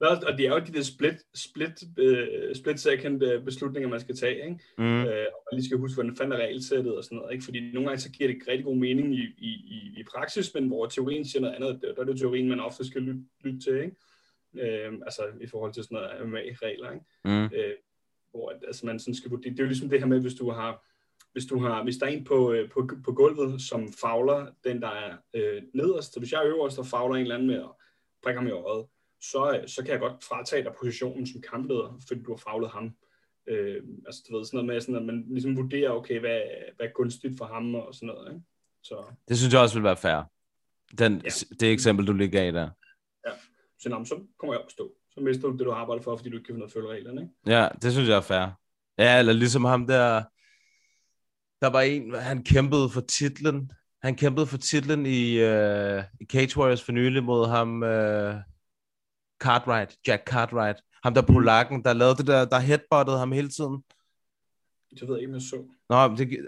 Og 0.02 0.38
det 0.38 0.46
er 0.46 0.50
jo 0.50 0.60
de 0.60 0.74
der 0.74 0.82
split, 0.82 1.16
split, 1.34 1.84
uh, 1.84 2.56
split 2.56 2.80
second 2.80 3.24
uh, 3.24 3.44
beslutninger, 3.44 3.90
man 3.90 4.00
skal 4.00 4.16
tage, 4.16 4.44
ikke? 4.44 4.60
Mm. 4.78 5.02
Uh, 5.02 5.08
og 5.08 5.42
man 5.46 5.54
lige 5.54 5.66
skal 5.66 5.78
huske, 5.78 5.96
hvordan 5.96 6.16
fanden 6.16 6.32
er 6.40 6.44
regelsættet 6.46 6.98
og 6.98 7.04
sådan 7.04 7.18
noget, 7.18 7.34
ikke? 7.34 7.46
Fordi 7.46 7.72
nogle 7.72 7.90
gange 7.90 8.02
så 8.02 8.12
giver 8.12 8.30
det 8.30 8.48
rigtig 8.48 8.66
god 8.66 8.76
mening 8.76 9.16
i, 9.16 9.24
i, 9.38 9.50
i, 9.50 9.94
i 10.00 10.04
praksis, 10.04 10.54
men 10.54 10.68
hvor 10.68 10.86
teorien 10.86 11.26
siger 11.26 11.42
noget 11.42 11.56
andet, 11.56 11.82
der 11.82 12.02
er 12.02 12.06
det 12.06 12.20
teorien, 12.20 12.50
man 12.50 12.60
ofte 12.60 12.88
skal 12.88 13.02
lytte, 13.02 13.22
lytte 13.44 13.60
til, 13.60 13.76
ikke? 13.76 13.96
Uh, 14.54 14.94
altså 15.06 15.22
i 15.42 15.48
forhold 15.48 15.74
til 15.74 15.84
sådan 15.84 15.96
noget 15.96 16.28
MMA-regler, 16.28 16.92
ikke? 16.92 17.06
Mm. 17.26 17.44
Uh, 17.44 17.76
hvor 18.32 18.54
altså, 18.68 18.86
man 18.86 19.00
sådan 19.00 19.16
skal 19.16 19.32
vurdere, 19.32 19.52
det 19.52 19.60
er 19.60 19.64
jo 19.64 19.68
ligesom 19.68 19.90
det 19.90 20.00
her 20.00 20.08
med, 20.08 20.22
hvis 20.22 20.34
du 20.34 20.50
har 20.50 20.86
hvis, 21.32 21.46
du 21.46 21.60
har, 21.60 21.84
hvis 21.84 21.98
der 21.98 22.06
er 22.06 22.10
en 22.10 22.24
på, 22.24 22.56
på, 22.74 22.90
på 23.06 23.12
gulvet, 23.12 23.62
som 23.62 23.94
fagler 24.02 24.48
den, 24.64 24.82
der 24.82 24.88
er 24.88 25.18
øh, 25.34 25.62
nederst, 25.74 26.14
så 26.14 26.20
hvis 26.20 26.32
jeg 26.32 26.40
er 26.42 26.48
øverst 26.48 26.80
og 26.80 26.86
fagler 26.86 27.16
en 27.16 27.22
eller 27.22 27.36
anden 27.36 27.48
med 27.48 27.56
at 27.56 27.72
prikke 28.24 28.40
ham 28.40 28.48
i 28.48 28.52
øjet, 28.52 28.86
så, 29.22 29.64
så 29.68 29.84
kan 29.84 29.92
jeg 29.92 30.00
godt 30.00 30.24
fratage 30.24 30.64
dig 30.64 30.74
positionen 30.80 31.28
som 31.28 31.42
kampleder, 31.42 32.00
fordi 32.08 32.22
du 32.24 32.32
har 32.32 32.38
faglet 32.38 32.70
ham. 32.72 32.92
Øh, 33.48 33.84
altså 34.06 34.22
du 34.30 34.38
ved, 34.38 34.46
sådan 34.46 34.58
noget 34.58 34.68
med, 34.68 34.82
sådan, 34.82 34.96
at 34.96 35.06
man 35.06 35.26
ligesom 35.30 35.58
vurderer, 35.58 35.92
okay, 35.92 36.20
hvad, 36.20 36.42
hvad 36.76 36.86
er 36.86 36.92
gunstigt 36.92 37.38
for 37.38 37.46
ham 37.46 37.76
og 37.76 37.96
sådan 37.96 38.08
noget. 38.08 38.32
Ikke? 38.32 38.46
Så. 38.84 39.04
Det 39.30 39.38
synes 39.38 39.54
jeg 39.54 39.62
også 39.62 39.76
vil 39.76 39.84
være 39.84 39.98
fair. 39.98 40.30
Den, 40.98 41.22
ja. 41.24 41.30
Det 41.60 41.72
eksempel, 41.72 42.08
du 42.08 42.14
lige 42.14 42.30
gav 42.30 42.52
der. 42.52 42.70
Ja, 43.28 43.32
så, 43.80 43.90
nå, 43.90 44.06
så 44.06 44.16
kommer 44.40 44.54
jeg 44.54 44.60
op 44.60 44.66
at 44.66 44.72
stå. 44.72 44.96
Så 45.12 45.22
mister 45.22 45.48
du 45.48 45.52
det, 45.58 45.66
du 45.66 45.72
har 45.72 45.78
arbejdet 45.78 46.04
for, 46.04 46.16
fordi 46.16 46.30
du 46.30 46.38
ikke 46.38 46.46
kan 46.46 46.54
finde 46.54 46.60
noget 46.60 46.74
følge 46.74 46.88
reglerne. 46.88 47.22
Ikke? 47.22 47.34
Ja, 47.58 47.68
det 47.82 47.92
synes 47.92 48.10
jeg 48.10 48.18
er 48.18 48.22
fair. 48.22 48.60
Ja, 48.98 49.20
eller 49.20 49.34
ligesom 49.34 49.66
ham 49.66 49.88
der, 49.88 50.24
der 51.62 51.70
var 51.70 51.82
en, 51.82 52.14
han 52.14 52.44
kæmpede 52.44 52.90
for 52.90 53.02
titlen. 53.02 53.72
Han 54.02 54.16
kæmpede 54.16 54.48
for 54.48 54.58
titlen 54.58 55.06
i, 55.06 55.44
uh, 55.44 56.04
i 56.22 56.26
Cage 56.26 56.58
Warriors 56.58 56.84
for 56.84 56.92
nylig 56.92 57.24
mod 57.24 57.48
ham, 57.48 57.82
uh, 57.82 58.36
Cartwright, 59.40 59.96
Jack 60.08 60.24
Cartwright. 60.26 60.78
Ham 61.04 61.14
der 61.14 61.22
polakken, 61.22 61.84
der 61.84 61.94
lavede 61.94 62.16
det 62.16 62.28
der, 62.28 62.46
der 62.46 62.60
headbuttede 62.60 63.18
ham 63.18 63.32
hele 63.32 63.50
tiden. 63.50 63.84
Det 65.00 65.08
ved 65.08 65.16
jeg 65.16 65.20
ikke, 65.20 65.30
om 65.30 65.34
jeg 65.34 65.42
så. 65.42 65.64
Nå, 65.90 66.16
det, 66.16 66.48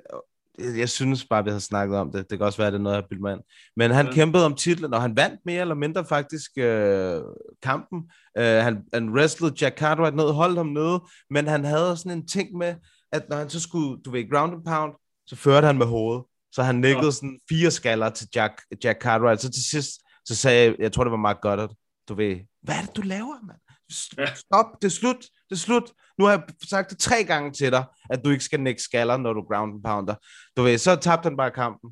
jeg 0.78 0.90
synes 0.90 1.26
bare, 1.26 1.44
vi 1.44 1.52
har 1.52 1.60
snakket 1.60 1.98
om 1.98 2.12
det. 2.12 2.30
Det 2.30 2.38
kan 2.38 2.46
også 2.46 2.58
være, 2.58 2.68
at 2.68 2.74
det 2.74 2.80
er 2.80 2.84
noget, 2.84 3.06
jeg 3.12 3.20
mig 3.20 3.34
ind. 3.34 3.42
Men 3.76 3.92
han 3.92 4.06
ja. 4.06 4.14
kæmpede 4.14 4.46
om 4.46 4.56
titlen, 4.56 4.94
og 4.94 5.02
han 5.02 5.16
vandt 5.16 5.40
mere 5.46 5.62
eller 5.62 5.76
mindre 5.76 6.06
faktisk 6.06 6.52
øh, 6.58 7.22
kampen. 7.64 8.12
Øh, 8.38 8.44
han, 8.44 8.84
han 8.94 9.10
wrestlede 9.10 9.56
Jack 9.62 9.78
Cartwright 9.78 10.16
ned, 10.16 10.32
holdt 10.32 10.58
ham 10.58 10.68
nede, 10.68 11.02
men 11.30 11.48
han 11.48 11.66
havde 11.66 11.98
sådan 11.98 12.12
en 12.12 12.28
ting 12.28 12.58
med, 12.58 12.76
at 13.12 13.30
når 13.30 13.38
han 13.38 13.50
så 13.50 13.60
skulle, 13.60 14.02
du 14.02 14.12
ved, 14.12 14.32
ground 14.32 14.54
and 14.54 14.66
pound, 14.66 14.94
så 15.28 15.36
førte 15.36 15.68
han 15.68 15.78
med 15.78 15.86
hovedet. 15.86 16.24
Så 16.52 16.64
han 16.64 16.76
nikkede 16.76 17.06
ja. 17.06 17.12
sådan 17.12 17.40
fire 17.50 17.72
skaller 17.72 18.10
til 18.10 18.28
Jack, 18.36 18.54
Jack 18.84 19.02
Cartwright. 19.02 19.42
Så 19.42 19.52
til 19.52 19.64
sidst, 19.64 19.92
så 20.26 20.36
sagde 20.36 20.66
jeg, 20.66 20.76
jeg 20.80 20.92
tror 20.92 21.04
det 21.04 21.12
var 21.12 21.18
Mark 21.18 21.42
Goddard, 21.42 21.76
du 22.12 22.16
ved, 22.16 22.36
hvad 22.64 22.76
er 22.76 22.82
det, 22.82 22.96
du 22.96 23.02
laver, 23.02 23.46
mand? 23.48 23.60
Stop, 24.36 24.66
det 24.82 24.88
er 24.88 24.92
slut, 24.92 25.22
det 25.50 25.56
er 25.56 25.60
slut. 25.68 25.92
Nu 26.20 26.26
har 26.26 26.32
jeg 26.32 26.44
sagt 26.70 26.90
det 26.90 27.00
tre 27.00 27.24
gange 27.24 27.52
til 27.52 27.72
dig, 27.72 27.84
at 28.10 28.26
du 28.26 28.30
ikke 28.30 28.44
skal 28.44 28.60
nikke 28.60 28.82
skaller, 28.82 29.18
når 29.18 29.34
du 29.34 29.42
ground 29.42 29.74
and 29.74 29.84
pounder. 29.84 30.16
Du 30.58 30.62
ved, 30.62 30.78
så 30.78 30.96
tabte 30.96 31.28
han 31.28 31.38
bare 31.38 31.52
kampen. 31.52 31.90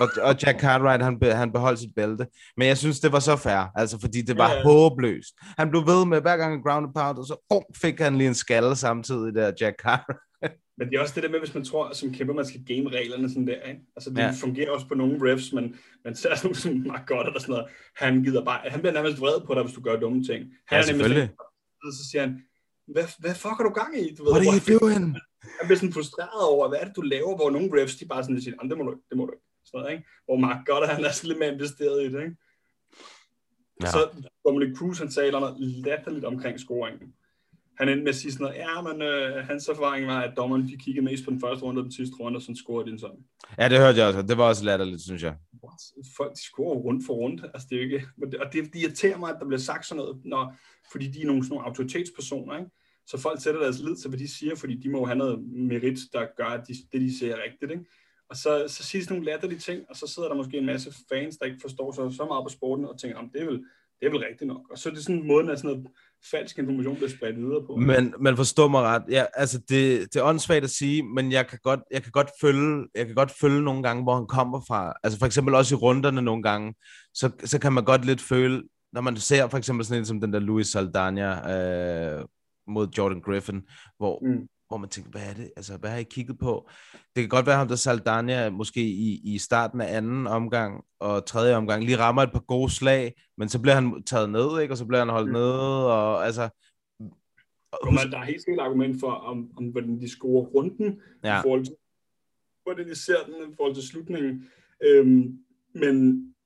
Og, 0.00 0.08
og 0.22 0.36
Jack 0.42 0.60
Cartwright, 0.60 1.02
han, 1.02 1.20
be, 1.20 1.34
han 1.34 1.52
beholdt 1.52 1.78
sit 1.78 1.94
bælte. 1.96 2.26
Men 2.56 2.68
jeg 2.68 2.78
synes, 2.78 3.00
det 3.00 3.12
var 3.12 3.18
så 3.18 3.36
fair, 3.36 3.70
altså 3.74 4.00
fordi 4.00 4.22
det 4.22 4.38
var 4.38 4.50
yeah. 4.50 4.62
håbløst. 4.62 5.34
Han 5.58 5.70
blev 5.70 5.86
ved 5.86 6.06
med, 6.06 6.20
hver 6.20 6.36
gang 6.36 6.52
han 6.52 6.62
ground 6.62 6.86
and 6.86 6.94
pound, 6.94 7.18
og 7.18 7.26
så 7.26 7.46
oh, 7.50 7.62
fik 7.76 8.00
han 8.00 8.18
lige 8.18 8.28
en 8.28 8.34
skalle 8.34 8.76
samtidig 8.76 9.34
der, 9.34 9.52
Jack 9.60 9.76
Cartwright. 9.82 10.20
Men 10.78 10.88
det 10.88 10.96
er 10.96 11.00
også 11.00 11.14
det 11.14 11.22
der 11.22 11.28
med, 11.28 11.38
hvis 11.38 11.54
man 11.54 11.64
tror, 11.64 11.92
som 11.92 12.14
kæmper, 12.14 12.34
man 12.34 12.46
skal 12.46 12.64
game 12.64 12.88
reglerne 12.88 13.28
sådan 13.28 13.46
der, 13.46 13.62
ikke? 13.62 13.80
Altså 13.96 14.10
det 14.10 14.18
ja. 14.18 14.30
fungerer 14.40 14.70
også 14.70 14.88
på 14.88 14.94
nogle 14.94 15.32
refs, 15.32 15.52
men 15.52 15.76
man 16.04 16.14
ser 16.14 16.34
sådan 16.34 16.54
som 16.54 16.72
Mark 16.86 17.06
Goddard 17.06 17.26
eller 17.26 17.40
sådan 17.40 17.52
noget, 17.52 17.70
han 17.96 18.22
gider 18.22 18.44
bare, 18.44 18.70
han 18.70 18.80
bliver 18.80 18.92
nærmest 18.92 19.20
vred 19.20 19.40
på 19.46 19.54
dig, 19.54 19.62
hvis 19.62 19.74
du 19.74 19.80
gør 19.80 19.96
dumme 20.00 20.24
ting. 20.24 20.44
Han 20.66 20.78
ja, 20.78 20.82
selvfølgelig. 20.82 21.30
Og 21.84 21.92
så 21.92 22.10
siger 22.10 22.22
han, 22.22 22.42
hvad, 22.86 23.04
hvad 23.18 23.34
fuck 23.34 23.60
er 23.60 23.64
du 23.64 23.70
gang 23.70 23.98
i? 23.98 24.14
Du 24.14 24.24
ved, 24.24 24.32
What 24.32 24.46
are 24.46 24.54
you 24.54 24.78
doing? 24.78 25.04
Han 25.58 25.66
bliver 25.66 25.78
sådan 25.78 25.92
frustreret 25.92 26.48
over, 26.50 26.68
hvad 26.68 26.78
er 26.78 26.84
det, 26.84 26.96
du 26.96 27.00
laver, 27.00 27.36
hvor 27.36 27.50
nogle 27.50 27.82
refs, 27.82 27.96
de 27.96 28.06
bare 28.06 28.22
sådan 28.22 28.42
siger, 28.42 28.56
det 28.56 28.78
må 28.78 28.84
du 28.84 28.94
det 29.10 29.16
må 29.16 29.26
du 29.26 29.32
ikke. 29.32 29.44
Sådan 29.64 29.80
noget, 29.80 29.92
ikke? 29.92 30.04
Hvor 30.24 30.36
Mark 30.36 30.66
Goddard, 30.66 30.94
han 30.94 31.04
er 31.04 31.12
sådan 31.12 31.28
lidt 31.28 31.38
mere 31.38 31.52
investeret 31.52 32.02
i 32.02 32.12
det, 32.12 32.20
ikke? 32.22 32.36
Ja. 33.82 33.90
Så 33.90 34.00
Dominic 34.44 34.76
Cruz, 34.78 34.98
han 34.98 35.10
taler 35.10 35.40
noget 35.40 35.56
latterligt 35.60 36.24
omkring 36.24 36.60
scoringen. 36.60 37.14
Han 37.78 37.88
endte 37.88 38.04
med 38.04 38.08
at 38.08 38.14
sige 38.14 38.32
sådan 38.32 38.44
noget, 38.44 38.58
ja, 38.58 38.82
men 38.82 39.02
øh, 39.02 39.46
hans 39.46 39.68
erfaring 39.68 40.06
var, 40.06 40.20
at 40.20 40.36
dommeren 40.36 40.68
de 40.68 40.76
kiggede 40.76 41.04
mest 41.04 41.24
på 41.24 41.30
den 41.30 41.40
første 41.40 41.64
runde 41.64 41.80
og 41.80 41.84
den 41.84 41.92
sidste 41.92 42.16
runde, 42.20 42.36
og 42.36 42.42
sådan 42.42 42.56
scorede 42.56 42.86
de 42.86 42.92
en 42.92 42.98
sådan. 42.98 43.24
Ja, 43.58 43.68
det 43.68 43.78
hørte 43.78 43.98
jeg 43.98 44.06
også. 44.06 44.22
Det 44.22 44.38
var 44.38 44.48
også 44.48 44.64
latterligt, 44.64 45.02
synes 45.02 45.22
jeg. 45.22 45.36
What? 45.64 45.80
Folk 46.16 46.32
de 46.32 46.42
scorer 46.42 46.76
rundt 46.76 47.06
for 47.06 47.14
rundt. 47.14 47.44
Altså, 47.54 47.66
det 47.70 47.78
er 47.78 47.82
ikke... 47.82 48.02
Og 48.22 48.52
det, 48.52 48.64
det 48.72 48.80
irriterer 48.80 49.18
mig, 49.18 49.30
at 49.30 49.36
der 49.40 49.46
bliver 49.46 49.60
sagt 49.60 49.86
sådan 49.86 49.98
noget, 49.98 50.20
når, 50.24 50.54
fordi 50.92 51.06
de 51.10 51.22
er 51.22 51.26
nogle, 51.26 51.44
sådan 51.44 51.54
nogle 51.54 51.66
autoritetspersoner, 51.66 52.58
ikke? 52.58 52.70
Så 53.06 53.18
folk 53.18 53.42
sætter 53.42 53.60
deres 53.60 53.78
lid 53.78 53.96
til, 53.96 54.08
hvad 54.08 54.18
de 54.18 54.36
siger, 54.38 54.54
fordi 54.54 54.74
de 54.76 54.90
må 54.90 55.04
have 55.04 55.18
noget 55.18 55.44
merit, 55.52 55.98
der 56.12 56.26
gør, 56.36 56.46
at 56.46 56.68
de, 56.68 56.74
det, 56.92 57.00
de 57.00 57.18
siger, 57.18 57.36
er 57.36 57.42
rigtigt, 57.44 57.70
ikke? 57.70 57.84
Og 58.30 58.36
så, 58.36 58.64
så 58.68 58.82
siger 58.82 59.04
de 59.04 59.10
nogle 59.12 59.24
latterlige 59.24 59.58
ting, 59.58 59.84
og 59.90 59.96
så 59.96 60.06
sidder 60.06 60.28
der 60.28 60.36
måske 60.36 60.58
en 60.58 60.66
masse 60.66 60.92
fans, 61.08 61.36
der 61.36 61.46
ikke 61.46 61.58
forstår 61.60 61.92
sig 61.92 62.16
så 62.16 62.24
meget 62.24 62.44
på 62.44 62.48
sporten, 62.48 62.84
og 62.84 62.98
tænker, 62.98 63.20
det 63.32 63.40
er 63.42 63.44
vel, 63.44 63.64
det 64.00 64.06
er 64.06 64.10
vel 64.10 64.24
rigtigt 64.28 64.48
nok. 64.48 64.70
Og 64.70 64.78
så 64.78 64.88
er 64.88 64.92
det 64.92 65.02
sådan 65.02 65.20
en 65.20 65.26
måde, 65.26 65.52
at 65.52 65.58
sådan 65.58 65.70
noget 65.70 65.86
falsk 66.30 66.58
information 66.58 66.96
bliver 66.96 67.10
spredt 67.10 67.36
videre 67.36 67.66
på. 67.66 67.76
Men, 67.76 68.14
men 68.20 68.36
forstå 68.36 68.68
mig 68.68 68.82
ret. 68.82 69.02
Ja, 69.10 69.24
altså 69.34 69.58
det, 69.58 70.14
det 70.14 70.16
er 70.16 70.24
åndssvagt 70.24 70.64
at 70.64 70.70
sige, 70.70 71.02
men 71.02 71.32
jeg 71.32 71.46
kan, 71.46 71.58
godt, 71.62 71.80
jeg, 71.90 72.02
kan 72.02 72.12
godt 72.12 72.30
følge, 72.40 72.86
jeg 72.94 73.06
kan 73.06 73.14
godt 73.14 73.32
følge 73.40 73.62
nogle 73.62 73.82
gange, 73.82 74.02
hvor 74.02 74.14
han 74.14 74.26
kommer 74.26 74.60
fra. 74.68 74.92
Altså 75.02 75.18
for 75.18 75.26
eksempel 75.26 75.54
også 75.54 75.74
i 75.74 75.78
runderne 75.78 76.22
nogle 76.22 76.42
gange, 76.42 76.74
så, 77.14 77.30
så 77.44 77.58
kan 77.58 77.72
man 77.72 77.84
godt 77.84 78.04
lidt 78.04 78.20
føle, 78.20 78.62
når 78.92 79.00
man 79.00 79.16
ser 79.16 79.48
for 79.48 79.58
eksempel 79.58 79.86
sådan 79.86 80.00
en 80.00 80.06
som 80.06 80.20
den 80.20 80.32
der 80.32 80.38
Louis 80.38 80.66
Saldana 80.66 81.54
øh, 81.54 82.24
mod 82.68 82.88
Jordan 82.98 83.20
Griffin, 83.20 83.62
hvor, 83.98 84.18
mm 84.22 84.48
hvor 84.74 84.80
man 84.80 84.88
tænker, 84.88 85.10
hvad 85.10 85.22
er 85.30 85.34
det? 85.34 85.50
Altså, 85.56 85.76
hvad 85.76 85.90
har 85.90 85.98
I 85.98 86.02
kigget 86.02 86.38
på? 86.38 86.68
Det 86.92 87.22
kan 87.22 87.28
godt 87.28 87.46
være 87.46 87.56
ham, 87.56 87.68
der 87.68 87.76
Saldania 87.76 88.50
måske 88.50 88.80
i, 88.80 89.20
i 89.34 89.38
starten 89.38 89.80
af 89.80 89.96
anden 89.96 90.26
omgang 90.26 90.84
og 91.00 91.26
tredje 91.26 91.54
omgang 91.54 91.84
lige 91.84 91.98
rammer 91.98 92.22
et 92.22 92.32
par 92.32 92.44
gode 92.54 92.70
slag, 92.70 93.14
men 93.38 93.48
så 93.48 93.60
bliver 93.60 93.74
han 93.74 94.02
taget 94.02 94.30
ned, 94.30 94.60
ikke? 94.60 94.74
Og 94.74 94.78
så 94.78 94.86
bliver 94.86 94.98
han 94.98 95.08
holdt 95.08 95.28
mm. 95.28 95.32
nede, 95.32 95.92
og 95.92 96.26
altså... 96.26 96.48
Husk... 97.82 98.10
Der 98.10 98.18
er 98.18 98.24
helt 98.24 98.42
sikkert 98.44 98.64
argument 98.66 99.00
for, 99.00 99.10
om, 99.10 99.50
om 99.56 99.64
hvordan 99.64 100.00
de 100.00 100.08
scorer 100.08 100.44
runden, 100.44 101.00
ja. 101.24 101.38
i 101.38 101.42
forhold 101.42 101.64
til, 101.64 101.74
hvordan 102.62 102.88
de 102.88 102.94
ser 102.94 103.24
den 103.26 103.52
i 103.52 103.54
forhold 103.56 103.74
til 103.74 103.88
slutningen. 103.88 104.48
Øhm, 104.86 105.38
men, 105.74 105.94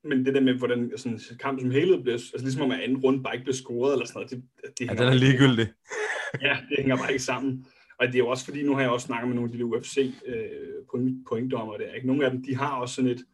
men 0.04 0.26
det 0.26 0.34
der 0.34 0.40
med, 0.40 0.54
hvordan 0.54 0.92
sådan, 0.96 1.20
kamp 1.40 1.60
som 1.60 1.70
helhed 1.70 2.02
bliver, 2.02 2.14
altså 2.14 2.40
ligesom 2.40 2.62
om 2.62 2.70
at 2.70 2.80
anden 2.80 2.98
runde 2.98 3.22
bare 3.22 3.34
ikke 3.34 3.44
bliver 3.44 3.56
scoret, 3.56 3.92
eller 3.92 4.06
sådan 4.06 4.18
noget, 4.18 4.30
det, 4.30 4.42
det 4.78 4.86
ja, 4.86 4.92
den 4.92 5.12
er 5.12 5.14
ligegyldig. 5.14 5.66
ja, 6.48 6.56
det 6.68 6.76
hænger 6.78 6.96
bare 6.96 7.12
ikke 7.12 7.24
sammen. 7.24 7.66
Og 7.98 8.06
det 8.06 8.14
er 8.14 8.18
jo 8.18 8.28
også 8.28 8.44
fordi, 8.44 8.62
nu 8.62 8.74
har 8.74 8.80
jeg 8.80 8.90
også 8.90 9.06
snakket 9.06 9.28
med 9.28 9.34
nogle 9.34 9.50
af 9.50 9.52
de 9.52 9.58
der 9.58 9.64
UFC 9.64 10.14
øh, 10.26 10.84
pointdommer 11.28 11.76
der. 11.76 11.94
Ikke? 11.94 12.06
Nogle 12.06 12.24
af 12.24 12.30
dem, 12.30 12.42
de 12.42 12.56
har 12.56 12.80
også 12.80 12.94
sådan 12.94 13.10
et, 13.10 13.24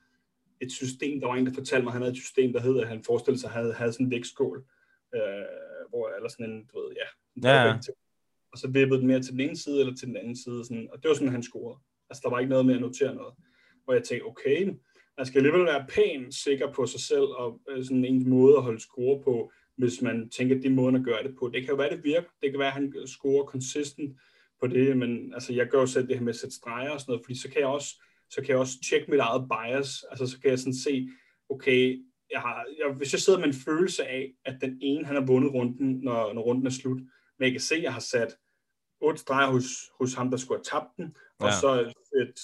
et 0.60 0.72
system, 0.72 1.20
der 1.20 1.26
var 1.26 1.34
en, 1.34 1.46
der 1.46 1.52
fortalte 1.52 1.84
mig, 1.84 1.90
at 1.90 1.92
han 1.92 2.02
havde 2.02 2.12
et 2.12 2.22
system, 2.22 2.52
der 2.52 2.60
hedder, 2.60 2.82
at 2.82 2.88
han 2.88 3.04
forestillede 3.04 3.40
sig, 3.40 3.48
at 3.48 3.54
han 3.54 3.62
havde, 3.62 3.74
havde 3.74 3.92
sådan 3.92 4.06
en 4.06 4.10
vægtskål, 4.10 4.64
øh, 5.14 5.20
hvor, 5.88 6.08
eller 6.16 6.28
sådan 6.28 6.50
en, 6.50 6.64
du 6.72 6.78
ved, 6.80 6.96
ja, 6.96 7.06
ja, 7.48 7.78
og 8.52 8.58
så 8.58 8.68
vippede 8.68 9.00
den 9.00 9.06
mere 9.06 9.22
til 9.22 9.32
den 9.32 9.40
ene 9.40 9.56
side, 9.56 9.80
eller 9.80 9.94
til 9.94 10.08
den 10.08 10.16
anden 10.16 10.36
side, 10.36 10.64
sådan, 10.64 10.88
og 10.92 11.02
det 11.02 11.08
var 11.08 11.14
sådan, 11.14 11.28
han 11.28 11.42
scorede. 11.42 11.78
Altså, 12.10 12.20
der 12.24 12.30
var 12.30 12.38
ikke 12.38 12.50
noget 12.50 12.66
med 12.66 12.74
at 12.74 12.80
notere 12.80 13.14
noget. 13.14 13.34
Hvor 13.84 13.94
jeg 13.94 14.04
tænkte, 14.04 14.26
okay, 14.26 14.72
man 15.16 15.26
skal 15.26 15.38
alligevel 15.38 15.64
være 15.64 15.86
pænt 15.88 16.34
sikker 16.34 16.72
på 16.72 16.86
sig 16.86 17.00
selv, 17.00 17.22
og 17.22 17.60
øh, 17.68 17.84
sådan 17.84 18.04
en 18.04 18.28
måde 18.28 18.56
at 18.56 18.62
holde 18.62 18.80
score 18.80 19.22
på, 19.22 19.52
hvis 19.76 20.02
man 20.02 20.30
tænker, 20.30 20.56
at 20.56 20.62
det 20.62 20.68
er 20.68 20.74
måden 20.74 20.96
at 20.96 21.04
gøre 21.04 21.22
det 21.22 21.36
på. 21.38 21.50
Det 21.54 21.62
kan 21.62 21.70
jo 21.70 21.76
være, 21.76 21.90
det 21.90 22.04
virker. 22.04 22.28
Det 22.42 22.50
kan 22.50 22.58
være, 22.58 22.68
at 22.68 22.74
han 22.74 22.94
scorer 23.06 23.46
consistent, 23.46 24.18
på 24.60 24.66
det, 24.66 24.96
men 24.96 25.34
altså, 25.34 25.52
jeg 25.52 25.66
gør 25.66 25.80
jo 25.80 25.86
selv 25.86 26.08
det 26.08 26.16
her 26.16 26.24
med 26.24 26.32
at 26.32 26.38
sætte 26.38 26.56
streger 26.56 26.90
og 26.90 27.00
sådan 27.00 27.10
noget, 27.12 27.24
fordi 27.24 27.38
så 27.38 27.48
kan 27.50 27.60
jeg 27.60 27.68
også, 27.68 28.02
så 28.30 28.40
kan 28.40 28.48
jeg 28.48 28.58
også 28.58 28.74
tjekke 28.88 29.10
mit 29.10 29.20
eget 29.20 29.48
bias, 29.48 30.04
altså 30.10 30.26
så 30.26 30.40
kan 30.40 30.50
jeg 30.50 30.58
sådan 30.58 30.74
se, 30.74 31.08
okay, 31.50 32.02
jeg 32.30 32.40
har, 32.40 32.64
jeg, 32.78 32.94
hvis 32.96 33.12
jeg 33.12 33.20
sidder 33.20 33.38
med 33.38 33.46
en 33.46 33.54
følelse 33.54 34.06
af, 34.06 34.32
at 34.44 34.56
den 34.60 34.78
ene, 34.80 35.06
han 35.06 35.16
har 35.16 35.26
vundet 35.26 35.54
runden, 35.54 36.00
når, 36.02 36.32
når 36.32 36.42
runden 36.42 36.66
er 36.66 36.70
slut, 36.70 36.98
men 37.38 37.44
jeg 37.44 37.52
kan 37.52 37.60
se, 37.60 37.74
at 37.74 37.82
jeg 37.82 37.92
har 37.92 38.00
sat 38.00 38.36
otte 39.00 39.20
streger 39.20 39.50
hos, 39.50 39.64
hos 40.00 40.14
ham, 40.14 40.30
der 40.30 40.36
skulle 40.36 40.58
have 40.58 40.80
tabt 40.80 40.96
den, 40.96 41.16
og 41.38 41.46
ja. 41.48 41.60
så 41.60 41.92
et, 42.20 42.40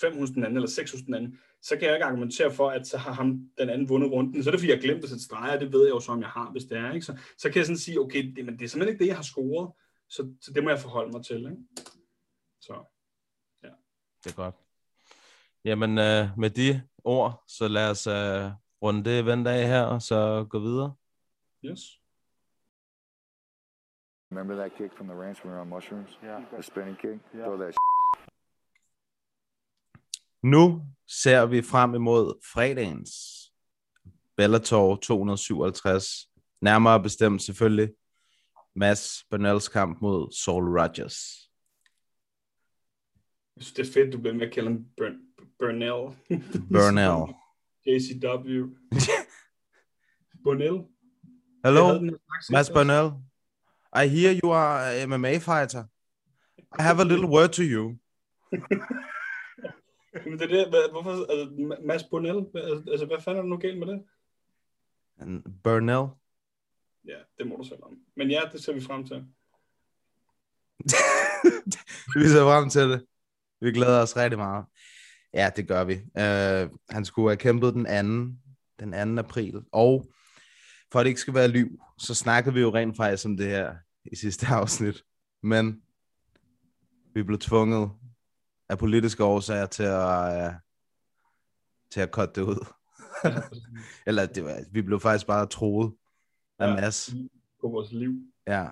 fem 0.00 0.18
hos 0.18 0.30
den 0.30 0.44
anden, 0.44 0.56
eller 0.56 0.68
seks 0.68 0.92
hos 0.92 1.00
den 1.00 1.14
anden, 1.14 1.38
så 1.62 1.76
kan 1.76 1.86
jeg 1.86 1.94
ikke 1.94 2.04
argumentere 2.04 2.50
for, 2.50 2.70
at 2.70 2.86
så 2.86 2.98
har 2.98 3.12
ham 3.12 3.40
den 3.58 3.70
anden 3.70 3.88
vundet 3.88 4.10
runden. 4.10 4.42
Så 4.42 4.50
er 4.50 4.52
det, 4.52 4.60
fordi 4.60 4.72
jeg 4.72 4.80
glemte 4.80 5.02
at 5.02 5.08
sætte 5.08 5.24
streger, 5.24 5.58
det 5.58 5.72
ved 5.72 5.84
jeg 5.84 5.90
jo 5.90 6.00
så, 6.00 6.12
om 6.12 6.20
jeg 6.20 6.28
har, 6.28 6.50
hvis 6.52 6.64
det 6.64 6.78
er. 6.78 6.92
Ikke? 6.92 7.06
Så, 7.06 7.16
så 7.38 7.48
kan 7.48 7.56
jeg 7.56 7.66
sådan 7.66 7.78
sige, 7.78 8.00
okay, 8.00 8.32
det, 8.36 8.44
men 8.44 8.58
det 8.58 8.64
er 8.64 8.68
simpelthen 8.68 8.94
ikke 8.94 9.04
det, 9.04 9.08
jeg 9.08 9.16
har 9.16 9.22
scoret. 9.22 9.72
Så, 10.08 10.34
så 10.40 10.52
det 10.52 10.64
må 10.64 10.70
jeg 10.70 10.78
forholde 10.78 11.12
mig 11.12 11.24
til. 11.24 11.36
Ikke? 11.36 11.62
Så, 12.60 12.84
ja. 13.62 13.68
Det 14.24 14.30
er 14.30 14.36
godt. 14.36 14.54
Jamen, 15.64 15.98
øh, 15.98 16.38
med 16.38 16.50
de 16.50 16.82
ord, 17.04 17.44
så 17.48 17.68
lad 17.68 17.90
os 17.90 18.06
øh, 18.06 18.50
runde 18.82 19.04
det 19.04 19.18
event 19.20 19.46
af 19.46 19.66
her, 19.66 19.82
og 19.82 20.02
så 20.02 20.46
gå 20.50 20.58
videre. 20.58 20.94
Yes. 21.64 21.80
Remember 24.30 24.56
that 24.56 24.72
kick 24.78 24.92
from 24.96 25.06
the 25.06 25.16
ranch 25.16 25.44
when 25.44 25.50
we 25.50 25.54
were 25.54 25.62
on 25.62 25.68
mushrooms? 25.68 26.18
Yeah. 26.24 26.42
The 26.52 26.62
spinning 26.62 26.98
kick? 26.98 27.18
Yeah. 27.34 27.44
Throw 27.44 27.56
that 27.56 27.74
Nu 30.42 30.86
ser 31.06 31.46
vi 31.46 31.62
frem 31.62 31.94
imod 31.94 32.40
fredagens 32.52 33.10
Bellator 34.36 34.96
257. 34.96 36.30
Nærmere 36.60 37.02
bestemt 37.02 37.42
selvfølgelig 37.42 37.94
Mads 38.78 39.24
Bernals 39.30 39.68
kamp 39.68 40.00
mod 40.00 40.32
Saul 40.44 40.78
Rogers. 40.78 41.18
Jeg 43.56 43.64
synes, 43.64 43.72
det 43.74 43.88
er 43.88 43.92
fedt, 43.92 44.12
du 44.12 44.18
bliver 44.20 44.34
med 44.34 44.46
at 44.46 44.52
kalde 44.52 44.70
ham 44.70 44.84
Bern- 45.00 45.34
Bernal. 45.58 46.16
Bernal. 46.72 47.34
JCW. 47.86 48.66
Bernal. 50.44 50.84
Hello, 51.64 52.00
Mads 52.50 52.70
Bernal. 52.70 53.06
I 54.04 54.08
hear 54.08 54.40
you 54.42 54.52
are 54.52 54.94
a 54.94 55.06
MMA 55.06 55.38
fighter. 55.38 55.84
I 56.78 56.82
have 56.82 57.00
a 57.00 57.04
little 57.04 57.28
word 57.28 57.48
to 57.48 57.62
you. 57.62 57.92
Men 60.24 60.38
det 60.38 60.42
er 60.42 60.46
det, 60.56 60.68
hvad, 60.68 60.90
hvorfor, 60.90 61.10
altså, 61.10 61.76
Mads 61.86 62.04
Bernal, 62.04 62.46
altså, 62.90 63.06
hvad 63.06 63.20
fanden 63.20 63.38
er 63.38 63.42
der 63.42 63.48
nu 63.48 63.56
galt 63.56 63.78
med 63.78 63.86
det? 63.86 64.02
Bernal. 65.64 66.08
Ja, 67.04 67.18
det 67.38 67.46
må 67.46 67.56
du 67.56 67.64
selv 67.64 67.82
om. 67.82 67.96
Men 68.16 68.30
ja, 68.30 68.40
det 68.52 68.64
ser 68.64 68.72
vi 68.72 68.80
frem 68.80 69.06
til. 69.06 69.16
vi 72.22 72.28
ser 72.28 72.42
frem 72.42 72.70
til 72.70 72.88
det. 72.88 73.06
Vi 73.60 73.72
glæder 73.72 74.02
os 74.02 74.16
rigtig 74.16 74.38
meget. 74.38 74.64
Ja, 75.34 75.50
det 75.56 75.68
gør 75.68 75.84
vi. 75.84 75.94
Uh, 75.94 76.78
han 76.90 77.04
skulle 77.04 77.28
have 77.28 77.36
kæmpet 77.36 77.74
den 77.74 77.86
anden, 77.86 78.42
den 78.80 79.16
2. 79.16 79.20
april. 79.22 79.62
Og 79.72 80.12
for 80.92 80.98
at 80.98 81.04
det 81.04 81.08
ikke 81.08 81.20
skal 81.20 81.34
være 81.34 81.48
liv, 81.48 81.68
så 81.98 82.14
snakkede 82.14 82.54
vi 82.54 82.60
jo 82.60 82.74
rent 82.74 82.96
faktisk 82.96 83.26
om 83.26 83.36
det 83.36 83.46
her 83.46 83.74
i 84.12 84.16
sidste 84.16 84.46
afsnit. 84.56 85.02
Men 85.42 85.82
vi 87.14 87.22
blev 87.22 87.38
tvunget 87.38 87.90
af 88.68 88.78
politiske 88.78 89.24
årsager 89.24 89.66
til 89.66 89.82
at, 89.82 90.46
uh, 90.46 90.54
til 91.90 92.00
at 92.00 92.10
cutte 92.10 92.40
det 92.40 92.46
ud. 92.46 92.66
Eller 94.06 94.26
det 94.26 94.44
var, 94.44 94.64
vi 94.70 94.82
blev 94.82 95.00
faktisk 95.00 95.26
bare 95.26 95.46
troet 95.46 95.94
af 96.58 96.68
ja, 96.68 96.74
Mads. 96.74 97.10
På 97.60 97.68
vores 97.68 97.92
liv. 97.92 98.32
Ja. 98.46 98.68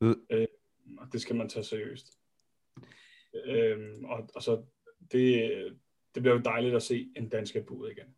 Øh, 0.00 0.46
og 0.98 1.12
det 1.12 1.20
skal 1.20 1.36
man 1.36 1.48
tage 1.48 1.64
seriøst. 1.64 2.18
Øh, 3.46 4.04
og, 4.04 4.28
og 4.34 4.42
så 4.42 4.64
det, 5.12 5.50
det 6.14 6.22
bliver 6.22 6.34
jo 6.34 6.42
dejligt 6.42 6.74
at 6.74 6.82
se 6.82 7.12
en 7.16 7.28
dansk 7.28 7.56
bud 7.66 7.90
igen. 7.90 8.16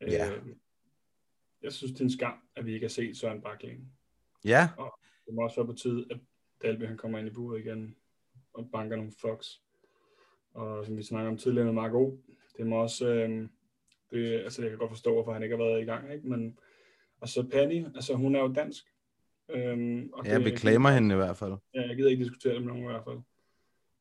Ja. 0.00 0.34
Øh, 0.34 0.56
jeg 1.62 1.72
synes, 1.72 1.92
det 1.92 2.00
er 2.00 2.04
en 2.04 2.10
skam, 2.10 2.38
at 2.56 2.66
vi 2.66 2.72
ikke 2.74 2.84
har 2.84 2.88
set 2.88 3.16
Søren 3.16 3.42
Bakling. 3.42 3.92
Ja. 4.44 4.68
Og 4.76 5.00
det 5.26 5.34
må 5.34 5.42
også 5.42 5.56
være 5.56 5.66
på 5.66 5.72
tide, 5.72 6.06
at 6.10 6.20
Dalby 6.62 6.86
han 6.86 6.96
kommer 6.96 7.18
ind 7.18 7.28
i 7.28 7.30
buret 7.30 7.60
igen 7.60 7.96
og 8.52 8.70
banker 8.72 8.96
nogle 8.96 9.12
fox. 9.20 9.46
Og 10.54 10.86
som 10.86 10.96
vi 10.96 11.02
snakker 11.02 11.30
om 11.30 11.38
tidligere 11.38 11.64
med 11.64 11.72
Mark 11.72 11.94
O, 11.94 12.18
det 12.56 12.66
må 12.66 12.82
også, 12.82 13.08
øh, 13.08 13.48
det, 14.10 14.40
altså 14.40 14.62
jeg 14.62 14.70
kan 14.70 14.78
godt 14.78 14.90
forstå, 14.90 15.12
hvorfor 15.12 15.32
han 15.32 15.42
ikke 15.42 15.56
har 15.56 15.64
været 15.64 15.82
i 15.82 15.84
gang, 15.84 16.12
ikke? 16.12 16.28
men 16.28 16.58
og 17.20 17.28
så 17.28 17.42
Penny, 17.52 17.84
altså 17.94 18.14
hun 18.14 18.36
er 18.36 18.40
jo 18.40 18.52
dansk. 18.52 18.84
Øhm, 19.50 20.10
og 20.12 20.26
ja, 20.26 20.38
vi 20.38 20.50
klamer 20.50 20.90
hende 20.90 21.14
i 21.14 21.16
hvert 21.16 21.36
fald. 21.36 21.54
Ja, 21.74 21.88
jeg 21.88 21.96
gider 21.96 22.10
ikke 22.10 22.24
diskutere 22.24 22.54
det 22.54 22.62
med 22.62 22.68
nogen 22.68 22.84
i 22.84 22.86
hvert 22.86 23.04
fald. 23.04 23.18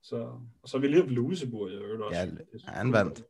Så, 0.01 0.16
og 0.61 0.70
så 0.70 0.78
er 0.78 0.82
vi 0.82 0.88
lige 0.88 1.03
på 1.03 1.09
Lusebur, 1.09 1.70
jeg 1.70 1.82
øvrigt 1.82 2.03
også. 2.03 2.20
Ja, 2.20 2.72
han 2.72 2.93
vandt. 2.93 3.24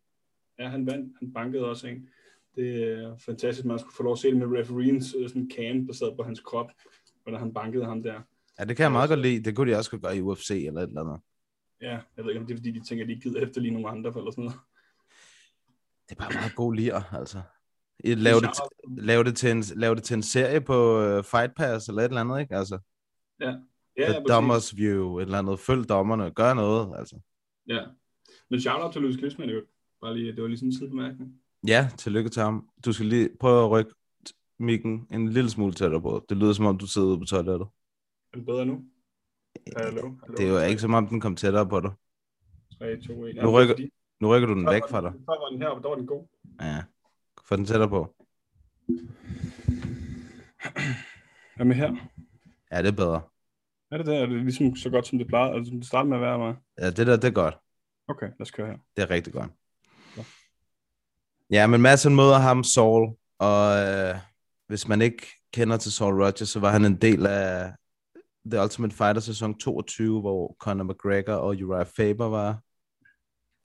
Ja, 0.59 0.67
han 0.67 0.85
vandt. 0.85 1.13
Han 1.19 1.33
bankede 1.33 1.65
også 1.65 1.87
en. 1.87 2.09
Det 2.55 2.83
er 2.83 3.17
fantastisk, 3.17 3.65
man 3.65 3.79
skulle 3.79 3.95
få 3.95 4.03
lov 4.03 4.13
at 4.13 4.19
se 4.19 4.27
det 4.27 4.37
med 4.37 4.59
refereens 4.59 5.15
øh, 5.19 5.29
sådan 5.29 5.51
cam, 5.55 5.85
der 5.85 5.93
sad 5.93 6.15
på 6.15 6.23
hans 6.23 6.39
krop, 6.39 6.71
når 7.27 7.37
han 7.37 7.53
bankede 7.53 7.85
ham 7.85 8.03
der. 8.03 8.21
Ja, 8.59 8.65
det 8.65 8.77
kan 8.77 8.83
jeg 8.83 8.91
meget 8.91 9.09
godt 9.09 9.19
lide. 9.19 9.43
Det 9.43 9.55
kunne 9.55 9.71
de 9.71 9.77
også 9.77 9.91
godt 9.91 10.01
gøre 10.01 10.17
i 10.17 10.21
UFC 10.21 10.49
eller 10.49 10.81
et 10.81 10.87
eller 10.87 11.01
andet. 11.01 11.19
Ja, 11.81 11.99
jeg 12.17 12.25
ved 12.25 12.31
ikke, 12.31 12.39
om 12.39 12.47
det 12.47 12.53
er 12.53 12.57
fordi, 12.57 12.71
de 12.71 12.83
tænker, 12.83 13.05
at 13.05 13.09
de 13.09 13.15
gider 13.15 13.41
efterligne 13.41 13.81
nogle 13.81 13.97
andre 13.97 14.13
eller 14.17 14.31
sådan 14.31 14.43
noget. 14.43 14.59
Det 16.09 16.15
er 16.15 16.19
bare 16.19 16.33
meget 16.33 16.55
god 16.55 16.73
lir, 16.75 17.13
altså. 17.13 17.41
Lave 18.05 18.41
det, 18.41 18.49
lave, 18.97 19.23
det 19.23 19.35
til 19.37 19.51
en, 19.51 19.63
lave 19.75 19.95
det 19.95 20.03
til 20.03 20.13
en 20.13 20.23
serie 20.23 20.61
på 20.61 20.99
uh, 20.99 21.23
Fight 21.23 21.55
Pass 21.55 21.87
eller 21.87 22.01
et 22.01 22.05
eller 22.05 22.21
andet, 22.21 22.39
ikke? 22.39 22.55
Altså, 22.55 22.79
ja. 23.39 23.55
Ja, 23.97 24.11
The 24.11 24.23
Dommers 24.29 24.77
View, 24.77 25.17
et 25.17 25.21
eller 25.21 25.37
andet. 25.37 25.59
Følg 25.59 25.89
dommerne, 25.89 26.31
gør 26.31 26.53
noget, 26.53 26.99
altså. 26.99 27.19
Ja. 27.67 27.79
Men 28.49 28.61
shout-out 28.61 28.93
til 28.93 29.01
Louis 29.01 29.17
Klinsmann, 29.17 29.51
jo. 29.51 29.61
Bare 30.01 30.15
lige, 30.15 30.31
det 30.31 30.41
var 30.41 30.47
lige 30.47 30.57
sådan 30.57 30.69
en 30.69 30.73
sidebemærkning. 30.73 31.41
Ja, 31.67 31.89
tillykke 31.97 32.29
til 32.29 32.41
ham. 32.41 32.69
Du 32.85 32.93
skal 32.93 33.05
lige 33.05 33.29
prøve 33.39 33.63
at 33.63 33.71
rykke 33.71 33.91
mikken 34.59 35.07
en 35.11 35.29
lille 35.29 35.49
smule 35.49 35.73
tættere 35.73 36.01
på. 36.01 36.25
Det 36.29 36.37
lyder 36.37 36.53
som 36.53 36.65
om, 36.65 36.77
du 36.77 36.87
sidder 36.87 37.07
ude 37.07 37.19
på 37.19 37.25
toilettet. 37.25 37.67
Er 38.33 38.37
den 38.37 38.45
bedre 38.45 38.65
nu? 38.65 38.83
Hallo? 39.77 40.01
Hallo? 40.01 40.35
Det 40.37 40.47
er 40.47 40.49
jo 40.49 40.59
ikke 40.69 40.81
som 40.81 40.93
om, 40.93 41.07
den 41.07 41.21
kom 41.21 41.35
tættere 41.35 41.69
på 41.69 41.79
dig. 41.79 41.91
3, 42.79 43.01
2, 43.01 43.25
1. 43.25 43.35
Nu 43.35 43.49
rykker, 43.51 43.75
nu 44.19 44.27
rykker 44.27 44.47
du 44.47 44.53
den 44.53 44.65
væk 44.65 44.81
fra 44.89 45.01
dig. 45.01 45.11
Så 45.13 45.25
var 45.27 45.49
den 45.51 45.61
her, 45.61 45.67
og 45.69 45.83
der 45.83 45.89
var 45.89 45.95
den 45.95 46.07
god. 46.07 46.27
Ja. 46.61 46.83
Få 47.47 47.55
den 47.55 47.65
tættere 47.65 47.89
på. 47.89 48.15
Hvad 51.55 51.65
med 51.65 51.75
her? 51.75 51.95
Ja, 52.71 52.81
det 52.81 52.87
er 52.87 52.91
bedre. 52.91 53.21
Er 53.91 53.97
det 53.97 54.05
der? 54.05 54.19
Er 54.19 54.25
det 54.25 54.43
ligesom 54.43 54.75
så 54.75 54.89
godt, 54.89 55.07
som 55.07 55.17
det 55.17 55.27
plejede? 55.27 55.55
Altså, 55.55 55.73
det 55.73 55.85
startede 55.85 56.09
med 56.09 56.17
at 56.17 56.21
være, 56.21 56.39
var? 56.39 56.57
Ja, 56.79 56.89
det 56.89 57.07
der, 57.07 57.15
det 57.15 57.23
er 57.23 57.31
godt. 57.31 57.57
Okay, 58.07 58.25
lad 58.25 58.41
os 58.41 58.51
køre 58.51 58.67
her. 58.67 58.77
Det 58.95 59.01
er 59.01 59.09
rigtig 59.09 59.33
godt. 59.33 59.51
Ja. 60.17 60.23
Ja, 61.49 61.67
men 61.67 61.81
Mads 61.81 62.03
han 62.03 62.15
møder 62.15 62.37
ham, 62.37 62.63
Saul, 62.63 63.15
og 63.39 63.77
øh, 63.77 64.15
hvis 64.67 64.87
man 64.87 65.01
ikke 65.01 65.27
kender 65.53 65.77
til 65.77 65.91
Saul 65.91 66.23
Rogers, 66.23 66.49
så 66.49 66.59
var 66.59 66.71
han 66.71 66.85
en 66.85 66.95
del 66.95 67.25
af 67.25 67.71
The 68.45 68.61
Ultimate 68.61 68.95
Fighter 68.95 69.21
sæson 69.21 69.57
22, 69.57 70.21
hvor 70.21 70.55
Conor 70.59 70.83
McGregor 70.83 71.33
og 71.33 71.49
Uriah 71.49 71.85
Faber 71.85 72.29
var 72.29 72.59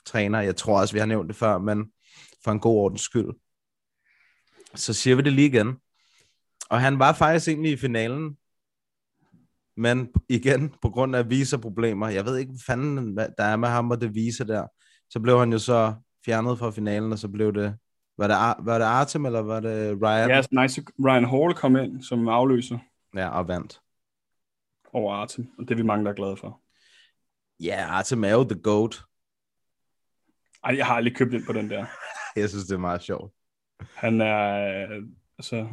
træner. 0.07 0.41
Jeg 0.41 0.57
tror 0.57 0.81
også, 0.81 0.95
vi 0.95 0.99
har 0.99 1.07
nævnt 1.07 1.29
det 1.29 1.37
før, 1.37 1.59
men 1.59 1.93
for 2.45 2.51
en 2.51 2.61
god 2.61 2.77
ordens 2.77 3.01
skyld. 3.01 3.29
Så 4.75 4.93
siger 4.93 5.17
vi 5.17 5.23
det 5.23 5.33
lige 5.33 5.49
igen. 5.49 5.77
Og 6.71 6.81
han 6.81 6.99
var 6.99 7.13
faktisk 7.13 7.49
egentlig 7.49 7.73
i 7.73 7.77
finalen, 7.77 8.37
men 9.77 10.11
igen, 10.29 10.75
på 10.83 10.91
grund 10.91 11.17
af 11.17 11.31
visaproblemer, 11.31 12.09
jeg 12.09 12.25
ved 12.25 12.37
ikke, 12.37 12.51
hvad 12.51 12.61
fanden 12.67 13.17
der 13.17 13.33
er 13.45 13.57
med 13.57 13.69
ham 13.69 13.91
og 13.91 14.01
det 14.01 14.15
visa 14.15 14.45
der, 14.45 14.67
så 15.11 15.21
blev 15.21 15.39
han 15.39 15.53
jo 15.53 15.59
så 15.59 15.95
fjernet 16.25 16.59
fra 16.59 16.71
finalen, 16.71 17.13
og 17.13 17.19
så 17.19 17.29
blev 17.29 17.55
det, 17.55 17.77
var 18.19 18.27
det, 18.27 18.35
Ar- 18.35 18.63
var 18.65 18.79
det 18.79 18.85
Artem, 18.85 19.27
eller 19.27 19.41
var 19.41 19.61
det 19.61 20.03
Ryan? 20.03 20.31
Ja, 20.31 20.43
så 20.43 20.49
nice. 20.53 20.83
Ryan 21.05 21.25
Hall 21.25 21.55
kom 21.55 21.77
ind 21.77 22.03
som 22.03 22.29
afløser 22.29 22.79
Ja, 23.15 23.29
og 23.29 23.49
vandt. 23.49 23.81
over 24.93 25.15
Artem, 25.15 25.47
og 25.59 25.65
det 25.65 25.71
er 25.71 25.77
vi 25.77 25.83
mange, 25.83 26.05
der 26.05 26.11
er 26.11 26.15
glade 26.15 26.37
for. 26.37 26.61
Ja, 27.61 27.87
Artem 27.89 28.25
er 28.25 28.31
jo 28.33 28.45
the 28.45 28.61
GOAT. 28.61 29.03
Ej, 30.65 30.77
jeg 30.77 30.87
har 30.87 30.95
aldrig 30.95 31.17
købt 31.17 31.35
ind 31.35 31.47
på 31.47 31.53
den 31.53 31.71
der. 31.71 31.87
Jeg 32.41 32.49
synes, 32.49 32.65
det 32.65 32.75
er 32.75 32.79
meget 32.79 33.03
sjovt. 33.03 33.33
Han 33.95 34.21
er, 34.21 34.87
altså, 35.39 35.69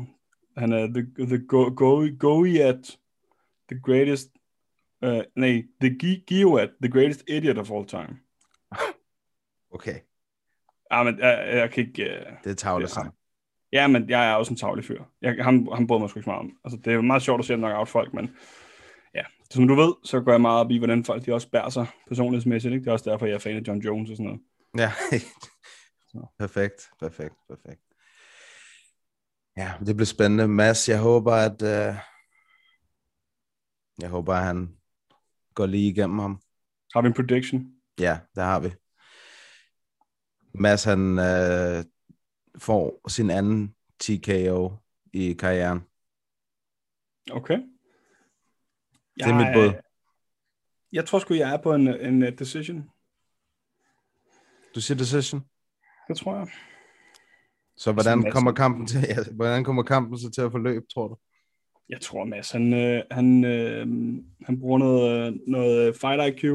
han 0.57 0.73
er 0.73 0.87
the, 0.87 1.25
the 1.27 1.47
go, 1.47 1.69
go, 1.75 2.07
Goiat, 2.19 2.97
the 3.71 3.79
greatest, 3.83 4.27
uh, 5.05 5.21
nej, 5.35 5.63
the 5.81 5.89
Gi- 5.99 6.23
Gioat, 6.27 6.69
the 6.81 6.91
greatest 6.91 7.23
idiot 7.27 7.57
of 7.57 7.71
all 7.71 7.85
time. 7.87 8.19
Okay, 9.71 9.99
Ja, 10.91 11.03
men 11.03 11.19
jeg, 11.19 11.47
jeg 11.53 11.71
kan 11.71 11.85
ikke... 11.87 12.03
Uh, 12.03 12.37
det 12.43 12.51
er 12.51 12.55
tavlet 12.55 12.87
Ja. 12.87 12.93
sammen. 12.93 13.13
ja, 13.73 13.87
men 13.87 14.09
jeg 14.09 14.29
er 14.31 14.33
også 14.33 14.53
en 14.53 14.57
tavlig 14.57 14.85
fyr. 14.85 15.03
Jeg, 15.21 15.43
han, 15.43 15.67
han 15.75 15.87
bryder 15.87 15.99
mig 15.99 16.09
sgu 16.09 16.19
ikke 16.19 16.29
meget 16.29 16.39
om. 16.39 16.57
Altså, 16.63 16.79
det 16.85 16.93
er 16.93 17.01
meget 17.01 17.21
sjovt 17.21 17.39
at 17.39 17.45
se 17.45 17.57
nok 17.57 17.77
out 17.77 17.87
folk, 17.87 18.13
men 18.13 18.35
ja, 19.15 19.23
som 19.51 19.67
du 19.67 19.75
ved, 19.75 19.93
så 20.03 20.21
går 20.21 20.31
jeg 20.31 20.41
meget 20.41 20.59
op 20.59 20.71
i, 20.71 20.77
hvordan 20.77 21.05
folk 21.05 21.25
de 21.25 21.33
også 21.33 21.49
bærer 21.49 21.69
sig 21.69 21.87
personlighedsmæssigt. 22.07 22.73
Ikke? 22.73 22.83
Det 22.83 22.87
er 22.89 22.93
også 22.93 23.09
derfor, 23.09 23.25
jeg 23.25 23.35
er 23.35 23.39
fan 23.39 23.55
af 23.57 23.61
John 23.67 23.79
Jones 23.79 24.09
og 24.09 24.17
sådan 24.17 24.25
noget. 24.25 24.41
Ja, 24.77 24.91
perfekt, 26.39 26.89
perfekt, 26.99 27.35
perfekt. 27.49 27.81
Ja, 29.57 29.73
det 29.85 29.95
bliver 29.95 30.05
spændende. 30.05 30.47
Mads, 30.47 30.89
jeg 30.89 30.99
håber, 30.99 31.33
at 31.33 31.61
uh... 31.61 31.95
jeg 34.01 34.09
håber, 34.09 34.33
at 34.33 34.43
han 34.43 34.77
går 35.53 35.65
lige 35.65 35.89
igennem 35.91 36.19
ham. 36.19 36.41
Har 36.93 37.01
vi 37.01 37.07
en 37.07 37.13
prediction? 37.13 37.75
Ja, 37.99 38.19
det 38.35 38.43
har 38.43 38.59
vi. 38.59 38.69
Mads, 40.53 40.83
han 40.83 41.19
øh, 41.19 41.83
får 42.57 43.09
sin 43.09 43.29
anden 43.29 43.75
TKO 43.99 44.73
i 45.13 45.33
karrieren. 45.33 45.79
Okay. 47.31 47.59
Det 49.15 49.25
er 49.25 49.35
mit 49.35 49.53
bud. 49.53 49.81
Jeg 50.91 51.05
tror 51.05 51.19
sgu, 51.19 51.33
jeg 51.33 51.53
er 51.53 51.61
på 51.61 51.73
en, 51.73 51.87
en 51.87 52.23
uh, 52.23 52.29
decision. 52.29 52.89
Du 54.75 54.81
siger 54.81 54.97
decision? 54.97 55.41
Det 56.07 56.17
tror 56.17 56.37
jeg. 56.37 56.47
Så 57.77 57.91
hvordan 57.91 58.19
Mads- 58.19 58.31
kommer 58.31 58.51
kampen 58.51 58.87
til, 58.87 58.99
ja, 59.09 59.15
hvordan 59.31 59.63
kommer 59.63 59.83
kampen 59.83 60.17
så 60.17 60.31
til 60.31 60.41
at 60.41 60.51
forløbe, 60.51 60.85
tror 60.93 61.07
du? 61.07 61.17
Jeg 61.89 62.01
tror, 62.01 62.25
Mads, 62.25 62.51
han, 62.51 62.73
øh, 62.73 63.03
han, 63.11 63.45
øh, 63.45 63.87
han 64.45 64.59
bruger 64.59 64.77
noget, 64.77 65.27
øh, 65.27 65.39
noget 65.47 65.95
fight 65.95 66.43
IQ 66.43 66.45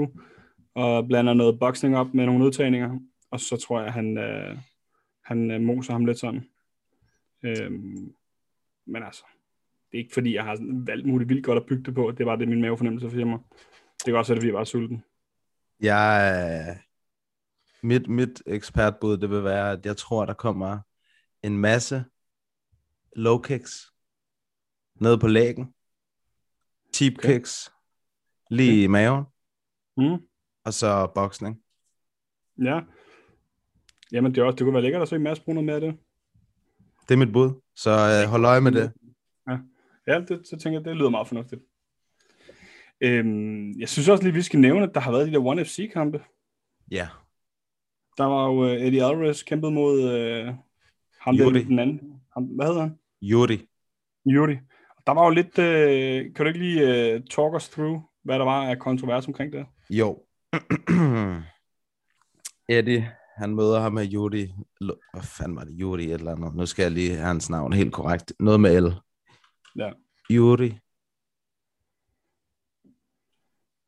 og 0.75 1.09
blander 1.09 1.35
noget 1.35 1.59
boxing 1.59 1.97
op 1.97 2.14
med 2.14 2.27
nogle 2.27 2.45
udtagninger, 2.45 2.99
og 3.31 3.41
så 3.41 3.57
tror 3.57 3.81
jeg, 3.81 3.93
han, 3.93 4.18
øh, 4.18 4.59
han 5.25 5.51
øh, 5.51 5.61
moser 5.61 5.93
ham 5.93 6.05
lidt 6.05 6.18
sådan. 6.18 6.45
Øhm, 7.43 8.14
men 8.87 9.03
altså, 9.03 9.25
det 9.91 9.99
er 9.99 10.03
ikke 10.03 10.14
fordi, 10.14 10.35
jeg 10.35 10.45
har 10.45 10.59
valgt 10.87 11.07
muligt 11.07 11.29
vildt 11.29 11.45
godt 11.45 11.59
at 11.59 11.66
bygge 11.66 11.83
det 11.83 11.95
på. 11.95 12.12
Det 12.18 12.27
var 12.27 12.37
det, 12.37 12.49
min 12.49 12.61
mavefornemmelse 12.61 13.11
for 13.11 13.25
mig. 13.25 13.39
Det 13.99 14.05
kan 14.05 14.16
også 14.16 14.33
være, 14.33 14.39
at 14.39 14.45
vi 14.45 14.49
er 14.49 14.53
bare 14.53 14.66
sulten. 14.66 15.05
Jeg, 15.81 16.35
øh, 16.68 16.77
mit, 17.83 18.09
mit 18.09 18.43
ekspertbud, 18.47 19.16
det 19.16 19.31
vil 19.31 19.45
være, 19.45 19.73
at 19.73 19.87
jeg 19.87 19.97
tror, 19.97 20.27
der 20.27 20.35
kommer 20.35 20.79
en 21.43 21.59
masse 21.59 22.05
low 23.16 23.38
kicks 23.38 23.93
ned 24.95 25.18
på 25.18 25.26
lægen, 25.26 25.74
tip 26.93 27.18
Okay. 27.18 27.32
kicks 27.32 27.72
lige 28.51 28.82
i 28.82 28.86
maven, 28.86 29.24
Mm. 29.97 30.18
og 30.64 30.74
så 30.74 31.12
boksning. 31.14 31.62
Ja. 32.62 32.80
Jamen, 34.12 34.34
det, 34.34 34.43
også, 34.43 34.57
det 34.57 34.64
kunne 34.64 34.74
være 34.74 34.82
lækkert 34.82 35.03
at 35.03 35.09
se 35.09 35.18
bruge 35.45 35.55
noget 35.55 35.64
mere 35.64 35.74
af 35.74 35.80
det. 35.80 35.99
Det 37.09 37.14
er 37.14 37.18
mit 37.18 37.32
bud, 37.32 37.61
så 37.74 37.91
øh, 37.91 38.30
hold 38.30 38.45
øje 38.45 38.61
med 38.61 38.72
det. 38.72 38.93
Ja, 40.07 40.20
det, 40.20 40.47
så 40.47 40.57
tænker 40.59 40.78
jeg, 40.80 40.84
det 40.84 40.97
lyder 40.97 41.11
meget 41.11 41.28
fornuftigt. 41.28 41.62
Øhm, 43.01 43.80
jeg 43.80 43.88
synes 43.88 44.09
også 44.09 44.24
lige, 44.24 44.34
vi 44.34 44.43
skal 44.43 44.61
nævne, 44.61 44.82
at 44.82 44.95
der 44.95 45.01
har 45.01 45.12
været 45.12 45.26
de 45.26 45.32
der 45.32 45.45
One 45.47 45.64
FC-kampe. 45.64 46.24
Ja, 46.91 47.09
Der 48.18 48.24
var 48.24 48.47
jo 48.47 48.64
uh, 48.64 48.70
Eddie 48.72 49.05
Alvarez 49.05 49.43
kæmpet 49.43 49.72
mod 49.72 49.99
uh, 50.05 50.55
ham 51.21 51.37
der, 51.37 51.51
Yuri. 51.51 51.64
den 51.64 51.79
anden. 51.79 52.21
Ham, 52.35 52.45
hvad 52.45 52.66
hedder 52.66 52.81
han? 52.81 52.99
Yuri. 54.27 54.59
Og 54.97 55.03
Der 55.07 55.12
var 55.12 55.25
jo 55.25 55.31
lidt, 55.31 55.59
uh, 55.59 56.35
kan 56.35 56.45
du 56.45 56.45
ikke 56.45 56.59
lige 56.59 57.14
uh, 57.16 57.21
talk 57.31 57.55
us 57.55 57.68
through, 57.68 58.01
hvad 58.25 58.39
der 58.39 58.45
var 58.45 58.66
af 58.71 58.79
kontrovers 58.79 59.27
omkring 59.27 59.53
det? 59.53 59.66
Jo. 59.91 60.23
Eddie, 62.68 63.11
han 63.37 63.55
møder 63.55 63.81
ham 63.81 63.93
med 63.93 64.12
Yuri. 64.12 64.53
Lo- 64.81 64.95
Hvad 65.12 65.23
fanden 65.23 65.57
var 65.57 65.64
det? 65.64 65.77
Yuri 65.81 66.05
et 66.05 66.12
eller 66.12 66.33
andet. 66.37 66.55
Nu 66.55 66.66
skal 66.66 66.83
jeg 66.83 66.93
lige 66.93 67.11
have 67.14 67.27
hans 67.27 67.51
navn 67.51 67.73
helt 67.73 67.93
korrekt. 67.93 68.33
Noget 68.41 68.61
med 68.61 68.81
L. 68.81 68.95
Ja. 69.79 69.91
Yuri. 70.31 70.79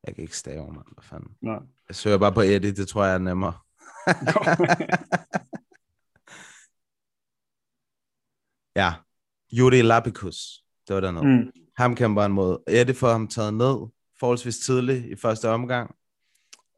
Jeg 0.07 0.15
kan 0.15 0.23
ikke 0.25 0.37
stave, 0.37 0.67
mand. 0.67 0.87
Hvad 0.95 1.03
fanden? 1.03 1.37
Nej. 1.41 1.59
Jeg 1.89 1.97
søger 1.97 2.19
bare 2.19 2.33
på 2.33 2.41
Eddie, 2.41 2.73
det 2.73 2.89
tror 2.89 3.05
jeg 3.05 3.15
er 3.15 3.19
nemmere. 3.19 3.53
ja. 8.77 8.93
Yuri 9.59 9.83
Lapicus. 9.83 10.65
Det 10.89 10.95
var 10.95 11.01
dernede. 11.01 11.25
mm. 11.25 11.53
Ham 11.77 11.97
kæmper 11.97 12.23
han 12.23 12.33
mod. 12.33 12.59
Eddie 12.69 12.95
får 12.95 13.13
ham 13.13 13.29
taget 13.29 13.55
ned 13.55 13.77
forholdsvis 14.21 14.59
tidligt 14.59 15.05
i 15.05 15.17
første 15.17 15.49
omgang. 15.49 15.95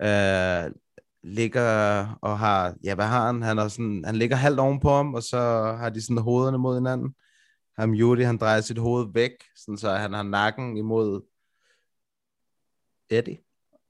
Øh, 0.02 0.70
ligger 1.22 2.06
og 2.22 2.38
har, 2.38 2.74
ja 2.84 2.94
hvad 2.94 3.06
har 3.06 3.26
han? 3.26 3.42
Han, 3.42 3.58
er 3.58 3.68
sådan, 3.68 4.02
han 4.06 4.16
ligger 4.16 4.36
halvt 4.36 4.60
ovenpå 4.60 4.90
ham, 4.90 5.14
og 5.14 5.22
så 5.22 5.38
har 5.78 5.90
de 5.90 6.02
sådan 6.02 6.18
hovederne 6.18 6.58
mod 6.58 6.76
hinanden. 6.76 7.14
Ham 7.78 7.94
Yuri, 7.94 8.22
han 8.22 8.36
drejer 8.36 8.60
sit 8.60 8.78
hoved 8.78 9.06
væk, 9.14 9.30
sådan 9.56 9.78
så 9.78 9.90
han 9.90 10.12
har 10.12 10.22
nakken 10.22 10.76
imod 10.76 11.22
Eddie. 13.10 13.38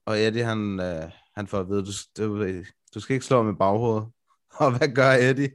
Og 0.05 0.19
Eddie, 0.19 0.43
han, 0.43 0.79
øh, 0.79 1.11
han 1.35 1.47
får 1.47 1.59
at 1.59 1.69
vide, 1.69 1.85
du, 1.85 1.91
du, 2.17 2.63
du 2.95 2.99
skal 2.99 3.13
ikke 3.13 3.25
slå 3.25 3.51
i 3.51 3.53
baghovedet. 3.53 4.07
Og 4.63 4.77
hvad 4.77 4.87
gør 4.95 5.11
Eddie? 5.11 5.51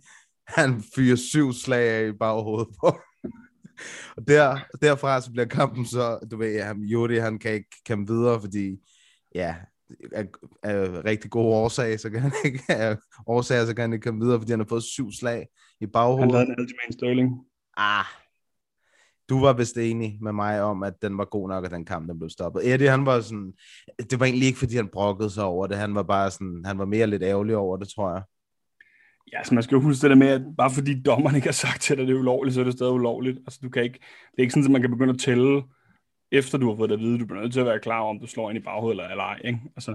Han 0.55 0.83
fyrer 0.95 1.17
syv 1.17 1.53
slag 1.53 1.89
af 1.89 2.09
i 2.09 2.13
baghovedet 2.13 2.69
på. 2.81 2.99
Og 4.17 4.29
der, 4.29 4.59
derfra 4.83 5.21
så 5.21 5.33
bliver 5.33 5.47
kampen 5.47 5.87
så, 5.87 6.19
du 6.31 6.37
ved, 6.37 6.63
ham 6.63 6.81
Jody, 6.81 7.21
han 7.21 7.39
kan 7.39 7.53
ikke 7.53 7.69
kæmpe 7.87 8.13
videre, 8.13 8.41
fordi, 8.41 8.77
ja, 9.35 9.57
af, 10.13 10.27
af 10.63 11.05
rigtig 11.05 11.31
gode 11.31 11.55
årsager, 11.55 11.97
så 11.97 12.11
kan 12.11 12.21
han 12.21 12.33
ikke, 12.45 12.63
af 12.69 12.97
årsager, 13.27 13.67
så 13.67 13.75
kan 13.75 13.83
han 13.83 13.93
ikke 13.93 14.03
kæmpe 14.03 14.25
videre, 14.25 14.41
fordi 14.41 14.53
han 14.53 14.61
har 14.61 14.67
fået 14.67 14.83
syv 14.83 15.13
slag 15.13 15.47
i 15.81 15.85
Han 15.85 15.91
baghovedet. 15.93 16.33
lavede 16.33 16.47
en 16.47 16.51
Aljamain 16.59 16.93
Sterling. 16.93 17.31
Ah, 17.77 18.05
du 19.29 19.41
var 19.41 19.53
vist 19.53 19.77
enig 19.77 20.19
med 20.23 20.33
mig 20.33 20.63
om, 20.63 20.83
at 20.83 20.95
den 21.03 21.19
var 21.19 21.25
god 21.25 21.49
nok, 21.49 21.65
at 21.65 21.71
den 21.71 21.85
kamp 21.85 22.09
den 22.09 22.19
blev 22.19 22.31
stoppet. 22.31 22.75
Eddie, 22.75 22.91
han 22.91 23.07
var 23.07 23.21
sådan, 23.21 23.53
det 24.11 24.21
var 24.21 24.27
egentlig 24.27 24.47
ikke, 24.47 24.59
fordi 24.59 24.77
han 24.77 24.89
brokkede 24.89 25.31
sig 25.31 25.45
over 25.45 25.67
det, 25.67 25.77
han 25.77 25.95
var 25.95 26.03
bare 26.03 26.31
sådan, 26.31 26.63
han 26.65 26.79
var 26.79 26.85
mere 26.85 27.07
lidt 27.07 27.23
ærgerlig 27.23 27.57
over 27.57 27.77
det, 27.77 27.89
tror 27.89 28.13
jeg. 28.13 28.23
Ja, 29.33 29.45
så 29.45 29.55
man 29.55 29.63
skal 29.63 29.75
jo 29.75 29.81
huske 29.81 30.03
det 30.03 30.11
der 30.11 30.17
med, 30.17 30.29
at 30.29 30.43
bare 30.57 30.71
fordi 30.71 31.03
dommeren 31.03 31.37
ikke 31.37 31.49
har 31.49 31.53
sagt 31.53 31.83
til 31.83 31.97
dig, 31.97 32.03
at 32.03 32.09
det 32.09 32.15
er 32.15 32.19
ulovligt, 32.19 32.55
så 32.55 32.61
er 32.61 32.65
det 32.65 32.73
stadig 32.73 32.93
ulovligt. 32.93 33.39
Altså, 33.39 33.59
du 33.63 33.69
kan 33.69 33.83
ikke, 33.83 33.99
det 34.31 34.39
er 34.39 34.43
ikke 34.43 34.53
sådan, 34.53 34.65
at 34.65 34.71
man 34.71 34.81
kan 34.81 34.91
begynde 34.91 35.13
at 35.13 35.21
tælle, 35.21 35.63
efter 36.33 36.59
du 36.59 36.69
har 36.69 36.77
fået 36.77 36.91
det 36.91 36.97
at 36.97 37.01
vide. 37.01 37.19
Du 37.19 37.27
bliver 37.27 37.41
nødt 37.41 37.53
til 37.53 37.61
at 37.61 37.67
være 37.67 37.79
klar 37.79 38.01
om 38.01 38.21
du 38.21 38.27
slår 38.27 38.51
ind 38.51 38.59
i 38.59 38.63
baghovedet 38.63 38.95
eller, 38.95 39.09
eller 39.09 39.25
ej. 39.25 39.41
Ikke? 39.45 39.59
Altså, 39.77 39.95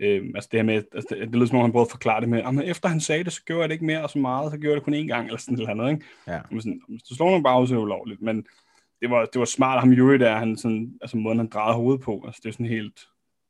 øh, 0.00 0.22
altså 0.34 0.48
det 0.52 0.58
her 0.58 0.64
med, 0.64 0.74
altså 0.74 1.06
det, 1.10 1.18
det 1.18 1.34
lyder 1.34 1.46
som 1.46 1.56
om, 1.56 1.62
han 1.62 1.72
prøvede 1.72 1.86
at 1.86 1.90
forklare 1.90 2.20
det 2.20 2.28
med, 2.28 2.42
at 2.42 2.68
efter 2.70 2.88
han 2.88 3.00
sagde 3.00 3.24
det, 3.24 3.32
så 3.32 3.42
gjorde 3.44 3.60
jeg 3.60 3.68
det 3.68 3.74
ikke 3.74 3.84
mere 3.84 4.02
og 4.02 4.10
så 4.10 4.18
meget, 4.18 4.52
så 4.52 4.58
gjorde 4.58 4.72
jeg 4.72 4.76
det 4.76 4.84
kun 4.84 4.94
én 4.94 5.06
gang, 5.06 5.26
eller 5.26 5.38
sådan 5.38 5.58
noget 5.58 5.70
andet. 5.70 5.90
Ikke? 5.90 6.06
Ja. 6.26 6.40
Men 6.50 6.60
sådan, 6.60 6.80
hvis 6.88 7.02
du 7.02 7.14
slår 7.14 7.26
nogen 7.26 7.42
baghoved, 7.42 7.68
så 7.68 7.74
er 7.74 7.78
det 7.78 7.84
ulovligt. 7.84 8.22
Men 8.22 8.46
det 9.00 9.10
var, 9.10 9.24
det 9.24 9.38
var 9.38 9.44
smart 9.44 9.76
af 9.76 9.82
ham 9.82 9.92
Yuri 9.92 10.18
der, 10.18 10.36
han 10.36 10.56
sådan, 10.56 10.92
altså 11.00 11.16
måden 11.16 11.38
han 11.38 11.48
drejede 11.48 11.76
hovedet 11.76 12.00
på, 12.00 12.22
altså 12.26 12.40
det 12.42 12.48
er 12.48 12.52
sådan 12.52 12.66
helt, 12.66 13.00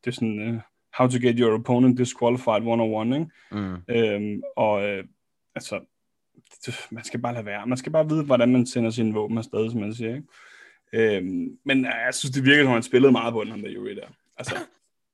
det 0.04 0.10
er 0.10 0.14
sådan, 0.14 0.48
uh, 0.48 0.60
how 0.98 1.08
to 1.08 1.18
get 1.18 1.38
your 1.38 1.54
opponent 1.54 1.98
disqualified 1.98 2.56
101, 2.56 3.06
ikke? 3.06 3.26
Mm. 3.52 3.76
Øhm, 3.88 4.42
og 4.56 4.88
øh, 4.88 5.04
altså, 5.54 5.80
det, 6.66 6.74
man 6.90 7.04
skal 7.04 7.20
bare 7.20 7.34
lade 7.34 7.46
være. 7.46 7.66
Man 7.66 7.78
skal 7.78 7.92
bare 7.92 8.08
vide, 8.08 8.24
hvordan 8.24 8.52
man 8.52 8.66
sender 8.66 8.90
sine 8.90 9.14
våben 9.14 9.38
afsted, 9.38 9.70
som 9.70 9.80
man 9.80 9.94
siger, 9.94 10.14
ikke? 10.14 10.26
Øhm, 10.92 11.58
men 11.64 11.84
jeg 11.84 12.14
synes, 12.14 12.34
det 12.34 12.44
virker, 12.44 12.64
som 12.64 12.72
han 12.72 12.82
spillede 12.82 13.12
meget 13.12 13.32
på 13.32 13.44
den, 13.44 13.50
ham 13.50 13.62
der 13.62 13.72
Yuri 13.72 13.94
der. 13.94 14.06
Altså, 14.36 14.54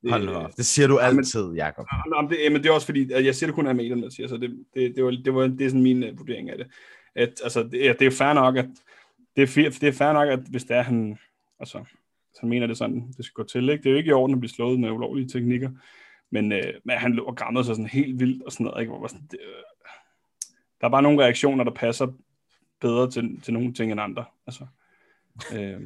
det, 0.02 0.10
Hold 0.12 0.26
nu 0.26 0.32
op. 0.32 0.56
Det 0.56 0.66
siger 0.66 0.88
du 0.88 0.98
altid, 0.98 1.52
Jacob. 1.52 1.86
Jamen, 2.14 2.30
det, 2.30 2.52
men 2.52 2.62
det 2.62 2.68
er 2.68 2.74
også 2.74 2.86
fordi, 2.86 3.12
at 3.12 3.24
jeg 3.24 3.34
siger 3.34 3.48
det 3.48 3.54
kun 3.54 3.66
af 3.66 3.74
medierne, 3.74 4.02
der 4.02 4.10
siger, 4.10 4.28
så 4.28 4.36
det, 4.36 4.64
det, 4.74 4.96
det, 4.96 5.04
var, 5.04 5.10
det, 5.10 5.34
var, 5.34 5.46
det 5.46 5.60
er 5.60 5.68
sådan 5.68 5.82
min 5.82 6.02
uh, 6.02 6.18
vurdering 6.18 6.50
af 6.50 6.58
det. 6.58 6.66
At, 7.14 7.40
altså, 7.44 7.62
det, 7.62 7.80
ja, 7.80 7.92
det 7.98 8.06
er 8.06 8.10
fair 8.10 8.32
nok, 8.32 8.56
at 8.56 8.68
det 9.36 9.42
er, 9.42 9.70
det 9.80 9.88
er 9.88 9.92
fair 9.92 10.12
nok, 10.12 10.28
at 10.28 10.40
hvis 10.50 10.64
det 10.64 10.76
er, 10.76 10.82
han, 10.82 11.18
altså, 11.60 11.84
han 12.40 12.48
mener 12.48 12.66
det 12.66 12.76
sådan, 12.76 13.12
det 13.16 13.24
skal 13.24 13.34
gå 13.34 13.44
til, 13.44 13.68
ikke? 13.68 13.82
Det 13.82 13.88
er 13.88 13.90
jo 13.90 13.96
ikke 13.96 14.08
i 14.08 14.12
orden 14.12 14.34
at 14.34 14.40
blive 14.40 14.50
slået 14.50 14.80
med 14.80 14.90
ulovlige 14.90 15.28
teknikker, 15.28 15.70
men, 16.30 16.52
øh, 16.52 16.74
men 16.84 16.96
han 16.96 17.12
lå 17.12 17.24
og 17.24 17.36
grammede 17.36 17.64
sig 17.64 17.74
sådan 17.74 17.88
helt 17.88 18.20
vildt 18.20 18.42
og 18.42 18.52
sådan 18.52 18.64
noget, 18.64 18.80
ikke? 18.80 18.90
Hvor 18.90 19.00
var 19.00 19.08
sådan, 19.08 19.26
det, 19.30 19.38
øh, 19.40 19.62
der 20.80 20.86
er 20.86 20.90
bare 20.90 21.02
nogle 21.02 21.22
reaktioner, 21.22 21.64
der 21.64 21.72
passer 21.72 22.06
bedre 22.80 23.10
til, 23.10 23.40
til 23.40 23.54
nogle 23.54 23.72
ting 23.72 23.92
end 23.92 24.00
andre, 24.00 24.24
altså. 24.46 24.66
Øh, 25.54 25.80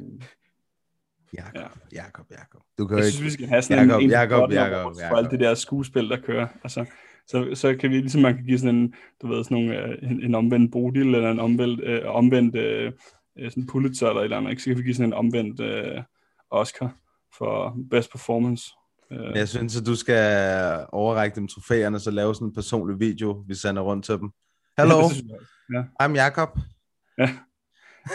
Jakob, 1.37 1.55
ja. 1.55 2.03
Jakob, 2.03 2.25
Jakob. 2.31 2.61
Du 2.77 2.87
kan 2.87 2.97
jeg 2.97 3.05
ikke... 3.05 3.15
synes, 3.15 3.25
vi 3.25 3.31
skal 3.31 3.47
have 3.47 3.61
sådan 3.61 3.87
Jakob, 3.87 3.99
en, 3.99 4.05
en 4.05 4.11
Jakob, 4.11 4.51
Jakob, 4.51 4.73
Jakob, 4.73 4.95
for 5.09 5.15
alt 5.15 5.31
det 5.31 5.39
der 5.39 5.53
skuespil, 5.53 6.09
der 6.09 6.21
kører. 6.21 6.47
Altså, 6.63 6.85
så, 7.27 7.49
så 7.53 7.75
kan 7.79 7.89
vi 7.89 7.95
ligesom, 7.97 8.21
man 8.21 8.35
kan 8.35 8.45
give 8.45 8.59
sådan 8.59 8.75
en, 8.75 8.93
du 9.21 9.27
ved, 9.27 9.43
sådan 9.43 9.57
nogle, 9.57 9.79
øh, 9.79 10.11
en, 10.11 10.23
en 10.23 10.35
omvendt 10.35 10.71
Bodil, 10.71 11.15
eller 11.15 11.31
en 11.31 11.39
omvendt, 11.39 11.81
øh, 11.83 12.01
omvendt 12.05 12.55
øh, 12.55 12.91
øh, 13.39 13.51
sådan 13.51 13.67
Pulitzer, 13.67 14.07
eller 14.07 14.19
et 14.19 14.23
eller 14.23 14.37
andet, 14.37 14.51
ikke? 14.51 14.63
så 14.63 14.69
kan 14.69 14.77
vi 14.77 14.83
give 14.83 14.95
sådan 14.95 15.09
en 15.09 15.13
omvendt 15.13 15.59
øh, 15.59 16.01
Oscar 16.49 16.95
for 17.37 17.77
best 17.89 18.11
performance. 18.11 18.71
Øh, 19.11 19.35
Jeg 19.35 19.49
synes, 19.49 19.79
at 19.79 19.85
du 19.85 19.95
skal 19.95 20.85
overrække 20.91 21.35
dem 21.35 21.47
trofæerne, 21.47 21.99
så 21.99 22.11
lave 22.11 22.35
sådan 22.35 22.47
en 22.47 22.53
personlig 22.53 22.99
video, 22.99 23.43
vi 23.47 23.55
sender 23.55 23.81
rundt 23.81 24.05
til 24.05 24.17
dem. 24.17 24.31
Hello, 24.77 25.01
det 25.09 25.47
ja. 25.73 25.83
I'm 26.03 26.15
Jakob. 26.15 26.49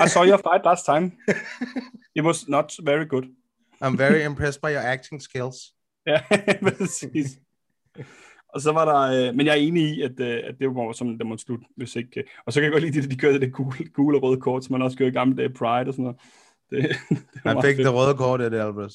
I 0.04 0.08
saw 0.08 0.24
your 0.24 0.36
fight 0.36 0.64
last 0.64 0.84
time. 0.84 1.12
It 2.16 2.24
was 2.24 2.48
not 2.48 2.72
very 2.82 3.04
good. 3.08 3.24
I'm 3.84 3.96
very 3.96 4.24
impressed 4.24 4.60
by 4.60 4.70
your 4.74 4.82
acting 4.82 5.22
skills. 5.22 5.56
Ja, 6.06 6.20
præcis. 6.66 7.38
Og 8.54 8.60
så 8.60 8.72
var 8.72 8.84
der, 8.84 9.28
øh, 9.28 9.34
men 9.34 9.46
jeg 9.46 9.52
er 9.52 9.56
enig 9.60 9.82
i, 9.82 10.02
at, 10.02 10.20
øh, 10.20 10.40
at 10.44 10.54
det 10.60 10.68
var 10.68 10.92
som 10.92 11.18
det 11.18 11.26
må 11.26 11.36
slutte, 11.36 11.66
hvis 11.76 11.96
ikke. 11.96 12.20
Øh, 12.20 12.26
og 12.46 12.52
så 12.52 12.60
kan 12.60 12.64
jeg 12.64 12.72
godt 12.72 12.84
lide, 12.84 13.04
at 13.04 13.10
de 13.10 13.16
kørte 13.16 13.40
det 13.40 13.52
gule, 13.52 13.88
gule 13.94 14.18
og 14.18 14.22
røde 14.22 14.40
kort, 14.40 14.64
som 14.64 14.72
man 14.72 14.82
også 14.82 14.96
gjorde 14.96 15.10
i 15.10 15.14
gamle 15.14 15.36
dage 15.36 15.50
Pride 15.50 15.88
og 15.88 15.94
sådan 15.94 16.02
noget. 16.04 16.20
Det, 16.70 16.82
det 17.34 17.44
var 17.44 17.54
Han 17.54 17.62
fik 17.62 17.76
fedt. 17.76 17.86
det 17.86 17.94
røde 17.94 18.14
kort, 18.14 18.40
Eddie 18.40 18.62
Alvarez. 18.62 18.94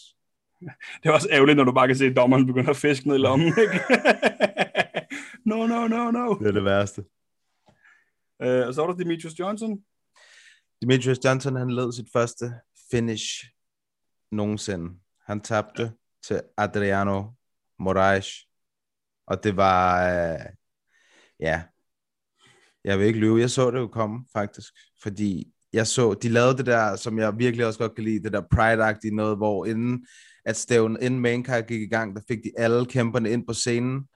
Det 1.03 1.09
var 1.09 1.13
også 1.13 1.27
ærgerligt, 1.31 1.57
når 1.57 1.63
du 1.63 1.71
bare 1.71 1.87
kan 1.87 1.95
se, 1.95 2.05
at 2.05 2.15
dommeren 2.15 2.47
begynder 2.47 2.69
at 2.69 2.77
fiske 2.77 3.07
ned 3.07 3.15
i 3.15 3.19
lommen, 3.19 3.47
ikke? 3.47 3.79
no, 5.49 5.67
no, 5.67 5.87
no, 5.87 6.11
no. 6.11 6.33
Det 6.33 6.47
er 6.47 6.51
det 6.51 6.65
værste. 6.65 7.03
Uh, 8.45 8.67
og 8.67 8.73
så 8.73 8.81
var 8.81 8.87
der 8.87 8.97
Demetrius 8.97 9.39
Johnson. 9.39 9.83
Demetrius 10.81 11.25
Johnson, 11.25 11.55
han 11.55 11.69
led 11.69 11.93
sit 11.93 12.07
første 12.13 12.53
finish 12.91 13.25
nogensinde. 14.31 14.99
Han 15.27 15.41
tabte 15.41 15.93
til 16.23 16.41
Adriano 16.57 17.23
Moraes. 17.79 18.27
Og 19.27 19.43
det 19.43 19.57
var, 19.57 20.07
øh, 20.07 20.45
ja, 21.39 21.63
jeg 22.83 22.99
vil 22.99 23.07
ikke 23.07 23.19
lyve, 23.19 23.39
jeg 23.39 23.49
så 23.49 23.71
det 23.71 23.77
jo 23.77 23.87
komme, 23.87 24.25
faktisk. 24.33 24.73
Fordi 25.03 25.53
jeg 25.73 25.87
så, 25.87 26.13
de 26.13 26.29
lavede 26.29 26.57
det 26.57 26.65
der, 26.65 26.95
som 26.95 27.19
jeg 27.19 27.37
virkelig 27.37 27.65
også 27.65 27.79
godt 27.79 27.95
kan 27.95 28.03
lide, 28.03 28.23
det 28.23 28.33
der 28.33 28.41
Pride-agtige 28.55 29.15
noget, 29.15 29.37
hvor 29.37 29.65
inden 29.65 30.07
at 30.45 30.55
stævnen, 30.57 30.97
inden 31.01 31.19
Mancard 31.19 31.67
gik 31.67 31.81
i 31.81 31.87
gang, 31.87 32.15
der 32.15 32.21
fik 32.27 32.37
de 32.43 32.51
alle 32.57 32.85
kæmperne 32.85 33.31
ind 33.31 33.47
på 33.47 33.53
scenen, 33.53 34.07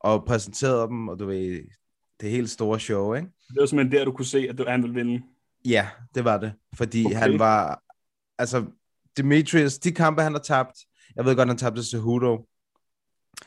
og 0.00 0.24
præsenterede 0.26 0.88
dem, 0.88 1.08
og 1.08 1.18
du 1.18 1.26
ved, 1.26 1.62
det 2.20 2.30
helt 2.30 2.50
store 2.50 2.80
show, 2.80 3.14
ikke? 3.14 3.28
Det 3.48 3.60
var 3.60 3.66
simpelthen 3.66 3.98
der, 3.98 4.04
du 4.04 4.12
kunne 4.12 4.24
se, 4.26 4.38
at 4.48 4.68
han 4.68 4.82
ville 4.82 4.94
vinde. 4.94 5.22
Ja, 5.64 5.88
det 6.14 6.24
var 6.24 6.38
det. 6.38 6.52
Fordi 6.76 7.04
Okay. 7.06 7.16
han 7.16 7.38
var... 7.38 7.82
Altså, 8.38 8.64
Demetrius, 9.16 9.78
de 9.78 9.92
kampe, 9.92 10.22
han 10.22 10.32
har 10.32 10.40
tabt... 10.40 10.78
Jeg 11.16 11.24
ved 11.24 11.36
godt, 11.36 11.48
han 11.48 11.56
tabte 11.58 11.82
til 11.82 11.90
Cejudo. 11.90 12.46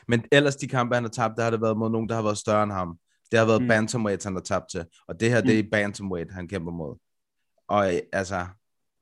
Men 0.08 0.24
ellers 0.32 0.56
de 0.56 0.68
kampe, 0.68 0.94
han 0.94 1.04
har 1.04 1.10
tabt, 1.10 1.36
der 1.36 1.42
har 1.42 1.50
det 1.50 1.60
været 1.60 1.78
mod 1.78 1.90
nogen, 1.90 2.08
der 2.08 2.14
har 2.14 2.22
været 2.22 2.38
større 2.38 2.62
end 2.62 2.72
ham. 2.72 2.98
Det 3.30 3.38
har 3.38 3.46
været 3.46 3.60
Mm. 3.60 3.64
mm. 3.64 3.68
bantamweight, 3.68 4.24
han 4.24 4.34
har 4.34 4.42
tabt 4.42 4.70
til. 4.70 4.84
Og 5.08 5.20
det 5.20 5.30
her, 5.30 5.40
det 5.40 5.58
er 5.58 5.64
bantamweight, 5.72 6.32
han 6.32 6.48
kæmper 6.48 6.72
mod. 6.72 6.98
Og 7.68 7.92
altså... 8.12 8.46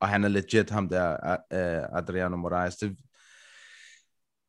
Og 0.01 0.09
han 0.09 0.24
er 0.24 0.28
legit 0.28 0.70
ham 0.70 0.88
der, 0.88 1.11
uh, 1.30 1.99
Adriano 1.99 2.36
Moraes. 2.36 2.76
Det, 2.76 2.96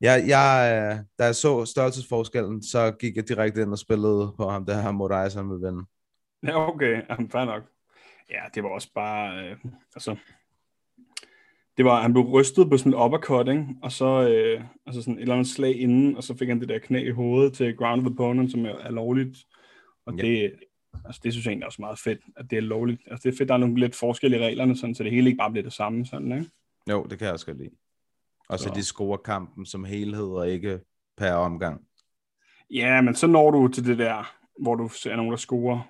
jeg, 0.02 0.24
jeg, 0.28 0.72
øh, 0.74 1.04
da 1.20 1.26
jeg 1.26 1.36
så 1.36 1.66
størrelsesforskellen, 1.66 2.64
så 2.64 2.92
gik 2.92 3.16
jeg 3.16 3.28
direkte 3.28 3.62
ind 3.62 3.72
og 3.72 3.78
spillede 3.80 4.34
på 4.38 4.50
ham, 4.50 4.66
der 4.66 4.82
her 4.82 4.92
Moraes, 4.92 5.34
han 5.34 5.50
vil 5.50 5.62
vinde. 5.62 5.84
Ja, 6.48 6.70
okay. 6.70 7.02
Jamen, 7.10 7.30
fair 7.30 7.46
nok. 7.46 7.64
Ja, 8.30 8.42
det 8.56 8.64
var 8.64 8.70
også 8.70 8.94
bare... 8.96 9.46
Øh, 9.50 9.58
altså, 9.96 10.16
det 11.78 11.86
var, 11.86 12.02
han 12.02 12.14
blev 12.14 12.26
rystet 12.26 12.70
på 12.70 12.78
sådan 12.78 12.94
en 12.94 13.00
uppercut, 13.00 13.48
ikke? 13.48 13.66
og 13.84 13.92
så 13.92 14.30
øh, 14.30 14.64
altså 14.86 15.02
sådan 15.02 15.14
et 15.18 15.22
eller 15.22 15.36
andet 15.36 15.48
slag 15.48 15.76
inden, 15.82 16.16
og 16.18 16.24
så 16.24 16.38
fik 16.38 16.48
han 16.48 16.60
det 16.60 16.70
der 16.70 16.80
knæ 16.80 17.08
i 17.08 17.12
hovedet 17.12 17.54
til 17.54 17.76
ground 17.78 18.02
of 18.02 18.08
opponent, 18.12 18.52
som 18.52 18.66
er, 18.66 18.70
er 18.70 18.92
lovligt. 18.92 19.38
Og 20.06 20.14
Ja. 20.14 20.22
det, 20.22 20.54
altså, 21.06 21.22
det 21.24 21.34
synes 21.34 21.46
jeg 21.46 21.52
egentlig 21.52 21.66
også 21.66 21.82
er 21.82 21.86
meget 21.86 22.00
fedt, 22.00 22.20
at 22.38 22.50
det 22.50 22.58
er 22.58 22.62
lovligt. 22.62 23.02
Altså, 23.08 23.30
det 23.30 23.34
er 23.34 23.38
fedt, 23.38 23.50
der 23.50 23.54
er 23.56 23.60
nogle 23.60 23.80
lidt 23.80 23.96
forskel 23.96 24.34
i 24.34 24.38
reglerne, 24.38 24.78
sådan, 24.78 24.96
så 24.96 25.04
det 25.04 25.12
hele 25.12 25.30
ikke 25.30 25.38
bare 25.38 25.52
bliver 25.52 25.64
det 25.64 25.74
samme. 25.74 26.06
Sådan, 26.06 26.32
ikke? 26.32 26.52
Jo, 26.90 27.04
det 27.04 27.18
kan 27.18 27.26
jeg 27.26 27.34
også 27.34 27.46
godt 27.46 27.58
lide. 27.58 27.70
Og 28.50 28.60
så 28.60 28.68
Så. 28.68 28.74
de 28.76 28.84
scorer 28.84 29.18
kampen 29.18 29.66
som 29.66 29.84
helhed, 29.86 30.28
og 30.28 30.50
ikke 30.50 30.80
per 31.18 31.32
omgang. 31.34 31.82
Ja, 32.72 33.02
men 33.02 33.16
så 33.16 33.28
når 33.28 33.52
du 33.52 33.68
til 33.68 33.86
det 33.86 33.98
der, 33.98 34.36
hvor 34.62 34.76
du 34.76 34.90
ser 34.90 35.16
nogen, 35.16 35.32
der 35.32 35.38
scorer 35.38 35.82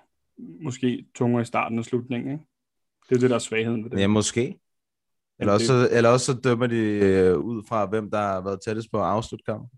måske 0.62 1.06
tungere 1.14 1.42
i 1.42 1.44
starten 1.44 1.78
og 1.78 1.84
slutningen. 1.84 2.32
Ikke? 2.32 2.44
Det 3.08 3.16
er 3.16 3.20
det, 3.20 3.30
der 3.30 3.36
er 3.36 3.40
svagheden 3.40 3.84
ved 3.84 3.90
det. 3.90 4.00
Ja, 4.00 4.06
måske. 4.06 4.58
Eller 5.40 5.52
det- 5.52 5.60
også, 5.70 5.88
eller 5.92 6.10
også 6.10 6.26
så 6.26 6.40
dømmer 6.40 6.66
de 6.66 6.76
øh, 6.76 7.36
ud 7.38 7.62
fra, 7.68 7.86
hvem 7.86 8.10
der 8.10 8.18
har 8.18 8.40
været 8.40 8.60
tættest 8.66 8.90
på 8.92 8.98
at 8.98 9.06
afslutte 9.06 9.44
kampen. 9.44 9.68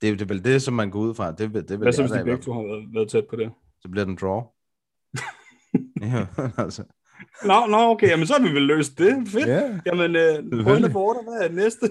Det, 0.00 0.08
er- 0.08 0.12
det 0.12 0.22
er 0.22 0.26
vel 0.34 0.44
det, 0.44 0.62
som 0.62 0.74
man 0.74 0.90
går 0.90 1.00
ud 1.00 1.14
fra. 1.14 1.30
Det, 1.30 1.38
det 1.38 1.70
vil 1.70 1.78
Hvad 1.78 1.92
så, 1.92 2.02
hvis 2.02 2.10
de 2.12 2.24
begge 2.24 2.42
to 2.42 2.52
har 2.52 2.62
været, 2.62 2.94
været 2.94 3.08
tæt 3.10 3.24
på 3.30 3.36
det? 3.36 3.50
Så 3.80 3.88
bliver 3.88 4.04
den 4.04 4.16
draw. 4.20 4.42
ja, 6.12 6.26
altså. 6.64 6.84
Nå, 7.44 7.66
nå, 7.66 7.76
okay, 7.76 8.08
jamen 8.08 8.26
så 8.26 8.32
har 8.38 8.48
vi 8.48 8.54
vel 8.54 8.62
løst 8.62 8.98
det. 8.98 9.28
Fedt. 9.28 9.46
Ja. 9.46 9.80
Jamen, 9.86 10.16
øh, 10.16 10.64
point 10.64 10.92
border, 10.92 11.22
hvad 11.22 11.32
er 11.42 11.46
det 11.48 11.56
næste? 11.56 11.86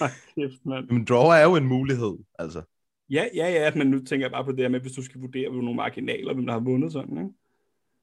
Ej, 0.00 0.10
kæft, 0.34 0.66
mand. 0.66 0.88
Men 0.90 1.04
draw 1.04 1.26
er 1.28 1.42
jo 1.42 1.56
en 1.56 1.66
mulighed, 1.66 2.14
altså. 2.38 2.62
Ja, 3.10 3.28
ja, 3.34 3.48
ja, 3.48 3.74
men 3.74 3.86
nu 3.86 4.04
tænker 4.04 4.26
jeg 4.26 4.32
bare 4.32 4.44
på 4.44 4.52
det 4.52 4.60
her 4.60 4.68
med, 4.68 4.80
hvis 4.80 4.92
du 4.92 5.02
skal 5.02 5.20
vurdere 5.20 5.50
på 5.50 5.56
nogle 5.56 5.74
marginaler, 5.74 6.34
hvem 6.34 6.46
der 6.46 6.52
har 6.52 6.60
vundet 6.60 6.92
sådan, 6.92 7.18
ikke? 7.18 7.34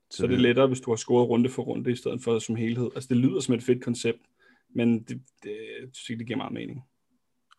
Så 0.09 0.23
er 0.23 0.27
det 0.27 0.41
lettere, 0.41 0.67
hvis 0.67 0.81
du 0.81 0.91
har 0.91 0.95
scoret 0.95 1.29
runde 1.29 1.49
for 1.49 1.63
runde, 1.63 1.91
i 1.91 1.95
stedet 1.95 2.23
for 2.23 2.39
som 2.39 2.55
helhed. 2.55 2.89
Altså, 2.95 3.07
det 3.07 3.17
lyder 3.17 3.39
som 3.39 3.55
et 3.55 3.63
fedt 3.63 3.83
koncept, 3.83 4.21
men 4.69 5.03
det, 5.03 5.21
det, 5.43 5.51
jeg 5.81 5.89
synes 5.93 6.09
ikke, 6.09 6.19
det 6.19 6.27
giver 6.27 6.37
meget 6.37 6.53
mening. 6.53 6.83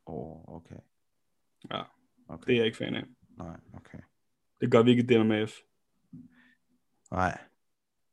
Åh, 0.06 0.48
oh, 0.48 0.56
okay. 0.56 0.76
Ja, 1.70 1.82
okay. 2.28 2.46
det 2.46 2.52
er 2.52 2.56
jeg 2.56 2.66
ikke 2.66 2.78
fan 2.78 2.94
af. 2.94 3.04
Nej, 3.38 3.56
okay. 3.74 3.98
Det 4.60 4.70
gør 4.70 4.82
vi 4.82 4.90
ikke 4.90 5.02
i 5.02 5.06
DMF. 5.06 5.52
Nej, 7.10 7.38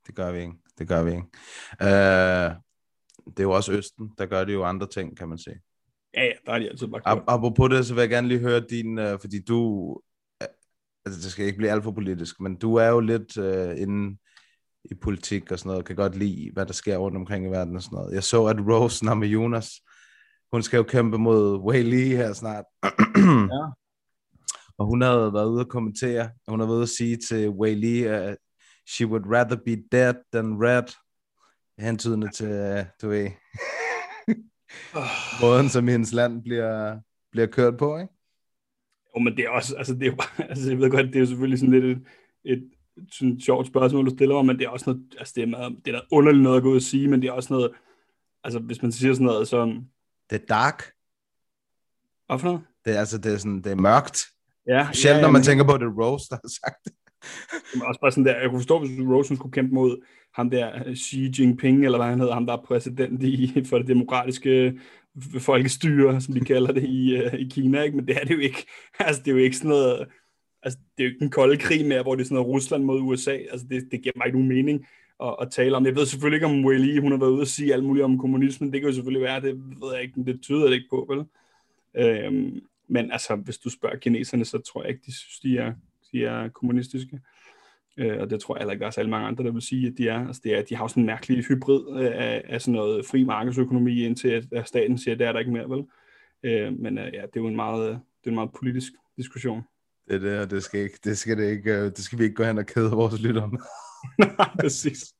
det 0.08 0.16
gør 0.16 0.32
vi 0.32 0.40
ikke. 0.40 0.54
Det 0.78 0.88
gør 0.88 1.04
vi 1.04 1.10
ikke. 1.10 1.28
Øh, 1.82 2.56
det 3.26 3.40
er 3.40 3.44
jo 3.44 3.52
også 3.52 3.74
Østen, 3.74 4.14
der 4.18 4.26
gør 4.26 4.44
det 4.44 4.54
jo 4.54 4.64
andre 4.64 4.88
ting, 4.88 5.18
kan 5.18 5.30
man 5.30 5.38
sige. 5.38 5.62
Ja, 6.14 6.24
ja, 6.24 6.32
der 6.45 6.53
er 6.53 6.60
de 6.60 6.70
altid 6.70 6.88
bare. 6.88 7.18
Ap- 7.18 7.24
apropos 7.28 7.70
det, 7.70 7.86
så 7.86 7.93
vil 7.93 8.01
jeg 8.01 8.10
gerne 8.10 8.28
lige 8.28 8.39
høre 8.39 8.60
din, 8.70 8.99
øh, 8.99 9.20
fordi 9.20 9.39
du, 9.43 9.89
øh, 10.43 10.47
altså 11.05 11.22
det 11.22 11.32
skal 11.32 11.45
ikke 11.45 11.57
blive 11.57 11.72
alt 11.72 11.84
for 11.84 11.91
politisk, 11.91 12.39
men 12.39 12.55
du 12.55 12.76
er 12.76 12.88
jo 12.88 12.99
lidt 12.99 13.38
øh, 13.38 13.82
inde 13.82 14.18
i 14.91 14.95
politik 14.95 15.51
og 15.51 15.60
sådan 15.60 15.70
noget, 15.70 15.86
kan 15.86 15.95
godt 15.95 16.16
lide, 16.16 16.51
hvad 16.53 16.66
der 16.66 16.74
sker 16.74 16.97
rundt 16.97 17.18
omkring 17.18 17.45
i 17.45 17.49
verden 17.49 17.76
og 17.76 17.82
sådan 17.82 17.95
noget. 17.95 18.14
Jeg 18.14 18.24
så, 18.24 18.45
at 18.45 18.57
Rose 18.60 19.05
Namajunas, 19.05 19.72
hun 20.53 20.64
skal 20.64 20.78
jo 20.78 20.84
kæmpe 20.84 21.18
mod 21.18 21.57
Wei 21.57 21.82
Lee 21.82 22.16
her 22.18 22.34
snart. 22.34 22.66
Ja. 23.51 23.66
Og 24.78 24.86
hun 24.86 25.01
havde 25.01 25.34
været 25.34 25.49
ude 25.49 25.62
at 25.62 25.70
kommentere, 25.70 26.30
hun 26.47 26.60
har 26.60 26.68
været 26.68 26.76
ude 26.76 26.84
at 26.84 26.89
sige 26.89 27.18
til 27.30 27.49
Wei 27.49 27.74
Lee, 27.76 28.10
at 28.10 28.38
she 28.89 29.07
would 29.07 29.26
rather 29.26 29.57
be 29.66 29.84
dead 29.91 30.14
than 30.34 30.57
red, 30.64 30.84
hentydende 31.80 32.30
til, 32.32 32.47
øh, 32.47 32.86
du 33.01 33.10
ved, 33.10 33.30
måden, 35.42 35.70
som 35.70 35.88
hendes 35.88 36.12
land 36.14 36.44
bliver, 36.44 37.00
bliver 37.32 37.48
kørt 37.48 37.78
på, 37.78 37.98
ikke? 37.98 38.14
Jo, 39.16 39.20
men 39.22 39.38
det 39.38 39.46
er 39.46 39.50
også, 39.50 39.76
altså 39.78 39.94
det 39.94 40.02
er 40.04 40.06
jo 40.08 40.16
bare, 40.16 40.50
altså 40.50 40.70
jeg 40.70 40.80
ved 40.80 40.92
godt, 40.92 41.08
det 41.08 41.16
er 41.16 41.20
jo 41.20 41.26
selvfølgelig 41.26 41.60
sådan 41.60 41.74
lidt 41.82 41.86
et, 41.86 42.04
et, 42.46 42.70
et 42.98 43.08
sådan 43.14 43.42
sjovt 43.42 43.68
spørgsmål, 43.68 44.06
du 44.06 44.16
stiller 44.16 44.36
mig, 44.36 44.46
men 44.46 44.60
det 44.60 44.66
er 44.66 44.70
også 44.70 44.90
noget, 44.90 45.04
altså 45.18 45.34
det 45.36 45.44
er, 45.44 45.48
meget, 45.48 45.78
det 45.86 45.94
er 45.96 46.00
da 46.00 46.06
underligt 46.12 46.44
noget 46.44 46.58
at 46.58 46.64
gå 46.64 46.70
ud 46.70 46.76
og 46.76 46.82
sige, 46.82 47.08
men 47.08 47.22
det 47.22 47.28
er 47.28 47.32
også 47.32 47.54
noget, 47.54 47.72
altså 48.44 48.60
hvis 48.60 48.82
man 48.82 48.92
siger 48.92 49.14
sådan 49.14 49.26
noget 49.26 49.48
som, 49.48 49.86
Det 50.30 50.42
er 50.42 50.46
dark. 50.46 50.84
hvad 52.28 52.40
for 52.40 52.48
noget? 52.48 52.62
Det 52.86 52.96
er, 52.96 53.00
altså, 53.00 53.18
det 53.18 53.34
er, 53.34 53.38
sådan, 53.38 53.62
det 53.62 53.72
er 53.72 53.76
mørkt. 53.76 54.20
Ja, 54.68 54.88
Sjældent, 54.94 55.18
ja, 55.18 55.22
når 55.22 55.32
man 55.32 55.40
men- 55.40 55.44
tænker 55.44 55.64
på, 55.66 55.74
at 55.74 55.80
det 55.80 55.86
er 55.88 56.04
Rose, 56.04 56.26
der 56.30 56.36
har 56.36 56.50
sagt 56.66 56.86
det. 56.86 56.94
Men 57.74 57.82
også 57.82 58.02
bare 58.02 58.12
sådan 58.12 58.26
der, 58.26 58.40
jeg 58.40 58.50
kunne 58.50 58.60
forstå, 58.60 58.80
hvis 58.80 59.00
Rosen 59.00 59.36
skulle 59.36 59.54
kæmpe 59.54 59.74
mod 59.76 60.02
ham 60.34 60.50
der 60.50 60.72
øh, 60.86 60.96
Xi 60.96 61.32
Jinping, 61.40 61.86
eller 61.86 61.98
hvad 61.98 62.08
han 62.08 62.20
hedder, 62.20 62.34
ham 62.34 62.46
der 62.46 62.54
er 62.54 62.66
præsident 62.66 63.24
i, 63.24 63.64
for 63.70 63.78
det 63.78 63.88
demokratiske 63.88 64.50
øh, 64.50 65.42
folkestyre, 65.42 66.22
som 66.22 66.34
de 66.34 66.40
kalder 66.40 66.72
det 66.72 66.84
i, 66.84 67.16
øh, 67.16 67.34
i 67.34 67.50
Kina, 67.52 67.82
ikke? 67.82 67.98
men 67.98 68.08
det 68.08 68.16
er 68.16 68.24
det 68.24 68.34
jo 68.34 68.40
ikke. 68.40 68.66
Altså, 69.00 69.22
det 69.22 69.32
er 69.32 69.36
jo 69.36 69.44
ikke 69.44 69.58
sådan 69.58 69.70
noget, 69.70 70.08
altså, 70.64 70.80
det 70.98 71.04
er 71.04 71.08
jo 71.08 71.14
ikke 71.14 71.24
en 71.24 71.32
kold 71.32 71.58
krig 71.58 71.86
mere, 71.86 72.02
hvor 72.02 72.16
det 72.16 72.22
er 72.22 72.26
sådan 72.26 72.36
noget 72.36 72.50
Rusland 72.50 72.84
mod 72.84 73.02
USA. 73.02 73.32
Altså, 73.52 73.68
det, 73.70 73.88
det 73.92 74.02
giver 74.02 74.14
mig 74.16 74.26
ikke 74.26 74.38
nogen 74.38 74.56
mening 74.56 74.86
at, 75.24 75.36
at 75.42 75.52
tale 75.52 75.76
om. 75.76 75.86
Jeg 75.86 75.96
ved 75.96 76.06
selvfølgelig 76.06 76.38
ikke, 76.38 76.46
om 76.46 76.66
Wei 76.66 76.98
hun 76.98 77.12
har 77.12 77.20
været 77.20 77.32
ude 77.32 77.42
og 77.42 77.48
sige 77.48 77.74
alt 77.74 77.84
muligt 77.84 78.04
om 78.04 78.18
kommunismen. 78.18 78.74
Det 78.74 78.82
kan 78.82 78.90
jo 78.90 78.96
selvfølgelig 78.96 79.24
være, 79.24 79.42
det 79.42 79.56
ved 79.56 79.94
jeg 79.94 80.02
ikke, 80.02 80.14
men 80.16 80.28
det 80.28 80.42
tyder 80.42 80.66
det 80.66 80.74
ikke 80.74 80.90
på, 80.90 81.06
vel? 81.10 81.26
Øhm, 82.06 82.60
men 82.88 83.12
altså, 83.12 83.36
hvis 83.36 83.58
du 83.58 83.70
spørger 83.70 83.98
kineserne, 83.98 84.46
så 84.46 84.58
tror 84.58 84.82
jeg 84.82 84.90
ikke, 84.90 85.04
de 85.06 85.18
synes, 85.18 85.40
de 85.40 85.58
er, 85.58 85.74
de 86.12 86.26
er 86.26 86.49
kommunistiske. 86.49 87.20
Øh, 87.97 88.22
og 88.22 88.30
det 88.30 88.39
tror 88.39 88.55
jeg 88.55 88.60
heller 88.60 88.72
ikke, 88.72 88.82
der 88.82 88.88
er 88.88 88.91
særlig 88.91 89.10
mange 89.10 89.28
andre, 89.28 89.43
der 89.43 89.51
vil 89.51 89.62
sige, 89.62 89.88
at 89.88 89.93
de 89.97 90.07
er. 90.07 90.28
Altså, 90.28 90.41
det 90.43 90.57
er 90.57 90.62
de 90.62 90.76
har 90.76 90.88
sådan 90.88 91.03
en 91.03 91.07
mærkelig 91.07 91.45
hybrid 91.45 91.97
af, 91.97 92.41
af 92.45 92.62
sådan 92.62 92.74
noget 92.74 93.05
fri 93.05 93.24
markedsøkonomi, 93.24 94.03
indtil 94.03 94.28
at, 94.28 94.43
at 94.51 94.68
staten 94.68 94.97
siger, 94.97 95.16
at 95.16 95.20
det 95.20 95.28
er 95.28 95.32
der 95.32 95.39
ikke 95.39 95.51
mere, 95.51 95.70
vel? 95.70 95.84
Øh, 96.43 96.80
men 96.80 96.97
øh, 96.97 97.14
ja, 97.14 97.22
det 97.22 97.36
er 97.36 97.41
jo 97.41 97.47
en 97.47 97.55
meget, 97.55 97.89
det 97.89 98.26
er 98.26 98.30
en 98.30 98.36
meget 98.36 98.51
politisk 98.60 98.93
diskussion. 99.18 99.62
Det 100.10 100.24
er 100.24 100.45
det, 100.45 100.64
skal, 100.64 100.80
ikke, 100.80 100.99
det 101.03 101.18
skal, 101.18 101.38
det 101.38 101.49
ikke, 101.49 101.74
øh, 101.74 101.84
det 101.84 101.99
skal 101.99 102.20
vi 102.20 102.24
ikke 102.24 102.36
gå 102.36 102.43
hen 102.43 102.57
og 102.57 102.66
kede 102.66 102.91
vores 102.91 103.22
lytter 103.22 103.47
med. 103.47 103.60
Nej, 104.38 104.49
præcis. 104.60 105.14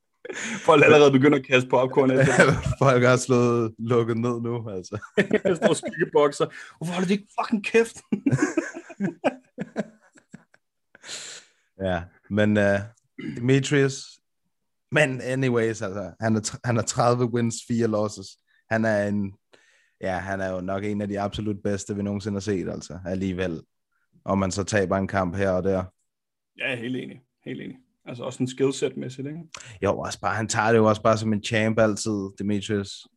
Folk 0.65 0.81
er 0.81 0.85
allerede 0.85 1.11
begyndt 1.11 1.35
at 1.35 1.45
kaste 1.45 1.69
popcorn 1.69 2.11
efter. 2.11 2.33
Folk 2.79 3.03
har 3.03 3.17
slået 3.17 3.75
lukket 3.79 4.17
ned 4.17 4.41
nu, 4.41 4.69
altså. 4.69 4.97
Jeg 5.45 5.55
står 5.55 5.73
skyggebokser. 5.73 6.45
Hvorfor 6.77 6.93
holder 6.93 7.07
de 7.07 7.13
ikke 7.13 7.27
fucking 7.39 7.65
kæft? 7.65 7.97
ja, 11.82 12.01
men 12.30 12.57
uh, 12.57 12.80
Demetrius, 13.36 14.19
men 14.91 15.21
anyways, 15.21 15.82
altså, 15.82 16.11
han 16.19 16.36
er, 16.36 16.59
han 16.63 16.77
er 16.77 16.82
30 16.82 17.25
wins, 17.25 17.55
4 17.67 17.88
losses. 17.88 18.27
Han 18.71 18.86
er 18.86 19.07
en, 19.07 19.34
ja, 20.01 20.17
han 20.17 20.41
er 20.41 20.49
jo 20.51 20.61
nok 20.61 20.84
en 20.84 21.01
af 21.01 21.07
de 21.07 21.19
absolut 21.19 21.63
bedste, 21.63 21.95
vi 21.95 22.03
nogensinde 22.03 22.36
har 22.36 22.41
set, 22.41 22.69
altså, 22.69 22.99
alligevel. 23.05 23.61
Og 24.25 24.38
man 24.38 24.51
så 24.51 24.63
taber 24.63 24.97
en 24.97 25.07
kamp 25.07 25.36
her 25.36 25.49
og 25.51 25.63
der. 25.63 25.84
Ja, 26.59 26.75
helt 26.75 26.95
enig. 26.95 27.21
Helt 27.45 27.61
enig. 27.61 27.77
Altså 28.05 28.23
også 28.23 28.43
en 28.43 28.47
skillset-mæssigt, 28.47 29.27
ikke? 29.27 29.39
Jo, 29.84 29.99
også 29.99 30.19
bare, 30.19 30.36
han 30.36 30.47
tager 30.47 30.71
det 30.71 30.77
jo 30.77 30.86
også 30.86 31.01
bare 31.01 31.17
som 31.17 31.34
en 31.34 31.43
champ 31.43 31.80
altid, 31.80 32.30
Demetrius. 32.39 33.07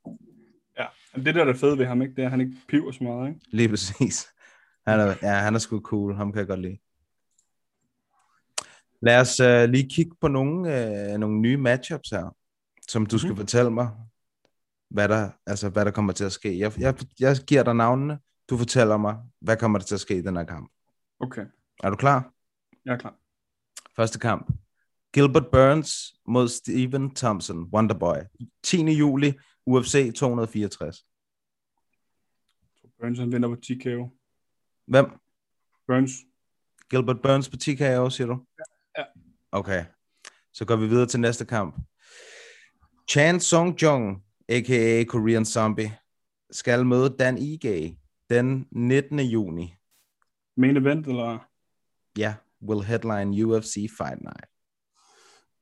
Ja, 0.78 0.86
men 1.14 1.26
det 1.26 1.34
der 1.34 1.40
er 1.40 1.44
det 1.44 1.56
fede 1.56 1.78
ved 1.78 1.86
ham, 1.86 2.02
ikke? 2.02 2.14
Det 2.14 2.22
er, 2.22 2.26
at 2.26 2.30
han 2.30 2.40
ikke 2.40 2.56
piver 2.68 2.92
så 2.92 3.04
meget, 3.04 3.28
ikke? 3.28 3.40
Lige 3.50 3.68
præcis. 3.68 4.26
Han 4.86 5.00
er, 5.00 5.14
ja, 5.22 5.32
han 5.32 5.54
er 5.54 5.58
sgu 5.58 5.80
cool. 5.80 6.14
Ham 6.14 6.32
kan 6.32 6.38
jeg 6.38 6.48
godt 6.48 6.60
lide. 6.60 6.78
Lad 9.02 9.20
os 9.20 9.40
uh, 9.40 9.70
lige 9.70 9.88
kigge 9.88 10.16
på 10.20 10.28
nogle, 10.28 10.58
uh, 11.12 11.20
nogle 11.20 11.40
nye 11.40 11.56
matchups 11.56 12.10
her, 12.10 12.36
som 12.88 13.06
du 13.06 13.18
skal 13.18 13.30
mm. 13.30 13.36
fortælle 13.36 13.70
mig, 13.70 13.90
hvad 14.90 15.08
der, 15.08 15.30
altså, 15.46 15.68
hvad 15.68 15.84
der 15.84 15.90
kommer 15.90 16.12
til 16.12 16.24
at 16.24 16.32
ske. 16.32 16.58
Jeg, 16.58 16.72
jeg, 16.78 16.94
jeg 17.20 17.36
giver 17.46 17.62
dig 17.62 17.74
navnene, 17.74 18.18
du 18.50 18.58
fortæller 18.58 18.96
mig, 18.96 19.16
hvad 19.40 19.56
kommer 19.56 19.78
der 19.78 19.86
til 19.86 19.94
at 19.94 20.00
ske 20.00 20.16
i 20.16 20.22
den 20.22 20.36
her 20.36 20.44
kamp. 20.44 20.72
Okay. 21.20 21.46
Er 21.82 21.90
du 21.90 21.96
klar? 21.96 22.32
Jeg 22.84 22.92
er 22.94 22.98
klar. 22.98 23.14
Første 23.96 24.18
kamp. 24.18 24.52
Gilbert 25.12 25.46
Burns 25.52 26.14
mod 26.26 26.48
Steven 26.48 27.14
Thompson, 27.14 27.62
Wonderboy. 27.74 28.16
10. 28.62 28.90
juli, 28.90 29.32
UFC 29.66 30.12
264. 30.14 31.06
Burns 33.00 33.18
han 33.18 33.32
vinder 33.32 33.48
på 33.48 33.56
TKO. 33.56 34.08
Hvem? 34.86 35.06
Burns. 35.86 36.12
Gilbert 36.90 37.22
Burns 37.22 37.50
på 37.50 37.56
TKO, 37.56 38.10
siger 38.10 38.26
du? 38.26 38.44
Ja. 38.58 38.71
Okay. 39.52 39.84
Så 40.52 40.64
går 40.64 40.76
vi 40.76 40.86
videre 40.86 41.06
til 41.06 41.20
næste 41.20 41.44
kamp. 41.44 41.76
Chan 43.08 43.40
Song 43.40 43.82
Jung, 43.82 44.24
a.k.a. 44.48 45.04
Korean 45.04 45.44
Zombie, 45.44 45.98
skal 46.50 46.86
møde 46.86 47.16
Dan 47.18 47.38
Ige 47.38 47.98
den 48.30 48.68
19. 48.70 49.18
juni. 49.20 49.74
Main 50.56 50.76
event, 50.76 51.06
eller? 51.06 51.38
Ja, 52.18 52.34
will 52.62 52.84
headline 52.84 53.46
UFC 53.46 53.74
Fight 53.98 54.20
Night. 54.22 54.48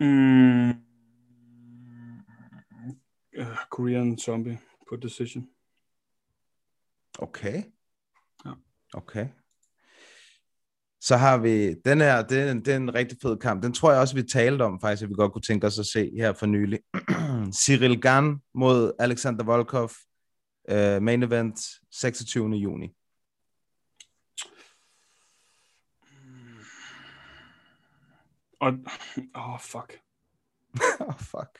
Mm. 0.01 0.71
Uh, 3.39 3.57
Korean 3.71 4.19
Zombie 4.19 4.59
på 4.89 4.97
decision. 4.97 5.49
Okay. 7.19 7.63
Ja. 8.45 8.53
Okay. 8.95 9.29
Så 11.03 11.17
har 11.17 11.39
vi, 11.39 11.75
den 11.75 12.01
her, 12.01 12.23
det 12.23 12.39
er, 12.41 12.51
en, 12.51 12.65
det 12.65 12.73
er 12.73 12.77
en 12.77 12.95
rigtig 12.95 13.19
fed 13.23 13.37
kamp. 13.37 13.63
Den 13.63 13.73
tror 13.73 13.91
jeg 13.91 14.01
også, 14.01 14.15
vi 14.15 14.23
talte 14.23 14.63
om 14.63 14.81
faktisk, 14.81 15.03
at 15.03 15.09
vi 15.09 15.15
godt 15.15 15.33
kunne 15.33 15.43
tænke 15.43 15.67
os 15.67 15.79
at 15.79 15.87
se 15.87 16.11
her 16.17 16.33
for 16.33 16.47
nylig. 16.47 16.81
Cyril 17.63 18.01
Gan 18.01 18.41
mod 18.55 18.93
Alexander 18.99 19.45
Volkov. 19.45 19.91
Uh, 20.73 21.03
main 21.03 21.23
event 21.23 21.61
26. 21.91 22.51
juni. 22.51 22.93
Og, 28.61 28.73
åh, 29.35 29.55
oh, 29.55 29.61
fuck. 29.61 29.99
oh, 31.09 31.15
fuck. 31.19 31.59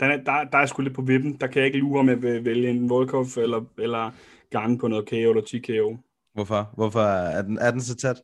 der, 0.00 0.06
er, 0.06 0.16
der, 0.24 0.44
der 0.44 0.58
er 0.58 0.66
sgu 0.66 0.82
lidt 0.82 0.94
på 0.94 1.02
vippen. 1.02 1.40
Der 1.40 1.46
kan 1.46 1.56
jeg 1.56 1.66
ikke 1.66 1.78
lure, 1.78 2.06
jeg 2.06 2.22
vil 2.22 2.44
vælge 2.44 2.70
en 2.70 2.88
Volkov 2.88 3.26
eller, 3.36 3.64
eller 3.78 4.10
Garn 4.50 4.78
på 4.78 4.88
noget 4.88 5.08
KO 5.08 5.16
eller 5.16 5.42
TKO. 5.42 6.09
Hvorfor? 6.32 6.72
Hvorfor 6.74 7.00
er 7.00 7.42
den, 7.42 7.58
er 7.58 7.70
den 7.70 7.80
så 7.80 7.96
tæt? 7.96 8.22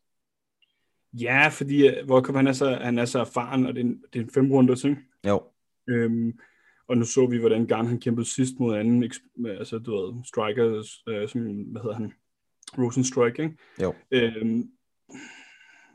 Ja, 1.12 1.48
fordi 1.48 1.88
uh, 1.88 2.08
Volkov 2.08 2.36
han 2.36 2.46
er, 2.46 2.52
så, 2.52 2.74
han 2.74 2.98
er 2.98 3.04
så 3.04 3.20
erfaren, 3.20 3.66
og 3.66 3.74
det 3.74 3.80
er 3.80 3.84
en, 3.84 4.02
det 4.12 4.18
er 4.18 4.24
en 4.24 4.30
fem 4.30 4.52
runder, 4.52 4.86
ikke? 4.86 5.00
Jo. 5.26 5.42
Øhm, 5.88 6.38
og 6.88 6.96
nu 6.96 7.04
så 7.04 7.26
vi, 7.26 7.38
hvordan 7.38 7.66
Garn 7.66 7.86
han 7.86 8.00
kæmpede 8.00 8.26
sidst 8.26 8.54
mod 8.58 8.76
anden, 8.76 9.10
altså 9.46 9.78
du 9.78 9.96
ved, 9.96 10.24
striker, 10.24 10.84
øh, 11.08 11.28
som, 11.28 11.42
hvad 11.42 11.82
hedder 11.82 11.96
han, 11.96 12.12
Rosenstrike, 12.78 13.42
ikke? 13.42 13.56
Jo. 13.82 13.94
Øhm, 14.10 14.70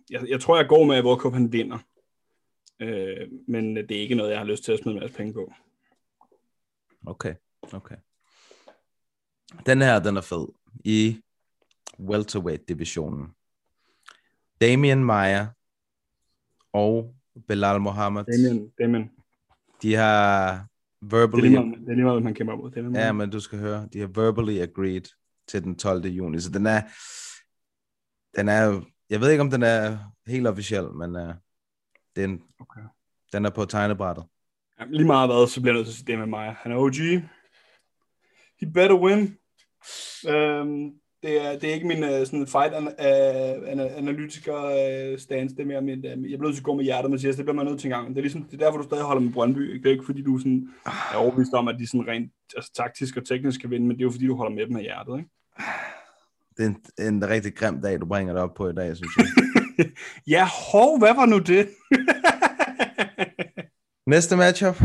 jeg, 0.09 0.29
jeg 0.29 0.41
tror, 0.41 0.57
jeg 0.57 0.67
går 0.67 0.83
med, 0.85 0.95
at 0.95 1.03
Volkov 1.03 1.33
han 1.33 1.53
vinder. 1.53 1.77
Øh, 2.79 3.27
men 3.47 3.75
det 3.75 3.91
er 3.91 4.01
ikke 4.01 4.15
noget, 4.15 4.31
jeg 4.31 4.39
har 4.39 4.45
lyst 4.45 4.63
til 4.63 4.71
at 4.71 4.79
smide 4.79 4.95
en 4.95 5.01
masse 5.01 5.17
penge 5.17 5.33
på. 5.33 5.53
Okay, 7.05 7.35
okay. 7.73 7.95
Den 9.65 9.81
her, 9.81 9.99
den 9.99 10.17
er 10.17 10.21
fed. 10.21 10.47
I 10.85 11.21
welterweight-divisionen. 12.01 13.27
Damien 14.61 15.03
Maya 15.03 15.47
og 16.73 17.15
Belal 17.47 17.81
Mohammed. 17.81 18.23
Damien, 18.23 18.69
Damien. 18.79 19.11
De 19.81 19.93
har 19.93 20.65
verbally... 21.01 21.41
Det 21.41 21.55
er 21.55 21.61
lige 21.61 21.65
meget, 21.65 21.79
det 21.79 21.89
er 21.89 21.95
lige 21.95 22.05
meget 22.05 22.23
man 22.23 22.33
kæmper 22.33 22.55
mod. 22.55 22.71
Det 22.71 22.95
ja, 22.95 23.11
men 23.11 23.29
du 23.29 23.39
skal 23.39 23.59
høre. 23.59 23.87
De 23.93 23.99
har 23.99 24.07
verbally 24.07 24.59
agreed 24.59 25.01
til 25.47 25.63
den 25.63 25.75
12. 25.75 26.05
juni. 26.05 26.39
Så 26.39 26.49
den 26.49 26.65
er... 26.65 26.81
Den 28.35 28.49
er 28.49 28.81
jeg 29.09 29.21
ved 29.21 29.31
ikke, 29.31 29.41
om 29.41 29.49
den 29.49 29.63
er 29.63 29.97
helt 30.27 30.47
officiel, 30.47 30.83
men 30.93 31.15
uh, 31.15 31.33
den, 32.15 32.41
okay. 32.59 32.81
den 33.33 33.45
er 33.45 33.49
på 33.49 33.65
tegnebrættet. 33.65 34.25
Ja, 34.79 34.85
lige 34.85 35.07
meget 35.07 35.29
hvad, 35.29 35.47
så 35.47 35.61
bliver 35.61 35.77
det 35.77 35.87
sige 35.87 36.05
det 36.05 36.19
med 36.19 36.27
mig. 36.27 36.55
Han 36.59 36.71
er 36.71 36.75
OG. 36.75 36.95
He 38.59 38.71
better 38.73 38.95
win. 38.95 39.37
Um, 40.29 41.00
det, 41.23 41.45
er, 41.45 41.59
det 41.59 41.69
er 41.69 41.73
ikke 41.73 41.87
min 41.87 42.03
uh, 42.03 42.09
sådan 42.09 42.47
fight 42.47 42.73
an, 42.73 42.87
uh, 42.87 43.97
analytiker 43.97 44.55
uh, 44.55 45.19
stance, 45.19 45.55
det 45.55 45.61
er 45.61 45.67
mere 45.67 45.81
min, 45.81 45.99
uh, 45.99 46.05
jeg 46.05 46.21
bliver 46.21 46.41
nødt 46.41 46.55
til 46.55 46.61
at 46.61 46.65
gå 46.65 46.75
med 46.75 46.83
hjertet, 46.83 47.11
Mathias, 47.11 47.35
det 47.35 47.45
bliver 47.45 47.55
man 47.55 47.65
nødt 47.65 47.79
til 47.79 47.87
en 47.87 47.97
gang. 47.97 48.09
Det 48.09 48.17
er, 48.17 48.21
ligesom, 48.21 48.43
det 48.43 48.53
er 48.53 48.65
derfor, 48.65 48.77
du 48.77 48.83
stadig 48.83 49.03
holder 49.03 49.21
med 49.21 49.33
Brøndby. 49.33 49.73
Ikke? 49.73 49.83
Det 49.83 49.89
er 49.89 49.93
ikke 49.93 50.05
fordi, 50.05 50.21
du 50.21 50.37
sådan, 50.37 50.69
er 50.85 51.15
overbevist 51.15 51.53
om, 51.53 51.67
at 51.67 51.75
de 51.79 51.87
sådan 51.87 52.07
rent 52.07 52.31
altså, 52.55 52.71
taktisk 52.73 53.17
og 53.17 53.25
teknisk 53.25 53.61
kan 53.61 53.69
vinde, 53.69 53.87
men 53.87 53.97
det 53.97 54.01
er 54.01 54.05
jo 54.05 54.11
fordi, 54.11 54.27
du 54.27 54.35
holder 54.35 54.55
med 54.55 54.67
dem 54.67 54.75
af 54.75 54.81
hjertet. 54.81 55.17
Ikke? 55.17 55.29
det 56.57 56.65
er 56.65 56.69
en, 56.69 57.13
en 57.13 57.29
rigtig 57.29 57.55
grim 57.55 57.81
dag, 57.81 58.01
du 58.01 58.05
bringer 58.05 58.33
det 58.33 58.43
op 58.43 58.53
på 58.53 58.69
i 58.69 58.73
dag, 58.73 58.95
synes 58.95 59.11
jeg. 59.17 59.25
ja, 60.35 60.47
hov, 60.71 60.99
hvad 60.99 61.13
var 61.13 61.25
nu 61.25 61.39
det? 61.39 61.69
Næste 64.13 64.37
matchup. 64.37 64.75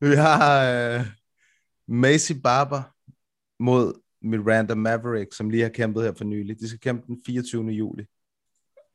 Vi 0.00 0.14
har 0.14 0.98
uh, 0.98 1.06
Macy 1.88 2.32
Barber 2.44 2.82
mod 3.62 4.01
Miranda 4.22 4.74
Maverick, 4.74 5.32
som 5.32 5.50
lige 5.50 5.62
har 5.62 5.70
kæmpet 5.70 6.02
her 6.02 6.12
for 6.12 6.24
nylig. 6.24 6.60
De 6.60 6.68
skal 6.68 6.80
kæmpe 6.80 7.06
den 7.06 7.20
24. 7.26 7.64
juli. 7.64 8.04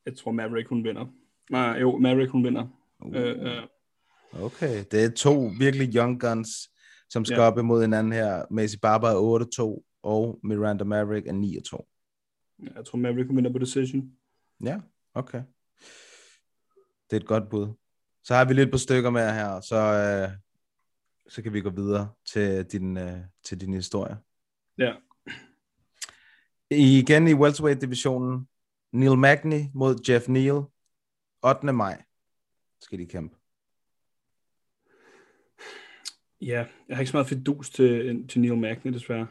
Jeg 0.05 0.17
tror, 0.17 0.31
Maverick 0.31 0.69
hun 0.69 0.83
vinder. 0.83 1.05
Nej, 1.49 1.77
jo, 1.79 1.97
Maverick 1.97 2.31
hun 2.31 2.43
vinder. 2.43 2.67
Uh. 2.99 3.11
Uh, 3.11 3.17
uh. 3.17 4.43
Okay, 4.43 4.83
det 4.91 5.03
er 5.03 5.09
to 5.09 5.51
virkelig 5.59 5.95
young 5.95 6.19
guns, 6.19 6.49
som 7.09 7.25
skal 7.25 7.37
yeah. 7.37 7.47
op 7.47 7.57
imod 7.57 7.81
hinanden 7.81 8.13
her. 8.13 8.45
Macy 8.51 8.75
Barber 8.81 9.07
er 9.07 9.47
8-2, 9.59 9.99
og 10.03 10.39
Miranda 10.43 10.83
Maverick 10.83 11.27
er 11.27 11.31
9 11.31 11.59
2. 11.69 11.87
Jeg 12.75 12.85
tror, 12.85 12.97
Maverick 12.97 13.29
vinder 13.29 13.51
på 13.51 13.57
decision. 13.57 14.11
Ja, 14.63 14.79
okay. 15.13 15.41
Det 17.09 17.17
er 17.17 17.19
et 17.19 17.27
godt 17.27 17.49
bud. 17.49 17.67
Så 18.23 18.33
har 18.33 18.45
vi 18.45 18.53
lidt 18.53 18.71
på 18.71 18.77
stykker 18.77 19.09
med 19.09 19.33
her, 19.33 19.61
så, 19.61 19.75
øh, 19.75 20.37
så 21.29 21.41
kan 21.41 21.53
vi 21.53 21.61
gå 21.61 21.69
videre 21.69 22.09
til 22.25 22.65
din, 22.65 22.97
øh, 22.97 23.17
til 23.43 23.61
din 23.61 23.73
historie. 23.73 24.17
Ja. 24.77 24.93
Igen 26.72 27.27
i 27.27 27.34
welterweight-divisionen, 27.34 28.48
Neil 28.91 29.18
Magny 29.18 29.61
mod 29.73 30.10
Jeff 30.10 30.27
Neal. 30.27 30.64
8. 31.44 31.73
maj 31.73 32.03
skal 32.81 32.99
de 32.99 33.06
kæmpe. 33.06 33.35
Ja, 36.41 36.68
jeg 36.88 36.98
har 36.98 36.99
ikke 36.99 37.11
så 37.11 37.18
meget 37.18 37.27
fidus 37.27 37.69
til, 37.69 38.27
til 38.27 38.41
Neil 38.41 38.57
Magny, 38.57 38.94
desværre. 38.94 39.27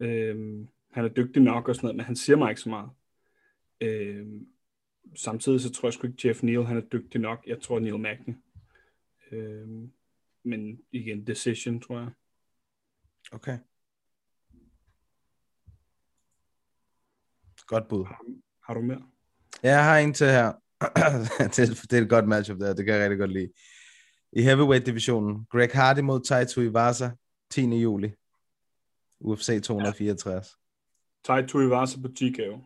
Øhm, 0.00 0.68
han 0.90 1.04
er 1.04 1.08
dygtig 1.08 1.42
nok 1.42 1.68
og 1.68 1.74
sådan 1.74 1.86
noget, 1.86 1.96
men 1.96 2.06
han 2.06 2.16
siger 2.16 2.36
mig 2.36 2.50
ikke 2.50 2.60
så 2.60 2.68
meget. 2.68 2.90
Øhm, 3.80 4.48
samtidig 5.16 5.60
så 5.60 5.72
tror 5.72 5.88
jeg 5.88 5.92
sgu 5.92 6.06
ikke, 6.06 6.28
Jeff 6.28 6.42
Neal 6.42 6.64
han 6.64 6.76
er 6.76 6.80
dygtig 6.80 7.20
nok. 7.20 7.46
Jeg 7.46 7.60
tror 7.60 7.78
Neil 7.78 7.98
Magny. 7.98 8.34
Øhm, 9.32 9.92
men 10.42 10.82
igen, 10.92 11.26
decision, 11.26 11.80
tror 11.80 11.98
jeg. 11.98 12.10
Okay. 13.32 13.58
Godt 17.68 17.88
bud. 17.88 18.04
Har, 18.04 18.18
har 18.66 18.74
du 18.74 18.80
mere? 18.80 19.02
Ja, 19.62 19.70
jeg 19.70 19.84
har 19.84 19.98
en 19.98 20.14
til 20.14 20.26
her. 20.26 20.52
det, 21.38 21.58
er, 21.58 21.86
det 21.90 21.98
er 21.98 22.02
et 22.02 22.08
godt 22.08 22.28
matchup 22.28 22.58
der, 22.58 22.74
det 22.74 22.84
kan 22.84 22.94
jeg 22.94 23.02
rigtig 23.02 23.18
godt 23.18 23.32
lide. 23.32 23.52
I 24.32 24.42
heavyweight-divisionen, 24.42 25.46
Greg 25.50 25.70
Hardy 25.72 26.00
mod 26.00 26.20
Taito 26.20 26.60
Iwasa, 26.60 27.10
10. 27.50 27.80
juli. 27.80 28.12
UFC 29.20 29.62
264. 29.62 30.56
Tai 31.24 31.46
Tuivasa 31.46 31.98
på 32.02 32.08
TKO. 32.08 32.58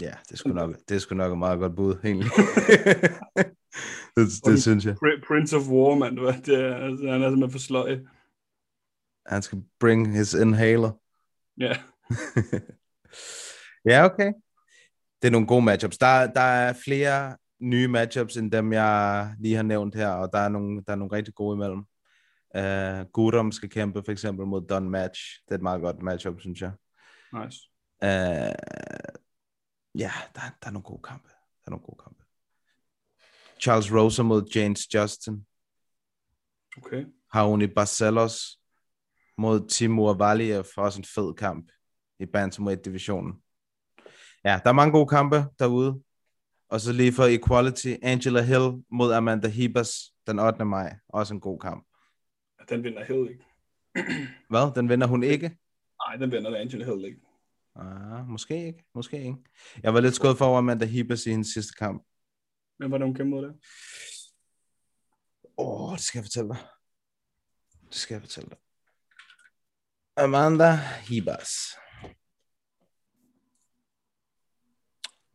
Ja, 0.00 0.12
det 0.30 0.38
skulle 0.38 0.54
nok, 0.54 0.76
det 0.88 1.02
skulle 1.02 1.18
nok 1.18 1.32
et 1.32 1.38
meget 1.38 1.58
godt 1.58 1.76
bud, 1.76 1.96
egentlig. 2.04 2.30
det, 4.16 4.26
det 4.44 4.62
synes 4.62 4.84
jeg. 4.84 4.96
Prince 5.28 5.56
of 5.56 5.68
War, 5.68 5.94
mand. 5.94 6.16
Det 6.44 6.54
er, 6.54 6.76
altså, 6.76 7.10
han 7.10 7.22
er 7.22 7.30
simpelthen 7.30 7.50
for 7.50 7.58
sløj. 7.58 7.98
Han 9.26 9.42
skal 9.42 9.62
bring 9.80 10.16
his 10.16 10.34
inhaler. 10.34 10.90
Ja. 11.58 11.76
ja, 13.90 14.04
okay. 14.04 14.32
Det 15.22 15.28
er 15.28 15.30
nogle 15.30 15.46
gode 15.46 15.62
matchups. 15.62 15.98
Der, 15.98 16.32
der 16.32 16.40
er 16.40 16.72
flere 16.84 17.36
nye 17.60 17.88
matchups, 17.88 18.36
end 18.36 18.52
dem, 18.52 18.72
jeg 18.72 19.34
lige 19.38 19.56
har 19.56 19.62
nævnt 19.62 19.94
her, 19.94 20.08
og 20.08 20.32
der 20.32 20.38
er 20.38 20.48
nogle, 20.48 20.82
der 20.86 20.92
er 20.92 20.96
nogle 20.96 21.16
rigtig 21.16 21.34
gode 21.34 21.54
imellem. 21.56 21.84
Uh, 22.58 23.10
Gudom 23.12 23.52
skal 23.52 23.70
kæmpe 23.70 24.02
for 24.04 24.12
eksempel 24.12 24.46
mod 24.46 24.66
Don 24.66 24.90
Match. 24.90 25.20
Det 25.44 25.50
er 25.50 25.54
et 25.54 25.62
meget 25.62 25.80
godt 25.80 26.02
matchup, 26.02 26.40
synes 26.40 26.60
jeg. 26.60 26.72
Nice. 27.32 27.58
Uh, 28.02 28.54
ja, 29.94 30.12
der, 30.34 30.40
der 30.62 30.66
er 30.66 30.70
nogle 30.70 30.84
gode 30.84 31.02
kampe. 31.02 31.28
Der 31.28 31.66
er 31.66 31.70
nogle 31.70 31.84
gode 31.84 31.98
kampe. 32.04 32.24
Charles 33.60 33.92
Rosa 33.92 34.22
mod 34.22 34.50
James 34.54 34.94
Justin. 34.94 35.46
Okay. 36.76 37.06
Haruni 37.32 37.66
Barcelos 37.66 38.57
mod 39.38 39.68
Timur 39.68 40.14
Valiev. 40.14 40.64
Også 40.76 41.00
en 41.00 41.04
fed 41.04 41.34
kamp 41.34 41.70
i 42.20 42.26
Bantamweight-divisionen. 42.26 43.42
Ja, 44.44 44.60
der 44.64 44.70
er 44.70 44.72
mange 44.72 44.92
gode 44.92 45.08
kampe 45.08 45.44
derude. 45.58 46.02
Og 46.68 46.80
så 46.80 46.92
lige 46.92 47.12
for 47.12 47.24
Equality, 47.24 47.94
Angela 48.02 48.42
Hill 48.42 48.82
mod 48.90 49.12
Amanda 49.12 49.48
Hibas 49.48 49.90
den 50.26 50.38
8. 50.38 50.64
maj. 50.64 50.96
Også 51.08 51.34
en 51.34 51.40
god 51.40 51.58
kamp. 51.58 51.86
Den 52.68 52.84
vinder 52.84 53.04
Hill 53.04 53.30
ikke. 53.30 53.44
Hvad? 54.50 54.74
Den 54.74 54.88
vinder 54.88 55.06
hun 55.06 55.22
ikke? 55.22 55.58
Nej, 56.06 56.16
den 56.16 56.32
vinder 56.32 56.56
Angela 56.56 56.84
Hill 56.84 57.04
ikke. 57.04 57.20
Ah, 57.76 58.26
måske 58.26 58.66
ikke. 58.66 58.84
Måske 58.94 59.18
ikke. 59.18 59.36
Jeg 59.82 59.94
var 59.94 60.00
lidt 60.00 60.14
skuffet 60.14 60.38
for 60.38 60.44
over 60.44 60.58
Amanda 60.58 60.84
Hibas 60.84 61.26
i 61.26 61.30
hendes 61.30 61.48
sidste 61.48 61.72
kamp. 61.78 62.06
Men 62.78 62.88
hvordan 62.88 63.06
hun 63.06 63.14
kæmpe 63.14 63.30
mod 63.30 63.42
det? 63.42 63.54
Åh, 65.58 65.90
oh, 65.90 65.96
det 65.96 66.04
skal 66.04 66.18
jeg 66.18 66.24
fortælle 66.24 66.48
dig. 66.48 66.58
Det 67.88 67.94
skal 67.94 68.14
jeg 68.14 68.22
fortælle 68.22 68.50
dig. 68.50 68.58
Amanda 70.18 70.76
Hibas. 71.08 71.50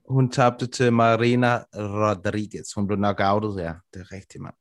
Hun 0.10 0.31
tabte 0.31 0.68
til 0.68 0.93
Marina 0.93 1.64
Rodriguez. 1.73 2.73
Hun 2.76 2.88
blev 2.88 2.97
knockoutet, 2.97 3.64
ja. 3.64 3.73
Det 3.93 4.01
er 4.01 4.11
rigtigt, 4.11 4.41
mand. 4.41 4.55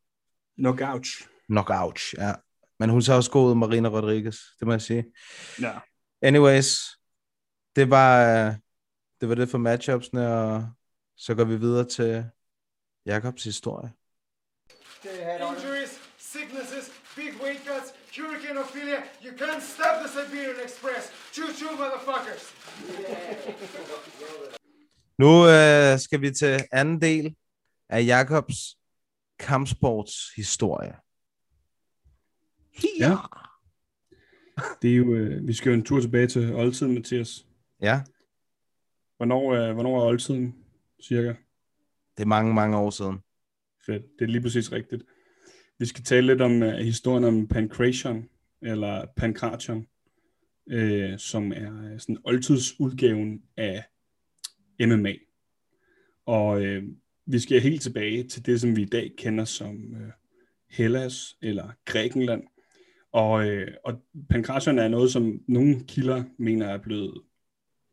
Knockout. 0.58 1.06
Knockout, 1.48 2.00
ja. 2.18 2.34
Men 2.78 2.90
hun 2.90 3.02
så 3.02 3.14
også 3.14 3.30
god 3.30 3.54
Marina 3.54 3.88
Rodriguez, 3.88 4.36
det 4.58 4.66
må 4.66 4.72
jeg 4.72 4.82
sige. 4.82 5.04
Ja. 5.60 5.80
Anyways, 6.22 6.78
det 7.76 7.90
var, 7.90 8.24
det 9.20 9.28
var 9.28 9.34
det 9.34 9.48
for 9.48 9.58
matchupsene, 9.58 10.34
og 10.34 10.66
så 11.16 11.34
går 11.34 11.44
vi 11.44 11.56
videre 11.56 11.88
til 11.88 12.30
Jakobs 13.06 13.44
historie. 13.44 13.92
Injuries, 15.04 15.20
sicknesses, 15.28 15.51
Ophelia, 18.58 19.00
you 19.24 19.32
can't 19.38 19.62
stop 19.62 19.94
the 20.02 20.08
Siberian 20.08 20.56
Express. 20.64 21.02
Choo-choo, 21.34 21.72
motherfuckers! 21.80 22.42
Nu 25.18 25.46
øh, 25.48 25.98
skal 25.98 26.20
vi 26.20 26.30
til 26.30 26.60
anden 26.72 27.00
del 27.00 27.36
af 27.88 28.04
Jakobs 28.04 28.78
kampsports 29.38 30.34
historie. 30.36 30.94
Ja. 32.98 33.16
Det 34.82 34.92
er 34.92 34.96
jo, 34.96 35.14
øh, 35.14 35.46
vi 35.46 35.52
skal 35.52 35.70
jo 35.70 35.74
en 35.74 35.84
tur 35.84 36.00
tilbage 36.00 36.26
til 36.26 36.54
oldtiden, 36.54 36.94
Mathias. 36.94 37.46
Ja, 37.82 38.02
Hvornår, 39.22 39.54
øh, 39.54 39.74
hvornår 39.74 40.00
er 40.00 40.06
oldtiden, 40.06 40.54
cirka? 41.02 41.34
det 42.16 42.22
er 42.22 42.26
mange, 42.26 42.54
mange 42.54 42.76
år 42.76 42.90
siden. 42.90 43.18
Fedt. 43.86 44.02
Det 44.18 44.24
er 44.24 44.28
lige 44.28 44.42
præcis 44.42 44.72
rigtigt. 44.72 45.02
Vi 45.78 45.86
skal 45.86 46.04
tale 46.04 46.26
lidt 46.26 46.40
om 46.40 46.62
uh, 46.62 46.68
historien 46.68 47.24
om 47.24 47.48
Pancration, 47.48 48.28
eller 48.62 49.06
Pancration, 49.16 49.86
øh, 50.66 51.18
som 51.18 51.52
er 51.52 51.92
øh, 51.92 52.00
sådan 52.00 52.18
oldtidsudgaven 52.24 53.42
af 53.56 53.84
MMA. 54.80 55.12
Og 56.26 56.64
øh, 56.64 56.84
vi 57.26 57.38
skal 57.38 57.60
helt 57.60 57.82
tilbage 57.82 58.22
til 58.22 58.46
det, 58.46 58.60
som 58.60 58.76
vi 58.76 58.82
i 58.82 58.88
dag 58.88 59.12
kender 59.16 59.44
som 59.44 59.94
øh, 59.94 60.10
Hellas 60.70 61.36
eller 61.42 61.68
Grækenland. 61.84 62.42
Og, 63.12 63.48
øh, 63.48 63.68
og 63.84 64.02
Pancration 64.30 64.78
er 64.78 64.88
noget, 64.88 65.12
som 65.12 65.40
nogle 65.48 65.84
kilder 65.88 66.24
mener 66.38 66.66
er 66.66 66.78
blevet, 66.78 67.22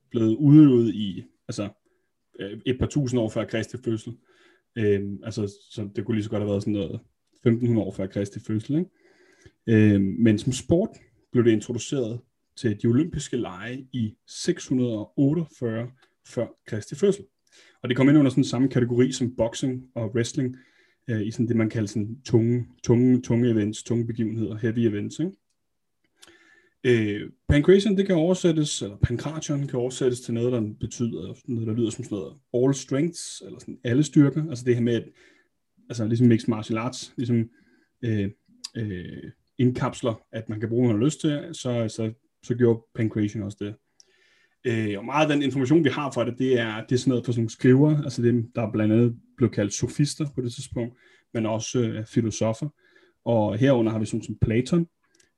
blevet 0.10 0.36
udøvet 0.36 0.96
i 0.96 1.26
altså, 1.48 1.70
øh, 2.40 2.60
et 2.66 2.80
par 2.80 2.88
tusind 2.88 3.20
år 3.20 3.30
før 3.30 3.46
Kristi 3.46 3.78
fødsel. 3.78 4.18
Øh, 4.76 5.02
altså, 5.24 5.54
så 5.72 5.90
det 5.96 6.06
kunne 6.06 6.16
lige 6.16 6.24
så 6.24 6.30
godt 6.30 6.42
have 6.42 6.50
været 6.50 6.64
sådan 6.64 6.74
noget 6.74 7.00
1500 7.34 7.88
år 7.88 7.92
før 7.92 8.08
Kristi 8.08 8.40
fødsel. 8.40 8.76
Ikke? 8.78 8.90
Øh, 9.70 10.02
men 10.02 10.38
som 10.38 10.54
sport 10.54 10.90
blev 11.32 11.44
det 11.44 11.52
introduceret 11.52 12.20
til 12.58 12.82
de 12.82 12.88
olympiske 12.88 13.38
lege 13.38 13.88
i 13.94 14.16
648 14.28 15.92
før 16.28 16.48
Kristi 16.68 16.96
fødsel. 16.96 17.26
Og 17.84 17.90
det 17.90 17.98
kom 17.98 18.10
ind 18.10 18.18
under 18.18 18.32
sådan 18.32 18.44
samme 18.44 18.70
kategori 18.70 19.12
som 19.12 19.36
boxing 19.36 19.84
og 19.96 20.16
wrestling, 20.16 20.58
øh, 21.10 21.28
i 21.28 21.32
sådan 21.32 21.48
det, 21.48 21.56
man 21.56 21.70
kalder 21.70 21.88
sådan 21.88 22.22
tunge, 22.26 22.66
tunge, 22.84 23.22
tunge 23.22 23.50
events, 23.50 23.84
tunge 23.84 24.08
begivenheder, 24.08 24.58
heavy 24.58 24.80
events. 24.80 25.20
Ikke? 25.20 25.32
Øh, 26.84 27.30
pancration, 27.50 27.98
det 27.98 28.06
kan 28.06 28.16
oversættes, 28.16 28.82
eller 28.82 28.98
pancration 28.98 29.68
kan 29.68 29.80
oversættes 29.80 30.22
til 30.22 30.34
noget, 30.34 30.52
der 30.52 30.74
betyder 30.80 31.36
noget, 31.48 31.68
der 31.68 31.74
lyder 31.74 31.90
som 31.90 32.04
sådan 32.04 32.18
noget 32.18 32.34
all 32.54 32.74
strengths, 32.74 33.42
eller 33.46 33.60
sådan 33.60 33.80
alle 33.84 34.04
styrker. 34.04 34.50
Altså 34.50 34.66
det 34.66 34.76
her 34.76 34.82
med, 34.82 34.94
at, 34.94 35.10
altså 35.90 36.08
ligesom 36.08 36.28
mixed 36.28 36.50
martial 36.50 36.78
arts, 36.78 37.14
ligesom 37.18 37.50
øh, 38.04 38.30
øh, 38.78 39.32
indkapsler, 39.60 40.22
at 40.32 40.50
man 40.50 40.60
kan 40.60 40.70
bruge, 40.70 40.82
hvad 40.82 40.94
man 40.94 41.02
har 41.02 41.06
lyst 41.06 41.22
til, 41.22 41.50
så, 41.54 41.88
så, 41.88 42.12
så 42.44 42.56
gjorde 42.56 42.82
pancration 42.96 43.44
også 43.44 43.58
det. 43.60 43.76
Øh, 44.66 44.98
og 44.98 45.06
meget 45.06 45.30
af 45.30 45.36
den 45.36 45.44
information, 45.44 45.84
vi 45.84 45.90
har 45.90 46.12
fra 46.12 46.26
det, 46.26 46.38
det 46.38 46.60
er, 46.60 46.86
det 46.86 46.96
er 46.96 47.00
sådan 47.00 47.10
noget 47.10 47.26
for 47.26 47.32
sådan 47.32 47.42
nogle 47.42 47.50
skriver, 47.50 48.04
altså 48.04 48.22
dem, 48.22 48.52
der 48.56 48.72
blandt 48.72 48.94
andet 48.94 49.20
blev 49.38 49.50
kaldt 49.50 49.74
sofister 49.74 50.26
på 50.36 50.42
det 50.42 50.54
tidspunkt, 50.54 50.98
men 51.34 51.46
også 51.46 51.80
øh, 51.80 52.06
filosofer. 52.06 52.70
Og 53.26 53.58
herunder 53.58 53.92
har 53.92 54.00
vi 54.00 54.06
sådan 54.06 54.24
som 54.24 54.38
Platon, 54.42 54.88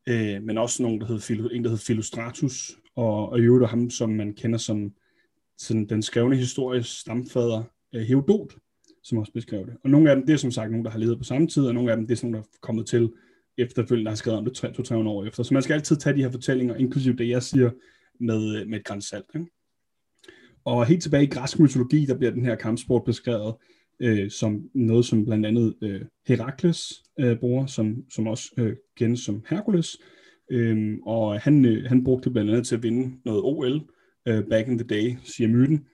øh, 0.09 0.43
men 0.43 0.57
også 0.57 0.83
nogen, 0.83 1.01
der 1.01 1.07
hed, 1.07 1.49
en, 1.51 1.63
der 1.63 1.69
hed 1.69 1.77
Philostratus, 1.77 2.71
og, 2.95 3.29
og 3.29 3.39
i 3.39 3.41
øvrigt 3.41 3.69
ham, 3.69 3.89
som 3.89 4.09
man 4.09 4.33
kender 4.33 4.57
som 4.57 4.91
sådan 5.57 5.89
den 5.89 6.01
skrevne 6.01 6.35
histories 6.35 6.87
stamfader, 6.87 7.63
øh, 7.95 8.01
Herodot, 8.01 8.53
som 9.03 9.17
også 9.17 9.33
beskrev 9.33 9.65
det. 9.65 9.77
Og 9.83 9.89
nogle 9.89 10.09
af 10.09 10.15
dem, 10.15 10.25
det 10.25 10.33
er 10.33 10.37
som 10.37 10.51
sagt 10.51 10.71
nogen, 10.71 10.85
der 10.85 10.91
har 10.91 10.99
levet 10.99 11.17
på 11.17 11.23
samme 11.23 11.47
tid, 11.47 11.65
og 11.65 11.73
nogle 11.73 11.91
af 11.91 11.97
dem, 11.97 12.07
det 12.07 12.13
er 12.13 12.17
sådan 12.17 12.31
nogen, 12.31 12.43
der 12.43 12.49
er 12.53 12.57
kommet 12.61 12.85
til 12.87 13.11
efterfølgende, 13.61 14.05
der 14.05 14.11
har 14.11 14.15
skrevet 14.15 14.39
om 14.39 14.45
det 14.45 14.63
200-300 14.91 14.93
år 14.95 15.25
efter. 15.25 15.43
Så 15.43 15.53
man 15.53 15.63
skal 15.63 15.73
altid 15.73 15.95
tage 15.95 16.15
de 16.15 16.21
her 16.21 16.31
fortællinger, 16.31 16.75
inklusive 16.75 17.15
det, 17.15 17.29
jeg 17.29 17.43
siger, 17.43 17.71
med, 18.19 18.61
øh, 18.61 18.67
med 18.67 18.79
et 18.79 18.85
græns 18.85 19.05
salt. 19.05 19.25
Ikke? 19.35 19.47
Og 20.65 20.85
helt 20.85 21.03
tilbage 21.03 21.23
i 21.23 21.27
græsk 21.27 21.59
mytologi, 21.59 22.05
der 22.05 22.17
bliver 22.17 22.31
den 22.31 22.45
her 22.45 22.55
kampsport 22.55 23.03
beskrevet 23.05 23.53
øh, 23.99 24.31
som 24.31 24.69
noget, 24.73 25.05
som 25.05 25.25
blandt 25.25 25.45
andet 25.45 25.75
øh, 25.81 26.01
Herakles 26.27 27.03
øh, 27.19 27.39
bruger, 27.39 27.65
som, 27.65 28.03
som 28.13 28.27
også 28.27 28.51
øh, 28.57 28.75
kendes 28.97 29.19
som 29.19 29.43
Hercules. 29.49 29.97
Øh, 30.51 30.97
og 31.05 31.41
han, 31.41 31.65
øh, 31.65 31.85
han 31.85 32.03
brugte 32.03 32.25
det 32.25 32.33
blandt 32.33 32.51
andet 32.51 32.67
til 32.67 32.75
at 32.75 32.83
vinde 32.83 33.17
noget 33.25 33.41
OL 33.43 33.81
øh, 34.27 34.43
back 34.49 34.67
in 34.67 34.77
the 34.77 34.87
day, 34.87 35.17
siger 35.23 35.47
myten. 35.47 35.85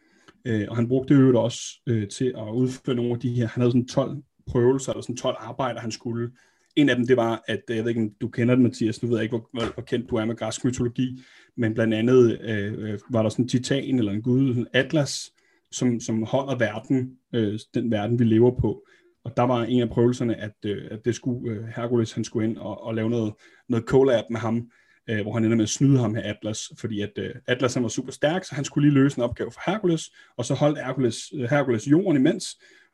Øh, 0.45 0.65
og 0.69 0.75
han 0.75 0.87
brugte 0.87 1.13
det 1.13 1.21
jo 1.21 1.43
også 1.43 1.61
øh, 1.87 2.07
til 2.07 2.33
at 2.37 2.53
udføre 2.53 2.95
nogle 2.95 3.11
af 3.11 3.19
de 3.19 3.29
her, 3.29 3.47
han 3.47 3.61
havde 3.61 3.71
sådan 3.71 3.87
12 3.87 4.17
prøvelser, 4.47 4.91
eller 4.91 5.01
sådan 5.01 5.17
12 5.17 5.35
arbejder, 5.39 5.79
han 5.79 5.91
skulle, 5.91 6.31
en 6.77 6.89
af 6.89 6.95
dem, 6.95 7.07
det 7.07 7.17
var, 7.17 7.43
at 7.47 7.61
øh, 7.69 7.75
jeg 7.75 7.83
ved 7.83 7.89
ikke, 7.89 8.01
om 8.01 8.11
du 8.21 8.27
kender 8.27 8.55
det, 8.55 8.63
Mathias, 8.63 9.03
nu 9.03 9.09
ved 9.09 9.17
jeg 9.17 9.23
ikke, 9.23 9.37
hvor, 9.37 9.73
hvor, 9.73 9.83
kendt 9.83 10.09
du 10.09 10.15
er 10.15 10.25
med 10.25 10.35
græsk 10.35 10.65
mytologi, 10.65 11.23
men 11.57 11.73
blandt 11.73 11.93
andet 11.93 12.41
øh, 12.41 12.73
øh 12.73 12.99
var 13.09 13.21
der 13.21 13.29
sådan 13.29 13.45
en 13.45 13.49
titan 13.49 13.99
eller 13.99 14.11
en 14.11 14.21
gud, 14.21 14.55
en 14.55 14.67
Atlas, 14.73 15.31
som, 15.71 15.99
som 15.99 16.23
holder 16.23 16.57
verden, 16.57 17.11
øh, 17.35 17.59
den 17.73 17.91
verden, 17.91 18.19
vi 18.19 18.23
lever 18.23 18.51
på. 18.59 18.83
Og 19.23 19.37
der 19.37 19.43
var 19.43 19.63
en 19.63 19.81
af 19.81 19.89
prøvelserne, 19.89 20.35
at, 20.35 20.55
øh, 20.65 20.87
at 20.91 21.05
det 21.05 21.15
skulle 21.15 21.51
øh, 21.51 21.67
Hercules, 21.75 22.13
han 22.13 22.23
skulle 22.23 22.49
ind 22.49 22.57
og, 22.57 22.83
og 22.83 22.95
lave 22.95 23.09
noget, 23.09 23.33
noget 23.69 23.85
collab 23.85 24.23
med 24.29 24.39
ham, 24.39 24.71
øh, 25.09 25.21
hvor 25.21 25.33
han 25.33 25.43
ender 25.43 25.57
med 25.57 25.63
at 25.63 25.69
snyde 25.69 25.99
ham 25.99 26.11
med 26.11 26.23
Atlas, 26.23 26.71
fordi 26.79 27.01
at 27.01 27.11
øh, 27.17 27.35
Atlas 27.47 27.73
han 27.73 27.83
var 27.83 27.89
super 27.89 28.11
stærk, 28.11 28.43
så 28.43 28.55
han 28.55 28.65
skulle 28.65 28.89
lige 28.89 28.99
løse 29.01 29.17
en 29.17 29.23
opgave 29.23 29.51
for 29.51 29.71
Hercules, 29.71 30.11
og 30.37 30.45
så 30.45 30.53
holdt 30.53 30.85
Hercules, 30.85 31.17
øh, 31.35 31.49
Hercules 31.49 31.87
jorden 31.87 32.21
imens, 32.21 32.45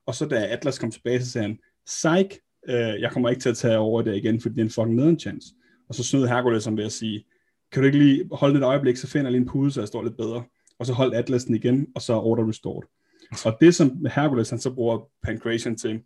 og 0.05 0.15
så 0.15 0.25
da 0.25 0.47
Atlas 0.47 0.79
kom 0.79 0.91
tilbage, 0.91 1.21
så 1.21 1.31
sagde 1.31 1.47
han, 1.47 1.59
Psych, 1.85 2.39
øh, 2.69 3.01
jeg 3.01 3.11
kommer 3.11 3.29
ikke 3.29 3.41
til 3.41 3.49
at 3.49 3.57
tage 3.57 3.77
over 3.77 4.01
det 4.01 4.15
igen, 4.15 4.39
fordi 4.41 4.55
det 4.55 4.61
er 4.61 4.65
en 4.65 4.69
fucking 4.69 4.95
nederen 4.95 5.19
chance. 5.19 5.47
Og 5.89 5.95
så 5.95 6.03
snød 6.03 6.27
Hercules 6.27 6.63
som 6.63 6.77
ved 6.77 6.85
at 6.85 6.91
sige, 6.91 7.25
kan 7.71 7.81
du 7.81 7.85
ikke 7.85 7.99
lige 7.99 8.29
holde 8.31 8.57
et 8.57 8.63
øjeblik, 8.63 8.97
så 8.97 9.07
finder 9.07 9.25
jeg 9.25 9.31
lige 9.31 9.41
en 9.41 9.47
pude, 9.47 9.71
så 9.71 9.81
jeg 9.81 9.87
står 9.87 10.03
lidt 10.03 10.17
bedre. 10.17 10.43
Og 10.79 10.85
så 10.85 10.93
holdt 10.93 11.15
Atlasen 11.15 11.55
igen, 11.55 11.87
og 11.95 12.01
så 12.01 12.13
order 12.13 12.49
restored. 12.49 12.87
Og 13.45 13.57
det, 13.61 13.75
som 13.75 14.05
Hercules 14.15 14.49
han 14.49 14.59
så 14.59 14.73
bruger 14.73 15.09
Pancration 15.23 15.75
til, 15.75 15.99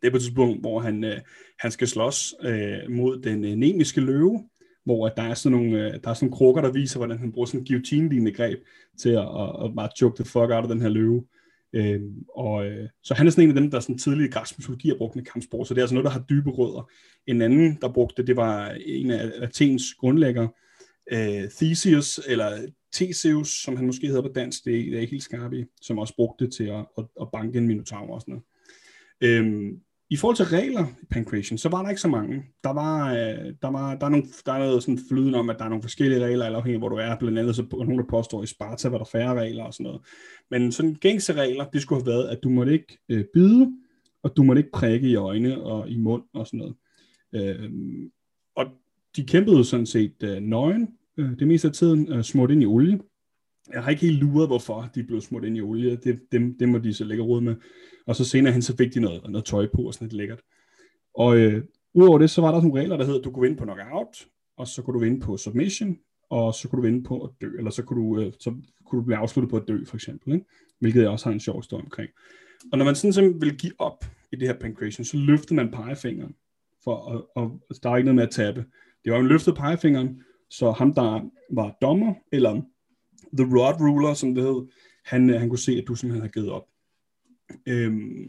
det 0.00 0.06
er 0.06 0.10
på 0.10 0.16
et 0.16 0.22
tidspunkt, 0.22 0.60
hvor 0.60 0.80
han, 0.80 1.04
øh, 1.04 1.18
han 1.58 1.70
skal 1.70 1.88
slås 1.88 2.34
øh, 2.42 2.90
mod 2.90 3.22
den 3.22 3.44
øh, 3.44 3.54
nemiske 3.54 4.00
løve, 4.00 4.44
hvor 4.84 5.06
at 5.06 5.12
der 5.16 5.22
er 5.22 5.34
sådan 5.34 5.58
nogle, 5.58 5.86
øh, 5.86 5.92
der 6.04 6.10
er 6.10 6.14
sådan 6.14 6.26
nogle 6.26 6.36
krukker, 6.36 6.62
der 6.62 6.72
viser, 6.72 6.98
hvordan 6.98 7.18
han 7.18 7.32
bruger 7.32 7.46
sådan 7.46 7.60
en 7.60 7.66
guillotine-lignende 7.66 8.32
greb 8.32 8.58
til 8.98 9.08
at, 9.08 9.28
at, 9.42 9.64
at 9.64 9.74
bare 9.76 9.88
choke 9.96 10.16
the 10.16 10.24
fuck 10.24 10.50
out 10.50 10.52
af 10.64 10.68
den 10.68 10.82
her 10.82 10.88
løve. 10.88 11.24
Øh, 11.72 12.00
og, 12.34 12.66
øh, 12.66 12.88
så 13.02 13.14
han 13.14 13.26
er 13.26 13.30
sådan 13.30 13.44
en 13.44 13.56
af 13.56 13.62
dem, 13.62 13.70
der 13.70 13.80
sådan 13.80 13.98
tidligere 13.98 14.30
græsk 14.30 14.58
mytologi 14.58 14.88
har 14.88 14.96
brugt 14.96 15.16
en 15.16 15.24
kampsport, 15.24 15.68
så 15.68 15.74
det 15.74 15.80
er 15.80 15.82
altså 15.82 15.94
noget, 15.94 16.04
der 16.04 16.10
har 16.10 16.24
dybe 16.30 16.50
rødder. 16.50 16.90
En 17.26 17.42
anden, 17.42 17.78
der 17.80 17.92
brugte 17.92 18.16
det, 18.16 18.26
det 18.26 18.36
var 18.36 18.70
en 18.86 19.10
af 19.10 19.32
Athens 19.34 19.94
grundlæggere, 19.94 20.48
øh, 21.12 21.50
Theseus, 21.50 22.20
eller 22.28 22.66
Theseus, 22.92 23.62
som 23.62 23.76
han 23.76 23.86
måske 23.86 24.06
hedder 24.06 24.22
på 24.22 24.32
dansk, 24.34 24.64
det 24.64 24.80
er, 24.80 24.84
det 24.84 24.94
er 24.94 25.00
ikke 25.00 25.10
helt 25.10 25.22
skarp 25.22 25.52
i, 25.52 25.64
som 25.82 25.98
også 25.98 26.16
brugte 26.16 26.44
det 26.44 26.52
til 26.52 26.64
at, 26.64 26.86
at, 26.98 27.04
at 27.20 27.28
banke 27.32 27.58
en 27.58 27.66
minotaur 27.66 28.14
og 28.14 28.20
sådan 28.20 28.32
noget. 28.32 28.44
Øhm, 29.20 29.80
i 30.10 30.16
forhold 30.16 30.36
til 30.36 30.44
regler 30.44 30.86
i 31.02 31.06
Pancreation, 31.10 31.58
så 31.58 31.68
var 31.68 31.82
der 31.82 31.88
ikke 31.88 32.00
så 32.00 32.08
mange. 32.08 32.42
Der 32.64 32.72
var, 32.72 33.12
øh, 33.12 33.54
der 33.62 33.70
var 33.70 33.94
der 33.94 34.06
er, 34.06 34.10
nogle, 34.10 34.26
der 34.46 34.52
er 34.52 34.58
noget 34.58 34.82
sådan 34.82 34.98
flyden 35.08 35.34
om, 35.34 35.50
at 35.50 35.58
der 35.58 35.64
er 35.64 35.68
nogle 35.68 35.82
forskellige 35.82 36.24
regler, 36.24 36.44
eller 36.44 36.58
afhængig 36.58 36.74
af, 36.74 36.80
hvor 36.80 36.88
du 36.88 36.96
er. 36.96 37.16
Blandt 37.18 37.38
andet 37.38 37.56
så 37.56 37.66
nogen, 37.72 37.98
der 37.98 38.04
påstår, 38.10 38.38
at 38.38 38.44
i 38.44 38.54
Sparta 38.54 38.88
var 38.88 38.98
der 38.98 39.04
færre 39.04 39.40
regler 39.40 39.64
og 39.64 39.74
sådan 39.74 39.84
noget. 39.84 40.00
Men 40.50 40.72
sådan 40.72 40.94
gængse 40.94 41.32
regler, 41.32 41.64
det 41.64 41.82
skulle 41.82 42.02
have 42.02 42.12
været, 42.12 42.28
at 42.28 42.38
du 42.42 42.48
måtte 42.48 42.72
ikke 42.72 42.98
øh, 43.08 43.24
bide, 43.34 43.72
og 44.22 44.36
du 44.36 44.42
måtte 44.42 44.60
ikke 44.60 44.72
prikke 44.72 45.08
i 45.08 45.14
øjne 45.14 45.62
og 45.62 45.88
i 45.88 45.98
mund 45.98 46.22
og 46.34 46.46
sådan 46.46 46.58
noget. 46.58 46.76
Øh, 47.34 47.70
og 48.56 48.66
de 49.16 49.24
kæmpede 49.24 49.64
sådan 49.64 49.86
set 49.86 50.22
øh, 50.22 50.40
nøgen, 50.40 50.88
øh, 51.16 51.38
det 51.38 51.48
meste 51.48 51.68
af 51.68 51.74
tiden, 51.74 52.12
øh, 52.12 52.22
smurt 52.22 52.50
ind 52.50 52.62
i 52.62 52.66
olie. 52.66 53.00
Jeg 53.72 53.82
har 53.82 53.90
ikke 53.90 54.06
helt 54.06 54.18
luret, 54.18 54.48
hvorfor 54.48 54.90
de 54.94 55.04
blev 55.04 55.20
smurt 55.20 55.44
ind 55.44 55.56
i 55.56 55.60
olie. 55.60 55.96
Det, 55.96 56.20
det, 56.32 56.56
det 56.60 56.68
må 56.68 56.78
de 56.78 56.94
så 56.94 57.04
lægge 57.04 57.22
råd 57.22 57.40
med. 57.40 57.54
Og 58.08 58.16
så 58.16 58.24
senere 58.24 58.52
hen, 58.52 58.62
så 58.62 58.76
fik 58.76 58.94
de 58.94 59.00
noget, 59.00 59.30
noget 59.30 59.44
tøj 59.44 59.66
på 59.74 59.82
og 59.82 59.94
sådan 59.94 60.08
lidt 60.08 60.16
lækkert. 60.16 60.40
Og 61.14 61.38
øh, 61.38 61.64
udover 61.94 62.18
det, 62.18 62.30
så 62.30 62.40
var 62.40 62.52
der 62.52 62.62
nogle 62.62 62.80
regler, 62.80 62.96
der 62.96 63.04
hedder, 63.04 63.18
at 63.18 63.24
du 63.24 63.30
kunne 63.30 63.42
vinde 63.42 63.56
på 63.56 63.64
knockout, 63.64 64.26
og 64.56 64.68
så 64.68 64.82
kunne 64.82 64.94
du 64.94 64.98
vinde 64.98 65.20
på 65.20 65.36
submission, 65.36 65.98
og 66.30 66.54
så 66.54 66.68
kunne 66.68 66.82
du 66.82 66.86
vinde 66.86 67.04
på 67.04 67.20
at 67.20 67.30
dø, 67.40 67.58
eller 67.58 67.70
så 67.70 67.82
kunne 67.82 68.02
du, 68.02 68.20
øh, 68.20 68.32
så 68.40 68.54
kunne 68.86 69.00
du 69.00 69.04
blive 69.04 69.16
afsluttet 69.16 69.50
på 69.50 69.56
at 69.56 69.68
dø, 69.68 69.84
for 69.84 69.96
eksempel. 69.96 70.34
Ikke? 70.34 70.46
Hvilket 70.78 71.00
jeg 71.00 71.08
også 71.08 71.26
har 71.26 71.32
en 71.32 71.40
sjov 71.40 71.58
historie 71.58 71.84
omkring. 71.84 72.10
Og 72.72 72.78
når 72.78 72.84
man 72.84 72.94
sådan 72.94 73.12
simpelthen 73.12 73.40
vil 73.40 73.58
give 73.58 73.72
op 73.78 74.04
i 74.32 74.36
det 74.36 74.48
her 74.48 74.58
pancreation, 74.58 75.04
så 75.04 75.16
løftede 75.16 75.54
man 75.54 75.70
pegefingeren, 75.70 76.34
for 76.84 77.10
at, 77.12 77.22
og, 77.34 77.62
der 77.82 77.90
er 77.90 77.96
ikke 77.96 78.04
noget 78.04 78.16
med 78.16 78.24
at 78.24 78.30
tabe. 78.30 78.64
Det 79.04 79.12
var, 79.12 79.18
en 79.18 79.26
løftet 79.26 79.54
pegefingeren, 79.54 80.22
så 80.50 80.70
ham, 80.70 80.94
der 80.94 81.30
var 81.50 81.76
dommer, 81.82 82.14
eller 82.32 82.62
The 83.38 83.46
Rod 83.56 83.80
Ruler, 83.80 84.14
som 84.14 84.34
det 84.34 84.44
hed, 84.44 84.66
han, 85.04 85.30
øh, 85.30 85.40
han 85.40 85.48
kunne 85.48 85.58
se, 85.58 85.72
at 85.72 85.84
du 85.88 85.94
simpelthen 85.94 86.20
havde 86.22 86.32
givet 86.32 86.50
op. 86.50 86.64
Øhm, 87.68 88.28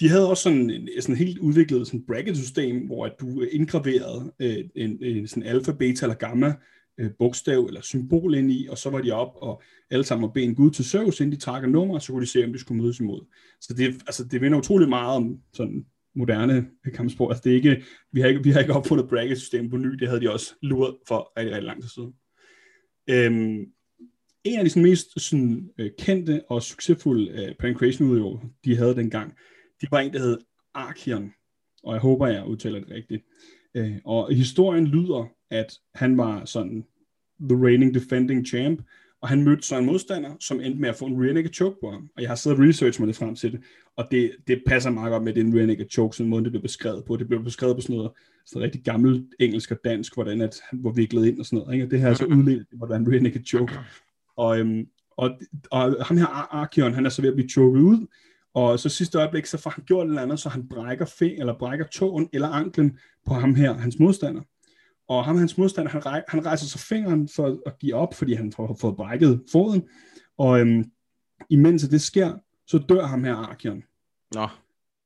de 0.00 0.08
havde 0.08 0.30
også 0.30 0.42
sådan 0.42 0.70
en 0.70 0.88
sådan 1.00 1.16
helt 1.16 1.38
udviklet 1.38 1.86
sådan 1.86 2.06
bracket-system, 2.06 2.86
hvor 2.86 3.06
at 3.06 3.12
du 3.20 3.42
indgraverede 3.42 4.32
øh, 4.40 4.64
en, 4.74 4.98
en 5.04 5.26
sådan 5.26 5.42
alfa, 5.42 5.72
beta 5.72 6.06
eller 6.06 6.16
gamma 6.16 6.54
øh, 7.00 7.10
bogstav 7.18 7.64
eller 7.64 7.80
symbol 7.80 8.34
ind 8.34 8.52
i, 8.52 8.66
og 8.70 8.78
så 8.78 8.90
var 8.90 9.00
de 9.00 9.12
op 9.12 9.32
og 9.36 9.62
alle 9.90 10.04
sammen 10.04 10.28
og 10.28 10.32
bede 10.34 10.44
en 10.44 10.54
gud 10.54 10.70
til 10.70 10.84
Zeus, 10.84 11.20
inden 11.20 11.32
de 11.32 11.40
trak 11.40 11.68
nummer, 11.68 11.94
og 11.94 12.02
så 12.02 12.12
kunne 12.12 12.22
de 12.22 12.30
se, 12.30 12.44
om 12.44 12.52
de 12.52 12.58
skulle 12.58 12.82
mødes 12.82 13.00
imod. 13.00 13.26
Så 13.60 13.74
det, 13.74 13.86
altså, 13.86 14.24
det 14.24 14.40
vinder 14.40 14.58
utrolig 14.58 14.88
meget 14.88 15.16
om 15.16 15.38
sådan 15.52 15.86
moderne 16.14 16.66
øh, 16.86 16.92
kampsport. 16.92 17.30
Altså, 17.32 17.42
det 17.44 17.52
er 17.52 17.56
ikke, 17.56 17.84
vi, 18.12 18.20
har 18.20 18.28
ikke, 18.28 18.42
vi 18.42 18.50
har 18.50 18.60
ikke 18.60 18.72
opfundet 18.72 19.08
bracket-system 19.08 19.70
på 19.70 19.76
ny, 19.76 19.88
det 19.88 20.08
havde 20.08 20.20
de 20.20 20.32
også 20.32 20.54
luret 20.62 20.96
for 21.08 21.32
rigtig, 21.38 21.54
rigtig 21.54 21.66
lang 21.66 21.82
tid 21.82 21.88
siden. 21.88 22.12
Øhm, 23.10 23.66
en 24.44 24.58
af 24.58 24.64
de 24.64 24.70
sådan, 24.70 24.82
mest 24.82 25.20
sådan, 25.20 25.70
øh, 25.78 25.90
kendte 25.98 26.42
og 26.48 26.62
succesfulde 26.62 27.30
øh, 27.30 27.54
pancration 27.54 28.08
udøvere, 28.08 28.40
de 28.64 28.76
havde 28.76 28.96
dengang, 28.96 29.34
de 29.80 29.86
var 29.90 29.98
en, 29.98 30.12
der 30.12 30.18
hed 30.18 30.38
Archeon, 30.74 31.32
og 31.82 31.92
jeg 31.92 32.00
håber, 32.00 32.26
jeg 32.26 32.46
udtaler 32.46 32.80
det 32.80 32.90
rigtigt. 32.90 33.24
Øh, 33.74 33.96
og 34.04 34.34
historien 34.34 34.86
lyder, 34.86 35.28
at 35.50 35.72
han 35.94 36.16
var 36.16 36.44
sådan 36.44 36.84
the 37.40 37.66
reigning 37.66 37.94
defending 37.94 38.46
champ, 38.46 38.82
og 39.22 39.28
han 39.28 39.44
mødte 39.44 39.62
så 39.62 39.78
en 39.78 39.86
modstander, 39.86 40.30
som 40.40 40.60
endte 40.60 40.80
med 40.80 40.88
at 40.88 40.96
få 40.96 41.06
en 41.06 41.24
rear 41.24 41.32
naked 41.32 41.52
choke 41.52 41.76
på 41.80 41.90
ham. 41.90 42.10
Og 42.16 42.22
jeg 42.22 42.30
har 42.30 42.34
siddet 42.34 42.58
og 42.58 42.64
research 42.68 43.00
mig 43.00 43.08
det 43.08 43.16
frem 43.16 43.34
til 43.34 43.52
det, 43.52 43.60
og 43.96 44.08
det, 44.10 44.32
det 44.46 44.62
passer 44.66 44.90
meget 44.90 45.10
godt 45.10 45.22
med 45.22 45.34
den 45.34 45.58
rear 45.58 45.66
naked 45.66 45.86
choke, 45.90 46.16
sådan 46.16 46.30
måde 46.30 46.44
det 46.44 46.52
blev 46.52 46.62
beskrevet 46.62 47.04
på. 47.04 47.16
Det 47.16 47.28
blev 47.28 47.44
beskrevet 47.44 47.76
på 47.76 47.80
sådan 47.80 47.96
noget 47.96 48.12
sådan 48.46 48.62
rigtig 48.62 48.82
gammelt 48.82 49.34
engelsk 49.40 49.70
og 49.70 49.78
dansk, 49.84 50.14
hvordan 50.14 50.40
at 50.40 50.60
han 50.70 50.84
var 50.84 50.90
viklet 50.90 51.26
ind 51.26 51.38
og 51.38 51.46
sådan 51.46 51.58
noget. 51.58 51.74
Ikke? 51.74 51.86
Og 51.86 51.90
det 51.90 52.00
her 52.00 52.08
er 52.08 52.14
så 52.14 52.24
udledt, 52.24 52.70
det 52.70 52.80
var 52.80 52.96
en 52.96 53.12
rear 53.12 53.20
naked 53.20 53.44
choke. 53.44 53.72
Og, 54.40 54.58
øhm, 54.58 54.86
og, 55.16 55.30
og 55.70 56.06
ham 56.06 56.16
her 56.16 56.26
Arkion, 56.54 56.94
han 56.94 57.06
er 57.06 57.10
så 57.10 57.22
ved 57.22 57.28
at 57.28 57.34
blive 57.34 57.48
choket 57.48 57.80
ud, 57.80 58.06
og 58.54 58.78
så 58.78 58.88
sidste 58.88 59.18
øjeblik, 59.18 59.46
så 59.46 59.58
får 59.58 59.70
han 59.70 59.84
gjort 59.84 60.06
et 60.06 60.08
eller 60.08 60.22
andet, 60.22 60.40
så 60.40 60.48
han 60.48 60.68
brækker 60.68 61.04
fe, 61.04 61.38
eller 61.38 61.58
brækker 61.58 61.86
tåen 61.86 62.28
eller 62.32 62.48
anklen 62.48 62.98
på 63.26 63.34
ham 63.34 63.54
her, 63.54 63.72
hans 63.72 63.98
modstander. 63.98 64.42
Og 65.08 65.24
ham 65.24 65.36
hans 65.36 65.58
modstander, 65.58 65.90
han, 65.90 66.06
rej, 66.06 66.22
han 66.28 66.46
rejser 66.46 66.66
så 66.66 66.78
fingeren 66.78 67.28
for 67.36 67.58
at 67.66 67.78
give 67.78 67.94
op, 67.94 68.14
fordi 68.14 68.34
han 68.34 68.52
får 68.52 68.76
fået 68.80 68.96
brækket 68.96 69.42
foden. 69.52 69.82
Og 70.38 70.60
øhm, 70.60 70.84
imens 71.50 71.82
det 71.82 72.00
sker, 72.00 72.34
så 72.66 72.78
dør 72.78 73.06
ham 73.06 73.24
her 73.24 73.34
Arkion. 73.34 73.82
Nå. 74.34 74.48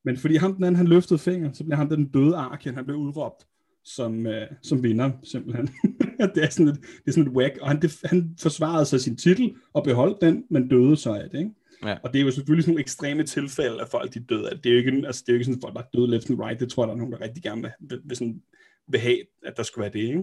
Men 0.05 0.17
fordi 0.17 0.37
ham 0.37 0.55
den 0.55 0.65
anden, 0.65 0.77
han 0.77 0.87
løftede 0.87 1.19
fingeren, 1.19 1.55
så 1.55 1.65
bliver 1.65 1.77
han 1.77 1.91
den 1.91 2.09
døde 2.09 2.37
Arkion, 2.37 2.75
han 2.75 2.85
blev 2.85 2.97
udråbt 2.97 3.47
som, 3.85 4.27
øh, 4.27 4.47
som 4.63 4.83
vinder, 4.83 5.11
simpelthen. 5.23 5.69
det 6.35 6.45
er 6.45 6.51
sådan 6.51 6.69
et, 6.69 6.81
det 6.81 7.07
er 7.07 7.13
sådan 7.13 7.31
et 7.31 7.37
whack, 7.37 7.59
og 7.61 7.69
han, 7.69 7.83
det, 7.83 8.01
han 8.05 8.37
forsvarede 8.41 8.87
sig 8.87 9.01
sin 9.01 9.17
titel 9.17 9.55
og 9.73 9.85
beholdt 9.85 10.21
den, 10.21 10.45
men 10.51 10.69
døde 10.69 10.97
så 10.97 11.15
af 11.15 11.31
det, 11.31 11.39
ikke? 11.39 11.51
Ja. 11.85 11.97
Og 12.03 12.13
det 12.13 12.21
er 12.21 12.25
jo 12.25 12.31
selvfølgelig 12.31 12.65
sådan 12.65 12.73
nogle 12.73 12.81
ekstreme 12.81 13.23
tilfælde 13.23 13.81
af 13.81 13.89
folk, 13.89 14.15
de 14.15 14.21
døde 14.21 14.51
af. 14.51 14.59
Det 14.59 14.67
er 14.67 14.73
jo 14.73 14.79
ikke, 14.79 15.07
altså, 15.07 15.23
det 15.27 15.29
er 15.29 15.35
jo 15.35 15.37
ikke 15.37 15.45
sådan 15.45 15.61
folk, 15.61 15.75
der 15.75 15.81
er 15.81 15.87
døde 15.95 16.11
left 16.11 16.31
and 16.31 16.41
right. 16.41 16.61
Det 16.61 16.69
tror 16.69 16.83
jeg, 16.83 16.89
der 16.89 16.95
er 16.95 16.99
nogen, 16.99 17.13
der 17.13 17.21
rigtig 17.21 17.43
gerne 17.43 17.63
vil, 17.63 17.71
vil, 17.81 18.01
vil, 18.05 18.17
sådan, 18.17 18.43
vil 18.89 19.01
have, 19.01 19.19
at 19.43 19.57
der 19.57 19.63
skulle 19.63 19.83
være 19.83 19.93
det, 19.93 20.09
ikke? 20.09 20.23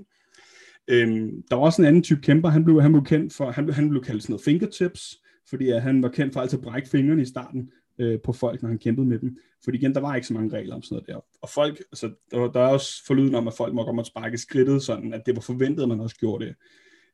Øhm, 0.87 1.43
der 1.49 1.55
var 1.55 1.63
også 1.63 1.81
en 1.81 1.87
anden 1.87 2.03
type 2.03 2.21
kæmper, 2.21 2.49
han 2.49 2.63
blev, 2.63 2.81
han 2.81 2.91
blev 2.91 3.05
kendt 3.05 3.33
for, 3.33 3.51
han, 3.51 3.69
han 3.69 3.89
blev 3.89 4.03
kaldt 4.03 4.23
sådan 4.23 4.33
noget 4.33 4.43
fingertips, 4.43 5.17
fordi 5.49 5.69
at 5.69 5.81
han 5.81 6.03
var 6.03 6.09
kendt 6.09 6.33
for 6.33 6.41
altid 6.41 6.59
at 6.59 6.63
brække 6.63 6.89
fingrene 6.89 7.21
i 7.21 7.25
starten 7.25 7.71
øh, 8.01 8.19
på 8.23 8.33
folk, 8.33 8.61
når 8.61 8.69
han 8.69 8.79
kæmpede 8.79 9.07
med 9.07 9.19
dem. 9.19 9.37
Fordi 9.63 9.77
igen, 9.77 9.93
der 9.93 9.99
var 9.99 10.15
ikke 10.15 10.27
så 10.27 10.33
mange 10.33 10.57
regler 10.57 10.75
om 10.75 10.81
sådan 10.81 10.95
noget 10.95 11.07
der. 11.07 11.25
Og 11.41 11.49
folk, 11.49 11.79
altså, 11.79 12.11
der, 12.31 12.39
var, 12.39 12.51
der 12.51 12.59
er 12.59 12.67
også 12.67 13.05
forlyden 13.05 13.35
om, 13.35 13.47
at 13.47 13.53
folk 13.53 13.73
må 13.73 13.83
godt 13.83 14.07
sparke 14.07 14.37
skridtet, 14.37 14.83
sådan 14.83 15.13
at 15.13 15.25
det 15.25 15.35
var 15.35 15.41
forventet, 15.41 15.83
at 15.83 15.89
man 15.89 15.99
også 15.99 16.15
gjorde 16.15 16.45
det. 16.45 16.55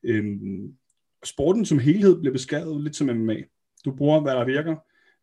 Øhm, 0.04 0.74
sporten 1.26 1.66
som 1.66 1.80
helhed 1.80 2.22
blev 2.22 2.34
beskrevet 2.34 2.84
lidt 2.84 2.96
som 2.96 3.08
MMA. 3.08 3.38
Du 3.86 3.96
bruger, 3.96 4.22
hvad 4.22 4.34
der 4.34 4.46
virker. 4.46 4.76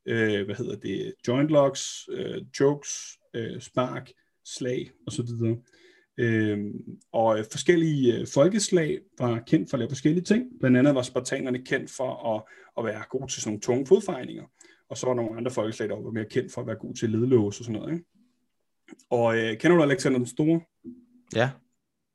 Øh, 0.07 0.45
hvad 0.45 0.55
hedder 0.55 0.77
det? 0.77 1.15
Joint 1.28 1.49
locks, 1.49 2.09
øh, 2.12 2.43
chokes, 2.55 3.19
øh, 3.35 3.61
spark, 3.61 4.11
slag 4.45 4.91
osv. 5.07 5.28
Øh, 6.19 6.59
og 7.12 7.39
øh, 7.39 7.45
forskellige 7.51 8.19
øh, 8.19 8.27
folkeslag 8.35 9.01
var 9.19 9.43
kendt 9.47 9.70
for 9.70 9.77
at 9.77 9.78
lave 9.78 9.91
forskellige 9.91 10.24
ting. 10.24 10.45
Blandt 10.61 10.77
andet 10.77 10.95
var 10.95 11.03
spartanerne 11.03 11.65
kendt 11.65 11.91
for 11.91 12.35
at, 12.35 12.43
at 12.78 12.85
være 12.85 13.05
gode 13.11 13.32
til 13.32 13.43
sådan 13.43 13.51
nogle 13.51 13.61
tunge 13.61 13.86
fodfejninger. 13.86 14.45
Og 14.90 14.97
så 14.97 15.06
var 15.06 15.15
nogle 15.15 15.36
andre 15.36 15.51
folkeslag, 15.51 15.89
der 15.89 16.02
var 16.02 16.11
mere 16.11 16.24
kendt 16.24 16.52
for 16.52 16.61
at 16.61 16.66
være 16.66 16.77
gode 16.77 16.98
til 16.98 17.11
ledlås 17.11 17.59
og 17.59 17.65
sådan 17.65 17.81
noget. 17.81 17.93
Ikke? 17.93 18.05
Og 19.11 19.39
øh, 19.39 19.59
kender 19.59 19.77
du 19.77 19.82
Alexander 19.82 20.19
den 20.19 20.27
Store? 20.27 20.61
Ja. 21.35 21.51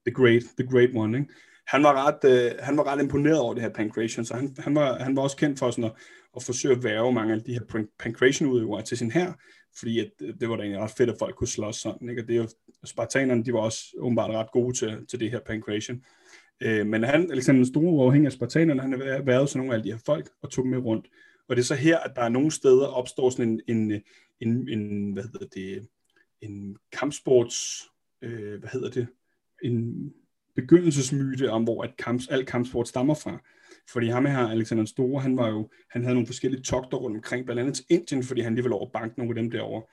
The 0.06 0.14
Great, 0.14 0.44
the 0.58 0.68
Great 0.68 0.90
One, 0.96 1.18
ikke? 1.18 1.34
Han 1.68 1.84
var 1.84 2.08
ret, 2.08 2.32
øh, 2.32 2.52
han 2.60 2.78
var 2.78 2.84
ret 2.88 3.02
imponeret 3.02 3.40
over 3.40 3.54
det 3.54 3.64
her 3.64 3.70
pancration, 3.70 4.26
så 4.26 4.34
han, 4.36 4.56
han, 4.60 4.76
var, 4.76 5.00
han 5.00 5.16
var 5.16 5.22
også 5.22 5.38
kendt 5.38 5.60
for 5.60 5.72
sådan 5.72 5.84
at, 5.84 5.92
at 6.36 6.44
forsøge 6.44 6.76
at 6.76 6.84
værve 6.84 7.14
mange 7.14 7.34
af 7.34 7.42
de 7.42 7.54
her 7.54 7.86
pancration-udøvere 8.00 8.82
til 8.82 8.98
sin 8.98 9.12
her, 9.12 9.34
fordi 9.80 10.00
at, 10.00 10.12
øh, 10.22 10.34
det 10.40 10.50
var 10.50 10.56
da 10.56 10.62
egentlig 10.62 10.82
ret 10.82 10.92
fedt, 10.98 11.10
at 11.10 11.16
folk 11.20 11.36
kunne 11.36 11.48
slås 11.48 11.76
sådan, 11.76 12.10
ikke? 12.10 12.22
Og 12.22 12.28
det 12.28 12.36
er 12.36 12.42
jo, 12.42 12.48
spartanerne, 12.86 13.44
de 13.44 13.54
var 13.54 13.60
også 13.60 13.80
åbenbart 13.98 14.30
ret 14.30 14.52
gode 14.52 14.78
til, 14.78 15.06
til 15.10 15.20
det 15.20 15.32
her 15.32 15.40
pancration. 15.40 16.04
Øh, 16.62 16.88
men 16.88 17.04
han, 17.04 17.32
Alexander 17.32 17.60
den 17.60 17.74
Store, 17.74 17.98
var 17.98 18.04
afhængig 18.04 18.26
af 18.26 18.32
spartanerne, 18.32 18.82
han 18.82 18.92
har 18.92 19.22
været 19.22 19.50
sådan 19.50 19.66
nogle 19.66 19.78
af 19.78 19.84
de 19.84 19.92
her 19.92 20.00
folk, 20.06 20.30
og 20.42 20.52
tog 20.52 20.64
dem 20.64 20.72
med 20.72 20.80
rundt. 20.80 21.08
Og 21.50 21.56
det 21.56 21.62
er 21.62 21.66
så 21.66 21.76
her, 21.76 21.98
at 21.98 22.12
der 22.16 22.22
er 22.22 22.30
nogle 22.30 22.52
steder 22.52 22.88
opstår 22.88 23.30
sådan 23.30 23.62
en, 23.68 23.92
en, 23.92 24.02
en, 24.40 24.70
en 24.70 25.14
hvad 25.14 25.24
hedder 25.24 25.48
det, 25.48 25.88
en 26.42 26.78
kampsports 26.92 27.90
øh, 28.22 28.60
hvad 28.60 28.70
hedder 28.74 28.90
det, 28.90 29.08
en 29.64 30.14
begyndelsesmyte 30.56 31.52
om, 31.52 31.64
hvor 31.64 31.84
at 31.84 31.98
kamp, 31.98 32.22
al 32.30 32.46
kampsport 32.46 32.88
stammer 32.88 33.14
fra. 33.14 33.42
Fordi 33.90 34.08
ham 34.08 34.26
her, 34.26 34.48
Alexander 34.48 34.86
Store, 34.86 35.22
han 35.22 35.38
var 35.38 35.50
jo, 35.50 35.70
han 35.92 36.02
havde 36.02 36.16
nogle 36.16 36.28
forskellige 36.28 36.62
togter 36.62 36.98
rundt 36.98 37.18
omkring, 37.18 37.46
blandt 37.46 37.60
andet 37.60 37.76
til 37.76 37.86
Indien, 37.90 38.24
fordi 38.24 38.42
han 38.42 38.56
lige 38.56 38.64
ville 38.64 38.76
over 38.76 38.90
banke 38.90 39.20
nogle 39.20 39.32
af 39.32 39.36
dem 39.36 39.52
derovre. 39.52 39.84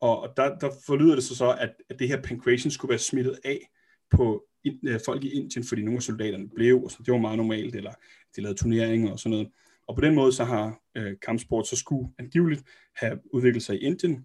Og 0.00 0.32
der, 0.36 0.58
der 0.58 0.70
forlyder 0.86 1.14
det 1.14 1.24
så 1.24 1.36
så, 1.36 1.56
at, 1.60 1.70
at 1.90 1.98
det 1.98 2.08
her 2.08 2.22
pancreation 2.22 2.70
skulle 2.70 2.90
være 2.90 2.98
smittet 2.98 3.38
af 3.44 3.70
på 4.10 4.44
øh, 4.86 5.00
folk 5.04 5.24
i 5.24 5.28
Indien, 5.28 5.64
fordi 5.64 5.82
nogle 5.82 5.96
af 5.96 6.02
soldaterne 6.02 6.48
blev, 6.48 6.82
og 6.84 6.90
så 6.90 6.98
det 7.06 7.12
var 7.12 7.18
meget 7.18 7.36
normalt, 7.36 7.76
eller 7.76 7.92
de 8.36 8.40
lavede 8.40 8.58
turneringer 8.58 9.12
og 9.12 9.18
sådan 9.18 9.30
noget. 9.30 9.48
Og 9.88 9.94
på 9.94 10.00
den 10.00 10.14
måde 10.14 10.32
så 10.32 10.44
har 10.44 10.80
øh, 10.96 11.12
kampsport 11.22 11.66
så 11.66 11.76
skulle 11.76 12.08
angiveligt 12.18 12.62
have 12.96 13.18
udviklet 13.32 13.62
sig 13.62 13.76
i 13.76 13.84
Indien, 13.84 14.24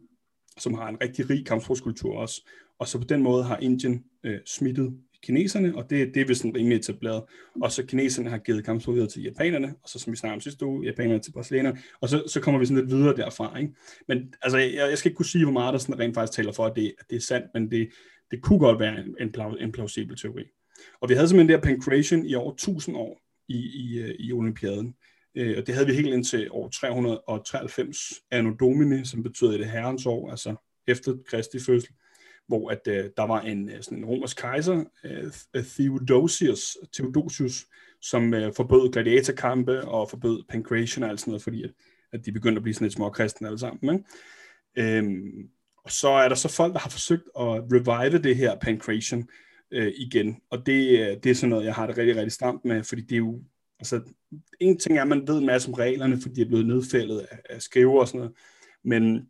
som 0.57 0.73
har 0.73 0.89
en 0.89 1.01
rigtig 1.01 1.29
rig 1.29 1.45
kampsportskultur 1.45 2.17
også. 2.17 2.49
Og 2.79 2.87
så 2.87 2.97
på 2.97 3.03
den 3.03 3.23
måde 3.23 3.43
har 3.43 3.57
Indien 3.57 4.03
øh, 4.23 4.39
smittet 4.45 4.97
kineserne, 5.23 5.75
og 5.75 5.89
det, 5.89 6.13
det 6.13 6.21
er 6.21 6.25
vist 6.25 6.41
sådan 6.41 6.55
rimelig 6.55 6.75
etableret. 6.75 7.23
Og 7.61 7.71
så 7.71 7.85
kineserne 7.85 8.29
har 8.29 8.37
givet 8.37 8.65
kampsport 8.65 8.95
videre 8.95 9.09
til 9.09 9.23
japanerne, 9.23 9.67
og 9.83 9.89
så 9.89 9.99
som 9.99 10.11
vi 10.11 10.17
snakkede 10.17 10.35
om 10.35 10.41
sidste 10.41 10.65
uge, 10.65 10.85
japanerne 10.85 11.19
til 11.19 11.31
brasilianerne, 11.31 11.79
og 12.01 12.09
så, 12.09 12.23
så 12.27 12.41
kommer 12.41 12.59
vi 12.59 12.65
sådan 12.65 12.77
lidt 12.77 12.95
videre 12.95 13.15
derfra. 13.15 13.57
Ikke? 13.57 13.73
Men 14.07 14.33
altså, 14.41 14.57
jeg, 14.57 14.89
jeg 14.89 14.97
skal 14.97 15.09
ikke 15.09 15.17
kunne 15.17 15.25
sige, 15.25 15.45
hvor 15.45 15.53
meget 15.53 15.73
der 15.73 15.79
sådan 15.79 15.99
rent 15.99 16.15
faktisk 16.15 16.35
taler 16.35 16.51
for, 16.51 16.65
at 16.65 16.75
det, 16.75 16.93
at 16.99 17.05
det 17.09 17.15
er 17.15 17.21
sandt, 17.21 17.47
men 17.53 17.71
det, 17.71 17.89
det 18.31 18.41
kunne 18.41 18.59
godt 18.59 18.79
være 18.79 18.99
en, 18.99 19.15
en, 19.19 19.57
en 19.59 19.71
plausibel 19.71 20.17
teori. 20.17 20.43
Og 21.01 21.09
vi 21.09 21.13
havde 21.13 21.27
simpelthen 21.27 21.49
det 21.49 21.55
her 21.55 21.75
pancreation 21.75 22.25
i 22.25 22.35
over 22.35 22.51
1000 22.51 22.97
år 22.97 23.21
i, 23.47 23.57
i, 23.57 23.99
øh, 23.99 24.15
i 24.19 24.31
olympiaden. 24.31 24.95
Øh, 25.35 25.57
og 25.57 25.67
det 25.67 25.75
havde 25.75 25.87
vi 25.87 25.93
helt 25.93 26.13
indtil 26.13 26.47
år 26.51 26.69
393 26.69 27.97
anno 28.31 28.53
domini, 28.59 29.05
som 29.05 29.23
betyder 29.23 29.57
det 29.57 29.71
herrens 29.71 30.05
år, 30.05 30.31
altså 30.31 30.55
efter 30.87 31.13
Kristi 31.27 31.59
fødsel, 31.59 31.89
hvor 32.47 32.69
at, 32.69 32.81
øh, 32.87 33.09
der 33.17 33.27
var 33.27 33.41
en, 33.41 33.69
øh, 33.69 33.81
sådan 33.81 33.97
en 33.97 34.05
romersk 34.05 34.37
kejser, 34.37 34.83
øh, 35.03 35.63
Theodosius, 35.63 36.77
Theodosius, 36.93 37.65
som 38.01 38.33
øh, 38.33 38.53
forbød 38.53 38.91
gladiatorkampe 38.91 39.81
og 39.81 40.09
forbød 40.09 40.43
pancreation 40.49 41.03
og 41.03 41.09
alt 41.09 41.19
sådan 41.19 41.31
noget, 41.31 41.43
fordi 41.43 41.63
at, 41.63 41.71
at 42.13 42.25
de 42.25 42.31
begyndte 42.31 42.59
at 42.59 42.63
blive 42.63 42.73
sådan 42.73 42.85
lidt 42.85 42.93
små 42.93 43.09
kristne 43.09 43.47
alle 43.47 43.59
sammen. 43.59 43.95
Ikke? 43.95 44.97
Øhm, 44.97 45.49
og 45.83 45.91
så 45.91 46.09
er 46.09 46.29
der 46.29 46.35
så 46.35 46.49
folk, 46.49 46.73
der 46.73 46.79
har 46.79 46.89
forsøgt 46.89 47.23
at 47.39 47.45
revive 47.45 48.23
det 48.23 48.35
her 48.35 48.55
pancreation 48.61 49.29
øh, 49.71 49.93
igen, 49.97 50.37
og 50.49 50.65
det, 50.65 50.99
øh, 50.99 51.17
det 51.23 51.25
er 51.25 51.35
sådan 51.35 51.49
noget, 51.49 51.65
jeg 51.65 51.75
har 51.75 51.87
det 51.87 51.97
rigtig, 51.97 52.15
rigtig 52.15 52.31
stramt 52.31 52.65
med, 52.65 52.83
fordi 52.83 53.01
det 53.01 53.11
er 53.11 53.17
jo 53.17 53.41
Altså, 53.79 54.01
en 54.59 54.79
ting 54.79 54.97
er, 54.97 55.01
at 55.01 55.07
man 55.07 55.27
ved 55.27 55.37
en 55.37 55.45
masse 55.45 55.67
om 55.67 55.73
reglerne, 55.73 56.21
fordi 56.21 56.35
de 56.35 56.41
er 56.41 56.47
blevet 56.47 56.67
nedfældet 56.67 57.19
af, 57.19 57.39
af 57.49 57.61
skriver 57.61 57.99
og 57.99 58.07
sådan 58.07 58.19
noget, 58.19 58.35
men 58.83 59.29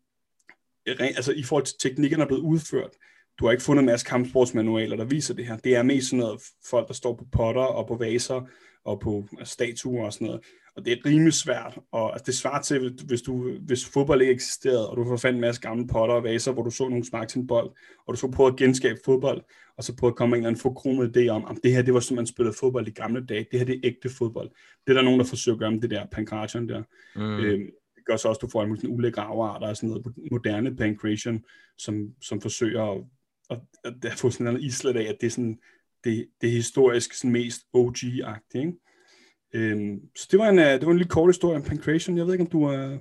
altså, 0.99 1.31
i 1.31 1.43
forhold 1.43 1.65
til 1.65 1.76
teknikkerne 1.80 2.23
er 2.23 2.27
blevet 2.27 2.41
udført, 2.41 2.91
du 3.39 3.45
har 3.45 3.51
ikke 3.51 3.63
fundet 3.63 3.81
en 3.81 3.85
masse 3.85 4.05
kampsportsmanualer, 4.05 4.95
der 4.95 5.05
viser 5.05 5.34
det 5.34 5.45
her. 5.45 5.57
Det 5.57 5.76
er 5.76 5.84
mest 5.84 6.09
sådan 6.09 6.19
noget 6.19 6.41
folk, 6.69 6.88
der 6.88 6.93
står 6.93 7.15
på 7.15 7.26
potter 7.31 7.61
og 7.61 7.88
på 7.88 7.95
vaser 7.95 8.47
og 8.85 8.99
på 8.99 9.27
altså, 9.39 9.53
statuer 9.53 10.06
og 10.06 10.14
sådan 10.14 10.27
noget. 10.27 10.41
Og 10.76 10.85
det 10.85 10.93
er 10.93 11.06
rimelig 11.06 11.34
svært. 11.34 11.80
Og 11.91 12.11
altså, 12.11 12.23
det 12.26 12.35
svarer 12.35 12.61
til, 12.61 12.99
hvis, 13.07 13.22
du, 13.22 13.51
hvis 13.60 13.85
fodbold 13.85 14.22
ikke 14.22 14.34
eksisterede, 14.34 14.89
og 14.89 14.97
du 14.97 15.06
får 15.06 15.18
fandt 15.18 15.35
en 15.35 15.41
masse 15.41 15.61
gamle 15.61 15.88
potter 15.88 16.15
og 16.15 16.23
vaser, 16.23 16.51
hvor 16.51 16.64
du 16.64 16.69
så 16.69 16.89
nogle 16.89 17.06
spark 17.06 17.27
til 17.27 17.39
en 17.39 17.47
bold, 17.47 17.69
og 18.07 18.14
du 18.14 18.19
så 18.19 18.31
prøve 18.31 18.47
at 18.47 18.56
genskabe 18.56 18.99
fodbold, 19.06 19.41
og 19.77 19.84
så 19.84 19.95
prøve 19.95 20.11
at 20.11 20.15
komme 20.15 20.35
en 20.35 20.38
eller 20.38 20.49
anden 20.49 20.61
forkromet 20.61 21.18
idé 21.18 21.27
om, 21.27 21.45
at 21.49 21.57
det 21.64 21.72
her, 21.72 21.81
det 21.81 21.93
var 21.93 21.99
som 21.99 22.15
man 22.15 22.27
spillede 22.27 22.56
fodbold 22.60 22.88
i 22.88 22.91
gamle 22.91 23.26
dage. 23.26 23.45
Det 23.51 23.60
her, 23.60 23.65
det 23.65 23.76
er 23.76 23.80
ægte 23.84 24.10
fodbold. 24.10 24.49
Det 24.88 24.91
er 24.91 24.93
der 24.93 25.01
nogen, 25.01 25.19
der 25.19 25.26
forsøger 25.26 25.56
at 25.56 25.60
gøre 25.60 25.72
med 25.72 25.81
det 25.81 25.89
der 25.89 26.06
pankration 26.11 26.69
der. 26.69 26.84
Mm. 27.15 27.22
Øhm, 27.22 27.69
det 27.95 28.06
gør 28.06 28.15
så 28.15 28.27
også, 28.27 28.39
at 28.39 28.41
du 28.41 28.47
får 28.51 28.64
en 28.64 28.77
ulækre 28.88 29.22
afarter 29.22 29.68
og 29.68 29.77
sådan 29.77 29.89
noget 29.89 30.06
moderne 30.31 30.76
pancreation, 30.76 31.43
som, 31.77 32.10
som 32.22 32.41
forsøger 32.41 32.84
at, 32.84 33.03
at, 33.49 33.60
at, 33.84 34.06
at 34.06 34.18
få 34.18 34.30
sådan 34.30 34.56
en 34.56 34.64
islet 34.64 34.95
af, 34.95 35.03
at 35.03 35.18
det 35.22 35.27
er 35.27 35.31
sådan, 35.31 35.60
det, 36.03 36.27
det 36.41 36.51
historisk 36.51 37.13
sådan 37.13 37.31
mest 37.31 37.61
OG-agtigt, 37.73 38.59
ikke? 38.59 38.73
Øhm, 39.53 39.99
så 40.15 40.27
det 40.31 40.39
var, 40.39 40.49
en, 40.49 40.59
øh, 40.59 40.65
det 40.65 40.85
var 40.85 40.91
en 40.91 40.97
lille 40.97 41.09
kort 41.09 41.30
historie 41.30 41.57
om 41.57 41.63
Pancration. 41.63 42.17
Jeg 42.17 42.26
ved 42.26 42.34
ikke, 42.34 42.43
om 42.43 42.49
du, 42.49 42.57
uh, 42.57 42.99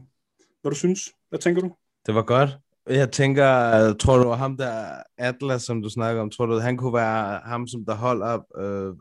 hvad 0.61 0.71
du 0.71 0.75
synes. 0.75 1.13
Hvad 1.29 1.39
tænker 1.39 1.63
du? 1.63 1.75
Det 2.07 2.15
var 2.15 2.23
godt. 2.23 2.51
Jeg 2.87 3.13
tænker, 3.13 3.93
tror 3.93 4.23
du, 4.23 4.29
ham 4.29 4.57
der 4.57 5.03
Atlas, 5.19 5.63
som 5.63 5.83
du 5.83 5.89
snakker 5.89 6.23
om, 6.23 6.31
tror 6.31 6.47
du, 6.47 6.59
han 6.59 6.77
kunne 6.77 6.95
være 6.95 7.41
ham, 7.45 7.67
som 7.67 7.85
der 7.85 7.95
holder 7.95 8.59
øh, 8.59 8.95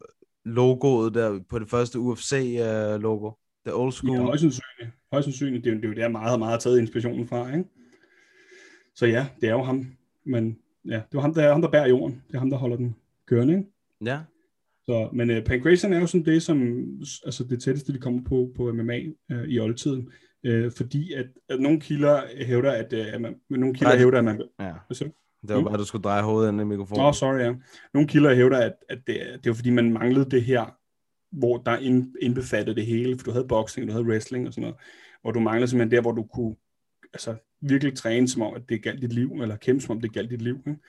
logoet 0.45 1.13
der 1.13 1.39
på 1.49 1.59
det 1.59 1.69
første 1.69 1.99
UFC-logo? 1.99 3.27
Øh, 3.27 3.33
det 3.65 3.73
old 3.73 3.91
school. 3.91 4.17
Ja, 4.17 4.23
højst 4.23 4.41
sandsynligt. 4.41 4.95
Højst 5.11 5.25
sandsynligt. 5.25 5.63
Det 5.63 5.73
er, 5.73 5.75
det 5.75 5.85
er 5.85 5.89
jo 5.89 5.93
der 5.93 6.07
meget, 6.07 6.39
meget 6.39 6.59
taget 6.59 6.79
inspirationen 6.79 7.27
fra, 7.27 7.47
ikke? 7.47 7.69
Så 8.95 9.05
ja, 9.05 9.27
det 9.41 9.49
er 9.49 9.53
jo 9.53 9.63
ham. 9.63 9.85
Men 10.25 10.57
ja, 10.85 10.95
det 10.95 11.13
var 11.13 11.21
ham, 11.21 11.33
der, 11.33 11.51
ham, 11.51 11.61
der 11.61 11.71
bærer 11.71 11.87
jorden. 11.87 12.23
Det 12.27 12.35
er 12.35 12.39
ham, 12.39 12.49
der 12.49 12.57
holder 12.57 12.77
den 12.77 12.95
kørende, 13.25 13.53
ikke? 13.53 13.69
Ja. 14.05 14.19
Så, 14.85 15.09
men 15.13 15.29
uh, 15.29 15.43
pancreation 15.43 15.93
er 15.93 15.99
jo 15.99 16.07
sådan 16.07 16.25
det, 16.25 16.43
som, 16.43 16.87
altså 17.25 17.43
det 17.49 17.61
tætteste, 17.61 17.93
de 17.93 17.99
kommer 17.99 18.23
på, 18.23 18.51
på 18.55 18.73
MMA 18.73 18.99
uh, 19.33 19.43
i 19.47 19.59
oldtiden. 19.59 20.11
Uh, 20.47 20.71
fordi 20.77 21.13
at, 21.13 21.25
at 21.49 21.59
nogle 21.59 21.79
kilder 21.79 22.21
hævder, 22.45 22.71
at, 22.71 22.93
uh, 22.93 23.13
at 23.13 23.21
man, 23.21 23.35
nogle 23.49 23.75
kilder 23.75 23.91
Nej, 23.91 23.97
hævder, 23.97 24.17
at 24.17 24.25
man... 24.25 24.41
Ja. 24.59 24.73
Hvad 24.87 24.95
siger 24.95 25.09
du? 25.09 25.15
Det 25.47 25.55
var 25.55 25.59
mm. 25.61 25.67
bare, 25.67 25.77
du 25.77 25.85
skulle 25.85 26.03
dreje 26.03 26.23
hovedet 26.23 26.51
ind 26.51 26.61
i 26.61 26.63
mikrofonen. 26.63 27.01
Åh, 27.01 27.07
oh, 27.07 27.13
sorry, 27.13 27.39
ja. 27.39 27.53
Nogle 27.93 28.07
kilder 28.07 28.35
hævder, 28.35 28.57
at, 28.57 28.73
at 28.89 28.99
det, 29.07 29.19
det 29.43 29.49
var 29.49 29.53
fordi, 29.53 29.69
man 29.69 29.93
manglede 29.93 30.29
det 30.29 30.43
her, 30.43 30.77
hvor 31.31 31.57
der 31.57 31.77
indbefattede 32.21 32.75
det 32.75 32.85
hele, 32.85 33.17
for 33.17 33.23
du 33.23 33.31
havde 33.31 33.47
boxing, 33.47 33.87
du 33.87 33.91
havde 33.91 34.05
wrestling 34.05 34.47
og 34.47 34.53
sådan 34.53 34.61
noget, 34.61 34.75
hvor 35.21 35.31
du 35.31 35.39
manglede 35.39 35.67
simpelthen 35.67 35.95
der, 35.95 36.01
hvor 36.01 36.11
du 36.11 36.23
kunne 36.23 36.55
altså, 37.13 37.35
virkelig 37.61 37.95
træne 37.95 38.27
som 38.27 38.41
om, 38.41 38.55
at 38.55 38.61
det 38.69 38.83
galt 38.83 39.01
dit 39.01 39.13
liv, 39.13 39.31
eller 39.41 39.55
kæmpe 39.55 39.81
som 39.81 39.95
om 39.95 40.01
det 40.01 40.13
galt 40.13 40.31
dit 40.31 40.41
liv. 40.41 40.57
Ikke? 40.67 40.79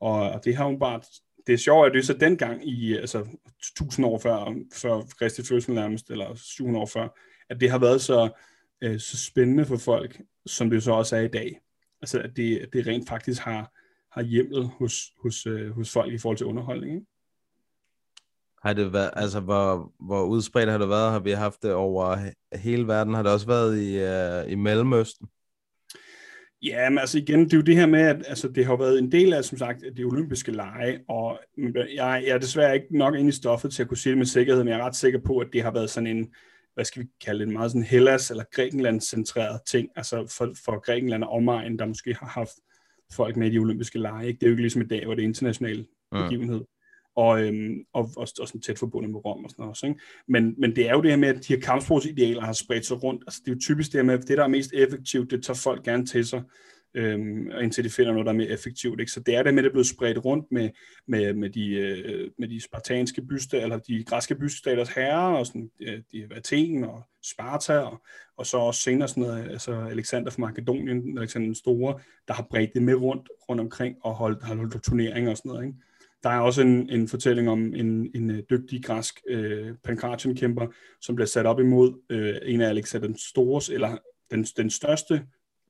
Og, 0.00 0.30
og 0.30 0.44
det 0.44 0.56
har 0.56 0.70
jo 0.70 0.76
bare 0.76 1.00
det 1.46 1.52
er 1.52 1.58
sjovt, 1.58 1.86
at 1.86 1.92
det 1.92 1.98
er 1.98 2.04
så 2.04 2.12
dengang 2.12 2.68
i, 2.68 2.96
altså 2.96 3.26
1000 3.58 4.06
år 4.06 4.18
før, 4.18 4.54
før 4.74 5.02
Kristi 5.18 5.42
fødsel 5.42 5.74
nærmest, 5.74 6.10
eller 6.10 6.34
700 6.34 6.82
år 6.82 6.86
før, 6.86 7.08
at 7.50 7.60
det 7.60 7.70
har 7.70 7.78
været 7.78 8.00
så, 8.00 8.30
øh, 8.80 9.00
så 9.00 9.24
spændende 9.24 9.64
for 9.64 9.76
folk, 9.76 10.20
som 10.46 10.70
det 10.70 10.82
så 10.82 10.92
også 10.92 11.16
er 11.16 11.20
i 11.20 11.28
dag. 11.28 11.60
Altså, 12.02 12.20
at 12.20 12.36
det, 12.36 12.68
det 12.72 12.86
rent 12.86 13.08
faktisk 13.08 13.42
har, 13.42 13.72
har 14.12 14.22
hjemmel 14.22 14.64
hos, 14.64 15.12
hos, 15.22 15.46
øh, 15.46 15.70
hos 15.70 15.92
folk 15.92 16.12
i 16.12 16.18
forhold 16.18 16.36
til 16.36 16.46
underholdning. 16.46 16.94
Ikke? 16.94 17.06
Har 18.62 18.72
det 18.72 18.92
været, 18.92 19.10
altså 19.12 19.40
hvor, 19.40 19.92
hvor 20.00 20.24
udspredt 20.24 20.70
har 20.70 20.78
det 20.78 20.88
været? 20.88 21.12
Har 21.12 21.20
vi 21.20 21.30
haft 21.30 21.62
det 21.62 21.72
over 21.72 22.30
hele 22.56 22.86
verden? 22.86 23.14
Har 23.14 23.22
det 23.22 23.32
også 23.32 23.46
været 23.46 23.78
i, 23.78 23.98
øh, 23.98 24.52
i 24.52 24.54
Mellemøsten? 24.54 25.28
Ja, 26.62 26.90
men 26.90 26.98
altså 26.98 27.18
igen, 27.18 27.44
det 27.44 27.52
er 27.52 27.56
jo 27.56 27.62
det 27.62 27.76
her 27.76 27.86
med, 27.86 28.00
at 28.00 28.24
altså, 28.28 28.48
det 28.48 28.66
har 28.66 28.76
været 28.76 28.98
en 28.98 29.12
del 29.12 29.32
af, 29.32 29.44
som 29.44 29.58
sagt, 29.58 29.84
det 29.96 30.04
olympiske 30.04 30.52
lege, 30.52 31.00
og 31.08 31.40
jeg, 31.58 31.88
jeg 31.96 32.28
er 32.28 32.38
desværre 32.38 32.74
ikke 32.74 32.98
nok 32.98 33.14
inde 33.14 33.28
i 33.28 33.32
stoffet 33.32 33.72
til 33.72 33.82
at 33.82 33.88
kunne 33.88 33.96
sige 33.96 34.10
det 34.10 34.18
med 34.18 34.26
sikkerhed, 34.26 34.64
men 34.64 34.72
jeg 34.72 34.80
er 34.80 34.84
ret 34.84 34.96
sikker 34.96 35.18
på, 35.18 35.38
at 35.38 35.48
det 35.52 35.62
har 35.62 35.70
været 35.70 35.90
sådan 35.90 36.06
en, 36.06 36.34
hvad 36.74 36.84
skal 36.84 37.02
vi 37.02 37.08
kalde 37.24 37.40
det, 37.40 37.46
en 37.46 37.52
meget 37.52 37.70
sådan 37.70 37.84
Hellas- 37.84 38.30
eller 38.30 38.44
Grækenland-centreret 38.52 39.60
ting, 39.66 39.88
altså 39.96 40.34
for, 40.36 40.54
for 40.64 40.80
Grækenland 40.80 41.24
og 41.24 41.30
omegn, 41.30 41.78
der 41.78 41.86
måske 41.86 42.14
har 42.14 42.26
haft 42.26 42.54
folk 43.12 43.36
med 43.36 43.46
i 43.46 43.50
de 43.50 43.58
olympiske 43.58 43.98
lege. 43.98 44.26
Ikke? 44.26 44.38
Det 44.38 44.46
er 44.46 44.50
jo 44.50 44.52
ikke 44.52 44.62
ligesom 44.62 44.82
i 44.82 44.86
dag, 44.86 45.04
hvor 45.04 45.14
det 45.14 45.22
er 45.22 45.28
international 45.28 45.86
begivenhed 46.12 46.60
og, 47.16 47.42
øhm, 47.42 47.84
og, 47.92 48.10
og, 48.16 48.28
og 48.40 48.48
sådan 48.48 48.60
tæt 48.60 48.78
forbundet 48.78 49.10
med 49.10 49.24
Rom 49.24 49.44
og 49.44 49.50
sådan 49.50 49.62
noget 49.62 49.70
også. 49.70 49.86
Ikke? 49.86 50.00
Men, 50.28 50.54
men 50.58 50.76
det 50.76 50.88
er 50.88 50.92
jo 50.92 51.02
det 51.02 51.10
her 51.10 51.18
med, 51.18 51.28
at 51.28 51.48
de 51.48 51.54
her 51.54 51.60
kampsportsidealer 51.60 52.42
har 52.42 52.52
spredt 52.52 52.86
sig 52.86 53.02
rundt. 53.02 53.22
Altså, 53.26 53.40
det 53.44 53.50
er 53.50 53.54
jo 53.54 53.60
typisk 53.60 53.92
det 53.92 53.98
her 53.98 54.04
med, 54.04 54.14
at 54.14 54.28
det, 54.28 54.38
der 54.38 54.44
er 54.44 54.48
mest 54.48 54.70
effektivt, 54.74 55.30
det 55.30 55.44
tager 55.44 55.60
folk 55.64 55.84
gerne 55.84 56.06
til 56.06 56.26
sig, 56.26 56.42
øhm, 56.94 57.50
indtil 57.62 57.84
de 57.84 57.90
finder 57.90 58.12
noget, 58.12 58.26
der 58.26 58.32
er 58.32 58.36
mere 58.36 58.48
effektivt. 58.48 59.00
Ikke? 59.00 59.12
Så 59.12 59.20
det 59.20 59.36
er 59.36 59.42
det 59.42 59.54
med, 59.54 59.58
at 59.58 59.64
det 59.64 59.70
er 59.70 59.72
blevet 59.72 59.86
spredt 59.86 60.24
rundt 60.24 60.46
med, 60.50 60.70
med, 61.08 61.34
med, 61.34 61.50
de, 61.50 61.70
øh, 61.70 62.30
med 62.38 62.48
de 62.48 62.60
spartanske 62.60 63.22
byste, 63.22 63.60
eller 63.60 63.78
de 63.78 64.04
græske 64.04 64.34
bystaters 64.34 64.88
herrer, 64.88 65.36
og 65.36 65.46
sådan, 65.46 65.70
øh, 65.80 66.00
de 66.12 66.28
Athen 66.30 66.84
og 66.84 67.02
Sparta, 67.22 67.78
og, 67.78 68.02
og 68.36 68.46
så 68.46 68.56
også 68.56 68.80
senere 68.80 69.08
sådan 69.08 69.22
noget, 69.22 69.50
altså 69.50 69.72
Alexander 69.72 70.30
fra 70.30 70.40
Makedonien, 70.40 71.18
Alexander 71.18 71.46
den 71.46 71.54
Store, 71.54 72.00
der 72.28 72.34
har 72.34 72.46
bredt 72.50 72.74
det 72.74 72.82
med 72.82 72.94
rundt, 72.94 73.28
rundt 73.48 73.60
omkring, 73.60 73.96
og 74.02 74.14
holdt, 74.14 74.42
har 74.42 74.54
holdt 74.54 74.82
turneringer 74.82 75.30
og 75.30 75.36
sådan 75.36 75.48
noget. 75.48 75.66
Ikke? 75.66 75.78
Der 76.26 76.32
er 76.32 76.40
også 76.40 76.62
en, 76.62 76.90
en 76.90 77.08
fortælling 77.08 77.50
om 77.50 77.74
en, 77.74 78.10
en 78.14 78.30
øh, 78.30 78.42
dygtig 78.50 78.84
græsk 78.84 79.20
øh, 79.28 79.74
pankration-kæmper, 79.84 80.66
som 81.00 81.14
bliver 81.14 81.26
sat 81.26 81.46
op 81.46 81.60
imod 81.60 82.00
øh, 82.10 82.34
en 82.42 82.60
af 82.60 82.68
Alexander 82.68 83.06
den 83.06 83.18
Stores, 83.18 83.68
eller 83.68 83.96
den, 84.30 84.44
den 84.44 84.70
største, 84.70 85.22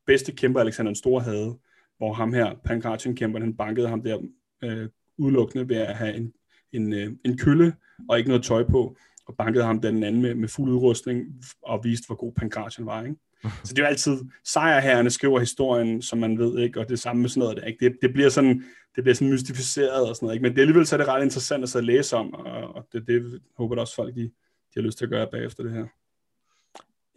bedste 0.07 0.33
kæmper, 0.33 0.61
Alexander 0.61 0.91
den 0.91 0.97
Store 0.97 1.23
havde, 1.23 1.59
hvor 1.99 2.13
ham 2.13 2.33
her, 2.33 2.55
pankration-kæmperen, 2.65 3.43
han 3.43 3.57
bankede 3.57 3.89
ham 3.89 4.03
der 4.03 4.19
øh, 4.65 4.89
udelukkende 5.19 5.69
ved 5.69 5.77
at 5.77 5.97
have 5.97 6.17
en, 6.17 6.33
en, 6.73 6.93
øh, 6.93 7.13
en 7.25 7.39
kølle 7.39 7.75
og 8.09 8.19
ikke 8.19 8.29
noget 8.31 8.45
tøj 8.45 8.65
på, 8.65 8.97
og 9.27 9.37
bankede 9.37 9.65
ham 9.65 9.81
den 9.81 10.03
anden 10.03 10.23
med, 10.23 10.35
med 10.35 10.49
fuld 10.49 10.71
udrustning 10.71 11.27
og 11.63 11.85
viste, 11.85 12.07
hvor 12.07 12.17
god 12.17 12.33
pankration 12.33 12.87
var. 12.87 13.03
Ikke? 13.03 13.17
Så 13.65 13.75
det 13.75 13.79
er 13.79 13.83
jo 13.83 13.89
altid, 13.89 14.19
sejrherrerne 14.45 15.11
skriver 15.11 15.41
historien, 15.41 16.03
som 16.03 16.19
man 16.19 16.39
ved, 16.39 16.59
ikke? 16.59 16.81
og 16.81 16.89
det 16.89 16.99
samme 16.99 17.23
med 17.23 17.29
sådan 17.29 17.41
noget 17.41 17.57
der, 17.57 17.65
ikke? 17.65 17.85
Det, 17.85 17.99
det 18.03 18.13
bliver 18.13 18.29
sådan, 18.29 18.65
det 18.97 19.05
bliver 19.05 19.15
sådan 19.15 19.33
mystificeret 19.33 20.09
og 20.09 20.17
sådan 20.17 20.27
noget, 20.27 20.37
ikke? 20.37 20.43
men 20.43 20.55
det 20.55 20.61
alligevel 20.61 20.87
så 20.87 20.97
er 20.97 20.99
det 20.99 21.09
ret 21.09 21.25
interessant 21.25 21.63
at, 21.63 21.69
så 21.69 21.79
at 21.79 21.85
læse 21.85 22.17
om, 22.17 22.35
og 22.35 22.87
det, 22.93 23.07
det 23.07 23.41
håber 23.57 23.75
jeg 23.75 23.81
også 23.81 23.95
folk, 23.95 24.15
de, 24.15 24.23
de 24.23 24.31
har 24.77 24.83
lyst 24.83 24.99
til 24.99 25.05
at 25.05 25.11
gøre 25.11 25.29
bagefter 25.33 25.63
det 25.63 25.73
her. 25.73 25.87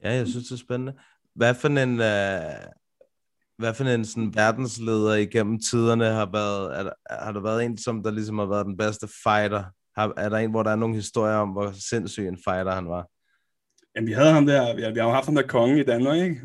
Ja, 0.03 0.13
jeg 0.13 0.27
synes, 0.27 0.47
det 0.47 0.51
er 0.51 0.59
spændende. 0.59 0.93
Hvad 1.35 1.55
for 1.55 1.67
en, 1.67 1.91
uh, 1.91 2.71
hvad 3.57 3.73
for 3.73 3.83
en 3.83 4.05
sådan, 4.05 4.35
verdensleder 4.35 5.13
igennem 5.13 5.59
tiderne 5.59 6.05
har 6.05 6.29
været, 6.31 6.79
er, 6.79 6.83
der, 6.83 6.91
har 7.09 7.31
der 7.31 7.41
været 7.41 7.65
en, 7.65 7.77
som 7.77 8.03
der 8.03 8.11
ligesom 8.11 8.39
har 8.39 8.45
været 8.45 8.65
den 8.65 8.77
bedste 8.77 9.07
fighter? 9.23 9.63
Har, 9.99 10.13
er 10.17 10.29
der 10.29 10.37
en, 10.37 10.49
hvor 10.49 10.63
der 10.63 10.71
er 10.71 10.75
nogle 10.75 10.95
historier 10.95 11.35
om, 11.35 11.49
hvor 11.49 11.71
sindssyg 11.89 12.27
en 12.27 12.37
fighter 12.45 12.71
han 12.71 12.87
var? 12.87 13.07
Jamen, 13.95 14.07
vi 14.07 14.13
havde 14.13 14.31
ham 14.31 14.45
der, 14.45 14.75
vi 14.75 14.81
har, 14.81 14.91
vi 14.91 14.99
har 14.99 15.07
jo 15.07 15.13
haft 15.13 15.25
ham 15.25 15.35
der 15.35 15.47
konge 15.47 15.79
i 15.79 15.83
Danmark, 15.83 16.17
ikke? 16.17 16.41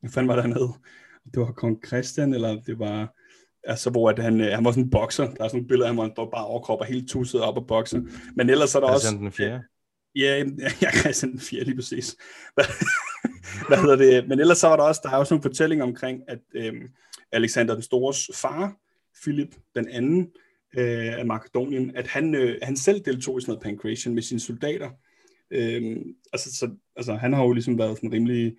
Hvad 0.00 0.10
fanden 0.10 0.28
var 0.28 0.34
det, 0.34 0.42
han 0.42 0.52
hed? 0.52 0.68
Det 1.34 1.40
var 1.40 1.52
kong 1.52 1.86
Christian, 1.86 2.34
eller 2.34 2.62
det 2.62 2.78
var... 2.78 3.14
Altså, 3.64 3.90
hvor 3.90 4.10
at 4.10 4.18
han, 4.18 4.40
han 4.40 4.64
var 4.64 4.70
sådan 4.70 4.84
en 4.84 4.90
bokser. 4.90 5.34
Der 5.34 5.44
er 5.44 5.48
sådan 5.48 5.60
et 5.60 5.68
billede 5.68 5.84
af 5.84 5.88
ham, 5.88 5.96
hvor 5.96 6.04
han 6.04 6.30
bare 6.32 6.46
overkrop 6.46 6.80
og 6.80 6.86
helt 6.86 7.08
tusset 7.08 7.40
op 7.40 7.56
og 7.56 7.66
bokser. 7.66 8.00
Men 8.36 8.50
ellers 8.50 8.74
er 8.74 8.80
der 8.80 8.88
Christian 8.88 9.14
også... 9.14 9.22
den 9.22 9.32
fjerde? 9.32 9.62
Ja, 10.14 10.44
ja, 10.82 10.90
Christian 11.00 11.32
den 11.32 11.40
fjerde, 11.40 11.64
lige 11.64 11.76
præcis. 11.76 12.16
Hvad 13.68 13.78
hedder 13.78 13.96
det? 13.96 14.28
Men 14.28 14.40
ellers 14.40 14.58
så 14.58 14.68
var 14.68 14.76
der 14.76 14.84
også, 14.84 15.00
der 15.04 15.10
er 15.10 15.16
også 15.16 15.34
nogle 15.34 15.42
fortællinger 15.42 15.84
omkring, 15.84 16.20
at 16.28 16.38
øhm, 16.54 16.88
Alexander 17.32 17.74
den 17.74 17.82
Stores 17.82 18.30
far, 18.34 18.76
Philip 19.22 19.54
den 19.74 19.88
anden 19.88 20.30
øh, 20.78 21.18
af 21.18 21.26
Makedonien, 21.26 21.96
at 21.96 22.06
han, 22.06 22.34
øh, 22.34 22.58
han 22.62 22.76
selv 22.76 23.00
deltog 23.04 23.38
i 23.38 23.40
sådan 23.40 23.50
noget 23.52 23.62
pancration 23.62 24.14
med 24.14 24.22
sine 24.22 24.40
soldater. 24.40 24.90
Øhm, 25.50 26.02
altså, 26.32 26.56
så, 26.56 26.70
altså, 26.96 27.14
han 27.14 27.32
har 27.32 27.44
jo 27.44 27.52
ligesom 27.52 27.78
været 27.78 27.96
sådan 27.96 28.12
rimelig, 28.12 28.54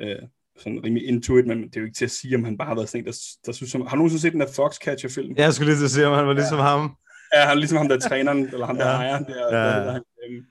øh, 0.00 0.16
sådan 0.58 0.84
rimelig 0.84 1.08
into 1.08 1.38
it, 1.38 1.46
men 1.46 1.62
det 1.62 1.76
er 1.76 1.80
jo 1.80 1.86
ikke 1.86 1.96
til 1.96 2.04
at 2.04 2.10
sige, 2.10 2.36
om 2.36 2.44
han 2.44 2.58
bare 2.58 2.68
har 2.68 2.74
været 2.74 2.88
sådan 2.88 3.00
en, 3.00 3.06
der, 3.06 3.18
der 3.46 3.52
synes, 3.52 3.70
som, 3.70 3.80
har 3.80 3.90
du 3.90 3.96
nogensinde 3.96 4.22
set 4.22 4.32
den 4.32 4.40
der 4.40 4.52
Foxcatcher-film? 4.56 5.34
Jeg 5.36 5.52
skulle 5.54 5.70
lige 5.70 5.78
til 5.78 5.84
at 5.84 5.90
sige, 5.90 6.06
om 6.06 6.14
han 6.16 6.26
var 6.26 6.32
ligesom 6.32 6.58
ja. 6.58 6.64
ham. 6.64 6.96
Ja, 7.34 7.40
han 7.40 7.50
er 7.50 7.54
ligesom 7.54 7.78
ham 7.78 7.88
der 7.88 7.98
træneren, 7.98 8.44
eller 8.44 8.66
ham 8.66 8.76
der 8.76 8.86
Ja. 8.88 8.92
ejer, 8.92 9.18
der, 9.18 9.58
Ja. 9.58 9.68
der, 9.68 9.84
der, 9.84 9.92
han, 9.92 10.02
øhm, 10.28 10.44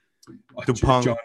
og 0.56 0.68
Dupont. 0.68 1.06
John, 1.06 1.18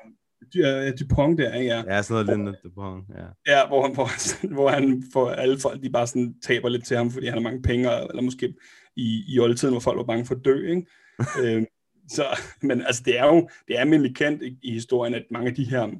ja, 0.56 0.90
Dupont 0.90 1.38
der, 1.38 1.56
ja. 1.56 1.82
Ja, 1.86 2.02
sådan 2.02 2.14
noget 2.14 2.26
lignende. 2.26 2.58
Dupont, 2.64 3.04
ja. 3.18 3.52
Ja, 3.52 3.66
hvor 3.66 3.82
han, 3.86 3.94
hvor, 3.94 4.08
hvor 4.54 4.68
han 4.68 5.02
får 5.12 5.30
alle 5.30 5.58
folk, 5.58 5.82
de 5.82 5.90
bare 5.90 6.06
sådan 6.06 6.34
taber 6.42 6.68
lidt 6.68 6.86
til 6.86 6.96
ham, 6.96 7.10
fordi 7.10 7.26
han 7.26 7.34
har 7.34 7.42
mange 7.42 7.62
penge, 7.62 7.90
eller 8.10 8.22
måske 8.22 8.54
i, 8.96 9.24
i 9.28 9.38
oldtiden, 9.38 9.74
hvor 9.74 9.80
folk 9.80 9.96
var 9.96 10.04
bange 10.04 10.24
for 10.26 10.34
at 10.34 10.44
dø, 10.44 10.70
ikke? 10.70 10.86
øhm, 11.42 11.66
så, 12.08 12.26
men 12.62 12.82
altså, 12.82 13.02
det 13.04 13.18
er 13.18 13.26
jo 13.26 13.48
det 13.68 13.76
er 13.76 13.80
almindeligt 13.80 14.16
kendt 14.16 14.42
i, 14.42 14.58
i 14.62 14.72
historien, 14.72 15.14
at 15.14 15.24
mange 15.30 15.48
af 15.48 15.54
de 15.54 15.64
her 15.64 15.90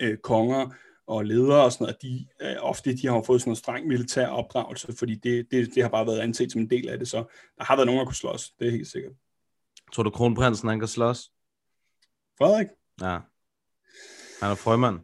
øh, 0.00 0.16
konger 0.16 0.74
og 1.06 1.24
ledere 1.24 1.64
og 1.64 1.72
sådan 1.72 1.84
noget, 1.84 2.02
de 2.02 2.26
øh, 2.42 2.56
ofte 2.60 2.96
de 2.96 3.06
har 3.06 3.14
jo 3.14 3.22
fået 3.26 3.40
sådan 3.40 3.50
noget 3.50 3.58
streng 3.58 3.86
militær 3.86 4.26
opdragelse, 4.26 4.92
fordi 4.98 5.14
det, 5.14 5.46
det, 5.50 5.74
det 5.74 5.82
har 5.82 5.90
bare 5.90 6.06
været 6.06 6.18
anset 6.18 6.52
som 6.52 6.60
en 6.60 6.70
del 6.70 6.88
af 6.88 6.98
det, 6.98 7.08
så 7.08 7.16
der 7.58 7.64
har 7.64 7.76
været 7.76 7.86
nogen, 7.86 7.98
der 7.98 8.04
kunne 8.04 8.14
slås, 8.14 8.52
det 8.58 8.66
er 8.66 8.70
helt 8.70 8.88
sikkert. 8.88 9.12
Tror 9.92 10.02
du, 10.02 10.10
kronprinsen 10.10 10.68
han 10.68 10.78
kan 10.78 10.88
slås? 10.88 11.30
Frederik? 12.38 12.66
Ja. 13.00 13.18
Han 14.42 14.50
er 14.50 14.54
frømand. 14.54 15.00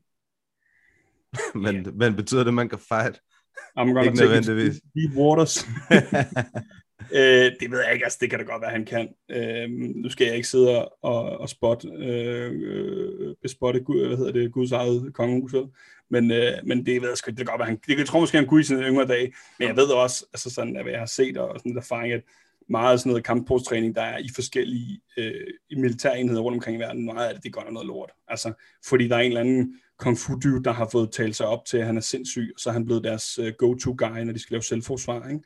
men, 1.64 1.74
yeah. 1.74 1.94
men 1.94 2.16
betyder 2.16 2.40
det, 2.40 2.48
at 2.48 2.54
man 2.54 2.68
kan 2.68 2.78
fight? 2.78 3.20
I'm 3.78 3.86
gonna 3.86 4.02
Ikke 4.02 4.16
take 4.16 4.28
nødvendigvis. 4.28 4.80
deep 4.94 5.16
waters. 5.16 5.58
øh, 7.12 7.52
det 7.60 7.70
ved 7.70 7.80
jeg 7.84 7.92
ikke, 7.92 8.04
altså 8.04 8.18
det 8.20 8.30
kan 8.30 8.38
da 8.38 8.44
godt 8.44 8.62
være, 8.62 8.70
han 8.70 8.84
kan. 8.84 9.08
Øh, 9.30 9.70
nu 9.70 10.08
skal 10.08 10.26
jeg 10.26 10.36
ikke 10.36 10.48
sidde 10.48 10.88
og, 10.88 11.22
og 11.22 11.48
spot, 11.48 11.84
øh, 11.84 12.52
øh, 12.54 13.34
bespotte 13.42 13.80
Gud, 13.80 14.06
hvad 14.06 14.16
hedder 14.16 14.32
det, 14.32 14.52
Guds 14.52 14.72
eget 14.72 15.14
kongehus, 15.14 15.54
men, 16.10 16.30
øh, 16.30 16.52
men 16.64 16.86
det 16.86 17.02
ved 17.02 17.08
jeg 17.08 17.18
sgu 17.18 17.30
ikke, 17.30 17.38
det 17.38 17.46
kan 17.46 17.52
godt 17.52 17.58
være, 17.58 17.68
han, 17.68 17.78
det, 17.86 17.98
jeg 17.98 18.06
tror 18.06 18.20
måske, 18.20 18.38
han 18.38 18.46
kunne 18.46 18.60
i 18.60 18.64
sine 18.64 18.82
yngre 18.82 19.06
dage, 19.06 19.32
men 19.58 19.68
jeg 19.68 19.76
ved 19.76 19.84
også, 19.84 20.26
altså 20.32 20.50
sådan, 20.50 20.76
at 20.76 20.82
hvad 20.82 20.92
jeg 20.92 21.00
har 21.00 21.06
set 21.06 21.36
og 21.36 21.58
sådan 21.58 21.70
lidt 21.72 21.78
erfaring, 21.78 22.12
at 22.12 22.22
meget 22.68 22.92
af 22.92 22.98
sådan 22.98 23.10
noget 23.10 23.24
kampsportstræning, 23.24 23.94
der 23.94 24.02
er 24.02 24.18
i 24.18 24.28
forskellige 24.34 25.00
øh, 25.16 25.46
i 25.70 25.74
militærenheder 25.74 26.40
rundt 26.40 26.56
omkring 26.56 26.76
i 26.76 26.80
verden, 26.80 27.04
meget 27.04 27.28
af 27.28 27.34
det, 27.34 27.44
det 27.44 27.52
går 27.52 27.70
noget 27.70 27.86
lort. 27.86 28.10
Altså, 28.28 28.52
fordi 28.88 29.08
der 29.08 29.16
er 29.16 29.20
en 29.20 29.26
eller 29.26 29.40
anden 29.40 29.80
kung 29.98 30.18
fu 30.18 30.34
dude, 30.34 30.64
der 30.64 30.72
har 30.72 30.88
fået 30.92 31.12
talt 31.12 31.36
sig 31.36 31.46
op 31.46 31.64
til, 31.64 31.78
at 31.78 31.86
han 31.86 31.96
er 31.96 32.00
sindssyg, 32.00 32.50
og 32.54 32.60
så 32.60 32.70
er 32.70 32.72
han 32.72 32.84
blevet 32.84 33.04
deres 33.04 33.38
øh, 33.38 33.52
go-to-guy, 33.58 34.18
når 34.24 34.32
de 34.32 34.38
skal 34.38 34.54
lave 34.54 34.62
selvforsvar. 34.62 35.28
Ikke? 35.28 35.40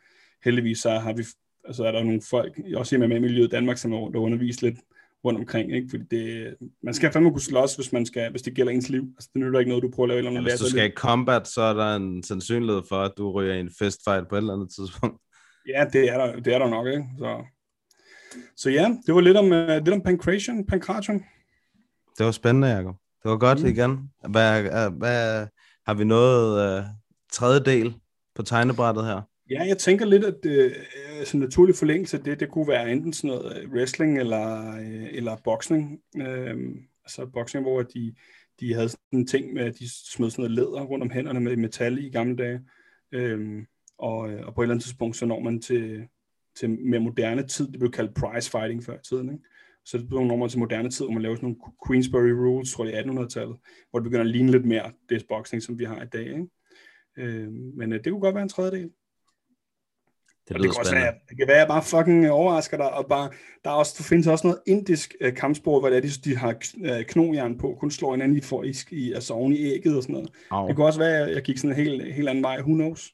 Heldigvis 0.44 0.78
så 0.78 0.90
har 0.90 1.12
vi, 1.12 1.24
altså 1.66 1.84
er 1.84 1.92
der 1.92 2.02
nogle 2.02 2.20
folk, 2.30 2.60
også 2.76 2.96
i 2.96 2.98
MMA-miljøet 2.98 3.46
i 3.46 3.50
Danmark, 3.50 3.78
som 3.78 3.92
er 3.92 3.96
rundt 3.96 4.16
og 4.16 4.22
undervist 4.22 4.62
lidt 4.62 4.78
rundt 5.24 5.38
omkring, 5.38 5.74
ikke? 5.74 5.88
fordi 5.90 6.04
det, 6.10 6.54
man 6.82 6.94
skal 6.94 7.12
fandme 7.12 7.30
kunne 7.30 7.40
slås, 7.40 7.74
hvis, 7.74 7.92
man 7.92 8.06
skal, 8.06 8.30
hvis 8.30 8.42
det 8.42 8.54
gælder 8.54 8.72
ens 8.72 8.88
liv. 8.88 9.02
Altså, 9.16 9.30
det 9.34 9.40
nytter 9.40 9.58
ikke 9.58 9.68
noget, 9.68 9.82
du 9.82 9.90
prøver 9.90 10.04
at 10.04 10.08
lave 10.08 10.18
et 10.18 10.26
eller 10.26 10.30
Ja, 10.30 10.38
andet. 10.38 10.52
hvis 10.52 10.60
du 10.60 10.70
skal 10.70 10.86
i 10.86 10.94
combat, 10.94 11.48
så 11.48 11.60
er 11.60 11.74
der 11.74 11.96
en 11.96 12.22
sandsynlighed 12.22 12.82
for, 12.88 12.96
at 12.96 13.12
du 13.18 13.32
ryger 13.32 13.54
i 13.54 13.60
en 13.60 13.70
fistfight 13.78 14.28
på 14.28 14.34
et 14.34 14.38
eller 14.38 14.54
andet 14.54 14.70
tidspunkt. 14.74 15.20
Ja, 15.68 15.86
det 15.92 16.08
er 16.12 16.18
der, 16.18 16.40
det 16.40 16.54
er 16.54 16.58
der 16.58 16.68
nok, 16.68 16.86
ikke? 16.86 17.04
Så, 17.18 17.44
så 18.56 18.70
ja, 18.70 18.96
det 19.06 19.14
var 19.14 19.20
lidt 19.20 19.36
om, 19.36 19.44
uh, 19.44 19.84
lidt 19.84 19.88
om 19.88 20.02
pancration, 20.02 20.66
pancration. 20.66 21.24
Det 22.18 22.26
var 22.26 22.32
spændende, 22.32 22.68
Jacob. 22.68 22.96
Det 23.22 23.30
var 23.30 23.36
godt 23.36 23.62
mm. 23.62 23.68
igen. 23.68 24.10
Hvad, 24.28 24.64
øh, 24.64 24.98
hvad, 24.98 25.46
har 25.86 25.94
vi 25.94 26.04
noget 26.04 26.78
uh, 26.78 26.84
tredje 27.32 27.60
del 27.60 27.94
på 28.34 28.42
tegnebrættet 28.42 29.04
her? 29.04 29.20
Ja, 29.50 29.64
jeg 29.68 29.78
tænker 29.78 30.06
lidt, 30.06 30.24
at 30.24 30.46
øh, 30.46 30.64
øh 30.64 31.24
sådan 31.24 31.40
naturlig 31.40 31.74
forlængelse 31.74 32.16
af 32.16 32.24
det, 32.24 32.40
det 32.40 32.50
kunne 32.50 32.68
være 32.68 32.92
enten 32.92 33.12
sådan 33.12 33.28
noget 33.28 33.62
øh, 33.62 33.70
wrestling 33.70 34.18
eller, 34.18 34.76
øh, 34.76 35.08
eller 35.12 35.36
boksning. 35.44 36.00
Øh, 36.16 36.56
altså 37.04 37.26
boksning, 37.26 37.64
hvor 37.64 37.82
de, 37.82 38.14
de 38.60 38.74
havde 38.74 38.88
sådan 38.88 39.00
en 39.12 39.26
ting 39.26 39.52
med, 39.52 39.62
at 39.62 39.78
de 39.78 39.88
smed 39.90 40.30
sådan 40.30 40.42
noget 40.42 40.56
læder 40.56 40.84
rundt 40.84 41.02
om 41.02 41.10
hænderne 41.10 41.40
med 41.40 41.56
metal 41.56 41.98
i 41.98 42.10
gamle 42.10 42.36
dage. 42.36 42.60
Øhm, 43.12 43.58
øh, 43.58 43.64
og, 43.98 44.18
og 44.18 44.54
på 44.54 44.60
et 44.60 44.64
eller 44.64 44.74
andet 44.74 44.84
tidspunkt, 44.84 45.16
så 45.16 45.26
når 45.26 45.40
man 45.40 45.62
til, 45.62 46.08
til 46.56 46.70
mere 46.70 47.00
moderne 47.00 47.46
tid, 47.46 47.68
det 47.68 47.78
blev 47.78 47.90
kaldt 47.90 48.14
prize 48.14 48.50
fighting 48.50 48.84
før 48.84 48.94
i 48.94 49.04
tiden, 49.08 49.32
ikke? 49.32 49.44
Så 49.84 49.98
det 49.98 50.08
blev 50.08 50.20
nogle 50.20 50.38
man 50.38 50.48
til 50.48 50.58
moderne 50.58 50.90
tid, 50.90 51.04
hvor 51.04 51.12
man 51.12 51.22
laver 51.22 51.36
sådan 51.36 51.46
nogle 51.46 51.72
Queensberry 51.86 52.30
Rules, 52.30 52.72
tror 52.72 52.84
jeg, 52.84 52.94
i 52.94 53.08
1800-tallet, 53.08 53.56
hvor 53.90 53.98
det 53.98 54.04
begynder 54.04 54.24
at 54.24 54.30
ligne 54.30 54.50
lidt 54.50 54.64
mere 54.64 54.92
det 55.08 55.24
boksning, 55.28 55.62
som 55.62 55.78
vi 55.78 55.84
har 55.84 56.02
i 56.02 56.06
dag, 56.06 56.26
ikke? 56.26 56.46
Øh, 57.16 57.52
men 57.52 57.92
øh, 57.92 58.04
det 58.04 58.12
kunne 58.12 58.20
godt 58.20 58.34
være 58.34 58.42
en 58.42 58.48
tredjedel. 58.48 58.90
Det 60.48 60.56
og 60.56 60.62
det 60.62 60.70
kan, 60.70 60.78
også 60.80 60.94
være, 60.94 61.12
det 61.28 61.38
kan 61.38 61.46
være, 61.48 61.56
at 61.56 61.60
jeg 61.60 61.68
bare 61.68 61.82
fucking 61.82 62.30
overrasker 62.30 62.76
dig, 62.76 62.92
og 62.92 63.06
bare, 63.06 63.30
der, 63.64 63.70
er 63.70 63.74
også, 63.74 63.94
der 63.98 64.04
findes 64.04 64.26
også 64.26 64.46
noget 64.46 64.60
indisk 64.66 65.14
øh, 65.20 65.34
kampsport, 65.36 65.82
hvor 65.82 65.88
det 65.88 65.96
er, 65.96 66.00
de, 66.00 66.08
de 66.08 66.36
har 66.36 66.54
øh, 66.84 67.04
knogjern 67.04 67.58
på, 67.58 67.76
kun 67.80 67.90
slår 67.90 68.10
hinanden 68.14 68.36
i, 68.36 68.40
for, 68.40 68.62
i, 68.62 68.74
i, 68.90 69.12
altså 69.12 69.34
oven 69.34 69.52
i 69.52 69.64
ægget 69.74 69.96
og 69.96 70.02
sådan 70.02 70.12
noget. 70.14 70.30
Au. 70.50 70.66
Det 70.68 70.76
kunne 70.76 70.86
også 70.86 70.98
være, 70.98 71.20
at 71.28 71.34
jeg 71.34 71.42
gik 71.42 71.58
sådan 71.58 71.70
en 71.70 71.76
helt, 71.76 72.14
helt 72.14 72.28
anden 72.28 72.44
vej, 72.44 72.58
who 72.60 72.74
knows? 72.74 73.10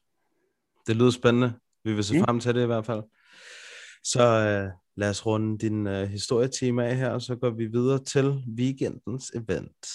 Det 0.87 0.97
lyder 0.97 1.11
spændende. 1.11 1.53
Vi 1.85 1.93
vil 1.93 2.05
se 2.05 2.15
Mm. 2.19 2.25
frem 2.25 2.41
til 2.41 2.55
det 2.55 2.63
i 2.63 2.67
hvert 2.67 2.87
fald. 2.87 3.03
Så 4.05 4.23
øh, 4.23 4.71
lad 4.97 5.11
os 5.11 5.27
runde 5.27 5.59
din 5.59 5.87
øh, 5.87 6.09
historietime 6.09 6.87
af 6.87 6.97
her, 6.97 7.09
og 7.11 7.23
så 7.23 7.37
går 7.37 7.51
vi 7.51 7.67
videre 7.67 8.05
til 8.05 8.43
weekendens 8.59 9.31
event. 9.35 9.87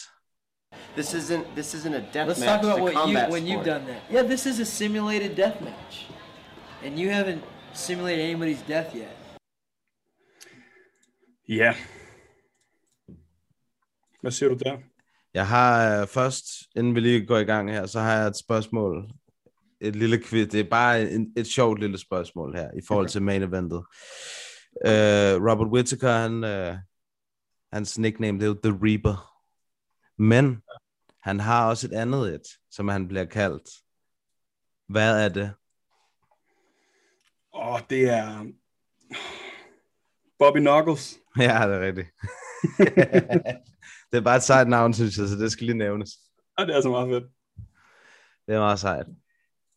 This 0.98 1.14
isn't 1.14 1.46
this 1.56 1.74
isn't 1.76 1.94
a 1.96 2.00
death 2.14 2.30
Let's 2.30 2.40
match. 2.40 2.46
talk 2.46 2.64
about 2.64 2.82
what 2.82 2.94
you 2.94 3.34
when 3.34 3.44
you've 3.48 3.66
done 3.66 3.86
that. 3.86 4.02
Yeah, 4.14 4.26
this 4.28 4.46
is 4.46 4.60
a 4.60 4.64
simulated 4.66 5.36
death 5.36 5.62
match, 5.64 6.10
and 6.84 7.00
you 7.00 7.10
haven't 7.10 7.42
simulated 7.74 8.26
anybody's 8.26 8.68
death 8.68 8.96
yet. 8.96 9.18
Ja. 11.50 11.76
Hvad 14.22 14.32
siger 14.32 14.50
du 14.50 14.56
der? 14.56 14.78
Jeg 15.34 15.48
har 15.48 16.02
øh, 16.02 16.08
først, 16.08 16.46
inden 16.76 16.96
vi 16.96 17.00
lige 17.00 17.26
går 17.26 17.38
i 17.38 17.44
gang 17.44 17.72
her, 17.72 17.86
så 17.86 18.00
har 18.00 18.18
jeg 18.18 18.28
et 18.28 18.38
spørgsmål. 18.38 19.10
Et 19.82 19.96
lille 19.96 20.24
quiz. 20.24 20.48
Det 20.48 20.60
er 20.60 20.70
bare 20.70 21.12
en, 21.12 21.34
et 21.38 21.48
sjovt 21.48 21.80
lille 21.80 21.98
spørgsmål 21.98 22.56
her, 22.56 22.72
i 22.78 22.82
forhold 22.88 23.10
til 23.10 23.22
main 23.22 23.42
eventet. 23.42 23.78
Uh, 24.86 25.48
Robert 25.50 25.68
Whittaker, 25.68 26.12
han, 26.12 26.44
uh, 26.44 26.78
hans 27.74 27.98
nickname, 27.98 28.40
det 28.40 28.44
er 28.44 28.48
jo 28.48 28.60
The 28.64 28.80
Reaper. 28.82 29.44
Men 30.18 30.62
han 31.24 31.40
har 31.40 31.70
også 31.70 31.88
et 31.88 31.94
andet 31.94 32.34
et, 32.34 32.42
som 32.72 32.88
han 32.88 33.08
bliver 33.08 33.26
kaldt. 33.26 33.70
Hvad 34.88 35.26
er 35.26 35.30
det? 35.30 35.54
Åh, 37.58 37.80
det 37.90 38.10
er 38.10 38.46
Bobby 40.40 40.60
Knuckles. 40.60 41.18
Ja, 41.40 41.68
det 41.68 41.76
er 41.76 41.82
rigtigt. 41.82 42.08
det 44.12 44.18
er 44.18 44.22
bare 44.22 44.36
et 44.36 44.44
sejt 44.44 44.68
navn, 44.68 44.94
synes 44.94 45.18
jeg, 45.18 45.28
så 45.28 45.36
det 45.36 45.52
skal 45.52 45.66
lige 45.66 45.78
nævnes. 45.78 46.10
Ja, 46.60 46.66
det 46.66 46.76
er 46.76 46.82
så 46.82 46.90
meget 46.90 47.10
fedt. 47.10 47.24
Det 48.48 48.56
er 48.56 48.60
meget 48.60 48.80
sejt. 48.80 49.06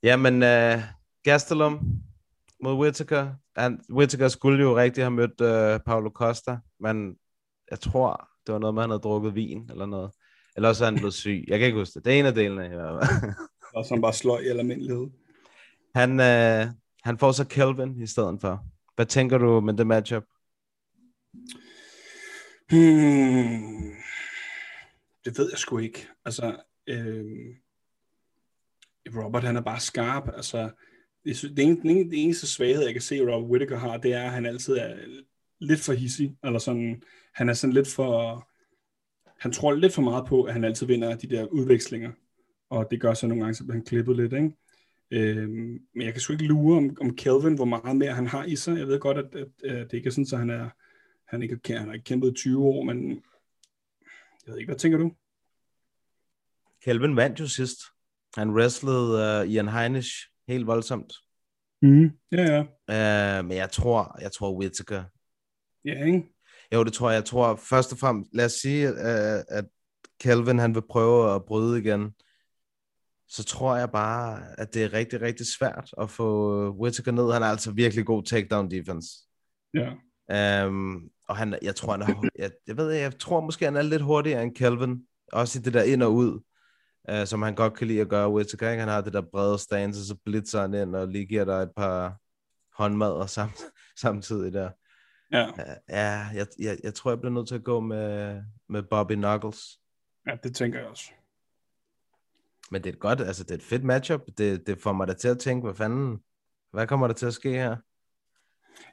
Jamen, 0.02 0.34
uh, 0.34 0.82
Gastelum 1.24 1.80
mod 2.62 2.74
Whittaker. 2.74 3.34
Han, 3.56 3.80
Whittaker 3.92 4.28
skulle 4.28 4.62
jo 4.62 4.76
rigtig 4.76 5.04
have 5.04 5.10
mødt 5.10 5.40
uh, 5.40 5.80
Paulo 5.86 6.10
Costa, 6.10 6.58
men 6.80 7.16
jeg 7.70 7.80
tror, 7.80 8.28
det 8.46 8.52
var 8.52 8.58
noget 8.58 8.74
med, 8.74 8.82
at 8.82 8.84
han 8.84 8.90
havde 8.90 9.02
drukket 9.02 9.34
vin 9.34 9.70
eller 9.70 9.86
noget. 9.86 10.10
Eller 10.56 10.68
også 10.68 10.84
er 10.84 10.90
han 10.90 10.96
blevet 10.96 11.14
syg. 11.14 11.44
Jeg 11.48 11.58
kan 11.58 11.66
ikke 11.66 11.78
huske 11.78 11.94
det. 11.94 12.04
Det 12.04 12.14
er 12.14 12.18
en 12.18 12.26
af 12.26 12.34
delene. 12.34 12.82
Og 13.74 13.84
så 13.84 13.94
han 13.94 14.02
bare 14.02 14.12
slår 14.12 14.38
i 14.38 14.46
almindelighed. 14.46 15.06
Han, 15.94 16.10
uh, 16.10 16.74
han 17.02 17.18
får 17.18 17.32
så 17.32 17.44
Kelvin 17.44 18.02
i 18.02 18.06
stedet 18.06 18.40
for. 18.40 18.64
Hvad 18.96 19.06
tænker 19.06 19.38
du 19.38 19.60
med 19.60 19.74
det 19.74 19.86
matchup? 19.86 20.24
Hmm. 22.70 23.92
Det 25.24 25.38
ved 25.38 25.48
jeg 25.50 25.58
sgu 25.58 25.78
ikke. 25.78 26.08
Altså, 26.24 26.56
øh, 26.86 27.24
Robert, 29.16 29.44
han 29.44 29.56
er 29.56 29.60
bare 29.60 29.80
skarp. 29.80 30.28
Altså, 30.36 30.70
jeg 31.24 31.36
synes, 31.36 31.54
det, 31.56 31.64
en, 31.64 32.10
det 32.10 32.24
eneste 32.24 32.46
svaghed, 32.46 32.84
jeg 32.84 32.92
kan 32.92 33.02
se, 33.02 33.20
Robert 33.20 33.50
Whittaker 33.50 33.78
har, 33.78 33.96
det 33.96 34.12
er, 34.12 34.24
at 34.24 34.30
han 34.30 34.46
altid 34.46 34.76
er 34.76 34.96
lidt 35.60 35.80
for 35.80 35.92
hissig. 35.92 36.36
Eller 36.44 36.58
sådan, 36.58 37.02
han 37.34 37.48
er 37.48 37.52
sådan 37.52 37.74
lidt 37.74 37.88
for... 37.88 38.46
Han 39.38 39.52
tror 39.52 39.74
lidt 39.74 39.94
for 39.94 40.02
meget 40.02 40.26
på, 40.26 40.42
at 40.42 40.52
han 40.52 40.64
altid 40.64 40.86
vinder 40.86 41.16
de 41.16 41.28
der 41.28 41.46
udvekslinger. 41.46 42.12
Og 42.70 42.86
det 42.90 43.00
gør 43.00 43.14
så 43.14 43.26
nogle 43.26 43.42
gange, 43.42 43.54
så 43.54 43.64
bliver 43.64 43.76
han 43.76 43.84
klippet 43.84 44.16
lidt, 44.16 44.32
ikke? 44.32 44.52
Øh, 45.10 45.48
men 45.48 45.80
jeg 46.06 46.12
kan 46.12 46.20
sgu 46.20 46.32
ikke 46.32 46.44
lure 46.44 46.76
om, 46.76 46.96
om 47.00 47.16
Kelvin, 47.16 47.54
hvor 47.54 47.64
meget 47.64 47.96
mere 47.96 48.12
han 48.12 48.26
har 48.26 48.44
i 48.44 48.56
sig. 48.56 48.78
Jeg 48.78 48.86
ved 48.86 48.98
godt, 48.98 49.18
at, 49.18 49.34
at, 49.34 49.70
at 49.70 49.90
det 49.90 49.96
ikke 49.96 50.06
er 50.06 50.10
sådan, 50.10 50.26
at 50.32 50.38
han 50.38 50.50
er 50.50 50.70
han 51.30 51.42
ikke, 51.42 51.78
han 51.78 51.86
har 51.86 51.94
ikke 51.94 52.04
kæmpet 52.04 52.36
20 52.36 52.64
år, 52.64 52.84
men 52.84 53.10
jeg 54.46 54.52
ved 54.52 54.58
ikke, 54.58 54.68
hvad 54.68 54.78
tænker 54.78 54.98
du? 54.98 55.12
Kelvin 56.84 57.16
vandt 57.16 57.40
jo 57.40 57.46
sidst. 57.46 57.78
Han 58.36 58.50
wrestlede 58.50 59.42
uh, 59.42 59.52
Ian 59.52 59.68
Heinisch 59.68 60.30
helt 60.48 60.66
voldsomt. 60.66 61.12
Mm, 61.82 62.10
ja, 62.32 62.42
ja. 62.88 63.38
Uh, 63.40 63.44
men 63.44 63.56
jeg 63.56 63.70
tror, 63.70 64.18
jeg 64.20 64.32
tror 64.32 64.58
Whittaker. 64.58 65.04
Ja, 65.84 66.04
ikke? 66.04 66.22
Jo, 66.74 66.84
det 66.84 66.92
tror 66.92 67.10
jeg. 67.10 67.16
Jeg 67.16 67.24
tror 67.24 67.56
først 67.56 67.92
og 67.92 67.98
fremmest, 67.98 68.30
lad 68.32 68.44
os 68.44 68.52
sige, 68.52 68.88
uh, 68.88 69.40
at 69.48 69.64
Kelvin 70.20 70.58
han 70.58 70.74
vil 70.74 70.82
prøve 70.90 71.34
at 71.34 71.44
bryde 71.44 71.78
igen. 71.78 72.14
Så 73.30 73.44
tror 73.44 73.76
jeg 73.76 73.90
bare, 73.90 74.42
at 74.58 74.74
det 74.74 74.84
er 74.84 74.92
rigtig, 74.92 75.20
rigtig 75.20 75.46
svært 75.46 75.90
at 76.00 76.10
få 76.10 76.68
Whittaker 76.70 77.12
ned. 77.12 77.32
Han 77.32 77.42
er 77.42 77.46
altså 77.46 77.72
virkelig 77.72 78.06
god 78.06 78.22
takedown 78.22 78.70
defense. 78.70 79.08
Ja. 79.74 79.92
Um, 80.66 81.10
og 81.28 81.36
han, 81.36 81.58
jeg 81.62 81.76
tror, 81.76 81.92
han 81.92 82.02
er, 82.02 82.28
jeg, 82.38 82.50
jeg 82.66 82.76
ved, 82.76 82.90
jeg 82.90 83.18
tror 83.18 83.40
måske, 83.40 83.64
han 83.64 83.76
er 83.76 83.82
lidt 83.82 84.02
hurtigere 84.02 84.42
end 84.42 84.54
Kelvin. 84.54 85.06
Også 85.32 85.58
i 85.58 85.62
det 85.62 85.74
der 85.74 85.82
ind 85.82 86.02
og 86.02 86.14
ud, 86.14 86.40
uh, 87.12 87.24
som 87.24 87.42
han 87.42 87.54
godt 87.54 87.74
kan 87.74 87.86
lide 87.86 88.00
at 88.00 88.08
gøre. 88.08 88.32
Whittaker, 88.32 88.78
Han 88.78 88.88
har 88.88 89.00
det 89.00 89.12
der 89.12 89.22
brede 89.32 89.58
stance, 89.58 90.00
og 90.00 90.04
så 90.04 90.16
blitzer 90.24 90.60
han 90.60 90.74
ind 90.74 90.96
og 90.96 91.08
lige 91.08 91.26
giver 91.26 91.44
dig 91.44 91.62
et 91.62 91.72
par 91.76 92.16
håndmadder 92.82 93.26
sam, 93.26 93.50
samtidig 94.02 94.52
der. 94.52 94.70
Ja. 95.32 95.48
Uh, 95.48 95.76
ja, 95.88 96.26
jeg, 96.34 96.46
jeg, 96.58 96.78
jeg 96.84 96.94
tror, 96.94 97.10
jeg 97.10 97.20
bliver 97.20 97.32
nødt 97.32 97.48
til 97.48 97.54
at 97.54 97.64
gå 97.64 97.80
med, 97.80 98.42
med 98.68 98.82
Bobby 98.82 99.14
Knuckles. 99.14 99.78
Ja, 100.26 100.36
det 100.42 100.54
tænker 100.54 100.78
jeg 100.78 100.88
også. 100.88 101.12
Men 102.70 102.84
det 102.84 102.90
er 102.90 102.92
et 102.94 103.00
godt, 103.00 103.20
altså 103.20 103.44
det 103.44 103.50
er 103.50 103.54
et 103.54 103.62
fedt 103.62 103.84
matchup. 103.84 104.20
Det, 104.38 104.66
det 104.66 104.80
får 104.80 104.92
mig 104.92 105.08
da 105.08 105.12
til 105.12 105.28
at 105.28 105.38
tænke, 105.38 105.64
hvad 105.64 105.74
fanden, 105.74 106.18
hvad 106.72 106.86
kommer 106.86 107.06
der 107.06 107.14
til 107.14 107.26
at 107.26 107.34
ske 107.34 107.52
her? 107.52 107.76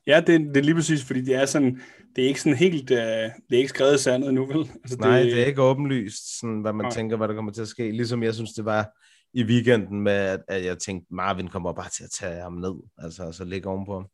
Ja, 0.08 0.20
det, 0.28 0.40
det 0.40 0.58
er 0.58 0.64
lige 0.64 0.76
præcis, 0.76 1.06
fordi 1.06 1.22
det 1.22 1.36
er 1.36 1.46
sådan, 1.46 1.82
det 2.16 2.24
er 2.24 2.28
ikke 2.28 2.42
sådan 2.42 2.58
helt, 2.58 2.92
uh, 2.92 2.98
det 2.98 3.52
er 3.52 3.58
ikke 3.58 3.70
skrevet 3.70 4.00
sandet 4.00 4.34
nu, 4.34 4.46
vel? 4.46 4.60
Altså, 4.60 4.96
det, 4.96 5.00
Nej, 5.00 5.24
det 5.24 5.42
er 5.42 5.46
ikke 5.46 5.62
åbenlyst, 5.62 6.40
sådan, 6.40 6.62
hvad 6.62 6.74
man 6.74 6.84
nej. 6.84 6.92
tænker, 6.92 7.18
hvad 7.18 7.28
der 7.28 7.34
kommer 7.34 7.52
til 7.52 7.62
at 7.62 7.68
ske. 7.68 7.92
Ligesom 7.92 8.24
jeg 8.24 8.34
synes, 8.34 8.54
det 8.54 8.66
var 8.66 8.92
i 9.34 9.44
weekenden 9.44 10.02
med, 10.02 10.14
at, 10.14 10.44
at 10.48 10.66
jeg 10.66 10.80
tænkte, 10.80 11.14
Marvin 11.14 11.48
kommer 11.48 11.74
bare 11.74 11.90
til 11.90 12.04
at 12.04 12.10
tage 12.20 12.42
ham 12.42 12.54
ned, 12.54 12.74
altså 12.98 13.32
så 13.32 13.44
ligge 13.46 13.70
ovenpå 13.70 13.94
ham. 13.94 14.08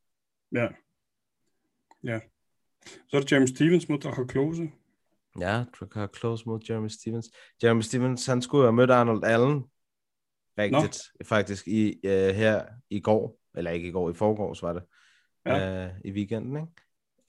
Ja. 0.51 0.67
Ja. 2.03 2.19
Så 3.07 3.17
er 3.17 3.21
det 3.21 3.31
James 3.31 3.49
Stevens 3.49 3.89
mod 3.89 3.99
Drakkar 3.99 4.25
Klose. 4.25 4.69
Ja, 5.39 5.63
Drakkar 5.79 6.07
Klose 6.07 6.45
mod 6.45 6.59
Jeremy 6.69 6.87
Stevens. 6.87 7.29
Jeremy 7.63 7.81
Stevens, 7.81 8.25
han 8.25 8.41
skulle 8.41 8.63
have 8.63 8.73
mødt 8.73 8.91
Arnold 8.91 9.23
Allen, 9.23 9.63
rigtigt, 10.57 11.01
Nå. 11.19 11.25
faktisk, 11.25 11.67
i, 11.67 11.99
uh, 12.03 12.11
her 12.11 12.65
i 12.89 12.99
går, 12.99 13.39
eller 13.55 13.71
ikke 13.71 13.87
i 13.87 13.91
går, 13.91 14.09
i 14.09 14.13
forgårs 14.13 14.61
var 14.61 14.73
det 14.73 14.83
ja. 15.45 15.85
uh, 15.85 15.91
i 16.05 16.11
weekenden. 16.11 16.55
Ikke? 16.55 16.71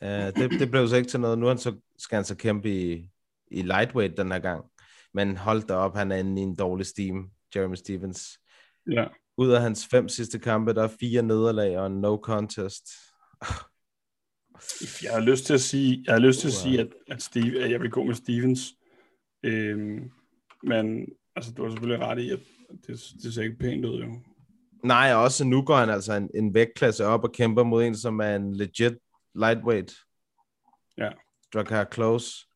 Uh, 0.03 0.43
det, 0.43 0.61
det 0.61 0.71
blev 0.71 0.89
så 0.89 0.97
ikke 0.97 1.09
til 1.09 1.21
noget. 1.21 1.39
Nu 1.39 1.47
han 1.47 1.59
så, 1.59 1.77
skal 1.99 2.17
han 2.17 2.25
så 2.25 2.37
kæmpe 2.37 2.71
i, 2.71 3.11
i 3.51 3.63
lightweight 3.63 4.17
den 4.17 4.33
her 4.33 4.39
gang. 4.39 4.65
Men 5.15 5.37
hold 5.37 5.63
da 5.63 5.75
op, 5.75 5.97
han 5.97 6.13
er 6.13 6.17
inde 6.17 6.43
i 6.43 6.45
en 6.45 6.57
dårlig 6.57 6.87
steam, 6.87 7.31
Jeremy 7.57 7.75
Stevens. 7.75 8.39
Ja. 8.91 9.05
Ud 9.37 9.51
af 9.51 9.61
hans 9.61 9.87
fem 9.87 10.09
sidste 10.09 10.39
kampe, 10.39 10.75
der 10.75 10.83
er 10.83 10.97
fire 11.01 11.23
nederlag 11.23 11.79
og 11.79 11.87
en 11.87 12.01
no 12.01 12.17
contest. 12.17 12.89
Jeg 15.03 15.13
har 15.13 15.21
lyst 15.21 15.47
til 15.47 15.55
at 15.55 15.61
sige, 15.61 16.05
jeg 16.07 16.15
har 16.15 16.21
lyst 16.21 16.41
til 16.41 16.49
at 16.49 16.55
sige, 16.55 16.81
at, 16.81 16.89
at, 17.09 17.23
Steve, 17.23 17.65
at 17.65 17.71
jeg 17.71 17.81
vil 17.81 17.91
gå 17.91 18.05
med 18.05 18.15
Stevens. 18.15 18.75
Øhm, 19.43 20.11
men 20.63 21.07
altså, 21.37 21.53
du 21.53 21.63
har 21.63 21.71
selvfølgelig 21.71 22.07
ret 22.07 22.19
i, 22.19 22.31
at 22.31 22.39
det, 22.87 23.01
det 23.23 23.35
ser 23.35 23.43
ikke 23.43 23.59
pænt 23.59 23.85
ud, 23.85 24.01
jo. 24.03 24.21
Nej, 24.85 25.15
også 25.15 25.45
nu 25.45 25.63
går 25.63 25.77
han 25.77 25.91
altså 25.91 26.15
en, 26.15 26.31
en 26.35 26.55
vægtklasse 26.55 27.05
op 27.05 27.25
og 27.25 27.33
kæmper 27.33 27.63
mod 27.63 27.85
en, 27.85 27.97
som 27.97 28.21
er 28.21 28.37
en 28.37 28.55
legit 28.55 28.95
lightweight. 29.35 29.95
Ja. 30.99 31.11
Drakkar 31.55 31.89
Close. 31.93 32.47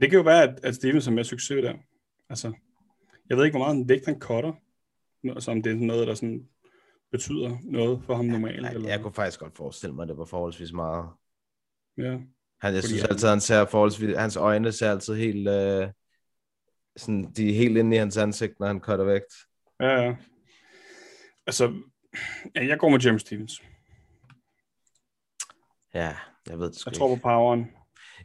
Det 0.00 0.10
kan 0.10 0.16
jo 0.16 0.22
være, 0.22 0.42
at, 0.42 0.60
at 0.62 0.74
Stevens 0.74 1.04
har 1.04 1.12
med 1.12 1.24
succes 1.24 1.62
der. 1.62 1.74
Altså, 2.28 2.52
jeg 3.28 3.36
ved 3.36 3.44
ikke, 3.44 3.56
hvor 3.58 3.66
meget 3.66 3.76
en 3.76 3.88
vægt 3.88 4.06
han 4.06 4.20
cutter, 4.20 4.52
som 5.38 5.62
det 5.62 5.72
er 5.72 5.76
noget, 5.76 6.06
der 6.06 6.14
sådan 6.14 6.48
betyder 7.16 7.58
noget 7.62 8.02
for 8.06 8.14
ham 8.14 8.24
normalt. 8.24 8.62
Ja, 8.62 8.70
eller? 8.70 8.88
Jeg 8.88 9.00
kunne 9.00 9.14
faktisk 9.14 9.40
godt 9.40 9.56
forestille 9.56 9.94
mig, 9.94 10.02
at 10.02 10.08
det 10.08 10.18
var 10.18 10.24
forholdsvis 10.24 10.72
meget. 10.72 11.08
Ja. 11.98 12.18
Han, 12.60 12.74
jeg 12.74 12.82
synes 12.82 13.02
han... 13.02 13.10
altid, 13.10 13.28
han 13.28 13.40
ser 13.40 13.64
forholdsvis, 13.64 14.16
hans 14.16 14.36
øjne 14.36 14.72
ser 14.72 14.90
altid 14.90 15.14
helt, 15.14 15.48
øh, 15.48 15.88
sådan, 16.96 17.32
de 17.32 17.50
er 17.50 17.54
helt 17.54 17.76
inde 17.76 17.96
i 17.96 17.98
hans 17.98 18.16
ansigt, 18.16 18.60
når 18.60 18.66
han 18.66 18.80
cutter 18.80 19.04
vægt. 19.04 19.34
Ja, 19.80 20.02
ja. 20.02 20.16
Altså, 21.46 21.74
ja, 22.54 22.66
jeg 22.66 22.78
går 22.78 22.88
med 22.88 23.00
James 23.00 23.22
Stevens. 23.22 23.62
Ja, 25.94 26.16
jeg 26.48 26.58
ved 26.58 26.66
det 26.66 26.76
sgu 26.76 26.90
Jeg 26.90 26.98
tror 26.98 27.14
på 27.14 27.20
poweren. 27.22 27.66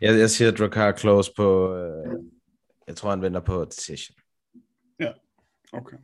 Jeg, 0.02 0.20
jeg 0.20 0.30
siger 0.30 0.52
Drakkar 0.52 0.98
Close 0.98 1.32
på, 1.36 1.76
øh, 1.76 2.24
jeg 2.88 2.96
tror 2.96 3.10
han 3.10 3.22
vinder 3.22 3.40
på 3.40 3.66
decision. 3.66 4.16
Ja, 5.00 5.12
okay. 5.74 5.98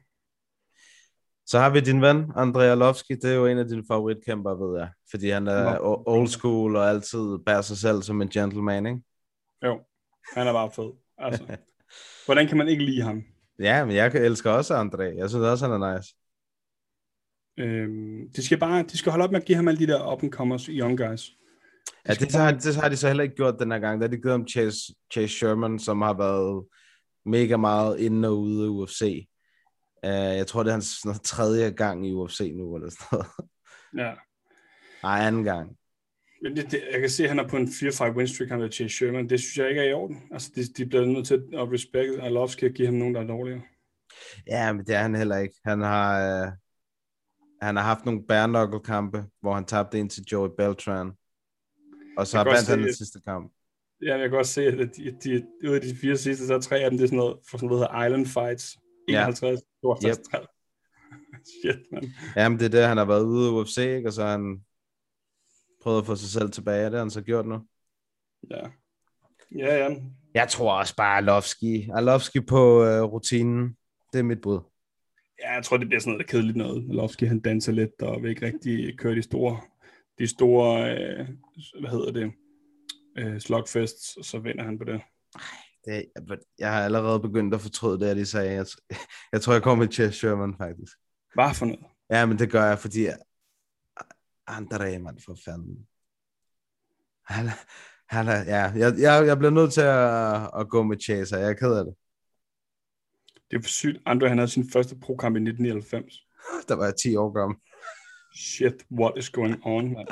Så 1.47 1.59
har 1.59 1.69
vi 1.69 1.79
din 1.79 2.01
ven, 2.01 2.31
Andrei 2.35 2.67
Arlovski. 2.67 3.15
Det 3.15 3.31
er 3.31 3.35
jo 3.35 3.45
en 3.45 3.57
af 3.57 3.67
dine 3.67 3.83
favoritkæmper, 3.87 4.55
ved 4.55 4.79
jeg. 4.79 4.89
Fordi 5.11 5.29
han 5.29 5.47
er 5.47 5.79
old 6.07 6.27
school 6.27 6.75
og 6.75 6.89
altid 6.89 7.37
bærer 7.45 7.61
sig 7.61 7.77
selv 7.77 8.01
som 8.01 8.21
en 8.21 8.29
gentleman, 8.29 8.85
ikke? 8.85 8.99
Jo, 9.65 9.79
han 10.35 10.47
er 10.47 10.53
bare 10.53 10.71
fed. 10.71 10.91
Altså, 11.17 11.57
hvordan 12.25 12.47
kan 12.47 12.57
man 12.57 12.67
ikke 12.67 12.85
lide 12.85 13.01
ham? 13.01 13.23
Ja, 13.59 13.85
men 13.85 13.95
jeg 13.95 14.15
elsker 14.15 14.51
også 14.51 14.73
André. 14.73 15.03
Jeg 15.03 15.29
synes 15.29 15.45
også, 15.45 15.67
han 15.67 15.81
er 15.81 15.95
nice. 15.95 16.15
Øhm, 17.59 18.31
de 18.35 18.45
skal 18.45 18.59
bare 18.59 18.83
de 18.83 18.97
skal 18.97 19.11
holde 19.11 19.23
op 19.23 19.31
med 19.31 19.41
at 19.41 19.45
give 19.45 19.55
ham 19.55 19.67
alle 19.67 19.79
de 19.79 19.87
der 19.87 20.13
up-and-comers 20.13 20.65
young 20.65 20.97
guys. 20.97 21.21
De 21.27 21.93
ja, 22.07 22.13
det, 22.13 22.29
bare... 22.33 22.43
har, 22.43 22.51
det 22.51 22.75
har 22.75 22.89
de 22.89 22.95
så 22.95 23.07
heller 23.07 23.23
ikke 23.23 23.35
gjort 23.35 23.59
den 23.59 23.71
her 23.71 23.79
gang. 23.79 24.01
Der 24.01 24.07
har 24.07 24.11
de 24.11 24.21
givet 24.21 24.31
ham 24.31 24.47
Chase, 24.47 24.93
Chase 25.13 25.33
Sherman, 25.33 25.79
som 25.79 26.01
har 26.01 26.13
været 26.13 26.65
mega 27.25 27.57
meget 27.57 27.99
inde 27.99 28.27
og 28.27 28.39
ude 28.39 28.65
af 28.65 28.69
UFC. 28.69 29.27
Uh, 30.03 30.37
jeg 30.37 30.47
tror, 30.47 30.63
det 30.63 30.69
er 30.69 30.73
hans 30.73 30.85
sådan, 30.85 31.19
tredje 31.19 31.69
gang 31.69 32.07
i 32.07 32.13
UFC 32.13 32.51
nu, 32.55 32.75
eller 32.75 32.89
sådan 32.89 33.07
noget. 33.11 33.27
Ja. 33.97 34.13
Nej, 35.03 35.27
anden 35.27 35.43
gang. 35.43 35.77
Men 36.41 36.55
det, 36.55 36.71
det, 36.71 36.83
jeg 36.91 36.99
kan 36.99 37.09
se, 37.09 37.23
at 37.23 37.29
han 37.29 37.39
er 37.39 37.47
på 37.47 37.57
en 37.57 37.67
4-5 37.67 38.15
win 38.15 38.27
streak, 38.27 38.49
han 38.49 38.59
vil 38.59 38.71
Chase 38.71 38.95
Sherman. 38.95 39.29
Det 39.29 39.39
synes 39.39 39.57
jeg 39.57 39.69
ikke 39.69 39.81
er 39.81 39.89
i 39.89 39.93
orden. 39.93 40.21
Altså, 40.31 40.51
de, 40.55 40.63
de 40.63 40.85
bliver 40.85 41.05
nødt 41.05 41.27
til 41.27 41.33
at 41.53 41.71
respekt 41.71 42.19
Arlovski 42.19 42.65
og 42.65 42.71
give 42.71 42.87
ham 42.87 42.95
nogen, 42.95 43.15
der 43.15 43.21
er 43.21 43.27
dårligere. 43.27 43.61
Ja, 44.47 44.73
men 44.73 44.85
det 44.85 44.95
er 44.95 44.99
han 44.99 45.15
heller 45.15 45.37
ikke. 45.37 45.55
Han 45.65 45.81
har, 45.81 46.43
uh, 46.45 46.51
han 47.61 47.75
har 47.75 47.83
haft 47.83 48.05
nogle 48.05 48.23
bare 48.27 48.81
kampe 48.81 49.25
hvor 49.41 49.53
han 49.53 49.65
tabte 49.65 49.99
ind 49.99 50.09
til 50.09 50.23
Joey 50.31 50.49
Beltran. 50.57 51.11
Og 52.17 52.27
så 52.27 52.37
vandt 52.37 52.67
han 52.69 52.79
den 52.79 52.93
sidste 52.93 53.19
kamp. 53.27 53.53
Ja, 54.01 54.11
jeg 54.11 54.19
kan 54.19 54.31
godt 54.31 54.47
se, 54.47 54.65
at 54.65 54.73
de, 54.97 55.17
de, 55.23 55.47
ud 55.69 55.75
af 55.75 55.81
de 55.81 55.95
fire 55.95 56.17
sidste, 56.17 56.47
så 56.47 56.53
er 56.53 56.59
tre 56.59 56.79
af 56.79 56.89
dem, 56.89 56.97
det 56.97 57.03
er 57.03 57.07
sådan 57.07 57.17
noget, 57.17 57.37
for 57.49 57.57
sådan 57.57 57.67
noget, 57.69 57.81
der 57.81 57.93
hedder 57.93 58.05
Island 58.05 58.25
Fights. 58.25 58.77
51, 59.07 59.59
ja. 59.83 59.87
52, 59.87 60.17
yep. 60.17 60.45
Shit, 61.61 61.91
man. 61.91 62.03
Jamen, 62.35 62.59
det 62.59 62.65
er 62.65 62.69
det, 62.69 62.87
han 62.87 62.97
har 62.97 63.05
været 63.05 63.23
ude 63.23 63.47
i 63.47 63.51
UFC, 63.51 63.77
ikke? 63.77 64.09
og 64.09 64.13
så 64.13 64.23
har 64.23 64.31
han 64.31 64.65
prøvet 65.81 66.01
at 66.01 66.05
få 66.05 66.15
sig 66.15 66.29
selv 66.29 66.51
tilbage, 66.51 66.85
det 66.85 66.93
har 66.93 66.99
han 66.99 67.09
så 67.09 67.21
gjort 67.21 67.45
nu. 67.45 67.59
Ja. 68.51 68.67
Ja, 69.55 69.75
ja. 69.75 69.95
Jeg 70.33 70.47
tror 70.49 70.73
også 70.73 70.95
bare 70.95 71.17
Arlovski. 71.17 71.89
Arlovski 71.93 72.41
på 72.41 72.83
øh, 72.83 73.03
rutinen. 73.03 73.77
Det 74.13 74.19
er 74.19 74.23
mit 74.23 74.41
bud. 74.41 74.59
Ja, 75.39 75.53
jeg 75.53 75.63
tror, 75.63 75.77
det 75.77 75.87
bliver 75.87 76.01
sådan 76.01 76.13
noget 76.13 76.27
der 76.27 76.31
kedeligt 76.31 76.57
noget. 76.57 76.89
Arlovski, 76.89 77.25
han 77.25 77.39
danser 77.39 77.71
lidt 77.71 78.01
og 78.01 78.23
vil 78.23 78.29
ikke 78.29 78.45
rigtig 78.45 78.97
køre 78.97 79.15
de 79.15 79.21
store, 79.21 79.61
de 80.19 80.27
store 80.27 80.97
øh, 80.97 81.27
hvad 81.79 81.89
hedder 81.89 82.11
det, 82.11 82.31
øh, 83.17 83.39
slugfests, 83.39 84.17
og 84.17 84.25
så 84.25 84.39
vinder 84.39 84.63
han 84.63 84.77
på 84.77 84.83
det. 84.83 85.01
Det, 85.87 86.05
jeg 86.59 86.73
har 86.73 86.83
allerede 86.83 87.19
begyndt 87.19 87.53
at 87.53 87.61
fortryde 87.61 87.99
det, 87.99 88.05
at 88.05 88.17
de 88.17 88.25
sagde. 88.25 88.51
Jeg, 88.51 88.65
jeg 89.33 89.41
tror, 89.41 89.53
jeg 89.53 89.63
kommer 89.63 89.85
med 89.85 89.93
Chess 89.93 90.17
Sherman, 90.17 90.55
faktisk. 90.57 90.97
Hvad 91.33 91.53
for 91.53 91.65
noget? 91.65 91.85
Ja, 92.09 92.25
men 92.25 92.39
det 92.39 92.51
gør 92.51 92.65
jeg, 92.65 92.79
fordi 92.79 93.07
André, 94.49 94.97
man, 94.97 95.19
for 95.25 95.37
fanden. 95.45 95.87
Han, 97.25 97.49
han 98.09 98.27
er, 98.27 98.43
ja, 98.43 98.71
jeg, 98.75 98.99
jeg, 98.99 99.27
jeg 99.27 99.37
bliver 99.37 99.51
nødt 99.51 99.73
til 99.73 99.81
at, 99.81 100.59
at 100.59 100.69
gå 100.69 100.83
med 100.83 100.97
Chaser. 100.99 101.37
Jeg 101.37 101.49
er 101.49 101.53
ked 101.53 101.73
af 101.73 101.85
det. 101.85 101.95
Det 103.51 103.57
er 103.57 103.61
for 103.61 103.69
sygt. 103.69 104.01
Andre, 104.05 104.29
han 104.29 104.37
havde 104.37 104.51
sin 104.51 104.69
første 104.69 104.95
prokamp 104.95 105.35
i 105.35 105.39
1999. 105.39 106.13
Der 106.67 106.75
var 106.75 106.85
jeg 106.85 106.95
10 106.95 107.15
år 107.15 107.31
gammel. 107.31 107.57
Shit, 108.35 108.85
what 108.91 109.17
is 109.17 109.29
going 109.29 109.65
on, 109.65 109.93
man? 109.93 110.07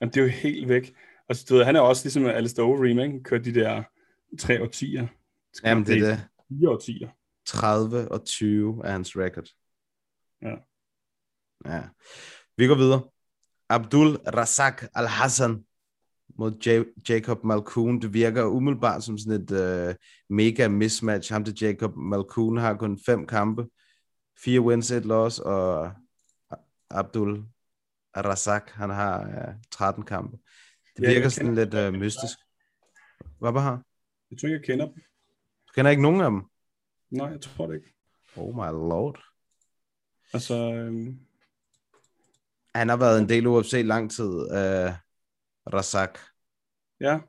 Men 0.00 0.08
det 0.08 0.16
er 0.16 0.22
jo 0.22 0.28
helt 0.28 0.68
væk. 0.68 0.94
Altså, 1.28 1.46
du 1.48 1.54
ved, 1.54 1.64
han 1.64 1.76
er 1.76 1.80
også 1.80 2.04
ligesom 2.04 2.26
Alistair 2.26 2.64
Overeem, 2.64 2.98
ikke? 2.98 3.22
Kørt 3.22 3.44
de 3.44 3.54
der 3.54 3.82
tre 4.38 4.62
årtier. 4.62 5.06
Jamen, 5.64 5.86
det 5.86 6.02
er 6.02 6.06
det. 6.06 6.26
Fire 6.48 6.70
årtier. 6.70 7.08
30 7.46 8.12
og 8.12 8.24
20 8.24 8.84
er 8.84 8.90
hans 8.90 9.16
record. 9.16 9.48
Ja. 10.42 10.54
Ja. 11.74 11.82
Vi 12.56 12.66
går 12.66 12.74
videre. 12.74 13.02
Abdul 13.68 14.08
Razak 14.08 14.82
Al-Hassan 14.94 15.64
mod 16.38 16.52
J- 16.66 17.02
Jacob 17.08 17.44
Malkoon. 17.44 18.02
Det 18.02 18.12
virker 18.14 18.44
umiddelbart 18.44 19.04
som 19.04 19.18
sådan 19.18 19.42
et 19.42 19.50
uh, 19.50 19.94
mega 20.36 20.68
mismatch. 20.68 21.32
Ham 21.32 21.44
til 21.44 21.56
Jacob 21.60 21.96
Malkoon 21.96 22.56
har 22.56 22.74
kun 22.74 22.98
fem 23.06 23.26
kampe. 23.26 23.66
Fire 24.44 24.60
wins, 24.60 24.90
et 24.90 25.04
loss, 25.04 25.38
og 25.38 25.92
Abdul 26.90 27.44
Razak, 28.16 28.70
han 28.70 28.90
har 28.90 29.20
uh, 29.26 29.54
13 29.70 30.04
kampe. 30.04 30.36
Det 30.96 31.02
Ja, 31.02 31.08
virker 31.08 31.20
jeg 31.20 31.32
sådan 31.32 31.54
lidt 31.54 31.74
uh, 31.74 31.92
mystisk. 31.94 32.38
Hvad 33.38 33.52
var 33.52 33.62
her? 33.70 33.78
Jeg 34.30 34.38
tror 34.38 34.46
ikke, 34.46 34.56
jeg 34.58 34.64
kender 34.64 34.86
dem. 34.86 34.94
Du 35.68 35.72
kender 35.74 35.90
ikke 35.90 36.02
nogen 36.02 36.20
af 36.20 36.30
dem? 36.30 36.42
Nej, 37.10 37.26
jeg 37.26 37.40
tror 37.40 37.66
det 37.66 37.74
ikke. 37.74 37.94
Oh 38.36 38.54
my 38.54 38.70
lord. 38.90 39.20
Altså, 40.32 40.54
øhm, 40.54 41.18
Han 42.74 42.88
har 42.88 42.96
været 42.96 43.20
en 43.20 43.28
del 43.28 43.46
UFC 43.46 43.82
lang 43.84 44.10
tid, 44.10 44.28
uh, 44.34 44.92
Razak. 45.74 46.18
ja, 47.00 47.20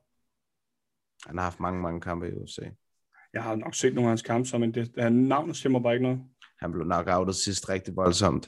Han 1.27 1.37
har 1.37 1.43
haft 1.43 1.59
mange, 1.59 1.81
mange 1.81 2.01
kampe 2.01 2.29
i 2.29 2.31
UFC. 2.33 2.57
jeg 3.33 3.43
har 3.43 3.55
nok 3.55 3.75
set 3.75 3.93
nogle 3.93 4.07
af 4.07 4.11
hans 4.11 4.21
kampe, 4.21 4.59
men 4.59 4.73
det, 4.73 4.91
han 4.97 5.13
navnet 5.13 5.55
siger 5.57 5.69
mig 5.71 5.81
bare 5.83 5.93
ikke 5.93 6.03
noget. 6.03 6.23
Han 6.59 6.71
blev 6.71 6.83
knockoutet 6.85 7.35
sidst 7.35 7.69
rigtig 7.69 7.95
voldsomt. 7.95 8.47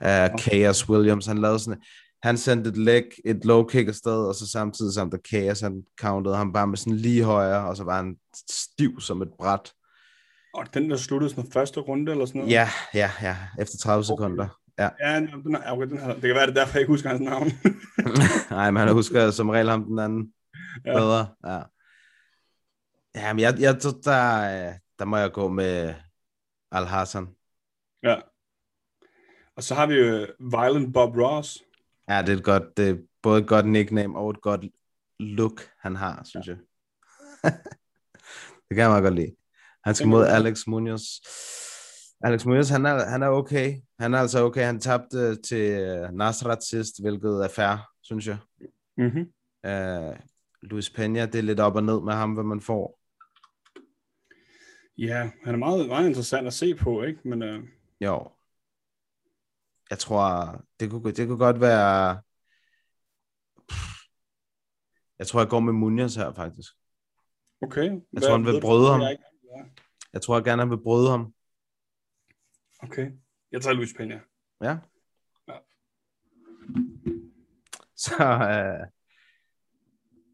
Uh, 0.00 0.38
Chaos 0.40 0.88
Williams, 0.88 1.26
han 1.26 1.38
lavede 1.38 1.58
sådan, 1.58 1.82
han 2.26 2.36
sendte 2.36 2.70
et 2.70 2.76
leg, 2.76 3.04
et 3.24 3.44
low 3.44 3.64
kick 3.64 3.88
afsted, 3.88 4.26
og 4.28 4.34
så 4.34 4.50
samtidig 4.50 4.94
som 4.94 5.10
der 5.10 5.18
Chaos, 5.28 5.60
han 5.60 5.82
countede 6.00 6.36
ham 6.36 6.52
bare 6.52 6.66
med 6.66 6.76
sådan 6.76 6.96
lige 6.96 7.24
højre, 7.24 7.68
og 7.68 7.76
så 7.76 7.84
var 7.84 7.96
han 7.96 8.16
stiv 8.50 9.00
som 9.00 9.22
et 9.22 9.28
bræt. 9.38 9.72
Og 10.54 10.74
den 10.74 10.90
der 10.90 10.96
sluttede 10.96 11.30
sådan 11.30 11.50
første 11.50 11.80
runde 11.80 12.12
eller 12.12 12.26
sådan 12.26 12.38
noget? 12.38 12.52
Ja, 12.52 12.68
ja, 12.94 13.10
ja, 13.22 13.36
efter 13.58 13.78
30 13.78 14.04
sekunder. 14.04 14.48
Ja. 14.78 14.88
Ja, 15.00 15.20
den, 15.20 15.56
okay, 15.66 15.86
den 15.88 15.98
her, 15.98 16.12
det 16.12 16.22
kan 16.22 16.34
være, 16.34 16.46
det 16.46 16.56
er 16.56 16.60
derfor, 16.60 16.72
jeg 16.72 16.80
ikke 16.80 16.92
husker 16.92 17.08
hans 17.08 17.20
navn. 17.20 17.46
Nej, 18.50 18.70
men 18.70 18.80
han 18.82 18.92
husker 18.92 19.30
som 19.30 19.48
regel 19.48 19.68
ham 19.70 19.84
den 19.84 19.98
anden 19.98 20.32
Ja. 20.84 20.90
ja. 20.92 20.98
bedre. 20.98 21.26
Ja. 21.46 21.60
Jamen, 23.14 23.40
jeg, 23.40 23.54
jeg 23.60 23.80
tror, 23.80 23.90
der, 23.90 24.72
der 24.98 25.04
må 25.04 25.16
jeg 25.16 25.32
gå 25.32 25.48
med 25.48 25.94
Al-Hassan. 26.72 27.28
ja. 28.02 28.16
Og 29.56 29.62
så 29.62 29.74
har 29.74 29.86
vi 29.86 29.94
jo 29.94 30.26
Violent 30.40 30.94
Bob 30.94 31.16
Ross. 31.16 31.62
Ja, 32.08 32.22
det 32.22 32.28
er, 32.28 32.36
et 32.36 32.44
godt, 32.44 32.76
det 32.76 32.88
er 32.88 32.96
både 33.22 33.40
et 33.40 33.48
godt 33.48 33.66
nickname 33.66 34.18
og 34.18 34.30
et 34.30 34.40
godt 34.40 34.64
look, 35.20 35.60
han 35.80 35.96
har, 35.96 36.24
synes 36.24 36.46
jeg. 36.46 36.56
det 38.68 38.70
kan 38.70 38.78
jeg 38.78 38.88
meget 38.88 39.02
godt 39.02 39.14
lide. 39.14 39.36
Han 39.84 39.94
skal 39.94 40.08
mod 40.08 40.24
Alex 40.24 40.66
Munoz. 40.66 41.02
Alex 42.20 42.44
Munoz, 42.44 42.68
han 42.68 42.86
er, 42.86 43.04
han 43.04 43.22
er 43.22 43.28
okay. 43.28 43.74
Han 43.98 44.14
er 44.14 44.18
altså 44.18 44.44
okay. 44.44 44.64
Han 44.64 44.80
tabte 44.80 45.42
til 45.42 45.70
øh, 45.70 46.12
Nasrat 46.12 46.64
sidst, 46.64 47.02
hvilket 47.02 47.44
er 47.44 47.48
fair, 47.48 47.90
synes 48.02 48.26
jeg. 48.26 48.38
Mm-hmm. 48.96 49.32
Uh, 49.68 50.16
Luis 50.62 50.88
Peña, 50.88 51.26
det 51.26 51.34
er 51.34 51.42
lidt 51.42 51.60
op 51.60 51.76
og 51.76 51.84
ned 51.84 52.00
med 52.00 52.12
ham, 52.12 52.32
hvad 52.32 52.44
man 52.44 52.60
får. 52.60 53.00
Ja, 54.98 55.30
han 55.44 55.54
er 55.54 55.58
meget, 55.58 55.88
meget 55.88 56.08
interessant 56.08 56.46
at 56.46 56.52
se 56.52 56.74
på, 56.74 57.02
ikke? 57.02 57.28
Men 57.28 57.42
øh, 57.42 57.62
Jo. 58.00 58.28
Jeg 59.90 59.98
tror, 59.98 60.54
det 60.80 60.90
kunne, 60.90 61.12
det 61.12 61.28
kunne 61.28 61.38
godt 61.38 61.60
være... 61.60 62.22
Jeg 65.18 65.26
tror, 65.26 65.40
jeg 65.40 65.48
går 65.48 65.60
med 65.60 65.72
Munoz 65.72 66.14
her, 66.14 66.32
faktisk. 66.32 66.72
okay. 67.62 68.00
Jeg 68.12 68.22
tror, 68.22 68.32
han 68.32 68.44
vil 68.44 68.60
hvad 68.60 68.92
ham. 68.92 69.00
jeg 69.00 69.18
Ja. 69.56 69.64
Jeg 70.12 70.22
tror 70.22 70.40
gerne, 70.40 70.62
han 70.62 70.70
vil 70.70 70.82
bryde 70.82 71.10
ham. 71.10 71.34
Okay. 72.78 73.10
Jeg 73.52 73.62
tager 73.62 73.74
Luis 73.74 73.92
Peña. 73.92 74.18
Ja. 74.60 74.78
Ja. 75.48 75.58
Så, 78.04 78.14
øh, 78.22 78.86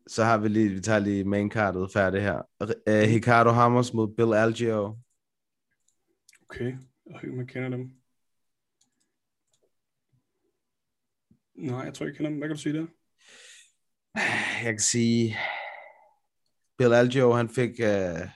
så 0.06 0.24
har 0.24 0.38
vi 0.38 0.48
lige, 0.48 0.68
vi 0.68 0.80
tager 0.80 0.98
lige 0.98 1.24
maincardet 1.24 1.92
færdigt 1.92 2.22
her. 2.22 2.42
Øh, 2.60 3.14
Ricardo 3.14 3.50
Hammers 3.50 3.94
mod 3.94 4.14
Bill 4.16 4.34
Algeo. 4.34 4.98
Okay. 6.48 6.76
Jeg 7.06 7.20
jeg 7.36 7.48
kender 7.48 7.68
dem. 7.68 8.01
Nej, 11.54 11.78
jeg 11.78 11.94
tror 11.94 12.06
ikke, 12.06 12.12
jeg 12.12 12.16
kender 12.16 12.30
dem. 12.30 12.38
Hvad 12.38 12.48
kan 12.48 12.56
du 12.56 12.62
sige 12.62 12.78
der? 12.78 12.86
Jeg 14.64 14.72
kan 14.72 14.78
sige, 14.78 15.36
Bill 16.78 16.94
Algeo, 16.94 17.32
han 17.32 17.48
fik, 17.48 17.70
øh, 17.80 18.28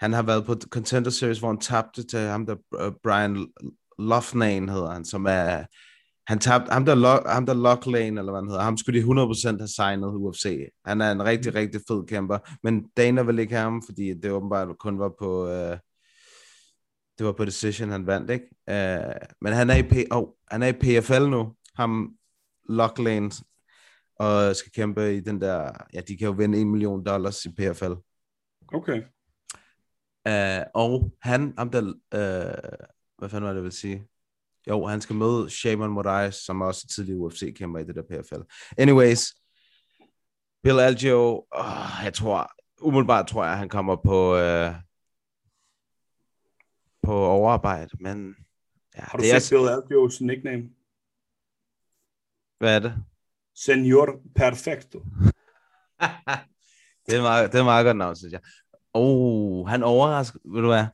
han 0.00 0.12
har 0.12 0.22
været 0.22 0.46
på 0.46 0.54
Contender 0.68 1.10
Series, 1.10 1.38
hvor 1.38 1.48
han 1.48 1.60
tabte 1.60 2.06
til 2.06 2.18
ham, 2.18 2.46
der 2.46 2.56
øh, 2.80 2.92
Brian 3.02 3.48
Loughnane 3.98 4.72
hedder 4.72 4.90
han, 4.90 5.04
som 5.04 5.26
er, 5.26 5.64
han 6.26 6.38
tabte, 6.38 6.72
ham 6.72 6.84
der, 6.84 6.94
Lo, 6.94 7.28
ham 7.28 7.46
der 7.46 7.54
Locklane, 7.54 8.20
eller 8.20 8.32
hvad 8.32 8.40
han 8.40 8.48
hedder, 8.48 8.62
ham 8.62 8.76
skulle 8.76 9.00
de 9.00 9.06
100% 9.06 9.58
have 9.58 9.68
signet 9.68 10.14
UFC. 10.14 10.68
Han 10.86 11.00
er 11.00 11.12
en 11.12 11.24
rigtig, 11.24 11.54
rigtig 11.54 11.80
fed 11.88 12.06
kæmper, 12.06 12.38
men 12.62 12.88
Dana 12.96 13.22
vil 13.22 13.38
ikke 13.38 13.54
have 13.54 13.70
ham, 13.70 13.82
fordi 13.86 14.14
det 14.22 14.30
åbenbart 14.30 14.78
kun 14.78 14.98
var 14.98 15.12
på, 15.18 15.48
øh, 15.48 15.78
det 17.18 17.26
var 17.26 17.32
på 17.32 17.44
decision, 17.44 17.90
han 17.90 18.06
vandt, 18.06 18.30
ikke? 18.30 18.46
Øh, 18.68 19.14
men 19.40 19.52
han 19.52 19.70
er, 19.70 19.76
i 19.76 19.82
P, 19.82 19.94
oh, 20.10 20.28
han 20.50 20.62
er 20.62 20.66
i 20.66 20.72
PFL 20.72 21.28
nu, 21.28 21.54
ham 21.74 22.16
Locklane, 22.68 23.30
og 24.18 24.56
skal 24.56 24.72
kæmpe 24.72 25.16
i 25.16 25.20
den 25.20 25.40
der, 25.40 25.70
ja, 25.94 26.00
de 26.00 26.16
kan 26.16 26.26
jo 26.26 26.32
vinde 26.32 26.60
1 26.60 26.66
million 26.66 27.04
dollars 27.04 27.44
i 27.44 27.48
PFL. 27.48 27.92
Okay. 28.74 29.02
Uh, 30.28 30.66
og 30.74 31.12
han, 31.22 31.54
ham 31.58 31.70
der, 31.70 31.82
uh, 31.82 32.86
hvad 33.18 33.28
fanden 33.28 33.44
var 33.44 33.50
det, 33.50 33.56
jeg 33.56 33.64
vil 33.64 33.72
sige? 33.72 34.08
Jo, 34.68 34.86
han 34.86 35.00
skal 35.00 35.16
møde 35.16 35.50
Shaman 35.50 35.90
Moraes, 35.90 36.34
som 36.34 36.60
er 36.60 36.66
også 36.66 36.86
tidligere 36.86 37.18
UFC-kæmper 37.18 37.78
i 37.78 37.84
det 37.84 37.94
der 37.94 38.02
PFL. 38.02 38.42
Anyways, 38.78 39.34
Bill 40.62 40.80
Algeo, 40.80 41.46
oh, 41.52 42.04
jeg 42.04 42.14
tror, 42.14 42.50
umiddelbart 42.80 43.26
tror 43.26 43.44
jeg, 43.44 43.58
han 43.58 43.68
kommer 43.68 43.96
på, 43.96 44.34
uh, 44.34 44.74
på 47.04 47.26
overarbejde, 47.26 47.90
men 48.00 48.34
ja, 48.96 49.00
Har 49.02 49.18
du 49.18 49.22
det 49.22 49.34
er, 49.34 49.38
set 49.38 49.56
Bill 49.56 49.68
Algeos 49.68 50.20
nickname? 50.20 50.70
hvad 52.58 52.76
er 52.76 52.78
det? 52.78 52.94
Senor 53.54 54.20
Perfecto. 54.36 54.98
det, 57.06 57.16
er 57.16 57.22
meget, 57.22 57.52
det 57.52 57.60
er 57.60 57.64
meget 57.64 57.84
godt 57.84 57.96
navn, 57.96 58.16
synes 58.16 58.32
jeg. 58.32 58.40
Oh, 58.94 59.68
han 59.68 59.82
overrasker, 59.82 60.38
ved 60.44 60.60
du 60.60 60.66
hvad? 60.66 60.86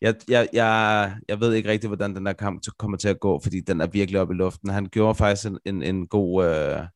Jeg, 0.00 0.14
jeg, 0.28 0.48
jeg, 0.52 1.16
jeg 1.28 1.40
ved 1.40 1.54
ikke 1.54 1.68
rigtig, 1.68 1.88
hvordan 1.88 2.16
den 2.16 2.26
her 2.26 2.32
kamp 2.32 2.62
kommer 2.78 2.96
til 2.96 3.08
at 3.08 3.20
gå, 3.20 3.40
fordi 3.42 3.60
den 3.60 3.80
er 3.80 3.86
virkelig 3.86 4.20
oppe 4.20 4.34
i 4.34 4.36
luften. 4.36 4.70
Han 4.70 4.86
gjorde 4.86 5.14
faktisk 5.14 5.46
en, 5.46 5.58
en, 5.64 5.82
en 5.82 6.06
god 6.06 6.44
øh, 6.44 6.86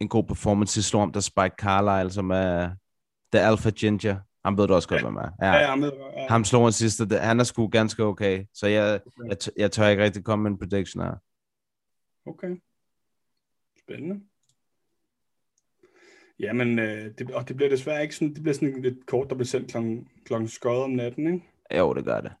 en 0.00 0.08
god 0.08 0.24
performance 0.24 0.80
i 0.80 0.82
slår 0.82 1.02
om 1.02 1.12
der 1.12 1.20
Spike 1.20 1.54
Carlisle, 1.58 2.10
som 2.10 2.30
er 2.30 2.70
The 3.32 3.40
Alpha 3.40 3.70
Ginger. 3.70 4.16
Han 4.44 4.56
ved 4.58 4.66
du 4.68 4.74
også 4.74 4.88
godt, 4.88 5.00
Ja. 5.00 5.06
hvem 5.06 5.16
er. 5.16 5.28
Ja, 5.42 5.52
ja, 5.52 5.66
han 5.70 5.82
ved, 5.82 5.92
ja. 6.16 6.26
Ham 6.28 6.44
slog 6.44 6.62
han 6.64 6.72
sidste. 6.72 7.08
Det- 7.08 7.20
Han 7.20 7.40
er 7.40 7.44
sgu 7.44 7.66
ganske 7.68 8.02
okay. 8.04 8.44
Så 8.54 8.66
jeg, 8.66 9.00
jeg, 9.26 9.36
t- 9.44 9.54
jeg 9.56 9.70
tør 9.70 9.88
ikke 9.88 10.02
rigtig 10.02 10.24
komme 10.24 10.42
med 10.42 10.50
en 10.50 10.58
prediction 10.58 11.02
her. 11.04 11.14
Okay. 12.26 12.56
Spændende. 13.78 14.20
Jamen, 16.38 16.78
øh, 16.78 17.10
det, 17.18 17.30
og 17.30 17.48
det 17.48 17.56
bliver 17.56 17.70
desværre 17.70 18.02
ikke 18.02 18.14
sådan, 18.14 18.34
det 18.34 18.42
bliver 18.42 18.54
sådan 18.54 18.84
et 18.84 18.98
kort, 19.06 19.28
der 19.30 19.34
bliver 19.34 19.46
sendt 19.46 19.70
klokken, 19.70 20.08
klokken 20.24 20.48
skøjet 20.48 20.82
om 20.82 20.90
natten, 20.90 21.26
ikke? 21.34 21.78
Jo, 21.78 21.94
det 21.94 22.04
gør 22.04 22.20
det. 22.20 22.32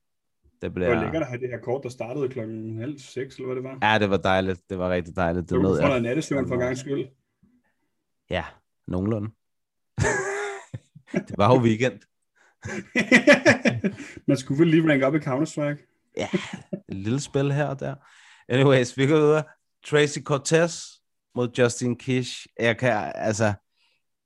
Det 0.42 0.62
Det 0.62 0.74
bliver... 0.74 0.94
var 0.94 1.02
lækkert 1.02 1.22
at 1.22 1.28
have 1.28 1.40
det 1.40 1.48
her 1.48 1.58
kort, 1.58 1.82
der 1.82 1.88
startede 1.88 2.28
klokken 2.28 2.78
halv 2.78 2.98
seks, 2.98 3.36
eller 3.36 3.46
hvad 3.46 3.56
det 3.56 3.64
var. 3.64 3.92
Ja, 3.92 3.98
det 3.98 4.10
var 4.10 4.16
dejligt. 4.16 4.70
Det 4.70 4.78
var 4.78 4.90
rigtig 4.90 5.16
dejligt. 5.16 5.42
Det 5.50 5.56
du 5.56 5.62
får 5.62 5.76
jeg. 5.76 5.88
noget 5.88 6.02
nattesøvn 6.02 6.48
for 6.48 6.54
en 6.54 6.60
gang 6.60 6.76
skyld. 6.78 7.08
Ja, 8.30 8.44
nogenlunde. 8.86 9.30
Det 11.12 11.34
var 11.38 11.54
jo 11.54 11.60
weekend. 11.60 12.00
Man 14.28 14.36
skulle 14.36 14.58
vel 14.60 14.68
lige 14.68 14.90
rank 14.92 15.02
op 15.02 15.14
i 15.14 15.18
Counter-Strike. 15.18 16.12
Ja, 16.16 16.28
et 16.88 16.96
lille 16.96 17.20
spil 17.20 17.52
her 17.52 17.64
og 17.66 17.80
der. 17.80 17.94
Anyways, 18.48 18.96
vi 18.96 19.06
går 19.06 19.16
videre. 19.16 19.42
Tracy 19.86 20.18
Cortez 20.18 20.84
mod 21.34 21.48
Justin 21.58 21.96
Kish. 21.96 22.46
Jeg 22.60 22.78
kan, 22.78 23.12
altså, 23.14 23.52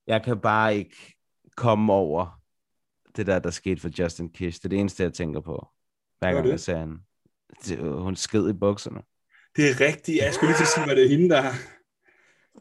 jeg 0.07 0.23
kan 0.25 0.41
bare 0.41 0.77
ikke 0.77 1.17
komme 1.57 1.93
over 1.93 2.41
det 3.17 3.27
der, 3.27 3.39
der 3.39 3.51
skete 3.51 3.81
for 3.81 3.91
Justin 3.99 4.33
Kish. 4.33 4.59
Det 4.59 4.65
er 4.65 4.69
det 4.69 4.79
eneste, 4.81 5.03
jeg 5.03 5.13
tænker 5.13 5.41
på. 5.41 5.69
Hver 6.19 6.29
er 6.29 6.35
gang 6.35 6.49
jeg 6.49 6.61
ser 6.61 6.79
hende. 6.79 6.99
Det- 7.67 7.79
Hun 8.03 8.17
sked 8.17 8.49
i 8.49 8.53
bukserne. 8.53 9.01
Det 9.57 9.71
er 9.71 9.81
rigtigt. 9.81 10.19
Jeg 10.23 10.35
skulle 10.35 10.51
lige 10.51 10.57
til 10.59 10.65
at 10.65 10.69
sige, 10.69 10.85
hvad 10.85 10.97
det 10.97 11.05
er 11.05 11.09
hende, 11.09 11.29
der 11.29 11.41
har. 11.41 11.55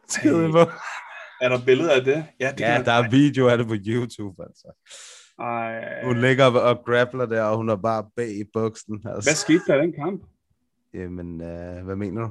Sked 0.08 0.44
i 0.50 0.52
bukserne. 0.52 0.80
Er 1.44 1.50
der 1.50 1.60
billeder 1.66 1.92
af 1.92 2.04
det? 2.04 2.26
Ja, 2.40 2.52
det 2.52 2.60
Ja, 2.60 2.82
der 2.86 2.92
er 2.92 3.10
video 3.10 3.48
af 3.48 3.58
det 3.58 3.68
på 3.68 3.76
YouTube, 3.88 4.44
altså. 4.44 4.68
Ej. 5.40 6.06
Hun 6.06 6.18
ligger 6.22 6.46
og, 6.46 6.78
grappler 6.86 7.26
der, 7.26 7.42
og 7.44 7.58
hun 7.58 7.70
er 7.70 7.76
bare 7.76 8.06
bag 8.16 8.30
i 8.30 8.44
buksen. 8.54 8.96
Altså. 9.06 9.30
Hvad 9.30 9.36
skete 9.36 9.62
der 9.68 9.76
i 9.76 9.86
den 9.86 9.94
kamp? 9.94 10.22
Jamen, 10.94 11.42
øh, 11.42 11.86
hvad 11.86 11.96
mener 11.96 12.22
du? 12.22 12.30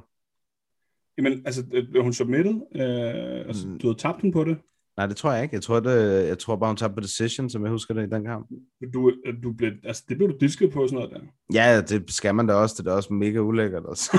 Jamen, 1.19 1.43
altså, 1.47 1.65
øh, 1.75 1.89
blev 1.91 2.03
hun 2.03 2.13
submitted? 2.13 2.55
Øh, 2.77 3.47
altså, 3.49 3.69
Mm. 3.69 3.79
du 3.79 3.87
havde 3.87 3.99
tabt 3.99 4.23
den 4.23 4.33
på 4.33 4.45
det? 4.45 4.59
Nej, 4.97 5.07
det 5.07 5.17
tror 5.17 5.33
jeg 5.33 5.43
ikke. 5.43 5.55
Jeg 5.55 5.63
tror, 5.63 5.81
det, 5.81 6.29
jeg 6.29 6.39
tror 6.39 6.57
bare, 6.57 6.69
hun 6.71 6.77
tabte 6.77 6.95
på 6.95 7.01
decision, 7.01 7.51
som 7.51 7.63
jeg 7.63 7.71
husker 7.71 7.95
det 7.95 8.07
i 8.07 8.11
den 8.11 8.25
kamp. 8.25 8.49
Du, 8.95 9.13
øh, 9.27 9.35
du 9.43 9.53
blev, 9.53 9.73
altså, 9.85 10.05
det 10.09 10.17
blev 10.17 10.29
du 10.29 10.37
disket 10.41 10.73
på 10.73 10.87
sådan 10.89 10.95
noget 10.95 11.11
der. 11.11 11.21
Ja, 11.55 11.81
det 11.81 12.11
skal 12.11 12.35
man 12.35 12.47
da 12.47 12.55
også. 12.55 12.75
Det 12.79 12.87
er 12.87 12.91
da 12.91 12.97
også 12.97 13.13
mega 13.13 13.39
ulækkert. 13.39 13.83
Altså. 13.89 14.19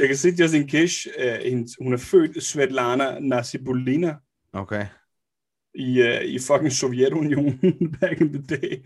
Jeg 0.00 0.08
kan 0.08 0.16
se, 0.16 0.28
at 0.28 0.40
Justin 0.40 0.66
Kish, 0.66 1.06
øh, 1.18 1.38
hendes, 1.44 1.72
hun 1.80 1.92
er 1.92 1.96
født 1.96 2.42
Svetlana 2.42 3.18
Nasibulina. 3.18 4.14
Okay. 4.52 4.86
i, 5.74 6.02
uh, 6.02 6.24
i 6.24 6.38
fucking 6.38 6.72
Sovjetunionen 6.72 7.58
back 8.00 8.20
in 8.20 8.32
the 8.32 8.56
day. 8.56 8.84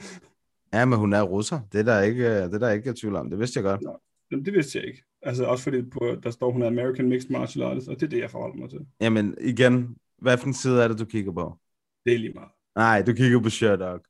Ja, 0.73 0.85
men 0.85 0.99
hun 0.99 1.13
er 1.13 1.23
russer. 1.23 1.61
Det 1.73 1.79
er 1.81 1.85
der 1.85 2.01
ikke, 2.01 2.43
det 2.43 2.55
er 2.55 2.59
der 2.59 2.71
ikke 2.71 2.91
i 2.91 2.93
tvivl 2.93 3.17
om. 3.17 3.31
Det 3.31 3.39
vidste 3.39 3.59
jeg 3.59 3.65
godt. 3.65 3.83
Nå, 3.83 4.01
jamen, 4.31 4.45
det 4.45 4.53
vidste 4.53 4.79
jeg 4.79 4.87
ikke. 4.87 5.03
Altså 5.23 5.45
også 5.45 5.65
fordi 5.65 5.83
på, 5.83 6.17
der 6.23 6.31
står, 6.31 6.53
hun 6.53 6.63
er 6.63 6.67
American 6.67 7.09
Mixed 7.09 7.31
Martial 7.31 7.65
Artist, 7.65 7.89
og 7.89 7.95
det 7.95 8.03
er 8.03 8.11
det, 8.11 8.19
jeg 8.19 8.31
forholder 8.31 8.57
mig 8.57 8.71
til. 8.71 8.79
Jamen 9.01 9.35
igen, 9.41 9.97
hvad 10.19 10.39
for 10.39 10.47
en 10.47 10.55
side 10.55 10.83
er 10.83 10.89
det, 10.89 10.99
du 10.99 11.05
kigger 11.05 11.33
på? 11.33 11.59
Det 12.05 12.15
er 12.15 12.19
lige 12.19 12.33
meget. 12.33 12.51
Nej, 12.77 13.03
du 13.03 13.13
kigger 13.13 13.41
på 13.41 13.51
Sherlock. 13.51 14.07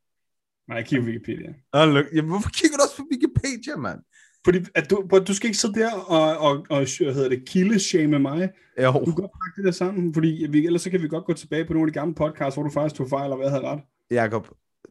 Nej, 0.69 0.77
jeg 0.77 0.87
kigger 0.87 1.05
på 1.05 1.07
Wikipedia. 1.07 1.55
Oh, 1.73 1.89
look. 1.95 2.07
Jamen, 2.15 2.31
hvorfor 2.31 2.51
kigger 2.51 2.77
du 2.77 2.83
også 2.83 2.97
på 2.97 3.07
Wikipedia, 3.13 3.77
mand? 3.77 4.01
Fordi 4.45 4.59
at 4.75 4.91
du, 4.91 5.09
du 5.27 5.35
skal 5.35 5.47
ikke 5.47 5.59
sidde 5.59 5.81
der 5.81 5.93
og, 5.93 6.39
og, 6.39 6.67
og 6.71 6.77
hvad 6.77 7.15
hedder 7.15 7.29
det, 7.29 7.49
kildeshame 7.49 8.19
mig. 8.19 8.51
Jo. 8.83 8.93
Du 8.93 9.05
kan 9.05 9.15
godt 9.15 9.31
pakke 9.31 9.57
det 9.57 9.65
der 9.65 9.71
sammen, 9.71 10.15
fordi 10.15 10.47
vi, 10.51 10.67
ellers 10.67 10.83
så 10.83 10.91
kan 10.91 11.03
vi 11.03 11.09
godt 11.09 11.25
gå 11.25 11.33
tilbage 11.33 11.65
på 11.65 11.73
nogle 11.73 11.89
af 11.89 11.93
de 11.93 11.99
gamle 11.99 12.15
podcasts, 12.15 12.57
hvor 12.57 12.63
du 12.63 12.71
faktisk 12.71 12.95
tog 12.95 13.09
fejl, 13.09 13.31
og 13.31 13.37
hvad 13.37 13.51
havde 13.51 13.63
ret. 13.63 13.81
Jakob, 14.11 14.49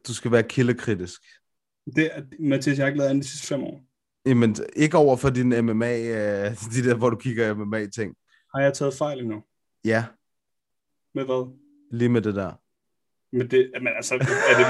du 0.08 0.14
skal 0.14 0.32
være 0.32 0.42
kildekritisk. 0.42 1.22
Det 1.96 2.10
er, 2.12 2.22
Mathias, 2.40 2.78
jeg 2.78 2.84
har 2.84 2.88
ikke 2.88 2.98
lavet 2.98 3.10
andet 3.10 3.24
de 3.24 3.28
sidste 3.28 3.46
fem 3.46 3.62
år. 3.62 3.80
Jamen, 4.26 4.56
ikke 4.76 4.96
over 4.96 5.16
for 5.16 5.30
din 5.30 5.48
MMA, 5.48 5.98
øh, 5.98 6.50
de 6.50 6.88
der, 6.88 6.94
hvor 6.94 7.10
du 7.10 7.16
kigger 7.16 7.54
MMA-ting. 7.54 8.14
Har 8.54 8.62
jeg 8.62 8.74
taget 8.74 8.94
fejl 8.94 9.18
endnu? 9.18 9.42
Ja. 9.84 10.04
Med 11.14 11.24
hvad? 11.24 11.56
Lige 11.92 12.08
med 12.08 12.22
det 12.22 12.34
der. 12.34 12.52
Men 13.36 13.50
det, 13.50 13.70
men 13.82 13.88
altså, 13.96 14.14
er 14.14 14.18
det, 14.18 14.66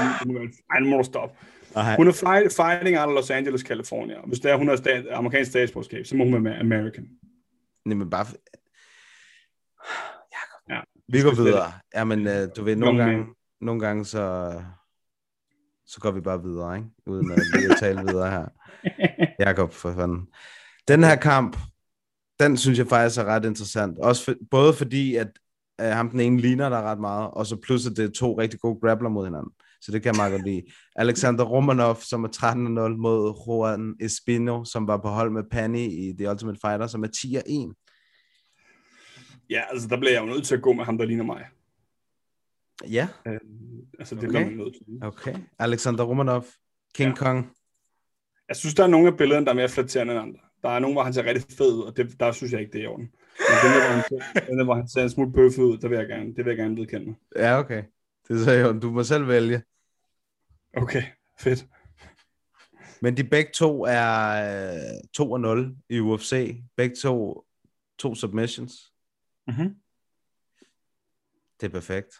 ej, 0.71 0.79
nu 0.79 0.89
må 0.89 0.97
du 0.97 1.03
stoppe. 1.03 1.35
Okay. 1.75 1.95
Hun 1.95 2.07
er 2.07 2.11
fight, 2.11 2.53
fighting 2.53 2.97
out 2.97 3.09
of 3.09 3.13
Los 3.13 3.29
Angeles, 3.29 3.61
California. 3.61 4.15
Hvis 4.27 4.39
det 4.39 4.51
er, 4.51 4.55
hun 4.55 4.67
har 4.67 4.75
stat, 4.75 5.05
amerikansk 5.11 5.51
statsborgerskab, 5.51 6.05
så 6.05 6.15
må 6.15 6.23
hun 6.23 6.43
være 6.43 6.59
American. 6.59 7.07
Nej, 7.85 7.95
men 7.95 8.09
bare... 8.09 8.25
Jakob. 10.35 10.61
Ja, 10.69 10.79
vi 11.07 11.21
går 11.21 11.43
videre. 11.43 11.71
Ja, 11.95 12.03
men 12.03 12.27
uh, 12.27 12.33
du 12.57 12.63
ved, 12.63 12.75
nogle 12.75 13.03
gange, 13.03 13.25
nogle 13.61 13.81
gange 13.81 14.05
så, 14.05 14.53
så 15.87 15.99
går 15.99 16.11
vi 16.11 16.21
bare 16.21 16.43
videre, 16.43 16.75
ikke? 16.77 16.89
Uden 17.05 17.31
at 17.31 17.37
vi 17.37 17.75
tale 17.79 18.01
videre 18.07 18.31
her. 18.31 18.45
Jakob, 19.47 19.73
for 19.73 19.93
fanden. 19.93 20.27
Den 20.87 21.03
her 21.03 21.15
kamp, 21.15 21.57
den 22.39 22.57
synes 22.57 22.79
jeg 22.79 22.87
faktisk 22.87 23.19
er 23.19 23.25
ret 23.25 23.45
interessant. 23.45 23.99
Også 23.99 24.25
for, 24.25 24.33
både 24.51 24.73
fordi, 24.73 25.15
at 25.15 25.27
uh, 25.81 25.87
ham 25.87 26.09
den 26.09 26.19
ene 26.19 26.39
ligner 26.41 26.69
der 26.69 26.81
ret 26.81 26.99
meget, 26.99 27.31
og 27.31 27.45
så 27.45 27.55
at 27.91 27.97
det 27.97 28.05
er 28.05 28.11
to 28.11 28.39
rigtig 28.39 28.59
gode 28.59 28.79
grappler 28.81 29.09
mod 29.09 29.25
hinanden. 29.25 29.51
Så 29.85 29.91
det 29.91 30.03
kan 30.03 30.13
jeg 30.13 30.17
meget 30.17 30.31
godt 30.31 30.45
lide. 30.45 30.63
Alexander 30.95 31.43
Romanov, 31.43 31.95
som 32.01 32.23
er 32.23 32.27
13-0 32.27 32.97
mod 32.97 33.43
Juan 33.47 33.95
Espino, 34.01 34.63
som 34.63 34.87
var 34.87 34.97
på 34.97 35.07
hold 35.07 35.31
med 35.31 35.43
Panny 35.51 35.87
i 35.91 36.13
The 36.17 36.29
Ultimate 36.29 36.59
Fighter, 36.65 36.87
som 36.87 37.03
er 37.03 37.07
10-1. 37.07 37.85
Ja, 39.49 39.61
altså 39.71 39.87
der 39.87 39.97
bliver 39.97 40.11
jeg 40.11 40.21
jo 40.21 40.25
nødt 40.25 40.45
til 40.45 40.55
at 40.55 40.61
gå 40.61 40.73
med 40.73 40.85
ham, 40.85 40.97
der 40.97 41.05
ligner 41.05 41.23
mig. 41.23 41.45
Ja. 42.89 43.07
Øh, 43.27 43.39
altså 43.99 44.15
det 44.15 44.23
okay. 44.23 44.29
bliver 44.29 44.45
man 44.45 44.57
nødt 44.57 44.73
til. 44.73 45.07
Okay. 45.07 45.35
Alexander 45.59 46.03
Romanov, 46.03 46.45
King 46.95 47.09
ja. 47.09 47.15
Kong. 47.15 47.51
Jeg 48.47 48.55
synes, 48.55 48.75
der 48.75 48.83
er 48.83 48.87
nogle 48.87 49.07
af 49.07 49.17
billederne, 49.17 49.45
der 49.45 49.51
er 49.51 49.55
mere 49.55 49.69
flatterende 49.69 50.13
end 50.13 50.21
andre. 50.21 50.39
Der 50.61 50.69
er 50.69 50.79
nogle, 50.79 50.95
hvor 50.95 51.03
han 51.03 51.13
ser 51.13 51.23
rigtig 51.23 51.57
fed 51.57 51.73
ud, 51.73 51.81
og 51.81 51.97
det, 51.97 52.19
der 52.19 52.31
synes 52.31 52.53
jeg 52.53 52.61
ikke, 52.61 52.71
det 52.73 52.79
er 52.79 52.83
i 52.83 52.87
orden. 52.87 53.09
Men 53.39 53.55
den 53.63 53.71
der, 53.71 53.85
hvor 53.85 53.93
han, 53.95 54.03
ser, 54.09 54.39
den 54.49 54.57
der, 54.57 54.63
hvor 54.63 54.75
han 54.75 54.87
ser 54.87 55.03
en 55.03 55.09
smule 55.09 55.33
bøffet 55.33 55.63
ud, 55.63 55.77
der 55.77 55.87
vil 55.87 55.97
jeg 55.97 56.07
gerne, 56.07 56.27
det 56.35 56.37
vil 56.37 56.51
jeg 56.51 56.57
gerne 56.57 56.77
vedkende 56.77 57.05
mig. 57.05 57.15
Ja, 57.35 57.59
okay. 57.59 57.83
Det 58.27 58.47
er 58.47 58.71
så 58.73 58.79
Du 58.79 58.91
må 58.91 59.03
selv 59.03 59.27
vælge. 59.27 59.61
Okay, 60.75 61.03
fedt. 61.39 61.65
Men 63.01 63.17
de 63.17 63.23
begge 63.23 63.51
to 63.51 63.85
er 63.87 64.99
2-0 65.77 65.85
i 65.89 65.99
UFC. 65.99 66.61
Begge 66.77 66.95
to, 66.95 67.45
to 67.99 68.15
submissions. 68.15 68.73
Mm-hmm. 69.47 69.75
Det 71.61 71.67
er 71.67 71.71
perfekt. 71.71 72.15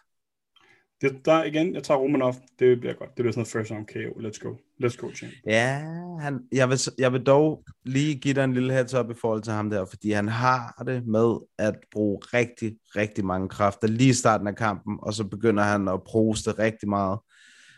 Det, 1.00 1.24
der 1.24 1.44
igen, 1.44 1.74
jeg 1.74 1.82
tager 1.82 1.98
Romanov. 1.98 2.34
Det 2.58 2.80
bliver 2.80 2.94
godt. 2.94 3.08
Det 3.08 3.16
bliver 3.16 3.32
sådan 3.32 3.40
noget 3.40 3.48
first 3.48 3.70
round 3.70 3.86
KO. 3.86 4.20
Let's 4.20 4.38
go. 4.38 4.54
Let's 4.84 4.96
go, 4.96 5.14
champ. 5.14 5.32
Ja, 5.46 5.78
han, 6.20 6.48
jeg, 6.52 6.68
vil, 6.68 6.78
jeg 6.98 7.12
vil 7.12 7.22
dog 7.22 7.64
lige 7.84 8.14
give 8.14 8.34
dig 8.34 8.44
en 8.44 8.54
lille 8.54 8.72
heads 8.72 8.94
up 8.94 9.10
i 9.10 9.14
forhold 9.14 9.42
til 9.42 9.52
ham 9.52 9.70
der, 9.70 9.84
fordi 9.84 10.10
han 10.10 10.28
har 10.28 10.82
det 10.86 11.06
med 11.06 11.36
at 11.58 11.74
bruge 11.92 12.18
rigtig, 12.18 12.78
rigtig 12.96 13.24
mange 13.24 13.48
kræfter 13.48 13.88
lige 13.88 14.10
i 14.10 14.12
starten 14.12 14.46
af 14.46 14.56
kampen, 14.56 14.98
og 15.02 15.14
så 15.14 15.24
begynder 15.24 15.62
han 15.62 15.88
at 15.88 16.02
proste 16.04 16.50
rigtig 16.50 16.88
meget. 16.88 17.18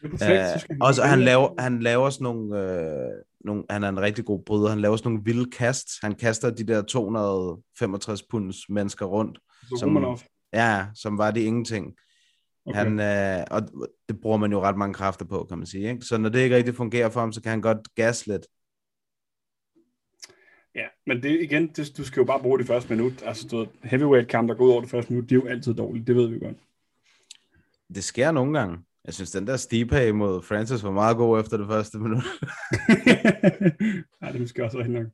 Perfekt, 0.00 0.66
uh, 0.70 0.76
og 0.80 0.94
så 0.94 1.02
han 1.02 1.20
laver, 1.20 1.60
han 1.62 1.80
laver 1.80 2.10
sådan 2.10 2.24
nogle, 2.24 2.62
øh, 2.62 3.22
nogle, 3.40 3.64
han 3.70 3.84
er 3.84 3.88
en 3.88 4.00
rigtig 4.00 4.24
god 4.24 4.42
bryder, 4.46 4.68
han 4.68 4.80
laver 4.80 4.96
sådan 4.96 5.12
nogle 5.12 5.24
vilde 5.24 5.50
kast, 5.50 5.88
han 6.02 6.14
kaster 6.14 6.50
de 6.50 6.64
der 6.64 6.82
265 6.82 8.22
punds 8.22 8.68
mennesker 8.68 9.06
rundt, 9.06 9.38
som, 9.78 10.18
ja, 10.52 10.86
som 10.94 11.18
var 11.18 11.30
det 11.30 11.40
ingenting. 11.40 11.94
Okay. 12.66 12.78
Han, 12.78 13.00
øh, 13.00 13.44
og 13.50 13.62
det 14.08 14.20
bruger 14.20 14.36
man 14.36 14.52
jo 14.52 14.60
ret 14.60 14.76
mange 14.76 14.94
kræfter 14.94 15.24
på, 15.24 15.46
kan 15.48 15.58
man 15.58 15.66
sige. 15.66 15.90
Ikke? 15.90 16.02
Så 16.02 16.18
når 16.18 16.28
det 16.28 16.40
ikke 16.40 16.56
rigtig 16.56 16.74
fungerer 16.74 17.08
for 17.08 17.20
ham, 17.20 17.32
så 17.32 17.42
kan 17.42 17.50
han 17.50 17.60
godt 17.60 17.94
gas 17.94 18.26
lidt. 18.26 18.46
Ja, 20.74 20.86
men 21.06 21.22
det 21.22 21.42
igen, 21.42 21.68
det, 21.68 21.96
du 21.96 22.04
skal 22.04 22.20
jo 22.20 22.24
bare 22.24 22.40
bruge 22.40 22.58
det 22.58 22.66
første 22.66 22.96
minut. 22.96 23.22
Altså, 23.26 23.48
du 23.48 23.66
heavyweight 23.82 24.28
kamp, 24.28 24.48
der 24.48 24.54
går 24.54 24.64
ud 24.64 24.70
over 24.70 24.80
det 24.80 24.90
første 24.90 25.12
minut, 25.12 25.30
det 25.30 25.36
er 25.36 25.40
jo 25.40 25.48
altid 25.48 25.74
dårligt. 25.74 26.06
Det 26.06 26.16
ved 26.16 26.28
vi 26.28 26.38
godt. 26.38 26.56
Det 27.94 28.04
sker 28.04 28.30
nogle 28.30 28.58
gange. 28.58 28.78
Jeg 29.08 29.14
synes, 29.14 29.30
den 29.30 29.46
der 29.46 29.56
Stipe 29.56 30.12
mod 30.12 30.42
Francis 30.42 30.84
var 30.84 30.90
meget 30.90 31.16
god 31.16 31.40
efter 31.40 31.56
det 31.56 31.66
første 31.66 31.98
minut. 31.98 32.24
Nej, 34.20 34.32
det 34.32 34.40
måske 34.40 34.64
også 34.64 34.78
rigtig 34.78 34.94
nok. 34.94 35.06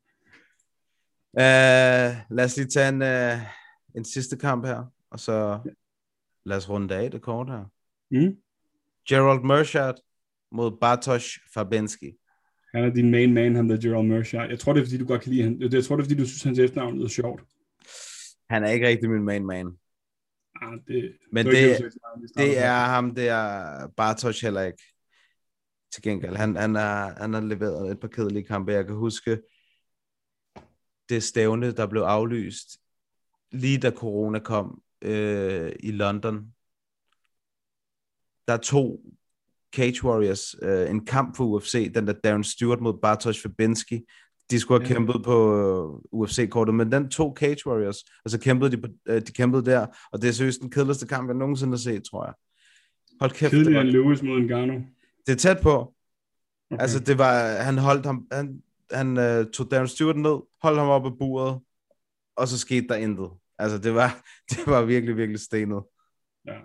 Uh, 1.33 2.37
lad 2.37 2.45
os 2.45 2.57
lige 2.57 2.69
tage 2.69 2.89
en, 2.89 3.03
uh, 3.03 3.39
en 3.95 4.05
sidste 4.05 4.37
kamp 4.37 4.67
her, 4.67 4.93
og 5.11 5.21
så 5.21 5.59
lad 6.45 6.57
os 6.57 6.71
runde 6.71 6.97
af 6.97 7.11
det 7.11 7.23
kort 7.23 7.51
her. 7.51 7.65
Mm. 8.11 8.37
Gerald 9.09 9.45
Mershad 9.45 9.95
mod 10.53 10.79
Bartosz 10.81 11.39
Fabinski. 11.55 12.13
Han 12.75 12.85
er 12.85 12.91
din 12.91 13.11
main 13.11 13.35
man, 13.35 13.55
han 13.57 13.71
der 13.71 13.89
Gerald 13.89 14.09
Mershad. 14.09 14.49
Jeg 14.49 14.59
tror, 14.59 14.73
det 14.73 14.81
er, 14.81 14.85
fordi 14.85 14.99
du 14.99 15.07
godt 15.07 15.23
kan 15.23 15.33
lide 15.33 15.43
han. 15.43 15.63
Jeg 15.63 15.85
tror, 15.85 15.97
det 15.97 16.03
er, 16.03 16.07
fordi 16.07 16.21
du 16.21 16.27
synes, 16.27 16.43
hans 16.43 16.59
efternavn 16.59 16.97
lyder 16.97 17.09
sjovt. 17.09 17.43
Han 18.51 18.65
er 18.65 18.71
ikke 18.71 18.87
rigtig 18.89 19.11
min 19.11 19.25
main 19.25 19.47
man. 19.47 19.79
Ah, 20.63 20.79
det, 20.89 21.17
Men 21.33 21.47
det, 21.47 21.53
det, 21.53 21.93
det 22.37 22.59
er 22.59 22.85
ham 22.85 23.15
der, 23.15 23.89
Bartosz 23.97 24.41
heller 24.41 24.63
ikke. 24.63 24.83
Til 25.93 26.03
gengæld. 26.03 26.37
Han, 26.37 26.57
han, 26.57 26.75
har, 26.75 27.15
han 27.21 27.35
har 27.35 27.41
leveret 27.41 27.91
et 27.91 28.01
par 28.01 28.09
kedelige 28.09 28.45
kampe. 28.45 28.73
Jeg 28.73 28.87
kan 28.87 28.95
huske 28.95 29.41
det 31.09 31.23
stævne, 31.23 31.73
der 31.73 31.87
blev 31.87 32.03
aflyst 32.03 32.79
lige 33.55 33.79
da 33.79 33.91
corona 33.91 34.39
kom 34.39 34.83
øh, 35.03 35.73
i 35.81 35.91
London. 35.91 36.55
Der 38.49 38.57
to 38.57 39.01
Cage 39.77 40.05
Warriors, 40.05 40.55
øh, 40.63 40.91
en 40.91 41.07
kamp 41.07 41.37
for 41.37 41.45
UFC, 41.45 41.93
den 41.95 42.07
der 42.07 42.13
Darren 42.13 42.45
Stewart 42.45 42.81
mod 42.81 43.01
Bartosz 43.03 43.43
Fabinski. 43.43 44.01
De 44.51 44.61
skulle 44.61 44.87
have 44.87 44.95
kæmpet 44.95 45.23
på 45.25 46.03
UFC-kortet, 46.13 46.75
men 46.75 46.93
den 46.93 47.11
to 47.11 47.35
Cage 47.37 47.67
Warriors, 47.67 48.05
og 48.25 48.31
så 48.31 48.41
kæmpede 48.41 48.77
de, 48.77 48.83
øh, 49.09 49.23
de 49.23 49.33
kæmpede 49.33 49.65
der, 49.65 49.87
og 50.13 50.23
det 50.23 50.29
er 50.29 50.33
seriøst 50.33 50.61
den 50.61 50.71
kedeligste 50.71 51.07
kamp, 51.07 51.29
jeg 51.29 51.37
nogensinde 51.37 51.73
har 51.73 51.79
set, 51.79 52.05
tror 52.05 52.25
jeg. 52.25 52.35
Hold 53.21 53.31
kæft. 53.31 53.51
Kedeligere 53.51 53.81
end 53.81 53.91
Lewis 53.91 54.23
mod 54.23 54.41
Ngannou. 54.41 54.81
Det 55.27 55.33
er 55.33 55.37
tæt 55.37 55.59
på. 55.63 55.95
Okay. 56.71 56.83
Altså, 56.83 57.01
det 57.01 57.19
var, 57.19 57.63
han 57.63 57.79
holdt 57.79 58.07
ham, 58.07 58.27
han, 58.33 58.63
han 58.93 59.09
uh, 59.09 59.51
tog 59.51 59.71
Darren 59.71 59.89
Stewart 59.89 60.17
ned, 60.17 60.39
holdt 60.63 60.79
ham 60.79 60.89
op 60.89 61.07
af 61.07 61.19
buret, 61.19 61.61
og 62.37 62.49
så 62.49 62.59
skete 62.59 62.89
der 62.89 62.95
intet. 62.95 63.31
Altså, 63.59 63.79
det 63.79 63.95
var, 63.95 64.25
det 64.51 64.67
var 64.67 64.85
virkelig, 64.85 65.17
virkelig 65.17 65.41
stenet. 65.41 65.83
Ja. 66.47 66.59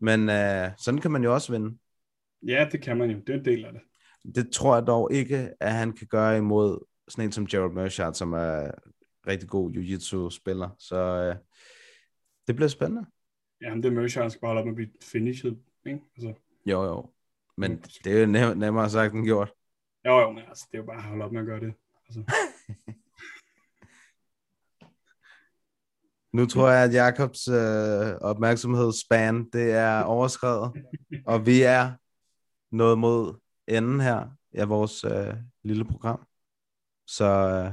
Men 0.00 0.20
uh, 0.20 0.72
sådan 0.78 1.00
kan 1.00 1.10
man 1.10 1.24
jo 1.24 1.34
også 1.34 1.52
vinde. 1.52 1.78
Ja, 2.46 2.68
det 2.72 2.82
kan 2.82 2.96
man 2.96 3.10
jo. 3.10 3.18
Det 3.26 3.34
er 3.34 3.38
en 3.38 3.44
del 3.44 3.64
af 3.64 3.72
det. 3.72 3.80
Det 4.34 4.52
tror 4.52 4.74
jeg 4.74 4.86
dog 4.86 5.12
ikke, 5.12 5.50
at 5.60 5.72
han 5.72 5.92
kan 5.92 6.06
gøre 6.06 6.38
imod 6.38 6.86
sådan 7.08 7.24
en 7.24 7.32
som 7.32 7.46
Gerald 7.46 7.72
Merchant, 7.72 8.16
som 8.16 8.32
er 8.32 8.70
rigtig 9.26 9.48
god 9.48 9.70
jiu-jitsu-spiller. 9.70 10.68
Så 10.78 11.30
uh, 11.30 11.36
det 12.46 12.56
bliver 12.56 12.68
spændende. 12.68 13.06
Ja, 13.60 13.74
men 13.74 13.82
det 13.82 13.92
Merchant 13.92 14.32
skal 14.32 14.40
bare 14.40 14.48
holde 14.48 14.58
op 14.58 14.66
med 14.66 14.72
at 14.72 14.76
blive 14.76 14.90
finished, 15.02 15.56
ikke? 15.86 16.00
Altså. 16.16 16.34
Jo, 16.66 16.84
jo. 16.84 17.10
Men 17.56 17.78
det 18.04 18.12
er 18.12 18.20
jo 18.20 18.26
nem- 18.26 18.54
nemmere 18.54 18.90
sagt 18.90 19.14
end 19.14 19.24
gjort. 19.24 19.52
Jo, 20.06 20.18
jo, 20.20 20.30
men 20.30 20.44
altså, 20.48 20.66
det 20.70 20.78
er 20.78 20.82
jo 20.82 20.86
bare 20.86 20.96
at 20.96 21.02
holde 21.02 21.24
op 21.24 21.32
med 21.32 21.40
at 21.40 21.46
gøre 21.46 21.60
det. 21.60 21.74
Altså. 22.08 22.22
Nu 26.32 26.46
tror 26.46 26.70
jeg, 26.70 26.84
at 26.84 26.94
Jakobs 26.94 27.48
øh, 27.48 28.14
opmærksomhedsspan, 28.20 29.50
det 29.50 29.70
er 29.70 30.02
overskrevet, 30.02 30.72
og 31.26 31.46
vi 31.46 31.62
er 31.62 31.92
nået 32.70 32.98
mod 32.98 33.34
enden 33.68 34.00
her 34.00 34.28
af 34.54 34.68
vores 34.68 35.04
øh, 35.04 35.34
lille 35.62 35.84
program. 35.84 36.26
Så 37.06 37.24
øh, 37.24 37.72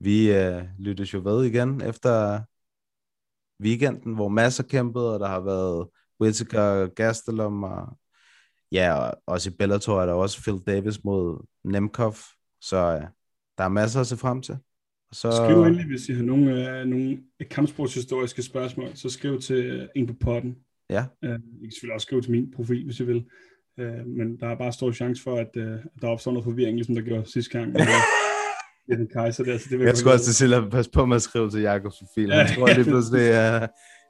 vi 0.00 0.32
øh, 0.32 0.62
lyttes 0.78 1.14
jo 1.14 1.20
ved 1.24 1.44
igen 1.44 1.80
efter 1.80 2.40
weekenden, 3.62 4.14
hvor 4.14 4.28
masser 4.28 4.62
kæmpede, 4.62 5.14
og 5.14 5.20
der 5.20 5.28
har 5.28 5.40
været 5.40 5.88
Whittaker, 6.20 6.86
Gastelum, 6.86 7.62
og 7.62 7.98
ja, 8.72 8.94
og 8.94 9.12
også 9.26 9.50
i 9.50 9.52
Bellator 9.58 10.02
er 10.02 10.06
der 10.06 10.12
også 10.12 10.42
Phil 10.42 10.60
Davis 10.66 11.04
mod 11.04 11.46
Nemkov, 11.64 12.14
så 12.60 12.76
øh, 12.76 13.06
der 13.58 13.64
er 13.64 13.68
masser 13.68 14.00
at 14.00 14.06
se 14.06 14.16
frem 14.16 14.42
til. 14.42 14.56
Så... 15.12 15.30
Skriv 15.32 15.62
endelig, 15.62 15.86
hvis 15.86 16.08
I 16.08 16.12
har 16.12 16.22
nogle, 16.22 16.80
øh, 16.80 16.86
nogle 16.86 17.18
kampsportshistoriske 17.50 18.42
spørgsmål, 18.42 18.96
så 18.96 19.10
skriv 19.10 19.40
til 19.40 19.56
øh, 19.56 19.88
en 19.96 20.06
på 20.06 20.14
potten. 20.20 20.56
Ja. 20.90 21.04
Øh, 21.24 21.38
I 21.60 21.62
kan 21.62 21.70
selvfølgelig 21.70 21.94
også 21.94 22.04
skrive 22.04 22.22
til 22.22 22.30
min 22.30 22.50
profil, 22.50 22.84
hvis 22.84 23.00
I 23.00 23.04
vil. 23.04 23.24
Øh, 23.78 24.06
men 24.06 24.40
der 24.40 24.48
er 24.48 24.54
bare 24.54 24.72
stor 24.72 24.92
chance 24.92 25.22
for, 25.22 25.36
at, 25.36 25.50
øh, 25.56 25.78
der 26.00 26.08
opstår 26.08 26.32
noget 26.32 26.44
forvirring, 26.44 26.76
ligesom 26.76 26.94
der 26.94 27.02
gjorde 27.02 27.32
sidste 27.32 27.58
gang. 27.58 27.76
med, 28.90 28.98
med 28.98 29.06
den 29.06 29.12
kejser 29.12 29.44
der, 29.44 29.58
så 29.58 29.66
det 29.70 29.78
vil 29.78 29.84
Jeg 29.84 29.96
skulle 29.96 30.14
også 30.14 30.32
til 30.32 30.54
at 30.54 30.70
passe 30.70 30.90
på 30.90 31.06
med 31.06 31.16
at 31.16 31.22
skrive 31.22 31.50
til 31.50 31.60
Jakobs 31.60 31.98
profil. 31.98 32.28
Ja, 32.28 32.38
Jeg 32.38 32.52
tror 32.56 32.68
ja. 32.68 32.74
lige 32.74 32.84
pludselig, 32.84 33.28
er 33.28 33.66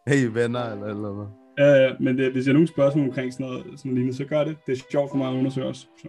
hey 0.07 0.25
venner, 0.33 0.73
eller 0.73 0.87
eller 0.87 1.13
hvad. 1.13 1.27
Øh, 1.67 1.97
men 2.01 2.19
det, 2.19 2.33
hvis 2.33 2.47
jeg 2.47 2.51
har 2.51 2.55
nogle 2.55 2.69
spørgsmål 2.69 3.09
omkring 3.09 3.33
sådan 3.33 3.47
noget, 3.47 3.65
sådan 3.77 3.95
lignende, 3.95 4.17
så 4.17 4.25
gør 4.25 4.45
det. 4.45 4.57
Det 4.67 4.73
er 4.79 4.83
sjovt 4.93 5.11
for 5.11 5.17
mig 5.17 5.29
at 5.31 5.35
undersøge 5.39 5.67
også. 5.67 5.87
Så. 6.03 6.09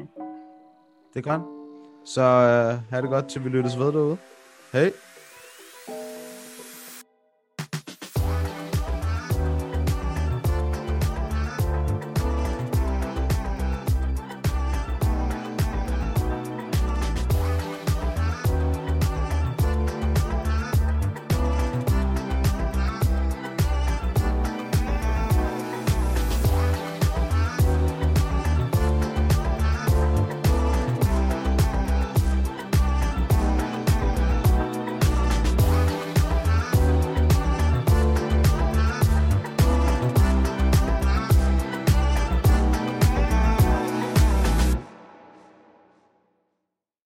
Det 1.14 1.26
er 1.26 1.30
godt. 1.30 1.42
Så 2.06 2.22
øh, 2.22 2.90
have 2.90 3.02
det 3.02 3.10
godt, 3.10 3.30
til 3.30 3.44
vi 3.44 3.50
lyttes 3.50 3.80
ved 3.80 3.86
derude. 3.86 4.18
Hej. 4.74 4.92